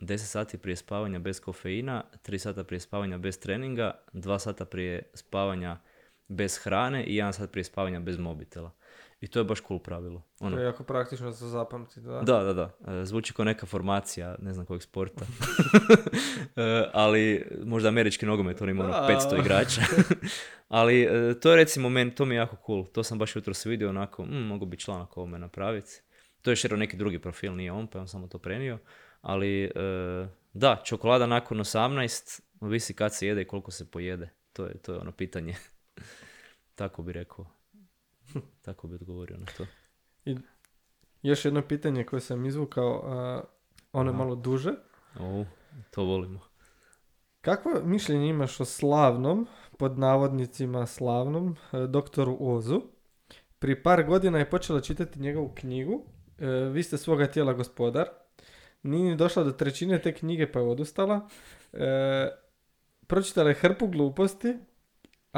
10 0.00 0.18
sati 0.18 0.58
prije 0.58 0.76
spavanja 0.76 1.18
bez 1.18 1.40
kofeina, 1.40 2.04
3 2.26 2.38
sata 2.38 2.64
prije 2.64 2.80
spavanja 2.80 3.18
bez 3.18 3.40
treninga, 3.40 3.98
2 4.12 4.38
sata 4.38 4.64
prije 4.64 5.02
spavanja 5.14 5.80
bez 6.28 6.58
hrane 6.58 7.04
i 7.04 7.16
1 7.16 7.32
sat 7.32 7.50
prije 7.50 7.64
spavanja 7.64 8.00
bez 8.00 8.18
mobitela. 8.18 8.72
I 9.20 9.28
to 9.28 9.38
je 9.38 9.44
baš 9.44 9.60
cool 9.68 9.80
pravilo. 9.80 10.22
Ono. 10.40 10.56
To 10.56 10.62
je 10.62 10.66
jako 10.66 10.84
praktično 10.84 11.30
za 11.32 11.48
zapamtiti, 11.48 12.00
da. 12.00 12.20
Da, 12.20 12.42
da, 12.42 12.52
da. 12.52 12.92
E, 12.92 13.04
zvuči 13.04 13.32
kao 13.32 13.44
neka 13.44 13.66
formacija, 13.66 14.36
ne 14.38 14.54
znam 14.54 14.66
kojeg 14.66 14.82
sporta. 14.82 15.24
E, 16.56 16.90
ali 16.92 17.46
možda 17.64 17.88
američki 17.88 18.26
nogomet, 18.26 18.62
on 18.62 18.68
ima 18.68 18.84
ono 18.84 18.92
500 18.92 19.40
igrača. 19.40 19.80
ali 20.68 21.02
e, 21.02 21.40
to 21.40 21.50
je 21.50 21.56
recimo 21.56 21.88
meni, 21.88 22.14
to 22.14 22.24
mi 22.24 22.34
je 22.34 22.36
jako 22.36 22.56
cool. 22.66 22.86
To 22.86 23.02
sam 23.02 23.18
baš 23.18 23.36
jutro 23.36 23.54
se 23.54 23.68
vidio 23.68 23.88
onako, 23.88 24.24
mm, 24.24 24.46
mogu 24.46 24.66
bi 24.66 24.76
članak 24.76 25.16
ovome 25.16 25.38
napraviti. 25.38 25.90
To 26.42 26.50
je 26.50 26.56
šero 26.56 26.76
neki 26.76 26.96
drugi 26.96 27.18
profil, 27.18 27.56
nije 27.56 27.72
on, 27.72 27.86
pa 27.86 27.98
je 27.98 28.00
on 28.00 28.08
samo 28.08 28.26
to 28.26 28.38
prenio. 28.38 28.78
Ali 29.20 29.70
da, 30.52 30.82
čokolada 30.84 31.26
nakon 31.26 31.58
18, 31.58 32.40
visi 32.60 32.94
kad 32.94 33.14
se 33.14 33.26
jede 33.26 33.42
i 33.42 33.46
koliko 33.46 33.70
se 33.70 33.90
pojede. 33.90 34.30
To 34.52 34.64
je, 34.64 34.78
to 34.78 34.92
je 34.92 34.98
ono 34.98 35.12
pitanje. 35.12 35.54
Tako 36.74 37.02
bi 37.02 37.12
rekao. 37.12 37.57
Tako 38.64 38.88
bi 38.88 38.94
odgovorio 38.94 39.36
na 39.36 39.46
to. 39.56 39.66
I 40.24 40.36
još 41.22 41.44
jedno 41.44 41.62
pitanje 41.62 42.04
koje 42.04 42.20
sam 42.20 42.46
izvukao, 42.46 43.02
ono 43.92 44.10
je 44.10 44.16
malo 44.16 44.34
duže. 44.34 44.72
O, 45.20 45.44
to 45.90 46.04
volimo. 46.04 46.40
Kakvo 47.40 47.72
mišljenje 47.84 48.28
imaš 48.28 48.60
o 48.60 48.64
slavnom, 48.64 49.46
pod 49.78 49.98
navodnicima 49.98 50.86
slavnom, 50.86 51.56
e, 51.72 51.86
doktoru 51.86 52.36
Ozu? 52.40 52.82
Pri 53.58 53.82
par 53.82 54.04
godina 54.04 54.38
je 54.38 54.50
počela 54.50 54.80
čitati 54.80 55.20
njegovu 55.20 55.52
knjigu, 55.54 56.04
e, 56.38 56.46
Vi 56.46 56.82
ste 56.82 56.98
svoga 56.98 57.26
tijela 57.26 57.52
gospodar. 57.52 58.08
Nije 58.82 59.10
ni 59.10 59.16
došla 59.16 59.44
do 59.44 59.52
trećine 59.52 60.02
te 60.02 60.14
knjige 60.14 60.52
pa 60.52 60.58
je 60.58 60.66
odustala. 60.66 61.28
E, 61.72 62.28
pročitala 63.06 63.48
je 63.48 63.54
hrpu 63.54 63.86
gluposti, 63.86 64.56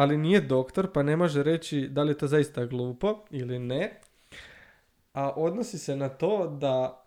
ali 0.00 0.18
nije 0.18 0.40
doktor 0.40 0.92
pa 0.92 1.02
ne 1.02 1.16
može 1.16 1.42
reći 1.42 1.88
da 1.88 2.02
li 2.02 2.10
je 2.10 2.18
to 2.18 2.26
zaista 2.26 2.66
glupo 2.66 3.24
ili 3.30 3.58
ne. 3.58 4.00
A 5.12 5.30
odnosi 5.36 5.78
se 5.78 5.96
na 5.96 6.08
to 6.08 6.46
da 6.46 7.04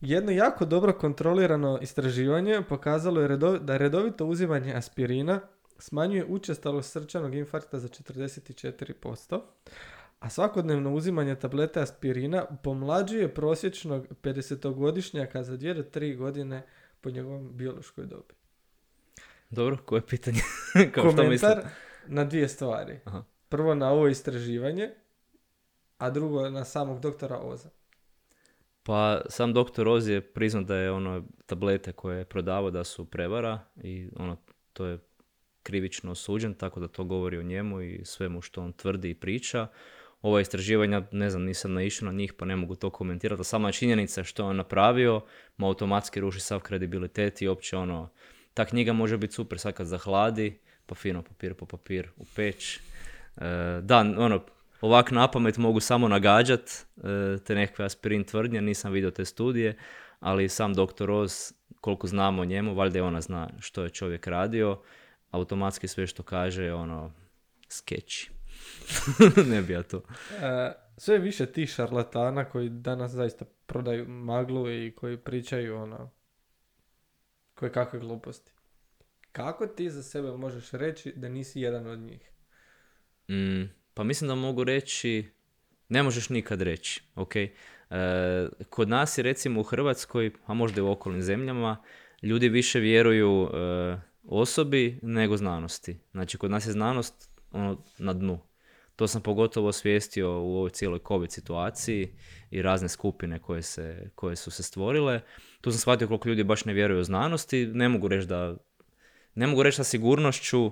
jedno 0.00 0.32
jako 0.32 0.64
dobro 0.64 0.92
kontrolirano 0.92 1.78
istraživanje 1.82 2.62
pokazalo 2.68 3.20
je 3.20 3.36
da 3.60 3.76
redovito 3.76 4.26
uzimanje 4.26 4.74
aspirina 4.74 5.40
smanjuje 5.78 6.24
učestalost 6.24 6.92
srčanog 6.92 7.34
infarkta 7.34 7.78
za 7.78 7.88
44%, 7.88 9.40
a 10.18 10.30
svakodnevno 10.30 10.94
uzimanje 10.94 11.34
tablete 11.34 11.80
aspirina 11.80 12.44
pomlađuje 12.62 13.34
prosječnog 13.34 14.06
50-godišnjaka 14.22 15.42
za 15.42 15.56
2 15.56 15.74
do 15.74 15.82
3 16.00 16.16
godine 16.16 16.66
po 17.00 17.10
njegovom 17.10 17.56
biološkoj 17.56 18.06
dobi. 18.06 18.34
Dobro, 19.50 19.76
koje 19.84 20.06
pitanje? 20.06 20.40
Kao 20.94 21.04
Komentar, 21.04 21.64
na 22.06 22.24
dvije 22.24 22.48
stvari. 22.48 23.00
Aha. 23.04 23.24
Prvo 23.48 23.74
na 23.74 23.90
ovo 23.90 24.08
istraživanje, 24.08 24.90
a 25.98 26.10
drugo 26.10 26.50
na 26.50 26.64
samog 26.64 27.00
doktora 27.00 27.38
Oza. 27.38 27.68
Pa 28.82 29.20
sam 29.28 29.52
doktor 29.52 29.88
Oz 29.88 30.08
je 30.08 30.20
priznao 30.20 30.62
da 30.62 30.76
je 30.76 30.90
ono 30.90 31.24
tablete 31.46 31.92
koje 31.92 32.18
je 32.18 32.24
prodavao 32.24 32.70
da 32.70 32.84
su 32.84 33.04
prevara 33.04 33.60
i 33.76 34.08
ono 34.16 34.36
to 34.72 34.86
je 34.86 34.98
krivično 35.62 36.10
osuđen, 36.10 36.54
tako 36.54 36.80
da 36.80 36.88
to 36.88 37.04
govori 37.04 37.38
o 37.38 37.42
njemu 37.42 37.82
i 37.82 38.00
svemu 38.04 38.40
što 38.40 38.62
on 38.62 38.72
tvrdi 38.72 39.10
i 39.10 39.14
priča. 39.14 39.66
Ova 40.22 40.40
istraživanja, 40.40 41.02
ne 41.12 41.30
znam, 41.30 41.42
nisam 41.44 41.72
naišao 41.72 42.06
na 42.06 42.12
njih 42.12 42.32
pa 42.32 42.44
ne 42.44 42.56
mogu 42.56 42.74
to 42.74 42.90
komentirati, 42.90 43.40
a 43.40 43.44
sama 43.44 43.72
činjenica 43.72 44.24
što 44.24 44.42
je 44.42 44.46
on 44.46 44.56
napravio 44.56 45.20
mu 45.56 45.66
automatski 45.66 46.20
ruši 46.20 46.40
sav 46.40 46.60
kredibilitet 46.60 47.42
i 47.42 47.48
uopće 47.48 47.76
ono, 47.76 48.10
ta 48.54 48.64
knjiga 48.64 48.92
može 48.92 49.18
biti 49.18 49.34
super 49.34 49.58
sad 49.58 49.74
kad 49.74 49.86
zahladi, 49.86 50.58
pa 50.86 50.94
fino 50.94 51.22
papir 51.22 51.54
po 51.54 51.66
papir 51.66 52.08
u 52.16 52.24
peć. 52.36 52.76
E, 52.76 52.80
da, 53.82 53.98
ono, 53.98 54.44
ovak 54.80 55.10
na 55.10 55.30
pamet 55.30 55.56
mogu 55.56 55.80
samo 55.80 56.08
nagađat 56.08 56.60
e, 56.60 57.38
te 57.44 57.54
nekakve 57.54 57.84
aspirin 57.84 58.24
tvrdnje, 58.24 58.62
nisam 58.62 58.92
vidio 58.92 59.10
te 59.10 59.24
studije, 59.24 59.76
ali 60.20 60.48
sam 60.48 60.74
doktor 60.74 61.10
Oz, 61.10 61.52
koliko 61.80 62.06
znamo 62.06 62.42
o 62.42 62.44
njemu, 62.44 62.74
valjda 62.74 62.98
je 62.98 63.02
ona 63.02 63.20
zna 63.20 63.48
što 63.60 63.82
je 63.82 63.90
čovjek 63.90 64.26
radio, 64.26 64.80
automatski 65.30 65.88
sve 65.88 66.06
što 66.06 66.22
kaže 66.22 66.64
je 66.64 66.74
ono 66.74 67.12
skeći. 67.68 68.30
ne 69.50 69.62
bi 69.62 69.72
ja 69.72 69.82
to. 69.82 70.02
E, 70.42 70.72
sve 70.96 71.18
više 71.18 71.46
tih 71.46 71.70
šarlatana 71.70 72.44
koji 72.44 72.68
danas 72.68 73.12
zaista 73.12 73.44
prodaju 73.66 74.08
maglu 74.08 74.70
i 74.70 74.92
koji 74.96 75.16
pričaju 75.16 75.76
ono 75.76 76.10
koje 77.54 77.72
kakve 77.72 77.98
gluposti. 77.98 78.53
Kako 79.34 79.66
ti 79.66 79.90
za 79.90 80.02
sebe 80.02 80.28
možeš 80.28 80.70
reći 80.70 81.12
da 81.16 81.28
nisi 81.28 81.60
jedan 81.60 81.86
od 81.86 81.98
njih? 81.98 82.30
Mm, 83.28 83.64
pa 83.94 84.04
mislim 84.04 84.28
da 84.28 84.34
mogu 84.34 84.64
reći, 84.64 85.24
ne 85.88 86.02
možeš 86.02 86.28
nikad 86.28 86.62
reći, 86.62 87.02
ok? 87.14 87.36
E, 87.36 87.50
kod 88.70 88.88
nas 88.88 89.18
je 89.18 89.22
recimo 89.22 89.60
u 89.60 89.62
Hrvatskoj, 89.62 90.32
a 90.46 90.54
možda 90.54 90.80
i 90.80 90.84
u 90.84 90.90
okolnim 90.90 91.22
zemljama, 91.22 91.82
ljudi 92.22 92.48
više 92.48 92.80
vjeruju 92.80 93.48
e, 93.52 93.96
osobi 94.24 94.98
nego 95.02 95.36
znanosti. 95.36 95.98
Znači, 96.12 96.38
kod 96.38 96.50
nas 96.50 96.66
je 96.66 96.72
znanost 96.72 97.30
ono, 97.52 97.84
na 97.98 98.12
dnu. 98.12 98.38
To 98.96 99.06
sam 99.06 99.22
pogotovo 99.22 99.68
osvijestio 99.68 100.30
u 100.30 100.56
ovoj 100.56 100.70
cijeloj 100.70 101.00
COVID 101.08 101.32
situaciji 101.32 102.08
i 102.50 102.62
razne 102.62 102.88
skupine 102.88 103.38
koje, 103.38 103.62
se, 103.62 104.10
koje 104.14 104.36
su 104.36 104.50
se 104.50 104.62
stvorile. 104.62 105.20
Tu 105.60 105.70
sam 105.70 105.80
shvatio 105.80 106.08
koliko 106.08 106.28
ljudi 106.28 106.44
baš 106.44 106.64
ne 106.64 106.72
vjeruju 106.72 107.00
u 107.00 107.04
znanosti. 107.04 107.66
Ne 107.66 107.88
mogu 107.88 108.08
reći 108.08 108.26
da 108.26 108.56
Ne 109.34 109.46
mogu 109.46 109.62
reći 109.62 109.76
sa 109.76 109.84
sigurnošću, 109.84 110.70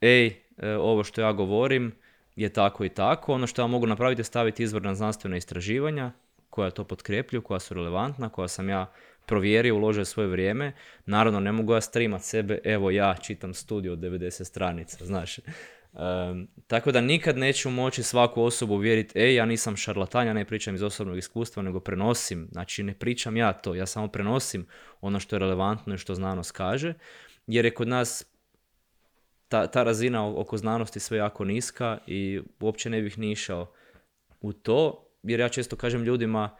ej, 0.00 0.26
e, 0.58 0.76
ovo 0.76 1.04
što 1.04 1.20
ja 1.20 1.32
govorim 1.32 1.92
je 2.36 2.48
tako 2.48 2.84
i 2.84 2.88
tako. 2.88 3.32
Ono 3.32 3.46
što 3.46 3.62
ja 3.62 3.66
mogu 3.66 3.86
napraviti 3.86 4.20
je 4.20 4.24
staviti 4.24 4.62
izvorna 4.62 4.94
znanstvena 4.94 5.36
istraživanja 5.36 6.12
koja 6.50 6.70
to 6.70 6.84
potkrepljuju, 6.84 7.42
koja 7.42 7.60
su 7.60 7.74
relevantna, 7.74 8.28
koja 8.28 8.48
sam 8.48 8.68
ja 8.68 8.92
provjerio, 9.26 9.76
uložio 9.76 10.04
svoje 10.04 10.28
vrijeme. 10.28 10.72
Naravno, 11.06 11.40
ne 11.40 11.52
mogu 11.52 11.74
ja 11.74 11.80
streamat 11.80 12.22
sebe, 12.22 12.58
evo 12.64 12.90
ja 12.90 13.14
čitam 13.22 13.54
studiju 13.54 13.92
od 13.92 13.98
90 13.98 14.44
stranica, 14.44 15.04
znaš. 15.10 15.38
tako 16.66 16.92
da 16.92 17.00
nikad 17.00 17.38
neću 17.38 17.70
moći 17.70 18.02
svaku 18.02 18.42
osobu 18.42 18.74
uvjeriti, 18.74 19.18
ej, 19.18 19.34
ja 19.34 19.46
nisam 19.46 19.76
šarlatan, 19.76 20.26
ja 20.26 20.32
ne 20.32 20.44
pričam 20.44 20.74
iz 20.74 20.82
osobnog 20.82 21.18
iskustva, 21.18 21.62
nego 21.62 21.80
prenosim. 21.80 22.48
Znači, 22.52 22.82
ne 22.82 22.94
pričam 22.94 23.36
ja 23.36 23.52
to, 23.52 23.74
ja 23.74 23.86
samo 23.86 24.08
prenosim 24.08 24.66
ono 25.00 25.20
što 25.20 25.36
je 25.36 25.40
relevantno 25.40 25.94
i 25.94 25.98
što 25.98 26.14
znanost 26.14 26.52
kaže, 26.52 26.94
jer 27.46 27.64
je 27.64 27.74
kod 27.74 27.88
nas 27.88 28.24
ta, 29.48 29.66
ta 29.66 29.82
razina 29.82 30.28
oko 30.28 30.56
znanosti 30.56 31.00
sve 31.00 31.18
jako 31.18 31.44
niska 31.44 31.98
i 32.06 32.40
uopće 32.60 32.90
ne 32.90 33.02
bih 33.02 33.18
ni 33.18 33.32
išao 33.32 33.72
u 34.40 34.52
to, 34.52 35.08
jer 35.22 35.40
ja 35.40 35.48
često 35.48 35.76
kažem 35.76 36.02
ljudima, 36.02 36.56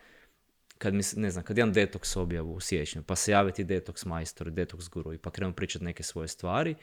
kad 0.79 0.95
mi, 0.95 1.03
ne 1.17 1.31
znam, 1.31 1.45
kad 1.45 1.59
imam 1.59 1.73
detoks 1.73 2.17
objavu 2.17 2.55
u 2.55 2.61
siječnju, 2.61 3.03
pa 3.03 3.17
se 3.17 3.33
jave 3.33 3.53
ti 3.53 3.65
detoks 3.65 4.05
majstori, 4.05 4.51
detoks 4.51 4.89
guru 4.89 5.13
i 5.13 5.19
pa 5.19 5.31
krenu 5.31 5.53
pričati 5.53 5.85
neke 5.85 6.03
svoje 6.03 6.29
stvari 6.29 6.75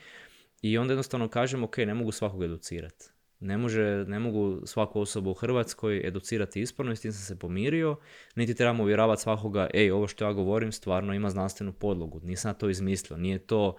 i 0.62 0.78
onda 0.78 0.92
jednostavno 0.92 1.28
kažem, 1.28 1.64
ok, 1.64 1.76
ne 1.76 1.94
mogu 1.94 2.12
svakog 2.12 2.44
educirati. 2.44 3.13
Ne, 3.40 3.58
može, 3.58 4.04
ne 4.08 4.18
mogu 4.18 4.66
svaku 4.66 5.00
osobu 5.00 5.30
u 5.30 5.34
Hrvatskoj 5.34 6.00
educirati 6.04 6.60
ispravno 6.60 6.92
i 6.92 6.96
s 6.96 7.00
tim 7.00 7.12
sam 7.12 7.22
se 7.22 7.38
pomirio, 7.38 7.96
niti 8.34 8.54
trebamo 8.54 8.82
uvjeravati 8.82 9.22
svakoga, 9.22 9.68
ej, 9.74 9.90
ovo 9.90 10.06
što 10.06 10.24
ja 10.24 10.32
govorim 10.32 10.72
stvarno 10.72 11.14
ima 11.14 11.30
znanstvenu 11.30 11.72
podlogu, 11.72 12.20
nisam 12.22 12.54
to 12.54 12.68
izmislio, 12.68 13.16
nije 13.16 13.38
to 13.38 13.76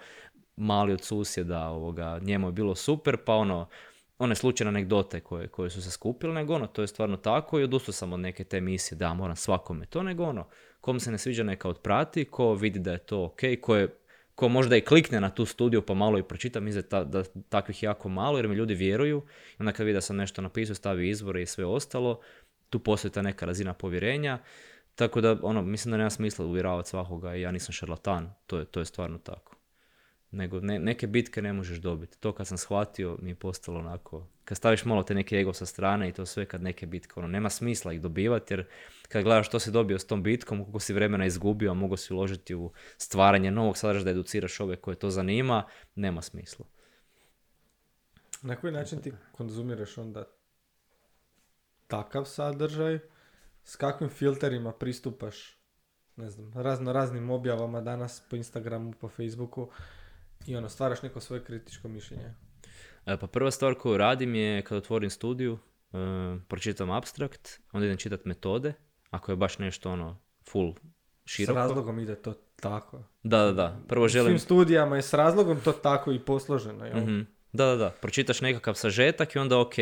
mali 0.56 0.94
od 0.94 1.02
susjeda, 1.02 1.68
ovoga, 1.68 2.20
njemu 2.22 2.48
je 2.48 2.52
bilo 2.52 2.76
super, 2.76 3.18
pa 3.26 3.34
ono, 3.34 3.68
one 4.18 4.36
slučajne 4.36 4.70
anegdote 4.70 5.20
koje, 5.20 5.48
koje 5.48 5.70
su 5.70 5.82
se 5.82 5.92
skupile, 5.92 6.34
nego 6.34 6.54
ono, 6.54 6.68
to 6.68 6.82
je 6.82 6.88
stvarno 6.88 7.18
tako 7.18 7.60
i 7.60 7.64
odustao 7.64 7.94
sam 7.94 8.14
od 8.14 8.20
neke 8.20 8.44
te 8.44 8.58
emisije 8.58 8.98
da 8.98 9.14
moram 9.14 9.36
svakome 9.36 9.86
to, 9.86 10.04
nego 10.04 10.24
ono, 10.24 10.48
kom 10.82 11.00
se 11.00 11.12
ne 11.12 11.18
sviđa 11.18 11.44
neka 11.44 11.70
otprati, 11.70 12.26
ko 12.26 12.54
vidi 12.54 12.80
da 12.80 12.92
je 12.92 12.98
to 12.98 13.24
ok, 13.24 13.40
ko, 13.62 13.76
je, 13.76 13.98
ko 14.36 14.50
možda 14.50 14.78
i 14.78 14.82
klikne 14.82 15.22
na 15.22 15.30
tu 15.30 15.46
studiju 15.46 15.82
pa 15.82 15.94
malo 15.94 16.20
i 16.20 16.24
pročita, 16.24 16.60
mislim 16.60 16.84
da, 16.92 17.04
da 17.04 17.24
takvih 17.50 17.84
jako 17.84 18.10
malo 18.10 18.38
jer 18.38 18.48
mi 18.48 18.56
ljudi 18.56 18.76
vjeruju, 18.76 19.24
i 19.52 19.56
onda 19.60 19.72
kad 19.72 19.86
vidi 19.86 19.94
da 19.94 20.02
sam 20.02 20.16
nešto 20.16 20.42
napisao, 20.42 20.76
stavi 20.76 21.10
izvore 21.10 21.42
i 21.42 21.46
sve 21.46 21.66
ostalo, 21.66 22.20
tu 22.70 22.80
postoji 22.80 23.12
ta 23.12 23.22
neka 23.22 23.46
razina 23.46 23.74
povjerenja, 23.74 24.40
tako 24.96 25.22
da 25.22 25.38
ono, 25.42 25.62
mislim 25.62 25.92
da 25.92 25.98
nema 25.98 26.10
smisla 26.10 26.46
uvjeravati 26.46 26.90
svakoga 26.90 27.36
i 27.36 27.42
ja 27.42 27.52
nisam 27.52 27.74
šarlatan, 27.74 28.34
to 28.48 28.58
je, 28.58 28.66
to 28.66 28.80
je 28.80 28.86
stvarno 28.86 29.18
tako 29.18 29.55
nego 30.36 30.60
ne, 30.60 30.80
neke 30.80 31.08
bitke 31.08 31.42
ne 31.42 31.54
možeš 31.54 31.78
dobiti. 31.78 32.20
To 32.20 32.32
kad 32.32 32.48
sam 32.48 32.58
shvatio 32.58 33.18
mi 33.22 33.30
je 33.30 33.36
postalo 33.36 33.80
onako, 33.80 34.28
kad 34.46 34.58
staviš 34.58 34.86
malo 34.86 35.04
te 35.04 35.14
neke 35.14 35.36
ego 35.36 35.54
sa 35.54 35.66
strane 35.66 36.10
i 36.10 36.12
to 36.12 36.26
sve 36.26 36.46
kad 36.46 36.62
neke 36.62 36.86
bitke, 36.86 37.14
ono, 37.16 37.28
nema 37.28 37.50
smisla 37.50 37.94
ih 37.94 38.02
dobivati 38.02 38.54
jer 38.54 38.66
kad 39.08 39.24
gledaš 39.24 39.48
što 39.48 39.60
si 39.60 39.72
dobio 39.72 40.00
s 40.00 40.08
tom 40.08 40.24
bitkom, 40.24 40.64
koliko 40.64 40.80
si 40.80 40.94
vremena 40.94 41.26
izgubio, 41.26 41.72
a 41.72 41.74
mogu 41.74 41.98
si 41.98 42.14
uložiti 42.14 42.56
u 42.56 42.72
stvaranje 42.98 43.52
novog 43.52 43.78
sadržaja 43.78 44.04
da 44.04 44.12
educiraš 44.12 44.60
ove 44.60 44.76
koje 44.76 44.96
to 44.96 45.10
zanima, 45.10 45.64
nema 45.96 46.22
smisla. 46.22 46.66
Na 48.42 48.56
koji 48.56 48.74
način 48.74 49.02
ti 49.02 49.14
konzumiraš 49.32 49.98
onda 49.98 50.24
takav 51.88 52.26
sadržaj? 52.26 53.00
S 53.64 53.76
kakvim 53.76 54.10
filterima 54.10 54.72
pristupaš 54.74 55.58
ne 56.16 56.30
znam, 56.30 56.54
razno 56.54 56.94
raznim 56.94 57.30
objavama 57.30 57.82
danas 57.82 58.24
po 58.30 58.36
Instagramu, 58.36 58.94
po 59.02 59.10
Facebooku? 59.10 59.70
I 60.48 60.56
ono, 60.56 60.70
stvaraš 60.70 61.02
neko 61.02 61.20
svoje 61.20 61.44
kritičko 61.44 61.88
mišljenje. 61.88 62.34
E, 63.06 63.18
pa 63.18 63.28
prva 63.28 63.52
stvar 63.52 63.76
koju 63.76 63.98
radim 63.98 64.36
je 64.36 64.62
kad 64.62 64.78
otvorim 64.78 65.10
studiju, 65.10 65.58
e, 65.94 65.98
pročitam 66.48 66.92
abstrakt, 66.92 67.60
onda 67.72 67.86
idem 67.86 67.98
čitat 67.98 68.26
metode, 68.26 68.74
ako 69.10 69.32
je 69.32 69.36
baš 69.36 69.60
nešto 69.60 69.92
ono 69.92 70.20
full 70.50 70.74
široko. 71.26 71.54
S 71.54 71.56
razlogom 71.56 72.00
ide 72.00 72.16
to 72.16 72.34
tako. 72.56 73.04
Da, 73.24 73.46
da, 73.46 73.52
da. 73.52 73.80
Prvo 73.88 74.08
želim... 74.08 74.30
svim 74.30 74.40
studijama 74.40 74.96
je 74.96 75.02
s 75.02 75.14
razlogom 75.14 75.60
to 75.64 75.72
tako 75.72 76.12
i 76.12 76.20
posloženo. 76.20 76.86
Jel? 76.86 76.98
mm 76.98 77.28
Da, 77.52 77.66
da, 77.66 77.76
da. 77.76 77.90
Pročitaš 78.02 78.42
nekakav 78.42 78.74
sažetak 78.74 79.36
i 79.36 79.40
onda 79.40 79.60
ok. 79.60 79.74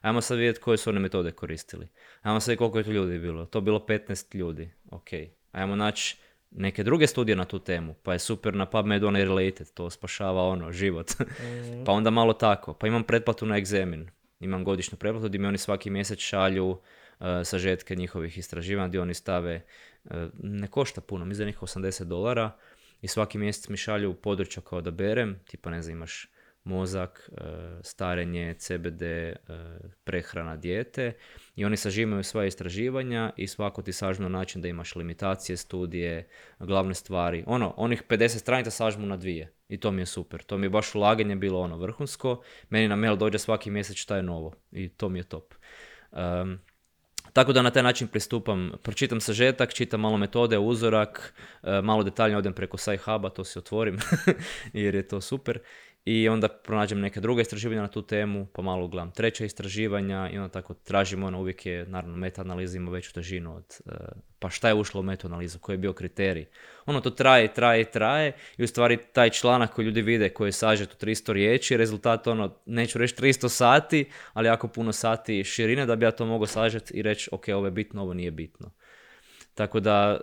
Ajmo 0.00 0.20
sad 0.20 0.38
vidjeti 0.38 0.60
koje 0.60 0.78
su 0.78 0.90
one 0.90 1.00
metode 1.00 1.30
koristili. 1.30 1.88
Ajmo 2.22 2.40
sad 2.40 2.56
koliko 2.56 2.78
je 2.78 2.84
to 2.84 2.90
ljudi 2.90 3.18
bilo. 3.18 3.46
To 3.46 3.60
bilo 3.60 3.78
15 3.78 4.34
ljudi. 4.36 4.70
Ok. 4.90 5.08
Ajmo 5.52 5.76
naći 5.76 6.18
neke 6.56 6.82
druge 6.82 7.06
studije 7.06 7.36
na 7.36 7.44
tu 7.44 7.58
temu, 7.58 7.94
pa 8.02 8.12
je 8.12 8.18
super 8.18 8.54
na 8.54 8.66
PubMed 8.66 9.04
onaj 9.04 9.24
related, 9.24 9.70
to 9.74 9.90
spašava 9.90 10.42
ono, 10.42 10.72
život. 10.72 11.10
Mhm. 11.20 11.84
pa 11.86 11.92
onda 11.92 12.10
malo 12.10 12.32
tako. 12.32 12.74
Pa 12.74 12.86
imam 12.86 13.04
pretplatu 13.04 13.46
na 13.46 13.56
egzemin. 13.56 14.10
Imam 14.40 14.64
godišnju 14.64 14.98
pretplatu 14.98 15.28
gdje 15.28 15.38
mi 15.38 15.46
oni 15.46 15.58
svaki 15.58 15.90
mjesec 15.90 16.18
šalju 16.18 16.68
uh, 16.68 17.26
sažetke 17.44 17.96
njihovih 17.96 18.38
istraživanja 18.38 18.88
gdje 18.88 19.00
oni 19.00 19.14
stave, 19.14 19.64
uh, 20.04 20.10
ne 20.42 20.66
košta 20.66 21.00
puno, 21.00 21.24
mi 21.24 21.34
za 21.34 21.44
njih 21.44 21.58
80 21.62 22.04
dolara 22.04 22.50
i 23.00 23.08
svaki 23.08 23.38
mjesec 23.38 23.68
mi 23.68 23.76
šalju 23.76 24.14
područja 24.14 24.62
kao 24.62 24.80
da 24.80 24.90
berem, 24.90 25.40
tipa 25.46 25.70
ne 25.70 25.82
znam, 25.82 25.96
imaš 25.96 26.28
mozak, 26.64 27.30
e, 27.32 27.44
starenje, 27.82 28.54
CBD, 28.54 29.02
e, 29.02 29.36
prehrana 30.04 30.56
dijete 30.56 31.12
i 31.56 31.64
oni 31.64 31.76
sažimaju 31.76 32.24
sva 32.24 32.44
istraživanja 32.46 33.32
i 33.36 33.46
svako 33.46 33.82
ti 33.82 33.92
sažnu 33.92 34.28
na 34.28 34.38
način 34.38 34.62
da 34.62 34.68
imaš 34.68 34.96
limitacije, 34.96 35.56
studije, 35.56 36.28
glavne 36.58 36.94
stvari. 36.94 37.44
Ono, 37.46 37.74
onih 37.76 38.02
50 38.08 38.28
stranica 38.28 38.70
sažmu 38.70 39.06
na 39.06 39.16
dvije 39.16 39.52
i 39.68 39.80
to 39.80 39.90
mi 39.90 40.02
je 40.02 40.06
super. 40.06 40.42
To 40.42 40.58
mi 40.58 40.66
je 40.66 40.70
baš 40.70 40.94
ulaganje 40.94 41.36
bilo 41.36 41.60
ono 41.60 41.76
vrhunsko. 41.76 42.42
Meni 42.68 42.88
na 42.88 42.96
mail 42.96 43.16
dođe 43.16 43.38
svaki 43.38 43.70
mjesec 43.70 43.96
šta 43.96 44.16
je 44.16 44.22
novo 44.22 44.52
i 44.72 44.88
to 44.88 45.08
mi 45.08 45.18
je 45.18 45.22
top. 45.22 45.54
tako 47.32 47.52
da 47.52 47.62
na 47.62 47.70
taj 47.70 47.82
način 47.82 48.08
pristupam, 48.08 48.72
pročitam 48.82 49.20
sažetak, 49.20 49.74
čitam 49.74 50.00
malo 50.00 50.16
metode, 50.16 50.58
uzorak, 50.58 51.34
e, 51.62 51.82
malo 51.82 52.02
detaljnije 52.02 52.38
odem 52.38 52.52
preko 52.52 52.76
Sci-Huba, 52.76 53.30
to 53.30 53.44
si 53.44 53.58
otvorim 53.58 53.98
jer 54.72 54.94
je 54.94 55.08
to 55.08 55.20
super 55.20 55.58
i 56.04 56.28
onda 56.28 56.48
pronađem 56.48 57.00
neke 57.00 57.20
druge 57.20 57.42
istraživanja 57.42 57.80
na 57.80 57.88
tu 57.88 58.02
temu, 58.02 58.46
pa 58.52 58.62
malo 58.62 58.88
gledam 58.88 59.10
treće 59.10 59.46
istraživanja 59.46 60.30
i 60.32 60.38
onda 60.38 60.48
tako 60.48 60.74
tražimo, 60.74 61.26
ono 61.26 61.40
uvijek 61.40 61.66
je, 61.66 61.86
naravno, 61.86 62.16
meta-analiza 62.16 62.76
ima 62.76 62.90
veću 62.90 63.12
težinu 63.12 63.56
od, 63.56 63.80
uh, 63.84 63.92
pa 64.38 64.50
šta 64.50 64.68
je 64.68 64.74
ušlo 64.74 65.00
u 65.00 65.04
meta-analizu, 65.04 65.58
koji 65.58 65.74
je 65.74 65.78
bio 65.78 65.92
kriterij. 65.92 66.46
Ono 66.86 67.00
to 67.00 67.10
traje, 67.10 67.54
traje, 67.54 67.90
traje 67.90 68.32
i 68.56 68.64
u 68.64 68.66
stvari 68.66 68.98
taj 69.12 69.30
članak 69.30 69.72
koji 69.72 69.84
ljudi 69.86 70.02
vide 70.02 70.28
koji 70.28 70.48
je 70.48 70.52
sažet 70.52 70.92
u 70.92 71.06
300 71.06 71.32
riječi, 71.32 71.76
rezultat 71.76 72.26
ono, 72.26 72.56
neću 72.66 72.98
reći 72.98 73.14
300 73.14 73.48
sati, 73.48 74.10
ali 74.32 74.48
jako 74.48 74.68
puno 74.68 74.92
sati 74.92 75.44
širine 75.44 75.86
da 75.86 75.96
bi 75.96 76.04
ja 76.04 76.10
to 76.10 76.26
mogao 76.26 76.46
sažeti 76.46 76.94
i 76.94 77.02
reći, 77.02 77.28
ok, 77.32 77.44
ovo 77.48 77.66
je 77.66 77.70
bitno, 77.70 78.02
ovo 78.02 78.14
nije 78.14 78.30
bitno. 78.30 78.70
Tako 79.54 79.80
da 79.80 80.20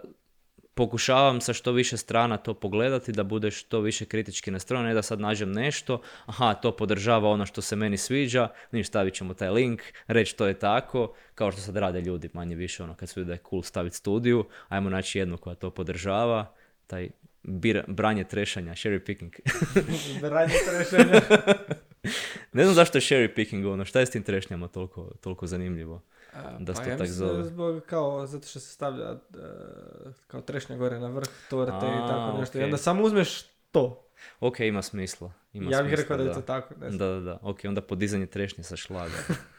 pokušavam 0.79 1.41
sa 1.41 1.53
što 1.53 1.71
više 1.71 1.97
strana 1.97 2.37
to 2.37 2.53
pogledati, 2.53 3.11
da 3.11 3.23
bude 3.23 3.51
što 3.51 3.81
više 3.81 4.05
kritički 4.05 4.51
nastроjen, 4.51 4.85
ne 4.85 4.93
da 4.93 5.01
sad 5.01 5.19
nađem 5.19 5.51
nešto, 5.51 6.01
aha, 6.25 6.53
to 6.53 6.71
podržava 6.71 7.29
ono 7.29 7.45
što 7.45 7.61
se 7.61 7.75
meni 7.75 7.97
sviđa, 7.97 8.47
niš 8.71 8.87
stavit 8.87 9.13
ćemo 9.13 9.33
taj 9.33 9.49
link, 9.49 9.81
reći 10.07 10.35
to 10.35 10.47
je 10.47 10.53
tako, 10.59 11.13
kao 11.35 11.51
što 11.51 11.61
sad 11.61 11.77
rade 11.77 12.01
ljudi 12.01 12.29
manje 12.33 12.55
više, 12.55 12.83
ono 12.83 12.95
kad 12.95 13.09
su 13.09 13.23
da 13.23 13.33
je 13.33 13.43
cool 13.49 13.63
staviti 13.63 13.95
studiju, 13.95 14.45
ajmo 14.69 14.89
naći 14.89 15.19
jednu 15.19 15.37
koja 15.37 15.55
to 15.55 15.69
podržava, 15.69 16.53
taj 16.87 17.09
branje 17.87 18.23
trešanja, 18.23 18.71
cherry 18.71 18.99
picking. 18.99 19.35
branje 20.21 20.53
trešanja. 20.69 21.21
ne 22.57 22.63
znam 22.63 22.75
zašto 22.75 22.97
je 22.97 23.01
cherry 23.01 23.35
picking 23.35 23.65
ono, 23.65 23.85
šta 23.85 23.99
je 23.99 24.05
s 24.05 24.11
tim 24.11 24.23
trešnjama 24.23 24.67
toliko, 24.67 25.11
toliko 25.21 25.47
zanimljivo? 25.47 26.01
Da 26.59 26.73
pa 26.73 26.83
se 26.83 26.91
to 26.91 26.97
tak 26.97 27.07
zove. 27.07 27.43
Zbog, 27.43 27.83
kao, 27.85 28.27
zato 28.27 28.47
što 28.47 28.59
se 28.59 28.73
stavlja 28.73 29.11
uh, 29.11 29.19
kao 30.27 30.41
trešnja 30.41 30.77
gore 30.77 30.99
na 30.99 31.07
vrh 31.07 31.29
torte 31.49 31.85
i 31.85 32.07
tako 32.07 32.37
nešto. 32.39 32.59
I 32.59 32.63
onda 32.63 32.77
samo 32.77 33.03
uzmeš 33.03 33.43
to. 33.71 34.05
Ok, 34.39 34.59
ima 34.59 34.81
smisla. 34.81 35.31
Ima 35.53 35.71
ja 35.71 35.83
bih 35.83 35.93
rekao 35.93 36.17
da 36.17 36.23
je 36.23 36.33
to 36.33 36.41
tako. 36.41 36.75
Da, 36.75 36.89
da, 36.89 37.19
da. 37.19 37.39
Ok, 37.41 37.59
onda 37.63 37.81
podizanje 37.81 38.25
trešnje 38.25 38.63
sa 38.63 38.75
šlaga. 38.75 39.15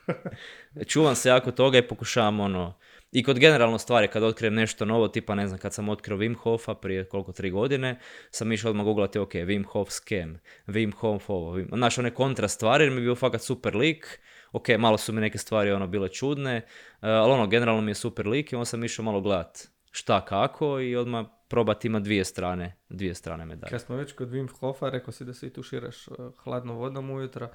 Čuvam 0.91 1.15
se 1.15 1.29
jako 1.29 1.51
toga 1.51 1.79
i 1.79 1.89
pokušavam 1.89 2.41
ono... 2.41 2.79
I 3.13 3.23
kod 3.23 3.39
generalno 3.39 3.79
stvari, 3.79 4.09
kad 4.09 4.23
otkrijem 4.23 4.55
nešto 4.55 4.85
novo, 4.85 5.09
tipa 5.09 5.35
ne 5.35 5.47
znam, 5.47 5.59
kad 5.59 5.75
sam 5.75 5.89
otkrio 5.89 6.17
Wim 6.17 6.37
Hofa 6.37 6.75
prije 6.75 7.09
koliko, 7.09 7.33
tri 7.33 7.51
godine, 7.51 8.01
sam 8.31 8.53
išao 8.53 8.71
odmah 8.71 8.85
googlati, 8.85 9.19
ok, 9.19 9.33
Wim 9.33 9.65
Hof 9.67 9.89
scam, 9.91 10.39
Wim 10.67 10.95
Hof 10.95 11.31
ovo, 11.31 11.57
Wim... 11.57 11.77
Znaš, 11.77 11.99
one 11.99 12.15
kontra 12.15 12.49
stvari, 12.49 12.85
jer 12.85 12.91
mi 12.91 12.97
je 12.97 13.03
bio 13.03 13.15
fakat 13.15 13.43
super 13.43 13.77
lik, 13.77 14.21
ok, 14.52 14.68
malo 14.78 14.98
su 14.98 15.12
mi 15.12 15.20
neke 15.20 15.39
stvari 15.39 15.72
ono 15.72 15.86
bile 15.86 16.09
čudne, 16.09 16.56
uh, 16.56 16.98
ali 17.01 17.32
ono, 17.32 17.47
generalno 17.47 17.82
mi 17.82 17.90
je 17.90 17.94
super 17.94 18.27
lik 18.27 18.52
i 18.52 18.56
on 18.56 18.66
sam 18.66 18.85
išao 18.85 19.05
malo 19.05 19.20
gledat 19.20 19.68
šta 19.90 20.24
kako 20.24 20.81
i 20.81 20.97
odmah 20.97 21.27
probati 21.48 21.89
ima 21.89 22.01
dvije 22.01 22.24
strane, 22.24 22.77
dvije 22.89 23.14
strane 23.14 23.44
medalje. 23.44 23.70
Kad 23.70 23.81
smo 23.81 23.97
već 23.97 24.12
kod 24.12 24.28
Wim 24.28 24.51
Hofa, 24.59 24.89
rekao 24.89 25.12
si 25.12 25.24
da 25.24 25.35
se 25.35 25.47
i 25.47 25.52
tuširaš 25.52 26.09
uh, 26.09 26.16
hladnom 26.36 26.77
vodom 26.77 27.10
ujutro. 27.10 27.51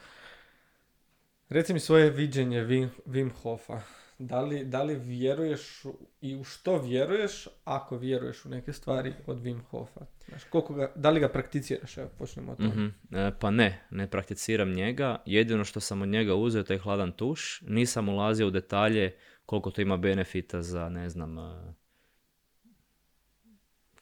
Reci 1.49 1.73
mi 1.73 1.79
svoje 1.79 2.09
viđenje 2.09 2.63
Wim, 2.63 2.89
Wim 3.05 3.31
Hofa. 3.41 3.81
Da 4.17 4.41
li, 4.41 4.65
da 4.65 4.83
li 4.83 4.95
vjeruješ 4.95 5.83
i 6.21 6.35
u 6.35 6.43
što 6.43 6.81
vjeruješ 6.81 7.47
ako 7.63 7.97
vjeruješ 7.97 8.45
u 8.45 8.49
neke 8.49 8.73
stvari 8.73 9.13
od 9.27 9.37
Wim 9.37 9.61
Hofa? 9.69 10.05
Znaš, 10.27 10.43
koliko 10.43 10.73
ga, 10.73 10.91
da 10.95 11.09
li 11.09 11.19
ga 11.19 11.29
prakticiraš? 11.29 11.97
Evo, 11.97 12.09
počnemo 12.17 12.51
od 12.51 12.57
toga. 12.57 12.69
Mhm. 12.69 12.85
E, 13.11 13.31
pa 13.39 13.51
ne, 13.51 13.85
ne 13.91 14.09
prakticiram 14.09 14.73
njega. 14.73 15.21
Jedino 15.25 15.65
što 15.65 15.79
sam 15.79 16.01
od 16.01 16.07
njega 16.07 16.35
uzeo 16.35 16.63
taj 16.63 16.77
hladan 16.77 17.11
tuš. 17.11 17.61
Nisam 17.67 18.09
ulazio 18.09 18.47
u 18.47 18.51
detalje 18.51 19.17
koliko 19.45 19.71
to 19.71 19.81
ima 19.81 19.97
benefita 19.97 20.61
za, 20.61 20.89
ne 20.89 21.09
znam, 21.09 21.37
e, 21.37 21.73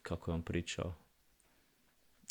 kako 0.01 0.31
je 0.31 0.35
on 0.35 0.43
pričao, 0.43 0.95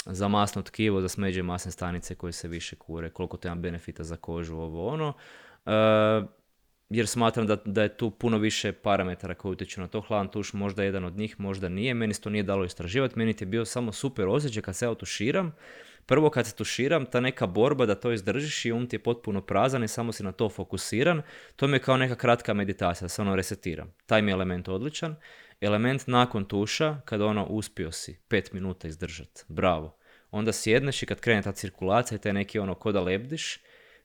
za 0.07 0.29
masno 0.29 0.63
tkivo, 0.63 1.01
za 1.01 1.09
smeđe 1.09 1.43
masne 1.43 1.73
stanice 1.73 2.15
koje 2.15 2.33
se 2.33 2.49
više 2.49 2.77
kure, 2.77 3.11
koliko 3.11 3.37
to 3.37 3.49
ima 3.49 3.55
benefita 3.55 4.05
za 4.05 4.17
kožu, 4.17 4.57
ovo 4.57 4.87
ono. 4.89 5.13
E, 5.67 5.73
jer 6.93 7.07
smatram 7.07 7.47
da, 7.47 7.57
da 7.65 7.83
je 7.83 7.97
tu 7.97 8.11
puno 8.11 8.39
više 8.39 8.73
parametara 8.73 9.35
koji 9.35 9.53
utječu 9.53 9.81
na 9.81 9.89
to. 9.89 10.01
Hladan 10.01 10.29
tuš 10.29 10.53
možda 10.53 10.83
je 10.83 10.87
jedan 10.87 11.05
od 11.05 11.17
njih, 11.17 11.41
možda 11.41 11.69
nije. 11.69 11.95
Meni 11.95 12.15
se 12.15 12.21
to 12.21 12.31
nije 12.31 12.43
dalo 12.43 12.65
istraživati. 12.65 13.19
Meni 13.19 13.35
je 13.41 13.47
bio 13.47 13.65
samo 13.65 13.93
super 13.93 14.29
osjećaj 14.29 14.63
kad 14.63 14.77
se 14.77 14.85
ja 14.85 14.95
tuširam. 14.95 15.55
Prvo 16.07 16.31
kad 16.31 16.47
se 16.47 16.57
tuširam, 16.57 17.07
ta 17.07 17.21
neka 17.21 17.47
borba 17.47 17.87
da 17.87 17.95
to 17.95 18.13
izdržiš 18.13 18.65
i 18.65 18.73
um 18.73 18.87
ti 18.87 18.97
je 18.97 19.03
potpuno 19.03 19.41
prazan 19.41 19.85
i 19.85 19.89
samo 19.89 20.13
si 20.13 20.23
na 20.23 20.33
to 20.33 20.49
fokusiran. 20.49 21.23
To 21.57 21.67
mi 21.67 21.77
je 21.77 21.81
kao 21.81 21.97
neka 21.97 22.15
kratka 22.15 22.55
meditacija, 22.55 23.05
da 23.05 23.09
se 23.09 23.23
ono 23.23 23.37
resetiram. 23.37 23.95
Taj 24.07 24.23
mi 24.23 24.31
je 24.31 24.33
element 24.33 24.69
odličan. 24.69 25.17
Element 25.61 26.07
nakon 26.07 26.45
tuša, 26.45 27.01
kada 27.05 27.27
ono 27.27 27.47
uspio 27.47 27.93
si 27.93 28.19
pet 28.29 28.53
minuta 28.53 28.89
izdržat. 28.89 29.45
Bravo. 29.49 29.97
Onda 30.31 30.53
sjedneš 30.53 31.03
i 31.03 31.07
kad 31.07 31.21
krene 31.21 31.43
ta 31.43 31.53
cirkulacija 31.53 32.17
i 32.17 32.21
taj 32.21 32.33
neki 32.33 32.59
ono 32.59 32.75
ko 32.75 32.93
da 32.93 33.01
lebdiš, 33.01 33.59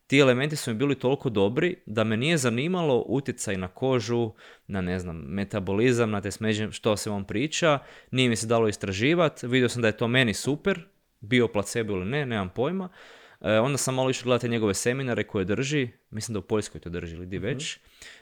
ti 0.07 0.19
elementi 0.19 0.55
su 0.55 0.71
mi 0.71 0.77
bili 0.77 0.95
toliko 0.95 1.29
dobri 1.29 1.75
da 1.85 2.03
me 2.03 2.17
nije 2.17 2.37
zanimalo 2.37 3.03
utjecaj 3.07 3.57
na 3.57 3.67
kožu, 3.67 4.31
na 4.67 4.81
ne 4.81 4.99
znam, 4.99 5.17
metabolizam, 5.17 6.11
na 6.11 6.21
te 6.21 6.31
smeđe, 6.31 6.71
što 6.71 6.97
se 6.97 7.09
on 7.09 7.23
priča, 7.23 7.79
nije 8.11 8.29
mi 8.29 8.35
se 8.35 8.47
dalo 8.47 8.67
istraživati, 8.67 9.47
vidio 9.47 9.69
sam 9.69 9.81
da 9.81 9.87
je 9.87 9.97
to 9.97 10.07
meni 10.07 10.33
super, 10.33 10.85
bio 11.19 11.47
placebo 11.47 11.93
ili 11.93 12.05
ne, 12.05 12.25
nemam 12.25 12.49
pojma. 12.49 12.89
E, 13.41 13.59
onda 13.59 13.77
sam 13.77 13.95
malo 13.95 14.09
išao 14.09 14.23
gledati 14.23 14.49
njegove 14.49 14.73
seminare 14.73 15.23
koje 15.23 15.45
drži, 15.45 15.89
mislim 16.09 16.33
da 16.33 16.39
u 16.39 16.41
Poljskoj 16.41 16.81
to 16.81 16.89
drži 16.89 17.15
ili 17.15 17.25
di 17.25 17.37
već, 17.37 17.79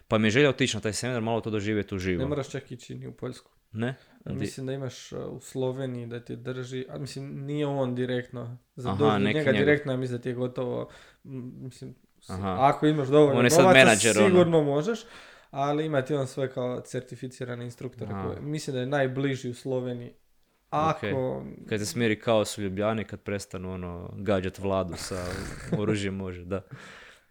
pa 0.07 0.17
mi 0.17 0.27
je 0.27 0.31
želja 0.31 0.49
otići 0.49 0.77
na 0.77 0.81
taj 0.81 0.93
seminar, 0.93 1.21
malo 1.21 1.41
to 1.41 1.49
doživjeti 1.49 1.95
uživo. 1.95 2.19
Ne 2.19 2.29
moraš 2.29 2.49
čak 2.49 2.71
ići 2.71 2.95
ni 2.95 3.07
u 3.07 3.11
Poljsku. 3.11 3.54
Ne? 3.75 3.95
Mislim 4.25 4.67
da 4.67 4.73
imaš 4.73 5.11
uh, 5.11 5.19
u 5.31 5.39
Sloveniji 5.39 6.05
da 6.05 6.19
ti 6.19 6.35
drži, 6.35 6.85
a 6.89 6.97
mislim 6.97 7.45
nije 7.45 7.67
on 7.67 7.95
direktno, 7.95 8.57
za 8.75 8.89
Aha, 8.89 9.17
neki 9.17 9.37
njega 9.37 9.51
njegov. 9.51 9.65
direktno, 9.65 9.91
ja 9.91 9.97
mislim 9.97 10.17
da 10.17 10.23
ti 10.23 10.29
je 10.29 10.35
gotovo, 10.35 10.89
mislim, 11.23 11.95
Aha. 12.27 12.57
ako 12.59 12.87
imaš 12.87 13.07
dovoljno 13.07 13.41
novaca, 13.41 13.59
ono. 13.67 13.95
sigurno 13.95 14.63
možeš, 14.63 14.99
ali 15.51 15.85
ima 15.85 16.01
ti 16.01 16.13
on 16.13 16.27
sve 16.27 16.51
kao 16.53 16.81
certificirane 16.81 17.65
instruktore, 17.65 18.11
koje, 18.11 18.41
mislim 18.41 18.73
da 18.73 18.79
je 18.79 18.87
najbliži 18.87 19.49
u 19.49 19.53
Sloveniji. 19.53 20.13
Ako, 20.69 21.43
Kad 21.69 21.79
se 21.79 21.85
smiri 21.85 22.19
kaos 22.19 22.57
u 22.57 22.61
Ljubljani, 22.61 23.03
kad 23.03 23.21
prestanu 23.21 23.73
ono, 23.73 24.09
gađat 24.17 24.59
vladu 24.59 24.93
sa 24.97 25.25
oružjem 25.79 26.15
može, 26.15 26.45
da. 26.45 26.61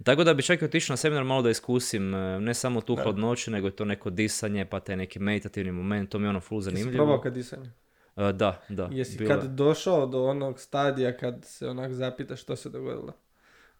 Tako 0.03 0.25
da 0.25 0.35
bi 0.35 0.43
čak 0.43 0.63
i 0.63 0.65
otišao 0.65 0.93
na 0.93 0.97
seminar 0.97 1.25
malo 1.25 1.43
da 1.43 1.51
iskusim 1.51 2.15
e, 2.15 2.41
ne 2.41 2.55
samo 2.55 2.81
tu 2.81 2.95
Da. 2.97 3.03
hladnoću, 3.03 3.51
nego 3.51 3.69
i 3.69 3.71
to 3.71 3.85
neko 3.85 4.11
disanje, 4.11 4.65
pa 4.65 4.81
taj 4.81 4.97
neki 4.97 5.19
meditativni 5.19 5.73
moment, 5.73 6.11
to 6.11 6.19
mi 6.19 6.25
je 6.25 6.29
ono 6.29 6.41
full 6.41 6.59
jesi 6.59 6.71
zanimljivo. 6.71 7.05
probao 7.05 7.21
kad 7.21 7.35
disanje? 7.35 7.71
E, 8.17 8.33
da, 8.33 8.63
da. 8.69 8.89
Jesi 8.93 9.19
bilo 9.19 9.29
kad 9.29 9.51
došao 9.51 10.07
do 10.07 10.25
onog 10.25 10.61
stadija 10.61 11.17
kad 11.17 11.45
se 11.45 11.69
onak 11.69 11.93
zapitaš 11.93 12.43
što 12.43 12.57
se 12.57 12.71
dogodilo? 12.71 13.13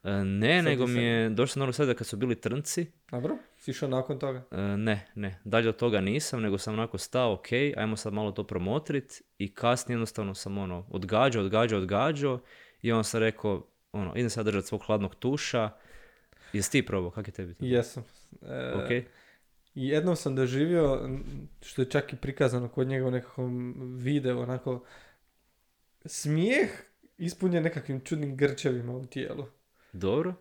E, 0.05 0.11
ne, 0.25 0.59
Sad 0.59 0.65
nego 0.65 0.87
mi 0.87 1.03
je 1.03 1.31
došlo 1.31 1.61
na 1.61 1.65
ono 1.65 1.73
sada 1.73 1.95
kad 1.95 2.07
su 2.07 2.17
bili 2.17 2.35
trnci. 2.41 2.87
Dobro? 3.11 3.37
Si 3.57 3.71
išao 3.71 3.89
nakon 3.89 4.19
toga? 4.19 4.43
Ne, 4.77 5.07
ne, 5.15 5.41
dalje 5.45 5.69
od 5.69 5.77
toga 5.77 6.01
nisam, 6.01 6.43
nego 6.43 6.59
sam 6.59 6.75
onako 6.75 6.99
stao, 6.99 7.33
ok, 7.33 7.47
ajmo 7.77 7.97
sad 7.97 8.13
malo 8.13 8.33
to 8.33 8.45
promotrit 8.45 9.23
i 9.39 9.55
kasnije 9.55 9.95
jednostavno 9.95 10.35
sam 10.35 10.59
ono, 10.59 10.87
odgađao, 10.91 11.43
odgađao, 11.43 11.79
odgađao 11.81 12.41
i 12.83 12.93
onda 12.93 13.03
sam 13.03 13.21
rekao, 13.21 13.67
ono, 13.93 14.13
idem 14.17 14.31
sad 14.31 14.47
držati 14.47 14.67
svog 14.67 14.83
hladnog 14.87 15.15
tuša. 15.15 15.71
Jesi 16.55 16.71
ti 16.71 16.87
probao, 16.87 17.11
kak 17.11 17.29
je 17.29 17.33
tebi? 17.33 17.55
to? 17.55 17.65
Jesam. 17.65 18.05
E, 18.43 18.73
Ok, 18.75 18.91
I 19.75 19.89
jednom 19.89 20.17
sam 20.17 20.37
doživio, 20.37 21.11
što 21.63 21.83
je 21.83 21.91
čak 21.91 22.13
i 22.13 22.17
prikazano 22.17 22.69
kod 22.69 22.87
njega 22.89 23.07
u 23.07 23.11
nekakvom 23.11 23.75
videu, 23.99 24.39
onako, 24.39 24.85
smijeh 26.05 26.71
ispunjen 27.19 27.63
nekakvim 27.63 28.01
čudnim 28.01 28.37
grčevima 28.37 28.93
u 28.93 29.07
tijelu. 29.07 29.47
dobro. 29.93 30.35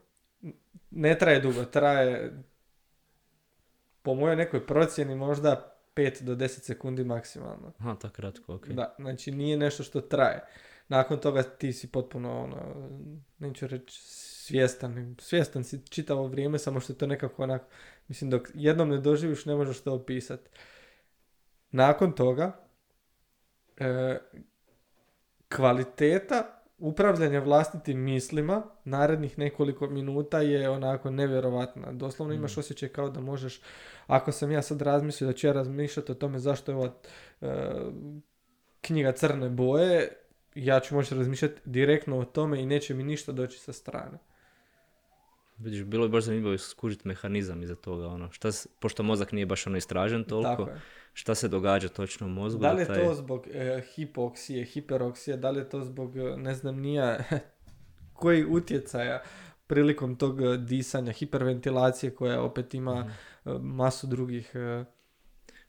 Ne 0.91 1.17
traje 1.17 1.39
dugo, 1.39 1.65
traje 1.65 2.43
po 4.01 4.13
mojoj 4.15 4.35
nekoj 4.35 4.67
procjeni 4.67 5.15
možda 5.15 5.77
5 5.95 6.21
do 6.23 6.35
10 6.35 6.47
sekundi 6.47 7.03
maksimalno. 7.03 7.73
Aha, 7.77 7.95
tako 7.95 8.13
kratko, 8.15 8.55
ok. 8.55 8.67
Da, 8.67 8.95
znači 8.99 9.31
nije 9.31 9.57
nešto 9.57 9.83
što 9.83 10.01
traje. 10.01 10.43
Nakon 10.87 11.19
toga 11.19 11.43
ti 11.43 11.73
si 11.73 11.91
potpuno, 11.91 12.43
ono, 12.43 12.89
neću 13.39 13.67
reći 13.67 14.01
svjestan, 14.43 15.15
svjestan 15.19 15.63
si 15.63 15.87
čitavo 15.89 16.27
vrijeme, 16.27 16.59
samo 16.59 16.79
što 16.79 16.93
je 16.93 16.97
to 16.97 17.07
nekako 17.07 17.43
onako, 17.43 17.65
mislim 18.07 18.29
dok 18.29 18.49
jednom 18.53 18.89
ne 18.89 18.97
doživiš 18.97 19.45
ne 19.45 19.55
možeš 19.55 19.81
to 19.81 19.93
opisati. 19.93 20.49
Nakon 21.71 22.11
toga, 22.11 22.51
e, 23.77 24.17
kvaliteta 25.55 26.63
upravljanja 26.77 27.39
vlastitim 27.39 27.99
mislima 27.99 28.63
narednih 28.85 29.39
nekoliko 29.39 29.87
minuta 29.87 30.41
je 30.41 30.69
onako 30.69 31.11
nevjerovatna. 31.11 31.91
Doslovno 31.91 32.33
imaš 32.33 32.57
Mm. 32.57 32.59
osjećaj 32.59 32.89
kao 32.89 33.09
da 33.09 33.19
možeš, 33.19 33.61
ako 34.07 34.31
sam 34.31 34.51
ja 34.51 34.61
sad 34.61 34.81
razmislio 34.81 35.27
da 35.27 35.33
ću 35.33 35.47
ja 35.47 35.53
razmišljati 35.53 36.11
o 36.11 36.15
tome 36.15 36.39
zašto 36.39 36.71
je 36.71 36.75
ova 36.75 36.93
e, 37.41 37.47
knjiga 38.81 39.11
crne 39.11 39.49
boje, 39.49 40.09
ja 40.55 40.79
ću 40.79 40.95
moći 40.95 41.15
razmišljati 41.15 41.61
direktno 41.65 42.19
o 42.19 42.25
tome 42.25 42.61
i 42.61 42.65
neće 42.65 42.93
mi 42.93 43.03
ništa 43.03 43.31
doći 43.31 43.59
sa 43.59 43.73
strane. 43.73 44.32
Vidiš, 45.57 45.83
bilo 45.83 46.05
je 46.05 46.09
baš 46.09 46.23
zanimljivo 46.23 46.57
skužiti 46.59 47.07
mehanizam 47.07 47.63
iza 47.63 47.75
toga, 47.75 48.07
ono, 48.07 48.31
šta, 48.31 48.51
s- 48.51 48.67
pošto 48.69 49.03
mozak 49.03 49.31
nije 49.31 49.45
baš 49.45 49.67
ono 49.67 49.77
istražen 49.77 50.23
toliko, 50.23 50.67
šta 51.13 51.35
se 51.35 51.47
događa 51.47 51.89
točno 51.89 52.27
u 52.27 52.31
mozgu. 52.31 52.61
Da 52.61 52.71
li 52.71 52.81
je 52.81 52.87
taj- 52.87 52.95
to 52.97 53.13
zbog 53.15 53.47
e, 53.47 53.81
hipoksije, 53.85 54.65
hiperoksije, 54.65 55.37
da 55.37 55.49
li 55.49 55.59
je 55.59 55.69
to 55.69 55.81
zbog, 55.81 56.17
e, 56.17 56.37
ne 56.37 56.53
znam, 56.53 56.75
nija 56.77 57.19
koji 58.13 58.45
utjecaja 58.45 59.21
prilikom 59.67 60.15
tog 60.15 60.39
disanja, 60.57 61.11
hiperventilacije 61.11 62.11
koja 62.11 62.41
opet 62.41 62.73
ima 62.73 63.11
e, 63.45 63.49
masu 63.53 64.07
drugih... 64.07 64.51
e, 64.55 64.85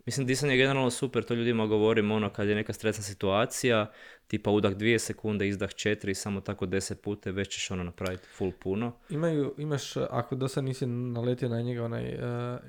Mislim, 0.06 0.26
disanje 0.26 0.52
je 0.52 0.56
generalno 0.56 0.90
super, 0.90 1.24
to 1.24 1.34
ljudima 1.34 1.66
govorim, 1.66 2.10
ono, 2.10 2.30
kad 2.30 2.48
je 2.48 2.54
neka 2.54 2.72
stresna 2.72 3.02
situacija, 3.02 3.90
tipa 4.26 4.50
udah 4.50 4.74
dvije 4.74 4.98
sekunde, 4.98 5.48
izdah 5.48 5.74
četiri, 5.74 6.14
samo 6.14 6.40
tako 6.40 6.66
deset 6.66 7.02
puta, 7.02 7.30
već 7.30 7.48
ćeš 7.48 7.70
ono 7.70 7.82
napraviti 7.82 8.28
full 8.36 8.52
puno. 8.52 8.92
Imaju, 9.10 9.54
imaš, 9.58 9.96
e, 9.96 10.06
ako 10.10 10.34
do 10.34 10.48
sad 10.48 10.64
nisi 10.64 10.86
naletio 10.86 11.48
na 11.48 11.60
njega, 11.60 11.84
onaj 11.84 12.08
e, 12.08 12.18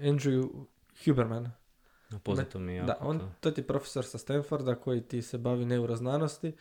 Andrew 0.02 0.66
Huberman. 1.06 1.52
Poznato 2.24 2.60
mi 2.60 2.74
je 2.74 2.84
Da, 2.84 2.98
on, 3.02 3.22
to. 3.40 3.52
ti 3.52 3.62
je 3.62 3.68
profesor 3.68 4.06
sa 4.06 4.18
Stanforda 4.18 4.76
koji 4.76 5.02
ti 5.02 5.22
se 5.22 5.38
bavi 5.38 5.66
neuroznanosti. 5.66 6.48
E, 6.48 6.54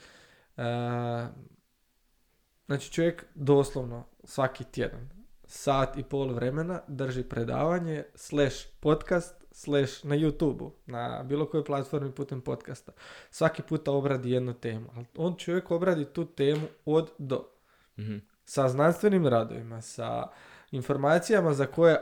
znači 2.66 2.92
čovjek 2.92 3.24
doslovno 3.34 4.04
svaki 4.24 4.64
tjedan, 4.64 5.08
sat 5.46 5.98
i 5.98 6.02
pol 6.02 6.32
vremena 6.32 6.80
drži 6.88 7.22
predavanje, 7.22 8.04
slash 8.14 8.66
podcast, 8.80 9.43
slash 9.54 10.04
na 10.04 10.16
youtube 10.16 10.70
na 10.86 11.22
bilo 11.22 11.46
kojoj 11.46 11.64
platformi 11.64 12.12
putem 12.12 12.40
podcasta. 12.40 12.92
Svaki 13.30 13.62
puta 13.62 13.92
obradi 13.92 14.30
jednu 14.30 14.54
temu. 14.54 14.86
Ali 14.96 15.06
on 15.16 15.36
čovjek 15.36 15.70
obradi 15.70 16.04
tu 16.04 16.24
temu 16.24 16.66
od 16.84 17.10
do 17.18 17.54
Mhm. 17.96 18.16
sa 18.44 18.68
znanstvenim 18.68 19.26
radovima, 19.26 19.80
sa 19.80 20.28
informacijama 20.70 21.54
za 21.54 21.66
koje 21.66 21.96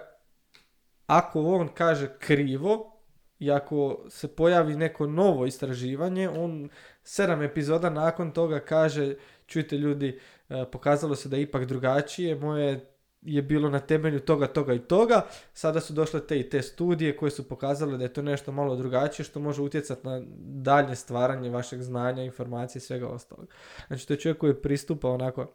ako 1.06 1.42
on 1.42 1.68
kaže 1.68 2.08
krivo 2.18 2.96
i 3.38 3.50
ako 3.50 4.04
se 4.08 4.28
pojavi 4.28 4.76
neko 4.76 5.06
novo 5.06 5.46
istraživanje, 5.46 6.28
on 6.28 6.68
sedam 7.04 7.42
epizoda 7.42 7.90
nakon 7.90 8.30
toga 8.30 8.60
kaže 8.60 9.14
čujte 9.46 9.76
ljudi, 9.76 10.20
e, 10.48 10.64
pokazalo 10.72 11.14
se 11.14 11.28
da 11.28 11.36
je 11.36 11.42
ipak 11.42 11.64
drugačije, 11.64 12.34
moje 12.36 12.91
je 13.22 13.42
bilo 13.42 13.70
na 13.70 13.80
temelju 13.80 14.20
toga, 14.20 14.46
toga 14.46 14.74
i 14.74 14.78
toga. 14.78 15.26
Sada 15.52 15.80
su 15.80 15.92
došle 15.92 16.26
te 16.26 16.40
i 16.40 16.50
te 16.50 16.62
studije 16.62 17.16
koje 17.16 17.30
su 17.30 17.48
pokazale 17.48 17.98
da 17.98 18.04
je 18.04 18.12
to 18.12 18.22
nešto 18.22 18.52
malo 18.52 18.76
drugačije 18.76 19.24
što 19.24 19.40
može 19.40 19.62
utjecati 19.62 20.06
na 20.06 20.22
dalje 20.38 20.96
stvaranje 20.96 21.50
vašeg 21.50 21.82
znanja, 21.82 22.22
informacije 22.22 22.80
i 22.80 22.82
svega 22.82 23.08
ostalog. 23.08 23.48
Znači 23.86 24.06
to 24.08 24.12
je 24.12 24.20
čovjek 24.20 24.38
koji 24.38 24.54
pristupa 24.54 25.08
onako 25.08 25.52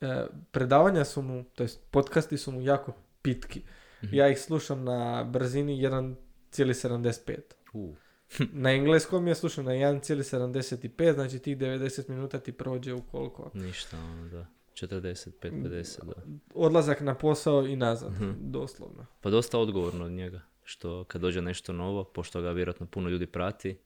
e, 0.00 0.26
predavanja 0.50 1.04
su 1.04 1.22
mu, 1.22 1.44
to 1.54 1.62
jest 1.62 1.80
podcasti 1.90 2.38
su 2.38 2.52
mu 2.52 2.60
jako 2.60 2.92
pitki. 3.22 3.62
Mhm. 4.04 4.14
Ja 4.16 4.28
ih 4.28 4.40
slušam 4.40 4.84
na 4.84 5.24
brzini 5.24 5.82
1,75. 5.82 7.38
U. 7.72 7.94
na 8.62 8.72
engleskom 8.72 9.28
je 9.28 9.34
slušam 9.34 9.64
na 9.64 9.72
1,75, 9.72 11.14
znači 11.14 11.38
tih 11.38 11.58
90 11.58 12.08
minuta 12.08 12.38
ti 12.38 12.52
prođe 12.52 12.94
u 12.94 13.02
koliko? 13.02 13.50
Ništa, 13.54 13.98
onda. 13.98 14.46
45-50, 14.74 16.04
da. 16.04 16.12
Odlazak 16.54 17.00
na 17.00 17.14
posao 17.14 17.66
i 17.66 17.76
nazad, 17.76 18.12
mm-hmm. 18.12 18.36
doslovno. 18.40 19.06
Pa 19.20 19.30
dosta 19.30 19.58
odgovorno 19.58 20.04
od 20.04 20.12
njega, 20.12 20.40
što 20.64 21.04
kad 21.04 21.20
dođe 21.20 21.42
nešto 21.42 21.72
novo, 21.72 22.04
pošto 22.04 22.42
ga 22.42 22.50
vjerojatno 22.50 22.86
puno 22.86 23.08
ljudi 23.08 23.26
prati, 23.26 23.76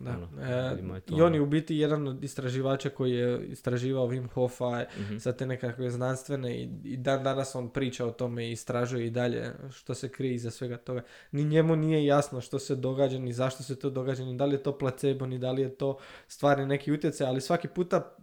da. 0.00 0.10
Ono, 0.10 0.42
e, 0.42 0.76
I 1.16 1.22
on 1.22 1.34
je 1.34 1.40
u 1.40 1.46
biti 1.46 1.76
jedan 1.76 2.08
od 2.08 2.24
istraživača 2.24 2.90
koji 2.90 3.12
je 3.12 3.46
istraživao 3.46 4.08
Wim 4.08 4.28
Hofa 4.32 4.82
mm-hmm. 4.82 5.18
za 5.18 5.32
te 5.32 5.46
nekakve 5.46 5.90
znanstvene 5.90 6.62
i, 6.62 6.68
i 6.84 6.96
dan 6.96 7.24
danas 7.24 7.54
on 7.54 7.70
priča 7.70 8.06
o 8.06 8.10
tome 8.10 8.48
i 8.48 8.52
istražuje 8.52 9.06
i 9.06 9.10
dalje 9.10 9.52
što 9.70 9.94
se 9.94 10.08
krije 10.08 10.34
iza 10.34 10.50
svega 10.50 10.76
toga. 10.76 11.02
Ni 11.32 11.44
njemu 11.44 11.76
nije 11.76 12.04
jasno 12.04 12.40
što 12.40 12.58
se 12.58 12.76
događa, 12.76 13.18
ni 13.18 13.32
zašto 13.32 13.62
se 13.62 13.78
to 13.78 13.90
događa, 13.90 14.24
ni 14.24 14.36
da 14.36 14.44
li 14.44 14.54
je 14.54 14.62
to 14.62 14.78
placebo, 14.78 15.26
ni 15.26 15.38
da 15.38 15.52
li 15.52 15.62
je 15.62 15.74
to 15.74 15.98
stvarni 16.28 16.66
neki 16.66 16.92
utjecaj, 16.92 17.26
ali 17.26 17.40
svaki 17.40 17.68
puta... 17.68 18.16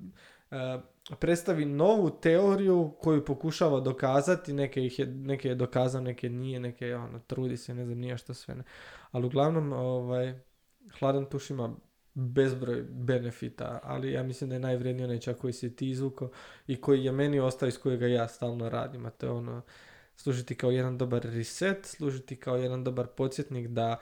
Uh, 0.51 0.57
predstavi 1.19 1.65
novu 1.65 2.09
teoriju 2.09 2.93
koju 3.01 3.25
pokušava 3.25 3.79
dokazati, 3.79 4.53
neke, 4.53 4.85
ih 4.85 4.99
je, 4.99 5.05
neke 5.05 5.49
je 5.49 5.55
dokazao, 5.55 6.01
neke 6.01 6.29
nije, 6.29 6.59
neke 6.59 6.95
ono, 6.95 7.19
trudi 7.19 7.57
se, 7.57 7.73
ne 7.73 7.85
znam 7.85 7.97
nije 7.97 8.17
što 8.17 8.33
sve 8.33 8.55
ne. 8.55 8.63
Ali 9.11 9.25
uglavnom, 9.25 9.73
ovaj, 9.73 10.39
hladan 10.99 11.25
tuš 11.25 11.49
ima 11.49 11.75
bezbroj 12.13 12.83
benefita, 12.89 13.79
ali 13.83 14.11
ja 14.11 14.23
mislim 14.23 14.49
da 14.49 14.55
je 14.55 14.59
najvredniji 14.59 15.05
onaj 15.05 15.19
čak 15.19 15.37
koji 15.37 15.53
si 15.53 15.75
ti 15.75 15.89
izvukao 15.89 16.29
i 16.67 16.81
koji 16.81 17.03
je 17.03 17.11
meni 17.11 17.39
ostao 17.39 17.67
iz 17.67 17.77
kojega 17.77 18.07
ja 18.07 18.27
stalno 18.27 18.69
radim, 18.69 19.05
a 19.05 19.09
to 19.09 19.25
je 19.25 19.31
ono 19.31 19.61
služiti 20.15 20.55
kao 20.55 20.71
jedan 20.71 20.97
dobar 20.97 21.21
reset, 21.23 21.85
služiti 21.85 22.35
kao 22.35 22.55
jedan 22.55 22.83
dobar 22.83 23.07
podsjetnik 23.07 23.67
da 23.67 23.97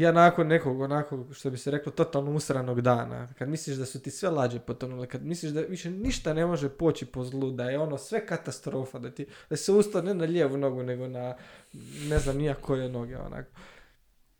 ja 0.00 0.12
nakon 0.12 0.46
nekog 0.46 0.80
onako, 0.80 1.26
što 1.32 1.50
bi 1.50 1.58
se 1.58 1.70
reklo, 1.70 1.92
totalno 1.92 2.30
usranog 2.30 2.80
dana, 2.80 3.28
kad 3.38 3.48
misliš 3.48 3.76
da 3.76 3.86
su 3.86 4.02
ti 4.02 4.10
sve 4.10 4.30
lađe 4.30 4.60
potonule, 4.60 5.06
kad 5.06 5.24
misliš 5.24 5.52
da 5.52 5.60
više 5.60 5.90
ništa 5.90 6.34
ne 6.34 6.46
može 6.46 6.68
poći 6.68 7.06
po 7.06 7.24
zlu, 7.24 7.50
da 7.50 7.70
je 7.70 7.78
ono 7.78 7.98
sve 7.98 8.26
katastrofa, 8.26 8.98
da 8.98 9.10
ti 9.10 9.26
da 9.50 9.56
se 9.56 9.72
ustao 9.72 10.02
ne 10.02 10.14
na 10.14 10.24
lijevu 10.24 10.56
nogu, 10.56 10.82
nego 10.82 11.08
na 11.08 11.34
ne 12.08 12.18
znam 12.18 12.36
nija 12.36 12.54
koje 12.54 12.88
noge, 12.88 13.16
onako. 13.16 13.50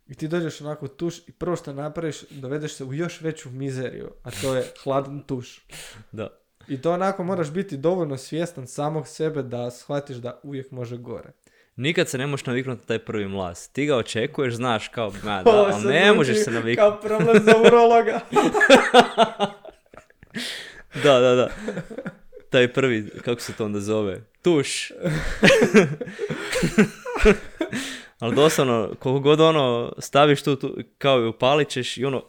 I 0.09 0.15
ti 0.15 0.29
dođeš 0.29 0.61
onako 0.61 0.89
tuš 0.89 1.29
i 1.29 1.33
prvo 1.33 1.57
što 1.57 1.73
napraviš, 1.73 2.23
dovedeš 2.31 2.75
se 2.75 2.85
u 2.85 2.95
još 2.95 3.21
veću 3.21 3.51
mizeriju, 3.51 4.11
a 4.23 4.31
to 4.31 4.57
je 4.57 4.65
hladan 4.83 5.23
tuš. 5.27 5.67
Da. 6.13 6.29
I 6.69 6.83
to 6.83 6.93
onako 6.93 7.25
moraš 7.25 7.51
biti 7.51 7.77
dovoljno 7.77 8.17
svjestan 8.17 8.67
samog 8.67 9.09
sebe 9.09 9.43
da 9.43 9.71
shvatiš 9.71 10.17
da 10.17 10.41
uvijek 10.43 10.71
može 10.71 10.97
gore. 10.97 11.33
Nikad 11.79 12.09
se 12.09 12.19
ne 12.19 12.27
možeš 12.27 12.47
naviknuti 12.47 12.81
na 12.81 12.87
taj 12.87 12.99
prvi 12.99 13.29
mlaz. 13.29 13.69
Ti 13.69 13.87
ga 13.87 13.97
očekuješ, 13.97 14.55
znaš, 14.55 14.89
kao, 14.89 15.13
ma 15.25 15.43
da, 15.45 15.51
ali 15.51 15.85
ne 15.85 16.13
možeš 16.13 16.45
se 16.45 16.51
naviknuti. 16.51 16.77
Kao 16.77 17.01
problem 17.01 17.43
za 17.45 17.55
urologa. 17.67 18.21
Da, 21.03 21.19
da, 21.21 21.35
da. 21.35 21.49
Taj 22.51 22.73
prvi, 22.73 23.11
kako 23.25 23.41
se 23.41 23.53
to 23.53 23.65
onda 23.65 23.81
zove? 23.81 24.21
Tuš. 24.43 24.93
Ali 28.19 28.35
doslovno, 28.35 28.95
koliko 28.99 29.21
god 29.21 29.41
ono 29.41 29.93
staviš 29.99 30.43
tu, 30.43 30.57
tu 30.57 30.79
kao 30.99 31.21
i 31.21 31.27
upalit 31.27 31.69
ćeš 31.69 31.97
i 31.97 32.05
ono, 32.05 32.25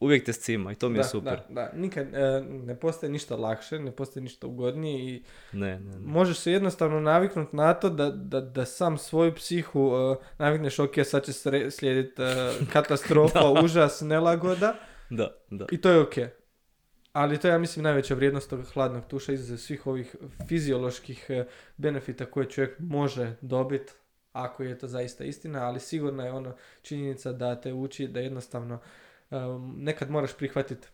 uvijek 0.00 0.24
te 0.24 0.32
scima 0.32 0.72
i 0.72 0.74
to 0.74 0.88
mi 0.88 0.98
je 0.98 1.02
da, 1.02 1.08
super. 1.08 1.38
Da, 1.48 1.54
da. 1.54 1.70
Nikad 1.74 2.14
e, 2.14 2.42
ne 2.48 2.80
postoji 2.80 3.12
ništa 3.12 3.36
lakše, 3.36 3.78
ne 3.78 3.92
postoji 3.92 4.22
ništa 4.22 4.46
ugodnije 4.46 5.14
i 5.14 5.22
Ne, 5.52 5.80
ne, 5.80 5.98
ne. 5.98 5.98
možeš 5.98 6.38
se 6.38 6.52
jednostavno 6.52 7.00
naviknuti 7.00 7.56
na 7.56 7.74
to 7.74 7.90
da, 7.90 8.10
da, 8.10 8.40
da 8.40 8.64
sam 8.64 8.98
svoju 8.98 9.34
psihu 9.34 9.92
e, 9.96 10.24
navikneš, 10.38 10.78
ok, 10.78 10.94
sad 11.04 11.24
će 11.24 11.32
slijediti 11.70 12.22
e, 12.22 12.52
katastrofa, 12.72 13.50
užas, 13.62 14.00
nelagoda 14.00 14.74
Da, 15.10 15.36
da. 15.50 15.66
i 15.72 15.80
to 15.80 15.90
je 15.90 16.00
ok. 16.00 16.14
Ali 17.12 17.38
to 17.38 17.48
je, 17.48 17.52
ja 17.52 17.58
mislim, 17.58 17.82
najveća 17.82 18.14
vrijednost 18.14 18.50
tog 18.50 18.64
hladnog 18.72 19.06
tuša 19.06 19.32
izuzev 19.32 19.56
svih 19.56 19.86
ovih 19.86 20.16
fizioloških 20.48 21.26
e, 21.28 21.44
benefita 21.76 22.24
koje 22.24 22.50
čovjek 22.50 22.78
može 22.78 23.36
dobiti, 23.40 23.92
ako 24.32 24.62
je 24.62 24.78
to 24.78 24.86
zaista 24.86 25.24
istina, 25.24 25.66
ali 25.66 25.80
sigurno 25.80 26.24
je 26.24 26.32
ono 26.32 26.54
činjenica 26.82 27.32
da 27.32 27.60
te 27.60 27.72
uči 27.72 28.08
da 28.08 28.20
jednostavno 28.20 28.78
nekad 29.76 30.10
moraš 30.10 30.34
prihvatiti 30.36 30.88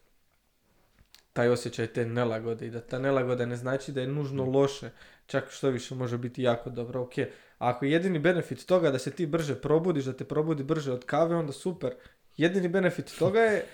taj 1.32 1.48
osjećaj 1.48 1.86
te 1.86 2.06
nelagode 2.06 2.66
i 2.66 2.70
da 2.70 2.80
ta 2.80 2.98
nelagoda 2.98 3.46
ne 3.46 3.56
znači 3.56 3.92
da 3.92 4.00
je 4.00 4.06
nužno 4.06 4.44
loše, 4.44 4.90
čak 5.26 5.50
što 5.50 5.70
više 5.70 5.94
može 5.94 6.18
biti 6.18 6.42
jako 6.42 6.70
dobro, 6.70 7.02
ok. 7.02 7.18
A 7.18 7.26
ako 7.58 7.84
je 7.84 7.92
jedini 7.92 8.18
benefit 8.18 8.66
toga 8.66 8.90
da 8.90 8.98
se 8.98 9.10
ti 9.10 9.26
brže 9.26 9.54
probudiš, 9.54 10.04
da 10.04 10.12
te 10.12 10.24
probudi 10.24 10.64
brže 10.64 10.92
od 10.92 11.04
kave, 11.04 11.36
onda 11.36 11.52
super. 11.52 11.94
Jedini 12.36 12.68
benefit 12.68 13.18
toga 13.18 13.40
je 13.40 13.64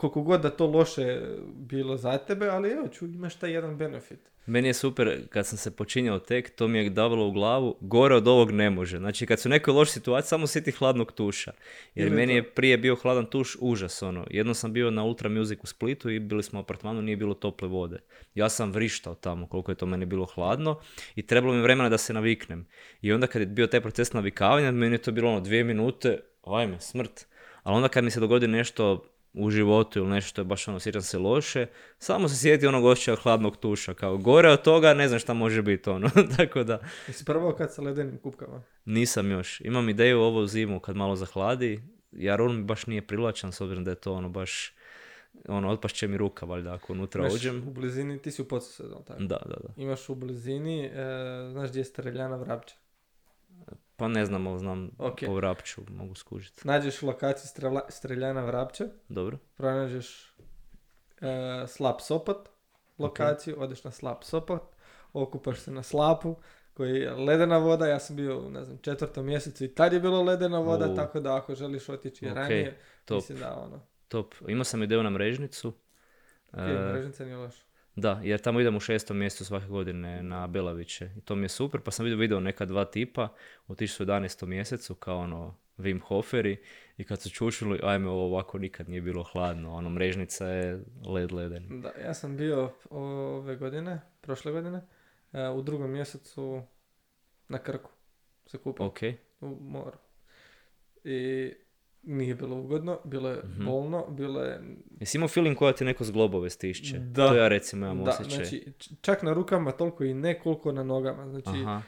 koliko 0.00 0.22
god 0.22 0.40
da 0.40 0.50
to 0.50 0.66
loše 0.66 1.20
bilo 1.54 1.96
za 1.96 2.18
tebe, 2.18 2.48
ali 2.48 2.70
evo, 2.70 2.88
ču, 2.88 3.04
imaš 3.04 3.34
taj 3.34 3.52
jedan 3.52 3.76
benefit. 3.76 4.20
Meni 4.46 4.68
je 4.68 4.74
super, 4.74 5.28
kad 5.28 5.46
sam 5.46 5.58
se 5.58 5.70
počinjao 5.76 6.18
tek, 6.18 6.50
to 6.50 6.68
mi 6.68 6.78
je 6.78 6.90
davalo 6.90 7.26
u 7.26 7.32
glavu, 7.32 7.76
gore 7.80 8.14
od 8.14 8.28
ovog 8.28 8.50
ne 8.50 8.70
može. 8.70 8.98
Znači, 8.98 9.26
kad 9.26 9.40
su 9.40 9.48
u 9.48 9.50
nekoj 9.50 9.74
lošoj 9.74 9.92
situaciji, 9.92 10.28
samo 10.28 10.46
sjeti 10.46 10.72
hladnog 10.72 11.12
tuša. 11.12 11.52
Jer 11.94 12.06
Ili 12.06 12.16
meni 12.16 12.32
to. 12.32 12.36
je 12.36 12.54
prije 12.54 12.78
bio 12.78 12.96
hladan 12.96 13.26
tuš 13.26 13.56
užas, 13.60 14.02
ono. 14.02 14.26
Jednom 14.30 14.54
sam 14.54 14.72
bio 14.72 14.90
na 14.90 15.04
Ultra 15.04 15.28
Music 15.28 15.58
u 15.62 15.66
Splitu 15.66 16.10
i 16.10 16.18
bili 16.18 16.42
smo 16.42 16.60
u 16.60 16.62
apartmanu, 16.62 17.02
nije 17.02 17.16
bilo 17.16 17.34
tople 17.34 17.68
vode. 17.68 17.98
Ja 18.34 18.48
sam 18.48 18.72
vrištao 18.72 19.14
tamo, 19.14 19.46
koliko 19.46 19.72
je 19.72 19.76
to 19.76 19.86
meni 19.86 20.06
bilo 20.06 20.26
hladno 20.26 20.80
i 21.14 21.26
trebalo 21.26 21.54
mi 21.54 21.62
vremena 21.62 21.88
da 21.88 21.98
se 21.98 22.12
naviknem. 22.12 22.66
I 23.02 23.12
onda 23.12 23.26
kad 23.26 23.42
je 23.42 23.46
bio 23.46 23.66
taj 23.66 23.80
proces 23.80 24.12
navikavanja, 24.12 24.70
meni 24.70 24.94
je 24.94 25.02
to 25.02 25.12
bilo 25.12 25.30
ono 25.30 25.40
dvije 25.40 25.64
minute, 25.64 26.20
ajme, 26.46 26.80
smrt. 26.80 27.26
Ali 27.62 27.76
onda 27.76 27.88
kad 27.88 28.04
mi 28.04 28.10
se 28.10 28.20
dogodi 28.20 28.46
nešto 28.46 29.09
u 29.32 29.50
životu 29.50 29.98
ili 29.98 30.08
nešto 30.08 30.28
što 30.28 30.40
je 30.40 30.44
baš 30.44 30.68
ono, 30.68 30.80
sjećam 30.80 31.02
se 31.02 31.18
loše, 31.18 31.66
samo 31.98 32.28
se 32.28 32.36
sjeti 32.36 32.66
onog 32.66 32.84
osjećaja 32.84 33.16
hladnog 33.16 33.56
tuša, 33.56 33.94
kao 33.94 34.16
gore 34.18 34.48
od 34.48 34.62
toga 34.62 34.94
ne 34.94 35.08
znam 35.08 35.20
šta 35.20 35.34
može 35.34 35.62
biti 35.62 35.90
ono, 35.90 36.10
tako 36.36 36.64
da 36.64 36.78
Jesi 37.06 37.24
probao 37.24 37.54
kad 37.54 37.74
sa 37.74 37.82
ledenim 37.82 38.18
kupkama? 38.18 38.62
nisam 38.84 39.30
još. 39.30 39.60
Imam 39.60 39.88
ideju 39.88 40.20
ovo 40.20 40.46
zimu 40.46 40.80
kad 40.80 40.96
malo 40.96 41.16
zahladi, 41.16 41.82
jer 42.12 42.40
on 42.42 42.56
mi 42.56 42.64
baš 42.64 42.86
nije 42.86 43.06
privlačan 43.06 43.52
s 43.52 43.60
obzirom 43.60 43.84
da 43.84 43.90
je 43.90 43.94
to 43.94 44.12
ono 44.12 44.28
baš, 44.28 44.74
ono, 45.48 45.70
otpašće 45.70 46.08
mi 46.08 46.16
ruka 46.16 46.46
valjda 46.46 46.74
ako 46.74 46.92
unutra 46.92 47.20
Imaš 47.20 47.34
uđem. 47.34 47.68
u 47.68 47.70
blizini, 47.70 48.18
ti 48.22 48.30
si 48.30 48.42
u 48.42 48.48
Podsusedu, 48.48 49.02
tako? 49.06 49.22
Da, 49.22 49.38
da, 49.46 49.56
da. 49.56 49.68
Imaš 49.76 50.08
u 50.08 50.14
blizini, 50.14 50.84
e, 50.84 50.90
znaš 51.52 51.70
gdje 51.70 51.80
je 51.80 51.84
streljana 51.84 52.36
vrapća. 52.36 52.74
Pa 54.00 54.08
ne 54.08 54.26
znam, 54.26 54.46
ali 54.46 54.58
znam 54.58 54.90
Ok. 54.98 55.18
po 55.26 55.34
vrapću 55.34 55.80
mogu 55.88 56.14
skužiti. 56.14 56.66
Nađeš 56.66 57.02
lokaciju 57.02 57.48
strela, 57.48 57.80
streljana 57.88 58.44
vrapća, 58.44 58.84
Dobro. 59.08 59.38
pronađeš 59.54 60.34
e, 61.20 61.64
slap 61.66 62.00
sopot, 62.00 62.48
lokaciju, 62.98 63.56
odeš 63.58 63.84
na 63.84 63.90
slap 63.90 64.24
sopot, 64.24 64.62
okupaš 65.12 65.58
se 65.58 65.70
na 65.72 65.82
slapu, 65.82 66.36
koji 66.74 67.00
je 67.00 67.10
ledena 67.12 67.58
voda, 67.58 67.86
ja 67.86 67.98
sam 67.98 68.16
bio 68.16 68.48
ne 68.50 68.64
znam, 68.64 68.78
četvrtom 68.78 69.26
mjesecu 69.26 69.64
i 69.64 69.74
tad 69.74 69.92
je 69.92 70.00
bilo 70.00 70.22
ledena 70.22 70.58
voda, 70.58 70.86
U. 70.86 70.96
tako 70.96 71.20
da 71.20 71.36
ako 71.36 71.54
želiš 71.54 71.88
otići 71.88 72.28
Ok, 72.28 72.34
ranije, 72.34 72.78
top. 73.04 73.16
mislim 73.16 73.38
da 73.38 73.56
ono, 73.56 73.80
Top. 74.08 74.34
Imao 74.48 74.64
sam 74.64 74.82
ideju 74.82 75.02
na 75.02 75.10
mrežnicu. 75.10 75.68
ok, 76.48 76.58
E, 76.58 76.92
mrežnica 76.92 77.24
nije 77.24 77.36
loš. 77.36 77.54
Da, 77.96 78.20
jer 78.22 78.40
tamo 78.40 78.60
idem 78.60 78.76
u 78.76 78.80
šestom 78.80 79.16
mjestu 79.16 79.44
svake 79.44 79.66
godine 79.66 80.22
na 80.22 80.46
Belaviće 80.46 81.10
i 81.16 81.20
to 81.20 81.34
mi 81.34 81.44
je 81.44 81.48
super, 81.48 81.80
pa 81.80 81.90
sam 81.90 82.04
vidio 82.04 82.18
video 82.18 82.40
neka 82.40 82.64
dva 82.64 82.84
tipa, 82.84 83.28
otišli 83.68 83.94
su 83.94 84.02
u 84.02 84.06
11. 84.06 84.46
mjesecu 84.46 84.94
kao 84.94 85.18
ono 85.18 85.56
Wim 85.78 86.00
Hoferi 86.00 86.56
i 86.96 87.04
kad 87.04 87.20
su 87.20 87.30
čušili, 87.30 87.80
ajme 87.82 88.08
ovo 88.08 88.24
ovako 88.24 88.58
nikad 88.58 88.88
nije 88.88 89.00
bilo 89.00 89.22
hladno, 89.22 89.74
ono 89.74 89.90
mrežnica 89.90 90.46
je 90.46 90.84
led 91.06 91.32
leden. 91.32 91.80
Da, 91.80 91.92
ja 92.04 92.14
sam 92.14 92.36
bio 92.36 92.72
ove 92.90 93.56
godine, 93.56 94.00
prošle 94.20 94.52
godine, 94.52 94.80
e, 95.32 95.48
u 95.48 95.62
drugom 95.62 95.90
mjesecu 95.90 96.62
na 97.48 97.58
Krku 97.58 97.90
se 98.46 98.58
kupao 98.58 98.86
Ok, 98.86 98.98
u 99.40 99.58
moru. 99.60 99.98
I 101.04 101.52
nije 102.02 102.34
bilo 102.34 102.56
ugodno, 102.56 102.98
bilo 103.04 103.28
je 103.28 103.42
Mhm. 103.44 103.64
bolno, 103.64 104.06
bilo 104.08 104.42
je... 104.42 104.60
jesi 105.00 105.16
imao 105.16 105.28
feeling 105.28 105.56
koja 105.56 105.72
ti 105.72 105.84
neko 105.84 106.04
s 106.04 106.10
globove 106.10 106.50
stišće? 106.50 106.98
Da. 106.98 107.28
To 107.28 107.34
ja 107.34 107.48
recimo 107.48 107.86
imam 107.86 108.04
da, 108.04 108.10
osjećaj. 108.10 108.36
znači, 108.36 108.72
čak 109.00 109.22
na 109.22 109.32
rukama 109.32 109.72
toliko 109.72 110.04
i 110.04 110.14
ne 110.14 110.38
koliko 110.38 110.72
na 110.72 110.82
nogama. 110.82 111.28
Znači, 111.28 111.48
Aha, 111.60 111.82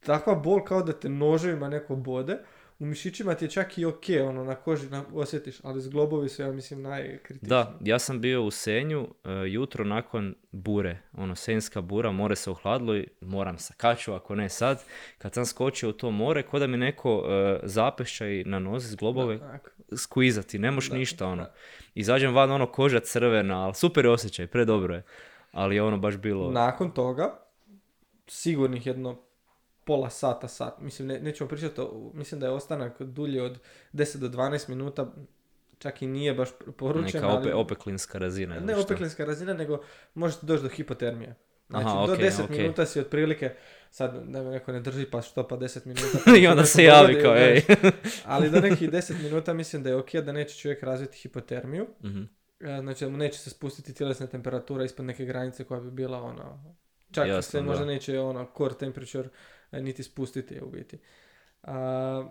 takva 0.00 0.34
bol 0.34 0.64
kao 0.64 0.82
da 0.82 0.92
te 0.92 1.08
noževima 1.08 1.68
neko 1.68 1.96
bode. 1.96 2.38
U 2.78 2.86
mišićima 2.86 3.34
ti 3.34 3.44
je 3.44 3.50
čak 3.50 3.78
i 3.78 3.84
ok, 3.84 4.02
ono, 4.28 4.44
na 4.44 4.54
koži 4.54 4.90
na, 4.90 5.04
osjetiš, 5.14 5.56
ali 5.62 5.80
s 5.80 5.88
globovi 5.88 6.28
su, 6.28 6.42
ja 6.42 6.52
mislim, 6.52 6.82
najkritičniji. 6.82 7.48
da, 7.48 7.78
ja 7.80 7.98
sam 7.98 8.20
bio 8.20 8.42
u 8.42 8.50
Senju 8.50 9.08
e, 9.24 9.30
jutro 9.48 9.84
nakon 9.84 10.34
bure, 10.52 10.98
ono 11.12 11.34
senjska 11.34 11.80
bura, 11.80 12.12
more 12.12 12.36
se 12.36 12.50
ohladilo 12.50 12.96
i 12.96 13.08
moram 13.20 13.58
sa 13.58 13.74
kaču, 13.76 14.12
ako 14.12 14.34
ne 14.34 14.48
sad. 14.48 14.84
Kad 15.18 15.34
sam 15.34 15.46
skočio 15.46 15.88
u 15.88 15.92
to 15.92 16.10
more, 16.10 16.42
ko 16.42 16.58
da 16.58 16.66
mi 16.66 16.76
neko 16.76 17.24
e, 17.28 17.60
zapešćaj 17.62 18.42
na 18.46 18.58
nozi 18.58 18.88
s 18.88 18.96
globove 18.96 19.34
Onak, 19.34 19.76
skvizati, 19.96 20.58
ne 20.58 20.70
možeš 20.70 20.90
Da, 20.90 20.96
ništa 20.96 21.26
ono. 21.26 21.42
da. 21.42 21.54
Izađem 21.94 22.34
van 22.34 22.50
ono 22.50 22.66
koža 22.66 23.00
crvena, 23.00 23.64
ali 23.64 23.74
super 23.74 24.04
je 24.04 24.10
osjećaj, 24.10 24.46
predobro 24.46 24.94
je. 24.94 25.02
Ali 25.52 25.74
je 25.74 25.82
ono 25.82 25.98
baš 25.98 26.16
bilo... 26.16 26.50
Nakon 26.50 26.90
toga, 26.90 27.38
sigurnih 28.26 28.86
jedno 28.86 29.25
pola 29.86 30.10
sata, 30.10 30.48
sat, 30.48 30.80
mislim, 30.80 31.08
ne, 31.08 31.20
nećemo 31.20 31.48
pričati, 31.48 31.80
o, 31.80 32.10
mislim 32.14 32.40
da 32.40 32.46
je 32.46 32.52
ostanak 32.52 33.02
dulje 33.02 33.42
od 33.42 33.58
10 33.92 34.16
do 34.18 34.28
12 34.28 34.68
minuta 34.68 35.12
čak 35.78 36.02
i 36.02 36.06
nije 36.06 36.34
baš 36.34 36.48
poručena. 36.76 37.26
Neka 37.26 37.38
ope, 37.38 37.48
ali- 37.48 37.52
opeklinska 37.52 38.18
razina. 38.18 38.60
Ne 38.60 38.72
što? 38.72 38.82
opeklinska 38.82 39.24
razina, 39.24 39.54
nego 39.54 39.78
možete 40.14 40.46
doći 40.46 40.62
do 40.62 40.68
hipotermije. 40.68 41.34
Znači, 41.68 41.86
Aha, 41.86 42.06
do 42.06 42.12
okej, 42.12 42.24
10 42.26 42.44
okej. 42.44 42.58
minuta 42.58 42.86
si 42.86 43.00
otprilike, 43.00 43.54
sad 43.90 44.24
da 44.24 44.42
me 44.42 44.50
neko 44.50 44.72
ne 44.72 44.80
drži 44.80 45.06
pa 45.06 45.22
što 45.22 45.48
pa 45.48 45.56
10 45.56 45.86
minuta. 45.86 46.18
I 46.40 46.46
onda 46.46 46.64
se 46.64 46.84
javi 46.84 47.22
kao, 47.22 47.36
ej. 47.36 47.62
Ali 48.24 48.50
do 48.50 48.60
nekih 48.60 48.90
10 48.90 49.22
minuta 49.22 49.54
mislim 49.54 49.82
da 49.82 49.88
je 49.88 49.96
ok 49.96 50.12
da 50.14 50.32
neće 50.32 50.58
čovjek 50.58 50.82
razviti 50.82 51.18
hipotermiju. 51.18 51.86
Mhm. 52.04 52.22
E, 52.60 52.80
Znači 52.80 53.04
da 53.04 53.10
mu 53.10 53.16
neće 53.16 53.38
se 53.38 53.50
spustiti 53.50 53.94
tjelesna 53.94 54.26
temperatura 54.26 54.84
ispod 54.84 55.06
neke 55.06 55.24
granice 55.24 55.64
koja 55.64 55.80
bi 55.80 55.90
bila 55.90 56.22
ono, 56.22 56.74
čak 57.10 57.28
Jasno, 57.28 57.42
se 57.42 57.62
možda 57.62 57.84
da. 57.84 57.90
neće 57.90 58.20
ono 58.20 58.48
core 58.58 58.74
temperature 58.74 59.28
niti 59.80 60.02
spustiti 60.02 60.60
u 60.60 60.70
biti. 60.70 60.98
A, 61.62 62.28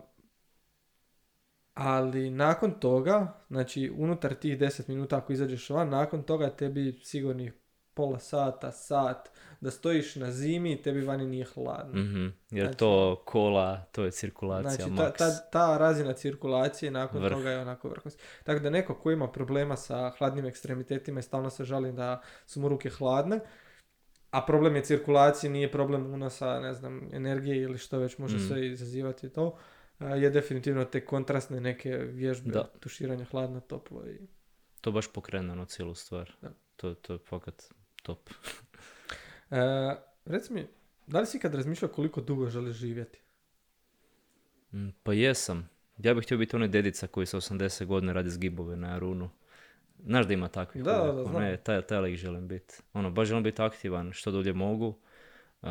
ali 1.74 2.30
nakon 2.30 2.80
toga, 2.80 3.34
znači 3.50 3.94
unutar 3.98 4.34
tih 4.34 4.58
10 4.60 4.90
minuta 4.90 5.18
ako 5.18 5.34
izađeš 5.34 5.70
van, 5.70 5.90
nakon 5.90 6.24
toga 6.24 6.50
tebi 6.50 7.00
sigurnih 7.04 7.54
pola 7.94 8.20
sata, 8.20 8.72
sat, 8.72 9.30
da 9.62 9.72
stojiš 9.72 10.16
na 10.16 10.32
zimi, 10.32 10.82
tebi 10.82 11.02
vani 11.02 11.26
nije 11.28 11.46
hladno. 11.46 12.02
Mhm. 12.02 12.28
Jer 12.52 12.66
Znači- 12.66 12.78
to 12.78 13.22
kola, 13.26 13.82
to 13.92 14.04
je 14.04 14.12
cirkulacija 14.12 14.88
Znači, 14.88 14.96
ta, 14.98 15.12
ta, 15.12 15.50
ta 15.52 15.78
razina 15.78 16.14
cirkulacije 16.14 16.92
nakon 16.92 17.22
Vrh. 17.24 17.34
toga 17.34 17.50
je 17.50 17.60
onako 17.60 17.90
vrhunska. 17.90 18.22
Tako 18.44 18.60
da 18.60 18.70
neko 18.70 18.96
ko 18.96 19.12
ima 19.12 19.28
problema 19.32 19.76
sa 19.76 20.10
hladnim 20.10 20.46
ekstremitetima 20.46 21.20
i 21.20 21.24
stalno 21.24 21.50
se 21.50 21.64
žali 21.64 21.92
da 21.92 22.22
su 22.46 22.60
mu 22.60 22.68
ruke 22.70 22.90
hladne, 22.90 23.40
a 24.36 24.46
problem 24.46 24.76
je 24.76 24.84
cirkulacije, 24.84 25.50
nije 25.50 25.72
problem 25.72 26.14
unosa, 26.14 26.60
ne 26.60 26.74
znam, 26.74 27.10
energije 27.14 27.62
ili 27.62 27.78
što 27.78 28.00
već 28.00 28.18
može 28.18 28.38
Mm. 28.38 28.40
sve 28.40 28.68
izazivati 28.68 29.30
to, 29.30 29.58
je 30.00 30.30
definitivno 30.30 30.86
te 30.86 31.06
kontrastne 31.06 31.62
neke 31.62 31.90
vježbe, 31.98 32.52
Da. 32.52 32.64
tuširanja 32.80 33.26
hladno, 33.26 33.60
toplo 33.60 34.08
i... 34.08 34.20
To 34.82 34.92
baš 34.92 35.14
pokrene 35.14 35.52
ono 35.52 35.66
cijelu 35.66 35.96
stvar. 35.96 36.32
Da. 36.42 36.52
To, 36.76 36.94
to 36.94 37.14
je 37.14 37.20
fakat 37.20 37.64
top. 38.04 38.30
E, 39.52 39.58
reci 40.26 40.54
mi, 40.54 40.68
da 41.08 41.20
li 41.20 41.26
si 41.26 41.38
ikad 41.38 41.56
razmišljao 41.56 41.92
koliko 41.92 42.22
dugo 42.22 42.50
želiš 42.50 42.76
živjeti? 42.78 43.20
Mm, 44.74 44.90
Pa 45.04 45.14
jesam. 45.14 45.70
Ja 45.98 46.14
bih 46.14 46.24
htio 46.24 46.38
biti 46.38 46.56
onaj 46.56 46.68
dedica 46.68 47.08
koji 47.08 47.26
sa 47.26 47.38
80 47.38 47.86
godina 47.86 48.14
radi 48.14 48.30
zgibove 48.30 48.76
na 48.76 48.96
Arunu. 48.96 49.30
Znaš 50.06 50.28
da 50.28 50.34
ima 50.34 50.48
takvih? 50.48 50.84
Da, 50.84 51.02
uvijek, 51.02 51.16
da, 51.16 51.22
ono, 51.22 51.32
znam. 51.32 51.44
e, 51.44 51.58
taj, 51.58 51.82
taj 51.82 52.00
lik 52.00 52.18
želim 52.18 52.48
biti. 52.48 52.76
Ono, 52.94 53.12
baš 53.12 53.28
želim 53.28 53.44
biti 53.44 53.62
aktivan 53.62 54.12
što 54.14 54.32
dulje 54.32 54.54
mogu. 54.54 55.00
Uh, 55.62 55.70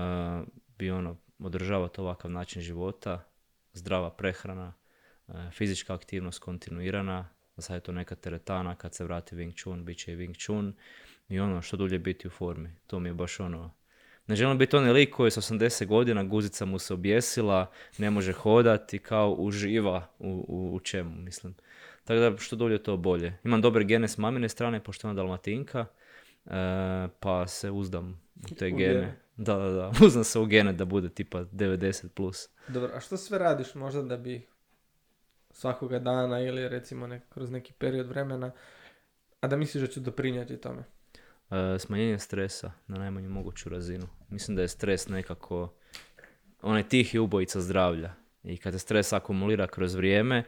bi 0.78 0.90
ono, 0.90 1.16
održavati 1.38 2.00
ovakav 2.00 2.30
način 2.30 2.62
života, 2.62 3.24
zdrava 3.72 4.10
prehrana, 4.10 4.72
uh, 5.26 5.34
fizička 5.52 5.94
aktivnost 5.94 6.38
kontinuirana, 6.38 7.28
sad 7.58 7.74
je 7.74 7.80
to 7.80 7.92
neka 7.92 8.14
teretana, 8.14 8.74
kad 8.74 8.94
se 8.94 9.04
vrati 9.04 9.36
Wing 9.36 9.62
Chun, 9.62 9.84
bit 9.84 9.98
će 9.98 10.12
i 10.12 10.16
Wing 10.16 10.44
Chun 10.44 10.74
i 11.28 11.40
ono, 11.40 11.62
što 11.62 11.76
dulje 11.76 11.98
biti 11.98 12.26
u 12.26 12.30
formi. 12.30 12.70
To 12.86 12.98
mi 12.98 13.08
je 13.08 13.14
baš 13.14 13.40
ono, 13.40 13.70
ne 14.26 14.36
želim 14.36 14.58
biti 14.58 14.76
onaj 14.76 14.92
lik 14.92 15.14
koji 15.14 15.26
je 15.26 15.30
s 15.30 15.36
80 15.36 15.86
godina, 15.86 16.24
guzica 16.24 16.64
mu 16.64 16.78
se 16.78 16.94
objesila, 16.94 17.70
ne 17.98 18.10
može 18.10 18.32
hodati, 18.32 18.98
kao 18.98 19.32
uživa 19.32 20.08
u, 20.18 20.44
u, 20.48 20.74
u 20.74 20.80
čemu, 20.80 21.16
mislim. 21.16 21.54
Tako 22.04 22.20
da 22.20 22.36
što 22.38 22.56
dulje 22.56 22.82
to 22.82 22.96
bolje. 22.96 23.38
Imam 23.44 23.60
dobre 23.60 23.84
gene 23.84 24.08
s 24.08 24.18
mamine 24.18 24.48
strane, 24.48 24.80
pošto 24.84 25.08
ona 25.08 25.14
dalmatinka, 25.14 25.86
e, 26.46 26.50
pa 27.20 27.46
se 27.46 27.70
uzdam 27.70 28.20
u 28.52 28.54
te 28.54 28.66
U 28.66 28.76
gene. 28.76 28.94
gene. 28.94 29.16
Da, 29.36 29.56
da, 29.56 29.70
da, 29.70 29.92
uzdam 30.06 30.24
se 30.24 30.38
u 30.38 30.46
gene 30.46 30.72
da 30.72 30.84
bude 30.84 31.08
tipa 31.08 31.38
90+. 31.44 32.08
Plus. 32.08 32.48
Dobro, 32.68 32.90
a 32.94 33.00
što 33.00 33.16
sve 33.16 33.38
radiš 33.38 33.74
možda 33.74 34.02
da 34.02 34.16
bi 34.16 34.46
svakoga 35.50 35.98
dana 35.98 36.40
ili 36.40 36.68
recimo 36.68 37.06
nek, 37.06 37.22
kroz 37.28 37.50
neki 37.50 37.72
period 37.72 38.06
vremena, 38.06 38.50
a 39.40 39.46
da 39.48 39.56
misliš 39.56 39.80
da 39.80 39.86
će 39.86 40.00
doprinijeti 40.00 40.56
tome? 40.56 40.84
E, 41.50 41.78
smanjenje 41.78 42.18
stresa 42.18 42.72
na 42.86 42.98
najmanju 42.98 43.30
moguću 43.30 43.68
razinu. 43.68 44.06
Mislim 44.28 44.56
da 44.56 44.62
je 44.62 44.68
stres 44.68 45.08
nekako 45.08 45.74
onaj 46.62 46.88
tihi 46.88 47.18
ubojica 47.18 47.60
zdravlja. 47.60 48.12
I 48.44 48.56
kad 48.56 48.72
se 48.72 48.78
stres 48.78 49.12
akumulira 49.12 49.66
kroz 49.66 49.94
vrijeme, 49.94 50.44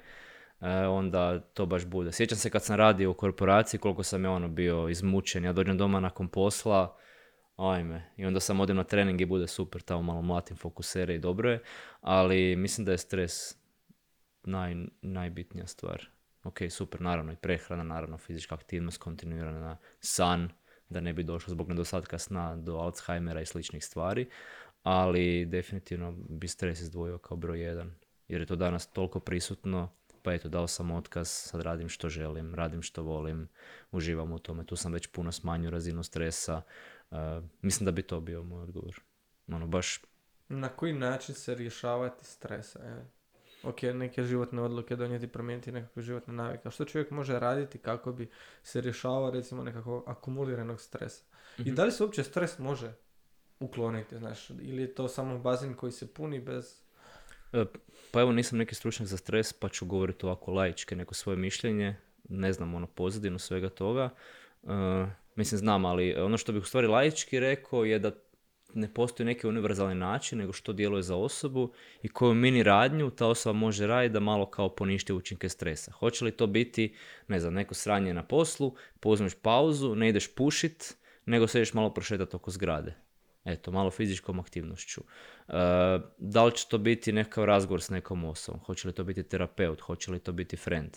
onda 0.89 1.41
to 1.41 1.67
baš 1.67 1.85
bude. 1.87 2.13
Sjećam 2.13 2.39
se 2.39 2.51
kad 2.51 2.65
sam 2.65 2.77
radio 2.77 3.11
u 3.11 3.15
korporaciji 3.15 3.81
koliko 3.81 4.03
sam 4.03 4.25
je 4.25 4.31
ono 4.31 4.49
bio 4.49 4.89
izmučen. 4.89 5.45
Ja 5.45 5.53
dođem 5.53 5.79
doma 5.79 6.01
nakon 6.01 6.29
posla, 6.29 6.97
ajme. 7.57 8.13
I 8.17 8.27
onda 8.27 8.41
sam 8.41 8.61
odem 8.61 8.77
na 8.77 8.85
trening 8.85 9.21
i 9.21 9.27
bude 9.27 9.47
super, 9.47 9.83
tamo 9.83 10.03
malo 10.03 10.23
mlatim 10.23 10.57
fokusere 10.57 11.15
i 11.15 11.19
dobro 11.19 11.51
je. 11.51 11.63
Ali 12.01 12.57
mislim 12.57 12.85
da 12.85 12.93
je 12.93 12.99
stres 12.99 13.57
naj, 14.43 14.75
najbitnija 15.03 15.67
stvar. 15.67 16.09
Ok, 16.45 16.59
super, 16.71 17.01
naravno 17.01 17.33
i 17.33 17.37
prehrana, 17.37 17.83
naravno 17.83 18.19
fizička 18.19 18.55
aktivnost, 18.55 18.99
kontinuirana 18.99 19.77
san, 20.01 20.49
da 20.89 21.01
ne 21.01 21.13
bi 21.13 21.23
došlo 21.23 21.51
zbog 21.51 21.69
nedostatka 21.69 22.19
sna 22.19 22.57
do 22.57 22.77
Alzheimera 22.77 23.41
i 23.41 23.47
sličnih 23.47 23.85
stvari, 23.85 24.29
ali 24.83 25.47
definitivno 25.47 26.13
bi 26.29 26.49
stres 26.49 26.81
izdvojio 26.81 27.19
kao 27.19 27.37
broj 27.37 27.61
jedan, 27.61 27.95
jer 28.29 28.41
je 28.41 28.47
to 28.47 28.57
danas 28.57 28.93
toliko 28.93 29.21
prisutno, 29.21 29.93
pa 30.27 30.33
eto, 30.35 30.49
dao 30.49 30.67
sam 30.67 30.91
otkaz, 30.91 31.29
sad 31.29 31.61
radim 31.61 31.89
što 31.89 32.09
želim, 32.09 32.55
radim 32.55 32.83
što 32.83 33.03
volim, 33.03 33.49
uživam 33.91 34.33
u 34.33 34.39
tome, 34.39 34.65
tu 34.67 34.77
sam 34.77 34.93
već 34.93 35.07
puno 35.07 35.33
smanjio 35.33 35.71
razinu 35.71 36.03
stresa, 36.03 36.63
uh, 37.11 37.19
mislim 37.63 37.85
da 37.85 37.91
bi 37.93 38.03
to 38.03 38.21
bio 38.21 38.43
moj 38.43 38.63
odgovor. 38.63 39.01
Ono, 39.49 39.67
baš 39.67 40.01
Na 40.49 40.69
koji 40.69 40.93
način 40.93 41.35
se 41.35 41.55
rješavati 41.55 42.25
stresa? 42.25 42.79
E? 42.85 43.05
Ok, 43.63 43.83
neke 43.83 44.23
životne 44.25 44.63
odluke 44.63 44.97
donijeti, 44.97 45.29
promijeniti 45.29 45.73
nekakve 45.73 46.03
životne 46.03 46.35
navike. 46.35 46.69
A 46.69 46.71
što 46.71 46.85
čovjek 46.85 47.11
može 47.11 47.39
raditi 47.39 47.79
kako 47.79 48.13
bi 48.13 48.31
se 48.63 48.81
rješavao 48.81 49.31
recimo 49.31 49.63
nekakvog 49.63 50.05
akumuliranog 50.07 50.81
stresa? 50.81 51.25
I 51.59 51.63
Mhm. 51.63 51.75
da 51.75 51.85
li 51.85 51.93
se 51.93 52.03
uopće 52.03 52.25
stres 52.25 52.59
može 52.59 52.93
ukloniti, 53.61 54.19
znaš? 54.19 54.51
Ili 54.51 54.83
je 54.83 54.95
to 54.95 55.09
samo 55.09 55.39
bazen 55.39 55.75
koji 55.75 55.93
se 55.93 56.15
puni 56.15 56.41
bez... 56.41 56.86
E, 57.57 57.65
Pa 58.17 58.21
evo 58.21 58.33
nisam 58.33 58.59
neki 58.59 58.75
stručnjak 58.75 59.09
za 59.09 59.17
stres, 59.17 59.53
pa 59.53 59.69
ću 59.69 59.87
govoriti 59.87 60.27
ovako 60.27 60.53
laički 60.53 60.97
neko 60.97 61.15
svoje 61.15 61.37
mišljenje. 61.37 61.97
Ne 62.29 62.53
znam 62.53 62.75
ono 62.75 62.87
pozadinu 62.87 63.39
svega 63.39 63.69
toga. 63.69 64.11
E, 64.63 64.69
mislim 65.35 65.59
znam, 65.59 65.85
ali 65.85 66.15
ono 66.15 66.37
što 66.37 66.53
bih 66.53 66.63
u 66.63 66.67
stvari 66.67 66.87
laički 66.87 67.41
rekao 67.41 67.85
je 67.85 67.99
da 67.99 68.11
ne 68.75 68.95
postoji 68.95 69.27
neki 69.27 69.47
univerzalni 69.47 69.95
način 69.95 70.39
nego 70.39 70.53
što 70.53 70.73
djeluje 70.73 71.03
za 71.03 71.17
osobu 71.17 71.73
i 72.03 72.09
koju 72.09 72.35
mini 72.35 72.63
radnju 72.63 73.11
ta 73.11 73.27
osoba 73.27 73.59
može 73.59 73.87
raditi 73.87 74.13
da 74.13 74.21
malo 74.21 74.51
kao 74.51 74.75
poništi 74.75 75.13
učinke 75.13 75.49
stresa. 75.49 75.93
Hoće 75.93 76.25
li 76.25 76.31
to 76.31 76.47
biti, 76.47 76.95
ne 77.29 77.41
znam, 77.41 77.55
neko 77.55 77.75
sranje 77.75 78.15
na 78.15 78.23
poslu, 78.23 78.75
uzmeš 79.05 79.33
pauzu, 79.43 79.95
ne 79.95 80.09
ideš 80.09 80.35
pušit, 80.35 80.97
nego 81.27 81.47
se 81.47 81.65
malo 81.73 81.95
prošetati 81.95 82.37
oko 82.37 82.51
zgrade. 82.51 83.06
Eto, 83.47 83.71
malo 83.71 83.91
fizičkom 83.91 84.41
aktivnošću. 84.41 85.01
E, 85.01 85.53
da 86.19 86.45
li 86.45 86.57
će 86.57 86.67
to 86.69 86.79
biti 86.79 87.13
nekakav 87.13 87.45
razgovor 87.45 87.83
s 87.83 87.91
nekom 87.91 88.25
osobom? 88.25 88.61
Hoće 88.61 88.89
li 88.89 88.95
to 88.95 89.05
biti 89.05 89.23
terapeut? 89.23 89.81
Hoće 89.81 90.11
li 90.11 90.19
to 90.19 90.33
biti 90.33 90.57
friend? 90.57 90.91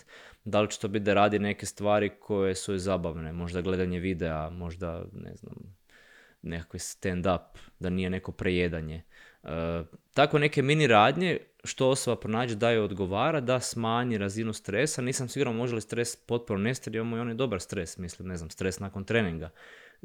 Da 0.44 0.60
li 0.60 0.70
će 0.70 0.78
to 0.80 0.88
biti 0.88 1.04
da 1.04 1.14
radi 1.14 1.38
neke 1.38 1.66
stvari 1.66 2.10
koje 2.20 2.54
su 2.54 2.78
zabavne? 2.78 3.32
Možda 3.32 3.60
gledanje 3.60 3.98
videa, 3.98 4.50
možda, 4.50 5.04
ne 5.12 5.36
znam, 5.36 5.54
nekakvi 6.42 6.78
stand-up, 6.78 7.58
da 7.78 7.90
nije 7.90 8.10
neko 8.10 8.32
prejedanje. 8.32 9.02
E, 9.42 9.82
tako 10.14 10.38
neke 10.38 10.62
mini 10.62 10.86
radnje 10.86 11.38
što 11.64 11.88
osoba 11.88 12.20
pronađe 12.20 12.54
da 12.54 12.70
joj 12.70 12.84
odgovara, 12.84 13.40
da 13.40 13.60
smanji 13.60 14.18
razinu 14.18 14.52
stresa. 14.52 15.02
Nisam 15.02 15.28
siguran 15.28 15.56
može 15.56 15.74
li 15.74 15.80
stres 15.80 16.16
potpuno 16.16 16.58
nestati, 16.58 16.96
imamo 16.96 17.16
i 17.16 17.20
onaj 17.20 17.34
dobar 17.34 17.60
stres, 17.60 17.98
mislim, 17.98 18.28
ne 18.28 18.36
znam, 18.36 18.50
stres 18.50 18.78
nakon 18.78 19.04
treninga. 19.04 19.50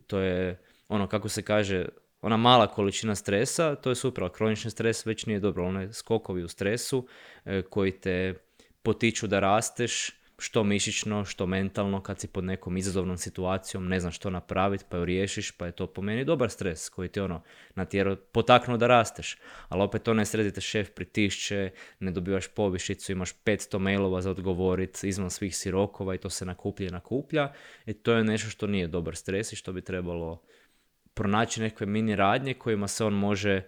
To 0.07 0.19
je 0.19 0.61
ono, 0.87 1.07
kako 1.07 1.29
se 1.29 1.41
kaže, 1.41 1.85
ona 2.25 2.37
mala 2.37 2.67
količina 2.67 3.15
stresa, 3.15 3.75
to 3.75 3.89
je 3.89 3.95
super, 3.95 4.23
ali 4.23 4.33
kronični 4.33 4.71
stres 4.71 5.05
već 5.05 5.25
nije 5.25 5.39
dobro. 5.39 5.65
Ono 5.65 5.93
skokovi 5.93 6.43
u 6.43 6.47
stresu 6.47 7.07
e, 7.45 7.61
koji 7.61 7.91
te 7.91 8.33
potiču 8.83 9.27
da 9.27 9.39
rasteš, 9.39 10.11
što 10.37 10.63
mišićno, 10.63 11.25
što 11.25 11.45
mentalno, 11.45 12.01
kad 12.01 12.19
si 12.19 12.27
pod 12.27 12.43
nekom 12.43 12.77
izazovnom 12.77 13.17
situacijom, 13.17 13.87
ne 13.87 13.99
znaš 13.99 14.15
što 14.15 14.29
napraviti, 14.29 14.85
pa 14.89 14.97
ju 14.97 15.05
riješiš, 15.05 15.51
pa 15.51 15.65
je 15.65 15.71
to 15.71 15.87
po 15.87 16.01
meni 16.01 16.25
dobar 16.25 16.49
stres 16.49 16.89
koji 16.89 17.09
ti 17.09 17.19
ono 17.19 17.41
natjerao, 17.75 18.15
potaknuo 18.15 18.77
da 18.77 18.87
rasteš. 18.87 19.37
Ali 19.69 19.83
opet 19.83 20.07
onaj 20.07 20.25
stres 20.25 20.43
gdje 20.43 20.53
te 20.53 20.61
šef 20.61 20.89
pritišće, 20.95 21.71
ne 21.99 22.11
dobivaš 22.11 22.47
povišicu, 22.47 23.11
imaš 23.11 23.31
500 23.43 23.79
mailova 23.79 24.21
za 24.21 24.31
odgovorit, 24.31 25.03
izvan 25.03 25.29
svih 25.29 25.57
si 25.57 25.71
rokova 25.71 26.15
i 26.15 26.17
to 26.17 26.29
se 26.29 26.45
nakuplja 26.45 26.87
i 26.87 26.91
nakuplja. 26.91 27.53
I 27.85 27.93
to 27.93 28.13
je 28.13 28.23
nešto 28.23 28.49
što 28.49 28.67
nije 28.67 28.87
dobar 28.87 29.15
stres 29.15 29.53
i 29.53 29.55
što 29.55 29.73
bi 29.73 29.81
trebalo 29.81 30.41
pronaći 31.15 31.61
neke 31.61 31.85
mini 31.85 32.15
radnje 32.15 32.53
kojima 32.53 32.87
se 32.87 33.05
on 33.05 33.13
može 33.13 33.61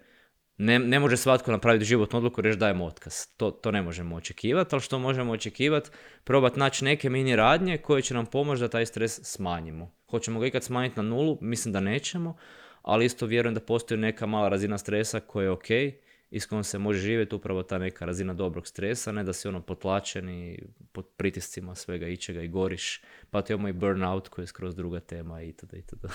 ne, 0.58 0.80
ne 0.80 1.00
može 1.00 1.18
svatko 1.18 1.52
napraviti 1.52 1.86
životnu 1.86 2.18
odluku 2.18 2.42
i 2.42 2.44
reći 2.44 2.58
dajemo 2.58 2.86
otkaz. 2.86 3.14
To, 3.38 3.52
to 3.52 3.72
ne 3.72 3.82
možemo 3.82 4.16
očekivati, 4.16 4.76
ali 4.76 4.82
što 4.82 5.00
možemo 5.00 5.32
očekivati, 5.32 5.90
probati 6.24 6.60
naći 6.60 6.86
neke 6.86 7.10
mini 7.10 7.36
radnje 7.36 7.78
koje 7.78 8.02
će 8.02 8.14
nam 8.14 8.26
pomoći 8.26 8.62
da 8.62 8.68
taj 8.68 8.86
stres 8.86 9.20
smanjimo. 9.24 9.92
Hoćemo 10.10 10.40
ga 10.40 10.48
ikad 10.48 10.64
smanjiti 10.64 10.98
na 10.98 11.04
nulu? 11.04 11.38
Mislim 11.42 11.74
da 11.74 11.80
nećemo, 11.80 12.38
ali 12.82 13.06
isto 13.06 13.26
vjerujem 13.26 13.54
da 13.54 13.60
postoji 13.60 14.00
neka 14.00 14.26
mala 14.26 14.50
razina 14.50 14.78
stresa 14.78 15.20
koja 15.20 15.44
je 15.44 15.52
ok 15.52 15.70
i 16.32 16.40
s 16.40 16.46
kojom 16.46 16.64
se 16.64 16.78
može 16.78 17.00
živjeti 17.00 17.36
upravo 17.36 17.64
ta 17.64 17.78
neka 17.78 18.06
razina 18.06 18.34
dobrog 18.34 18.68
stresa, 18.68 19.12
ne 19.12 19.24
da 19.24 19.34
si 19.34 19.48
ono 19.48 19.62
potlačen 19.62 20.30
i 20.30 20.60
pod 20.92 21.06
pritiscima 21.18 21.76
svega 21.76 22.08
ičega 22.08 22.42
i 22.42 22.48
goriš, 22.48 23.02
pa 23.30 23.42
to 23.42 23.54
imamo 23.54 23.68
i 23.68 23.74
burnout 23.74 24.28
koji 24.28 24.44
je 24.44 24.48
skroz 24.48 24.76
druga 24.76 25.00
tema 25.00 25.42
itd. 25.42 25.74
itd. 25.74 26.06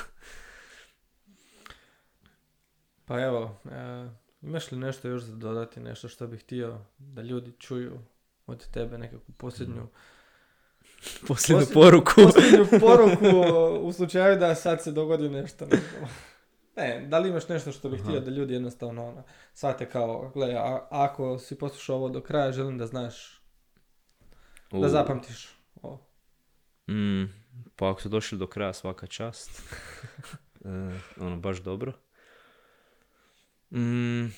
Pa 3.04 3.20
evo, 3.20 3.56
e, 3.64 4.08
imaš 4.42 4.72
li 4.72 4.78
nešto 4.78 5.08
još 5.08 5.22
za 5.22 5.36
dodati, 5.36 5.80
nešto 5.80 6.08
što 6.08 6.26
bih 6.26 6.40
htio 6.40 6.78
da 6.98 7.22
ljudi 7.22 7.52
čuju 7.58 7.98
od 8.46 8.70
tebe, 8.70 8.98
nekakvu 8.98 9.34
posljednju... 9.36 9.86
Posljednju 11.28 11.66
poruku. 11.74 12.10
Posljednju 12.14 12.66
poruku 12.86 13.26
u 13.80 13.92
slučaju 13.92 14.38
da 14.38 14.54
sad 14.54 14.82
se 14.82 14.92
dogodi 14.92 15.28
nešto. 15.28 15.66
Ne, 16.76 17.06
da 17.08 17.18
li 17.18 17.28
imaš 17.28 17.48
nešto 17.48 17.72
što 17.72 17.88
bih 17.88 18.02
htio 18.02 18.20
da 18.20 18.30
ljudi 18.30 18.52
jednostavno 18.54 19.08
ono, 19.08 19.22
shvate 19.54 19.90
kao, 19.90 20.30
gledaj, 20.34 20.56
a- 20.56 20.86
ako 20.90 21.38
si 21.38 21.58
poslušao 21.58 21.96
ovo 21.96 22.08
do 22.08 22.20
kraja, 22.20 22.52
želim 22.52 22.78
da 22.78 22.86
znaš, 22.86 23.40
da 24.72 24.78
U- 24.78 24.88
zapamtiš 24.88 25.48
ovo. 25.82 26.06
Mm, 26.90 27.24
pa 27.76 27.90
ako 27.90 28.00
su 28.02 28.08
došli 28.08 28.38
do 28.38 28.46
kraja 28.46 28.72
svaka 28.72 29.06
čast. 29.06 29.50
E, 30.64 30.98
ono, 31.20 31.36
baš 31.36 31.58
dobro. 31.58 31.92
Mm, 33.72 34.32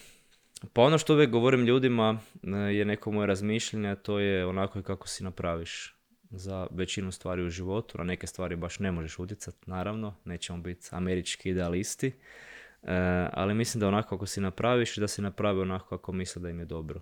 pa 0.72 0.82
ono 0.82 0.98
što 0.98 1.14
uvijek 1.14 1.30
govorim 1.30 1.64
ljudima 1.64 2.18
e, 2.42 2.48
je 2.50 2.84
neko 2.84 3.10
moje 3.10 3.26
razmišljanje, 3.26 3.96
to 3.96 4.18
je 4.18 4.46
onako 4.46 4.82
kako 4.82 5.08
si 5.08 5.24
napraviš 5.24 5.94
za 6.30 6.66
većinu 6.70 7.12
stvari 7.12 7.42
u 7.42 7.50
životu. 7.50 7.98
Na 7.98 8.04
neke 8.04 8.26
stvari 8.26 8.56
baš 8.56 8.78
ne 8.78 8.92
možeš 8.92 9.18
utjecati, 9.18 9.70
naravno. 9.70 10.14
Nećemo 10.24 10.58
biti 10.58 10.88
američki 10.90 11.50
idealisti. 11.50 12.06
E, 12.06 12.14
ali 13.32 13.54
mislim 13.54 13.80
da 13.80 13.88
onako 13.88 14.08
kako 14.08 14.26
si 14.26 14.40
napraviš, 14.40 14.96
da 14.96 15.08
si 15.08 15.22
napravi 15.22 15.60
onako 15.60 15.88
kako 15.88 16.12
misle 16.12 16.42
da 16.42 16.50
im 16.50 16.58
je 16.58 16.64
dobro. 16.64 17.00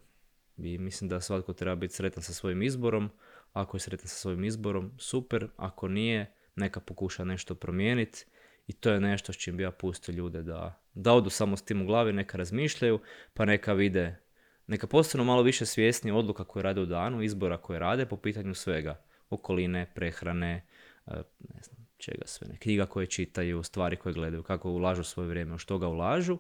I 0.59 0.79
mislim 0.79 1.09
da 1.09 1.21
svatko 1.21 1.53
treba 1.53 1.75
biti 1.77 1.95
sretan 1.95 2.23
sa 2.23 2.33
svojim 2.33 2.63
izborom. 2.63 3.11
Ako 3.53 3.77
je 3.77 3.81
sretan 3.81 4.09
sa 4.09 4.17
svojim 4.17 4.45
izborom, 4.45 4.93
super. 4.99 5.49
Ako 5.57 5.89
nije, 5.89 6.33
neka 6.57 6.81
pokuša 6.81 7.25
nešto 7.25 7.55
promijeniti. 7.55 8.27
I 8.67 8.73
to 8.73 8.91
je 8.91 9.01
nešto 9.01 9.33
s 9.33 9.37
čim 9.37 9.57
bi 9.57 9.63
ja 9.63 9.71
pustio 9.71 10.13
ljude 10.13 10.43
da, 10.43 10.83
da 10.95 11.13
odu 11.13 11.31
samo 11.31 11.57
s 11.57 11.63
tim 11.63 11.83
u 11.83 11.87
glavi, 11.87 12.13
neka 12.13 12.39
razmišljaju, 12.39 13.01
pa 13.35 13.45
neka 13.45 13.73
vide, 13.73 14.21
neka 14.67 14.87
postanu 14.87 15.25
malo 15.25 15.43
više 15.43 15.67
svjesni 15.67 16.11
odluka 16.11 16.45
koje 16.45 16.63
rade 16.63 16.81
u 16.81 16.87
danu, 16.87 17.23
izbora 17.23 17.57
koje 17.57 17.79
rade 17.79 18.07
po 18.07 18.17
pitanju 18.17 18.55
svega. 18.55 19.05
Okoline, 19.31 19.93
prehrane, 19.95 20.67
e, 21.07 21.11
ne 21.39 21.63
znam, 21.63 21.87
čega 21.97 22.27
sve, 22.27 22.49
ne, 22.49 22.57
knjiga 22.59 22.87
koje 22.87 23.07
čitaju, 23.07 23.63
stvari 23.63 23.97
koje 23.97 24.13
gledaju, 24.13 24.43
kako 24.43 24.71
ulažu 24.71 25.05
svoje 25.05 25.29
vrijeme, 25.29 25.55
u 25.55 25.59
što 25.59 25.79
ga 25.79 25.89
ulažu 25.89 26.39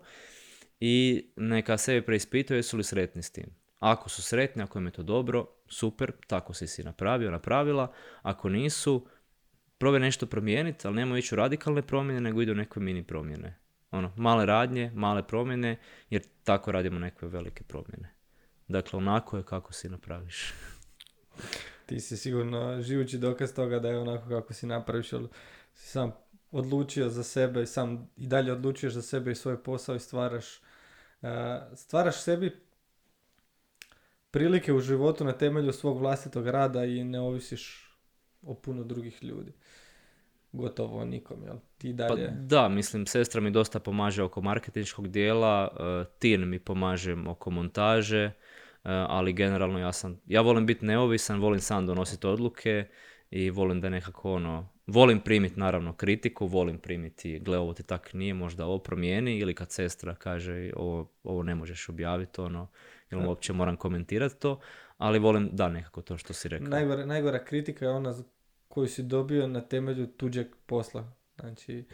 i 0.80 1.26
neka 1.36 1.78
sebi 1.78 2.06
preispitaju 2.06 2.58
jesu 2.58 2.76
li 2.76 2.84
sretni 2.84 3.22
s 3.22 3.30
tim. 3.30 3.46
Ako 3.78 4.08
su 4.08 4.22
sretni, 4.22 4.62
ako 4.62 4.78
im 4.78 4.86
je 4.86 4.92
to 4.92 5.02
dobro, 5.02 5.46
super, 5.68 6.12
tako 6.26 6.54
si 6.54 6.66
si 6.66 6.82
napravio, 6.82 7.30
napravila. 7.30 7.92
Ako 8.22 8.48
nisu, 8.48 9.06
probaj 9.82 10.00
nešto 10.00 10.26
promijeniti, 10.26 10.86
ali 10.86 10.96
nemoj 10.96 11.18
ići 11.18 11.36
radikalne 11.36 11.82
promjene, 11.82 12.20
nego 12.20 12.42
idu 12.42 12.54
neke 12.54 12.80
mini 12.80 13.02
promjene. 13.02 13.58
Ono, 13.90 14.12
male 14.16 14.46
radnje, 14.46 14.90
male 14.94 15.26
promjene, 15.26 15.78
jer 16.10 16.22
tako 16.44 16.72
radimo 16.72 16.98
neke 16.98 17.26
velike 17.26 17.64
promjene. 17.64 18.14
Dakle, 18.68 18.96
onako 18.96 19.36
je 19.36 19.42
kako 19.42 19.72
si 19.72 19.88
napraviš. 19.88 20.52
Ti 21.86 22.00
si 22.00 22.16
sigurno 22.16 22.82
živući 22.82 23.18
dokaz 23.18 23.54
toga 23.54 23.78
da 23.78 23.88
je 23.88 23.98
onako 23.98 24.28
kako 24.28 24.52
si 24.54 24.66
napraviš, 24.66 25.12
jer 25.12 25.22
si 25.74 25.88
sam 25.88 26.12
odlučio 26.50 27.08
za 27.08 27.22
sebe 27.22 27.62
i 27.62 27.66
sam 27.66 28.10
i 28.16 28.26
dalje 28.26 28.52
odlučuješ 28.52 28.92
za 28.92 29.02
sebe 29.02 29.32
i 29.32 29.34
svoj 29.34 29.62
posao 29.62 29.94
i 29.94 30.00
stvaraš, 30.00 30.60
e, 31.22 31.60
stvaraš 31.74 32.22
sebi 32.22 32.56
prilike 34.30 34.72
u 34.72 34.80
životu 34.80 35.24
na 35.24 35.32
temelju 35.32 35.72
svog 35.72 35.98
vlastitog 35.98 36.46
rada 36.46 36.84
i 36.84 37.04
ne 37.04 37.20
ovisiš 37.20 37.92
o 38.42 38.54
puno 38.54 38.84
drugih 38.84 39.24
ljudi. 39.24 39.52
Gotovo 40.52 41.04
nikom, 41.04 41.44
jel? 41.44 41.56
Ti 41.78 41.94
Pa 41.98 42.08
dalje... 42.08 42.28
da, 42.28 42.68
mislim, 42.68 43.06
sestra 43.06 43.40
mi 43.40 43.50
dosta 43.50 43.80
pomaže 43.80 44.22
oko 44.22 44.40
marketinškog 44.40 45.08
dijela, 45.08 45.68
uh, 45.72 46.12
Tin 46.18 46.48
mi 46.48 46.58
pomaže 46.58 47.16
oko 47.28 47.50
montaže, 47.50 48.26
uh, 48.26 48.32
ali 48.84 49.32
generalno 49.32 49.78
ja 49.78 49.92
sam, 49.92 50.20
ja 50.26 50.40
volim 50.40 50.66
biti 50.66 50.86
neovisan, 50.86 51.40
volim 51.40 51.60
sam 51.60 51.86
donositi 51.86 52.26
odluke 52.26 52.88
i 53.30 53.50
volim 53.50 53.80
da 53.80 53.88
nekako 53.88 54.32
ono, 54.32 54.68
volim 54.86 55.20
primiti 55.20 55.60
naravno 55.60 55.92
kritiku, 55.92 56.46
volim 56.46 56.78
primiti, 56.78 57.38
gle 57.38 57.58
ovo 57.58 57.72
ti 57.74 57.82
tak 57.82 58.14
nije, 58.14 58.34
možda 58.34 58.66
ovo 58.66 58.78
promijeni 58.78 59.38
ili 59.38 59.54
kad 59.54 59.70
sestra 59.70 60.14
kaže 60.14 60.70
ovo, 60.76 61.10
ovo 61.22 61.42
ne 61.42 61.54
možeš 61.54 61.88
objaviti, 61.88 62.40
ono, 62.40 62.68
ili 63.10 63.22
Da. 63.22 63.28
uopće 63.28 63.52
moram 63.52 63.76
komentirati 63.76 64.40
to, 64.40 64.60
ali 64.98 65.18
volim 65.18 65.48
da 65.52 65.68
nekako 65.68 66.02
to 66.02 66.18
što 66.18 66.32
si 66.32 66.48
rekao. 66.48 66.68
Najgora, 66.68 67.06
najgora 67.06 67.44
kritika 67.44 67.84
je 67.84 67.90
ona 67.90 68.14
koju 68.72 68.88
si 68.88 69.02
dobio 69.02 69.46
na 69.46 69.60
temelju 69.60 70.06
tuđeg 70.06 70.46
posla. 70.66 71.12
Znači, 71.40 71.84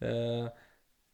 e, 0.00 0.48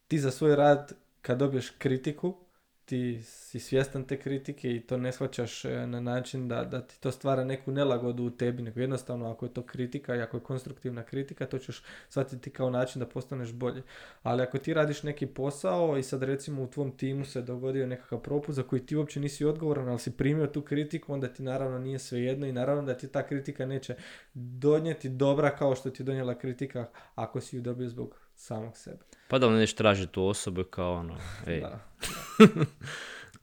ti 0.08 0.18
za 0.18 0.30
svoj 0.30 0.56
rad 0.56 0.92
kad 1.22 1.38
dobiješ 1.38 1.70
kritiku, 1.70 2.43
ti 2.84 3.22
si 3.22 3.60
svjestan 3.60 4.04
te 4.04 4.20
kritike 4.20 4.76
i 4.76 4.80
to 4.80 4.96
ne 4.96 5.12
shvaćaš 5.12 5.64
e, 5.64 5.86
na 5.86 6.00
način 6.00 6.48
da, 6.48 6.64
da 6.64 6.80
ti 6.80 7.00
to 7.00 7.10
stvara 7.10 7.44
neku 7.44 7.72
nelagodu 7.72 8.24
u 8.24 8.30
tebi, 8.30 8.62
nego 8.62 8.80
jednostavno 8.80 9.30
ako 9.30 9.46
je 9.46 9.54
to 9.54 9.62
kritika 9.62 10.16
i 10.16 10.20
ako 10.20 10.36
je 10.36 10.42
konstruktivna 10.42 11.02
kritika, 11.02 11.46
to 11.46 11.58
ćeš 11.58 11.82
shvatiti 12.08 12.50
kao 12.50 12.70
način 12.70 13.00
da 13.00 13.06
postaneš 13.06 13.52
bolji. 13.52 13.82
Ali 14.22 14.42
ako 14.42 14.58
ti 14.58 14.74
radiš 14.74 15.02
neki 15.02 15.26
posao 15.26 15.98
i 15.98 16.02
sad 16.02 16.22
recimo 16.22 16.62
u 16.62 16.66
tvom 16.66 16.96
timu 16.96 17.24
se 17.24 17.42
dogodio 17.42 17.86
nekakav 17.86 18.18
propust 18.18 18.56
za 18.56 18.62
koji 18.62 18.86
ti 18.86 18.96
uopće 18.96 19.20
nisi 19.20 19.44
odgovoran, 19.44 19.88
ali 19.88 19.98
si 19.98 20.16
primio 20.16 20.46
tu 20.46 20.62
kritiku, 20.62 21.12
onda 21.12 21.28
ti 21.28 21.42
naravno 21.42 21.78
nije 21.78 21.98
svejedno 21.98 22.46
i 22.46 22.52
naravno 22.52 22.82
da 22.82 22.94
ti 22.94 23.08
ta 23.08 23.26
kritika 23.26 23.66
neće 23.66 23.94
donijeti 24.34 25.08
dobra 25.08 25.56
kao 25.56 25.74
što 25.74 25.90
ti 25.90 26.02
je 26.02 26.04
donijela 26.04 26.38
kritika 26.38 26.86
ako 27.14 27.40
si 27.40 27.56
ju 27.56 27.62
dobio 27.62 27.88
zbog 27.88 28.23
samog 28.34 28.76
sebe. 28.76 29.04
Pa 29.28 29.38
da 29.38 29.50
ne 29.50 29.56
ideš 29.56 29.74
tražiti 29.74 30.12
tu 30.12 30.26
osobu 30.26 30.64
kao 30.64 30.92
ono, 30.92 31.16
ej, 31.46 31.60
Da, 31.60 31.80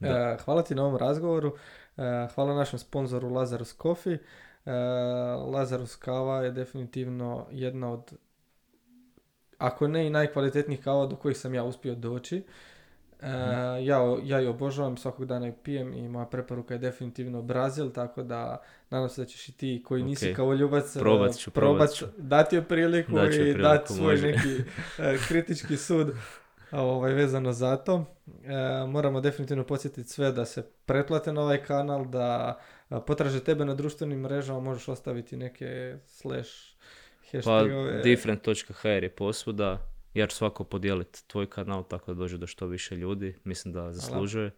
da. 0.00 0.08
E, 0.08 0.38
hvala 0.44 0.62
ti 0.62 0.74
na 0.74 0.82
ovom 0.84 0.96
razgovoru. 0.96 1.56
E, 1.96 2.28
hvala 2.34 2.54
našem 2.54 2.78
sponzoru 2.78 3.28
Lazarus 3.28 3.76
Coffee. 3.82 4.18
E, 4.64 4.72
Lazarus 5.52 5.96
kava 5.96 6.42
je 6.42 6.50
definitivno 6.50 7.46
jedna 7.50 7.92
od 7.92 8.12
ako 9.58 9.88
ne 9.88 10.06
i 10.06 10.10
najkvalitetnijih 10.10 10.84
kava 10.84 11.06
do 11.06 11.16
kojih 11.16 11.38
sam 11.38 11.54
ja 11.54 11.64
uspio 11.64 11.94
doći. 11.94 12.44
E, 13.22 13.28
ja, 13.84 13.98
ja 14.22 14.40
ju 14.40 14.50
obožavam, 14.50 14.96
svakog 14.96 15.26
dana 15.26 15.46
ju 15.46 15.52
pijem 15.52 15.94
i 15.94 16.08
moja 16.08 16.26
preporuka 16.26 16.74
je 16.74 16.78
definitivno 16.78 17.42
Brazil, 17.42 17.90
tako 17.90 18.22
da 18.22 18.62
nadam 18.90 19.08
se 19.08 19.20
da 19.20 19.26
ćeš 19.26 19.48
i 19.48 19.52
ti 19.52 19.82
koji 19.86 20.02
nisi 20.02 20.34
kao 20.34 20.54
ljubac 20.54 20.96
e, 20.96 20.98
Probat 20.98 21.36
ću, 21.36 21.50
probat 21.50 21.90
ću. 21.90 22.06
dati 22.16 22.56
joj 22.56 22.64
priliku 22.64 23.16
joj 23.16 23.26
i 23.26 23.30
priliku, 23.30 23.62
dati 23.62 23.92
svoj 23.92 24.10
može. 24.12 24.26
neki 24.26 24.62
e, 24.98 25.16
kritički 25.28 25.76
sud 25.76 26.12
ovaj, 26.72 27.12
vezano 27.12 27.52
za 27.52 27.76
to. 27.76 28.04
E, 28.44 28.86
moramo 28.86 29.20
definitivno 29.20 29.64
podsjetiti 29.64 30.08
sve 30.08 30.32
da 30.32 30.44
se 30.44 30.62
pretplate 30.86 31.32
na 31.32 31.42
ovaj 31.42 31.64
kanal, 31.64 32.04
da 32.04 32.58
a, 32.88 33.00
potraže 33.00 33.40
tebe 33.40 33.64
na 33.64 33.74
društvenim 33.74 34.20
mrežama, 34.20 34.60
možeš 34.60 34.88
ostaviti 34.88 35.36
neke 35.36 35.96
slash 36.06 36.50
Pa 37.32 37.38
hashtagove. 37.38 38.02
different.hr 38.02 38.88
je 39.02 39.10
posvuda. 39.10 39.91
Ja 40.14 40.26
ću 40.26 40.36
svako 40.36 40.64
podijeliti 40.64 41.28
tvoj 41.28 41.50
kanal 41.50 41.84
tako 41.88 42.14
da 42.14 42.18
dođe 42.18 42.38
do 42.38 42.46
što 42.46 42.66
više 42.66 42.96
ljudi. 42.96 43.36
Mislim 43.44 43.74
da 43.74 43.92
zaslužuje. 43.92 44.50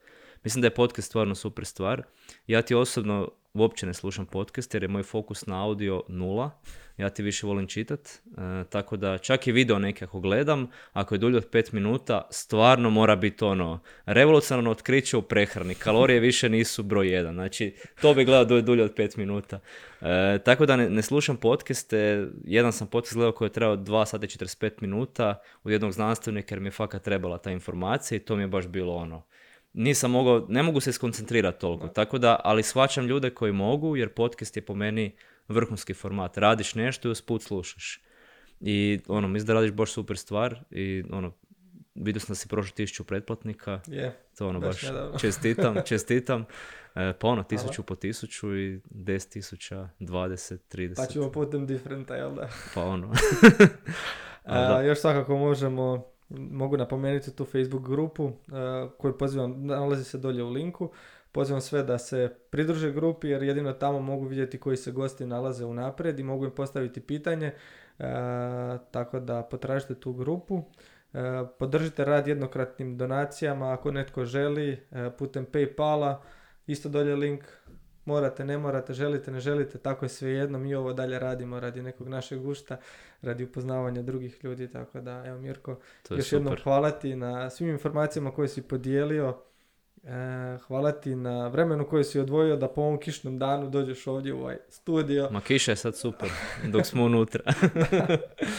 Mislim 0.45 0.63
da 0.63 0.67
je 0.67 0.75
podcast 0.75 1.09
stvarno 1.09 1.35
super 1.35 1.65
stvar. 1.65 2.03
Ja 2.47 2.63
ti 2.63 2.75
osobno 2.75 3.31
uopće 3.55 3.87
ne 3.87 3.95
slušam 3.95 4.27
podcast 4.27 4.75
jer 4.75 4.83
je 4.83 4.89
moj 4.89 5.03
fokus 5.03 5.47
na 5.47 5.65
audio 5.65 6.03
nula. 6.09 6.51
Ja 6.97 7.11
ti 7.11 7.23
više 7.23 7.47
volim 7.47 7.67
čitat. 7.67 8.09
E, 8.09 8.65
tako 8.71 8.97
da 8.97 9.19
čak 9.19 9.47
i 9.47 9.53
video 9.53 9.79
neke 9.79 10.05
ako 10.05 10.21
gledam, 10.21 10.71
ako 10.93 11.15
je 11.15 11.19
dulje 11.19 11.37
od 11.37 11.51
5 11.51 11.75
minuta, 11.75 12.29
stvarno 12.31 12.91
mora 12.91 13.17
biti 13.17 13.45
ono 13.45 13.81
revolucionarno 14.07 14.71
otkriće 14.71 15.17
u 15.17 15.23
prehrani. 15.23 15.75
Kalorije 15.75 16.21
više 16.31 16.49
nisu 16.49 16.83
broj 16.83 17.09
jedan. 17.09 17.35
Znači, 17.35 17.75
to 18.01 18.15
bi 18.15 18.25
gledao 18.25 18.61
dulje 18.61 18.85
od 18.85 18.95
5 18.95 19.19
minuta. 19.19 19.61
E, 20.01 20.39
tako 20.45 20.67
da 20.67 20.77
ne, 20.77 20.91
ne 20.91 21.03
slušam 21.03 21.37
podcaste. 21.37 22.27
Jedan 22.45 22.73
sam 22.73 22.87
podcast 22.87 23.15
gledao 23.15 23.33
koji 23.33 23.47
je 23.47 23.53
trebao 23.53 23.77
2 23.77 24.07
sata 24.07 24.25
i 24.25 24.29
45 24.29 24.71
minuta 24.81 25.41
od 25.65 25.73
jednog 25.73 25.93
znanstvenika 25.93 26.55
jer 26.55 26.61
mi 26.61 26.67
je 26.67 26.73
fakat 26.73 27.03
trebala 27.03 27.39
ta 27.39 27.51
informacija 27.51 28.17
i 28.17 28.21
to 28.21 28.37
mi 28.37 28.43
je 28.43 28.49
baš 28.49 28.67
bilo 28.67 28.95
ono. 28.95 29.23
Nisam 29.75 30.11
mogao, 30.11 30.47
ne 30.49 30.63
mogu 30.63 30.81
se 30.81 30.93
skoncentrirati 30.93 31.61
toliko. 31.61 31.89
Tako 31.89 32.19
da, 32.19 32.41
ali 32.45 32.63
shvaćam 32.63 33.07
ljude 33.07 33.31
koji 33.31 33.53
mogu 33.53 33.97
jer 33.97 34.09
podcast 34.09 34.57
je 34.57 34.67
po 34.67 34.75
meni 34.75 35.17
vrhunski 35.49 35.95
format. 35.95 36.39
Radiš 36.39 36.75
nešto 36.75 37.09
i 37.09 37.11
usput 37.11 37.43
slušaš. 37.43 38.01
I 38.61 39.01
ono, 39.09 39.29
mislim 39.29 39.47
da 39.47 39.55
radiš 39.55 39.73
baš 39.73 39.93
super 39.93 40.17
stvar 40.17 40.61
i 40.71 41.05
ono, 41.11 41.33
vidio 41.95 42.21
sam 42.21 42.29
da 42.29 42.35
si 42.35 42.49
prošao 42.49 42.75
tisuću 42.75 43.05
pretplatnika. 43.05 43.81
Je, 43.87 44.17
To 44.39 44.49
ono 44.49 44.61
Baš 44.61 44.83
baš, 44.83 45.21
čestitam, 45.21 45.77
čestitam. 45.89 46.45
E, 46.95 47.13
pa 47.21 47.29
ono, 47.29 47.43
tisuću 47.43 47.83
po 47.83 47.95
tisuću 47.95 48.59
i 48.59 48.81
deset 48.91 49.31
tisuća, 49.31 49.89
dvadeset, 49.99 50.61
pa 50.61 50.69
trideset. 50.69 51.11
ćemo 51.13 51.33
putem 51.33 51.67
differenta, 51.67 52.15
jel 52.15 52.35
da? 52.35 52.49
Pa 52.75 52.85
ono. 52.85 53.13
A, 54.45 54.69
da. 54.69 54.83
još 54.83 55.01
svakako 55.01 55.37
možemo 55.37 56.14
mogu 56.29 56.77
napomenuti 56.77 57.37
tu 57.37 57.45
Facebook 57.45 57.89
grupu 57.89 58.25
uh, 58.25 58.33
koju 58.99 59.19
pozivam, 59.19 59.67
nalazi 59.67 60.05
se 60.05 60.19
dolje 60.19 60.45
u 60.45 60.51
linku. 60.51 60.91
Pozivam 61.33 61.61
sve 61.61 61.83
da 61.83 61.99
se 61.99 62.35
pridruže 62.51 62.93
grupi 62.93 63.29
jer 63.29 63.43
jedino 63.43 63.73
tamo 63.73 64.01
mogu 64.01 64.27
vidjeti 64.27 64.61
koji 64.61 64.77
se 64.77 64.93
gosti 64.93 65.27
nalaze 65.27 65.65
unaprijed 65.65 66.19
i 66.19 66.23
mogu 66.23 66.45
im 66.45 66.51
postaviti 66.51 67.01
pitanje. 67.01 67.53
Uh, 67.99 68.05
tako 68.91 69.21
da 69.21 69.43
potražite 69.43 69.95
tu 69.95 70.13
grupu. 70.13 70.55
Uh, 70.55 71.21
podržite 71.59 72.05
rad 72.05 72.27
jednokratnim 72.27 72.99
donacijama 72.99 73.73
ako 73.73 73.91
netko 73.91 74.25
želi 74.25 74.81
putem 75.19 75.47
Paypala. 75.47 76.17
Isto 76.67 76.89
dolje 76.89 77.17
link 77.17 77.45
morate, 78.05 78.45
ne 78.45 78.59
morate, 78.59 78.93
želite, 78.93 79.31
ne 79.31 79.41
želite, 79.41 79.79
tako 79.79 80.05
je 80.05 80.09
svejedno, 80.09 80.59
mi 80.59 80.75
ovo 80.75 80.93
dalje 80.93 81.19
radimo 81.19 81.61
radi 81.61 81.83
nekog 81.83 82.09
našeg 82.09 82.39
gušta, 82.39 82.77
radi 83.23 83.45
upoznavanja 83.45 84.03
drugih 84.03 84.45
ljudi, 84.45 84.71
tako 84.71 85.01
da, 85.01 85.25
evo 85.27 85.39
Mirko, 85.39 85.77
To 86.03 86.15
je 86.15 86.19
još 86.19 86.33
jednom 86.33 86.53
super. 86.53 86.63
hvala 86.63 86.91
ti 86.91 87.17
na 87.17 87.51
svim 87.51 87.69
informacijama 87.69 88.31
koje 88.31 88.49
si 88.49 88.63
podijelio, 88.63 89.39
e, 90.05 90.59
hvala 90.67 90.93
ti 90.93 91.15
na 91.15 91.49
vremenu 91.49 91.87
koje 91.89 92.05
si 92.05 92.21
odvojio 92.21 92.57
da 92.57 92.69
po 92.69 92.81
ovom 92.81 93.01
kišnom 93.01 93.39
danu 93.39 93.71
dođeš 93.71 94.07
ovdje 94.07 94.33
u 94.33 94.41
ovaj 94.41 94.57
studio, 94.69 95.29
Ma 95.31 95.41
kiša 95.41 95.73
je 95.73 95.77
sad 95.77 95.97
super, 95.97 96.29
dok 96.69 96.87
smo 96.87 97.05
unutra. 97.05 97.43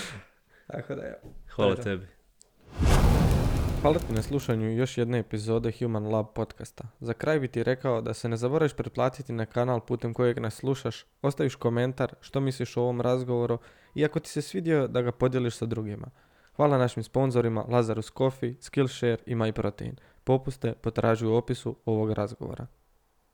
tako 0.71 0.95
da 0.95 1.01
evo. 1.01 1.33
Hvala 1.55 1.75
tebi. 1.75 2.14
Hvala 3.81 3.99
ti 3.99 4.13
na 4.13 4.21
slušanju 4.21 4.71
još 4.71 4.97
jedne 4.97 5.19
epizode 5.19 5.71
Human 5.79 6.07
Lab 6.07 6.25
podcasta. 6.35 6.83
Za 6.99 7.13
kraj 7.13 7.39
bi 7.39 7.47
ti 7.47 7.63
rekao 7.63 8.01
da 8.01 8.13
se 8.13 8.29
ne 8.29 8.37
zaboraviš 8.37 8.73
pretplatiti 8.73 9.33
na 9.33 9.45
kanal 9.45 9.79
putem 9.79 10.13
kojeg 10.13 10.39
nas 10.39 10.55
slušaš, 10.55 11.05
ostaviš 11.21 11.55
komentar 11.55 12.15
što 12.21 12.39
misliš 12.39 12.77
o 12.77 12.81
ovom 12.81 13.01
razgovoru 13.01 13.57
i 13.95 14.05
ako 14.05 14.19
ti 14.19 14.29
se 14.29 14.41
svidio 14.41 14.87
da 14.87 15.01
ga 15.01 15.11
podijeliš 15.11 15.57
sa 15.57 15.65
drugima. 15.65 16.07
Hvala 16.55 16.77
našim 16.77 17.03
sponzorima 17.03 17.65
Lazarus 17.67 18.11
Coffee, 18.17 18.55
Skillshare 18.61 19.17
i 19.25 19.35
MyProtein. 19.35 19.93
Popuste 20.23 20.73
potraži 20.73 21.25
u 21.25 21.35
opisu 21.35 21.75
ovog 21.85 22.11
razgovora. 22.11 22.67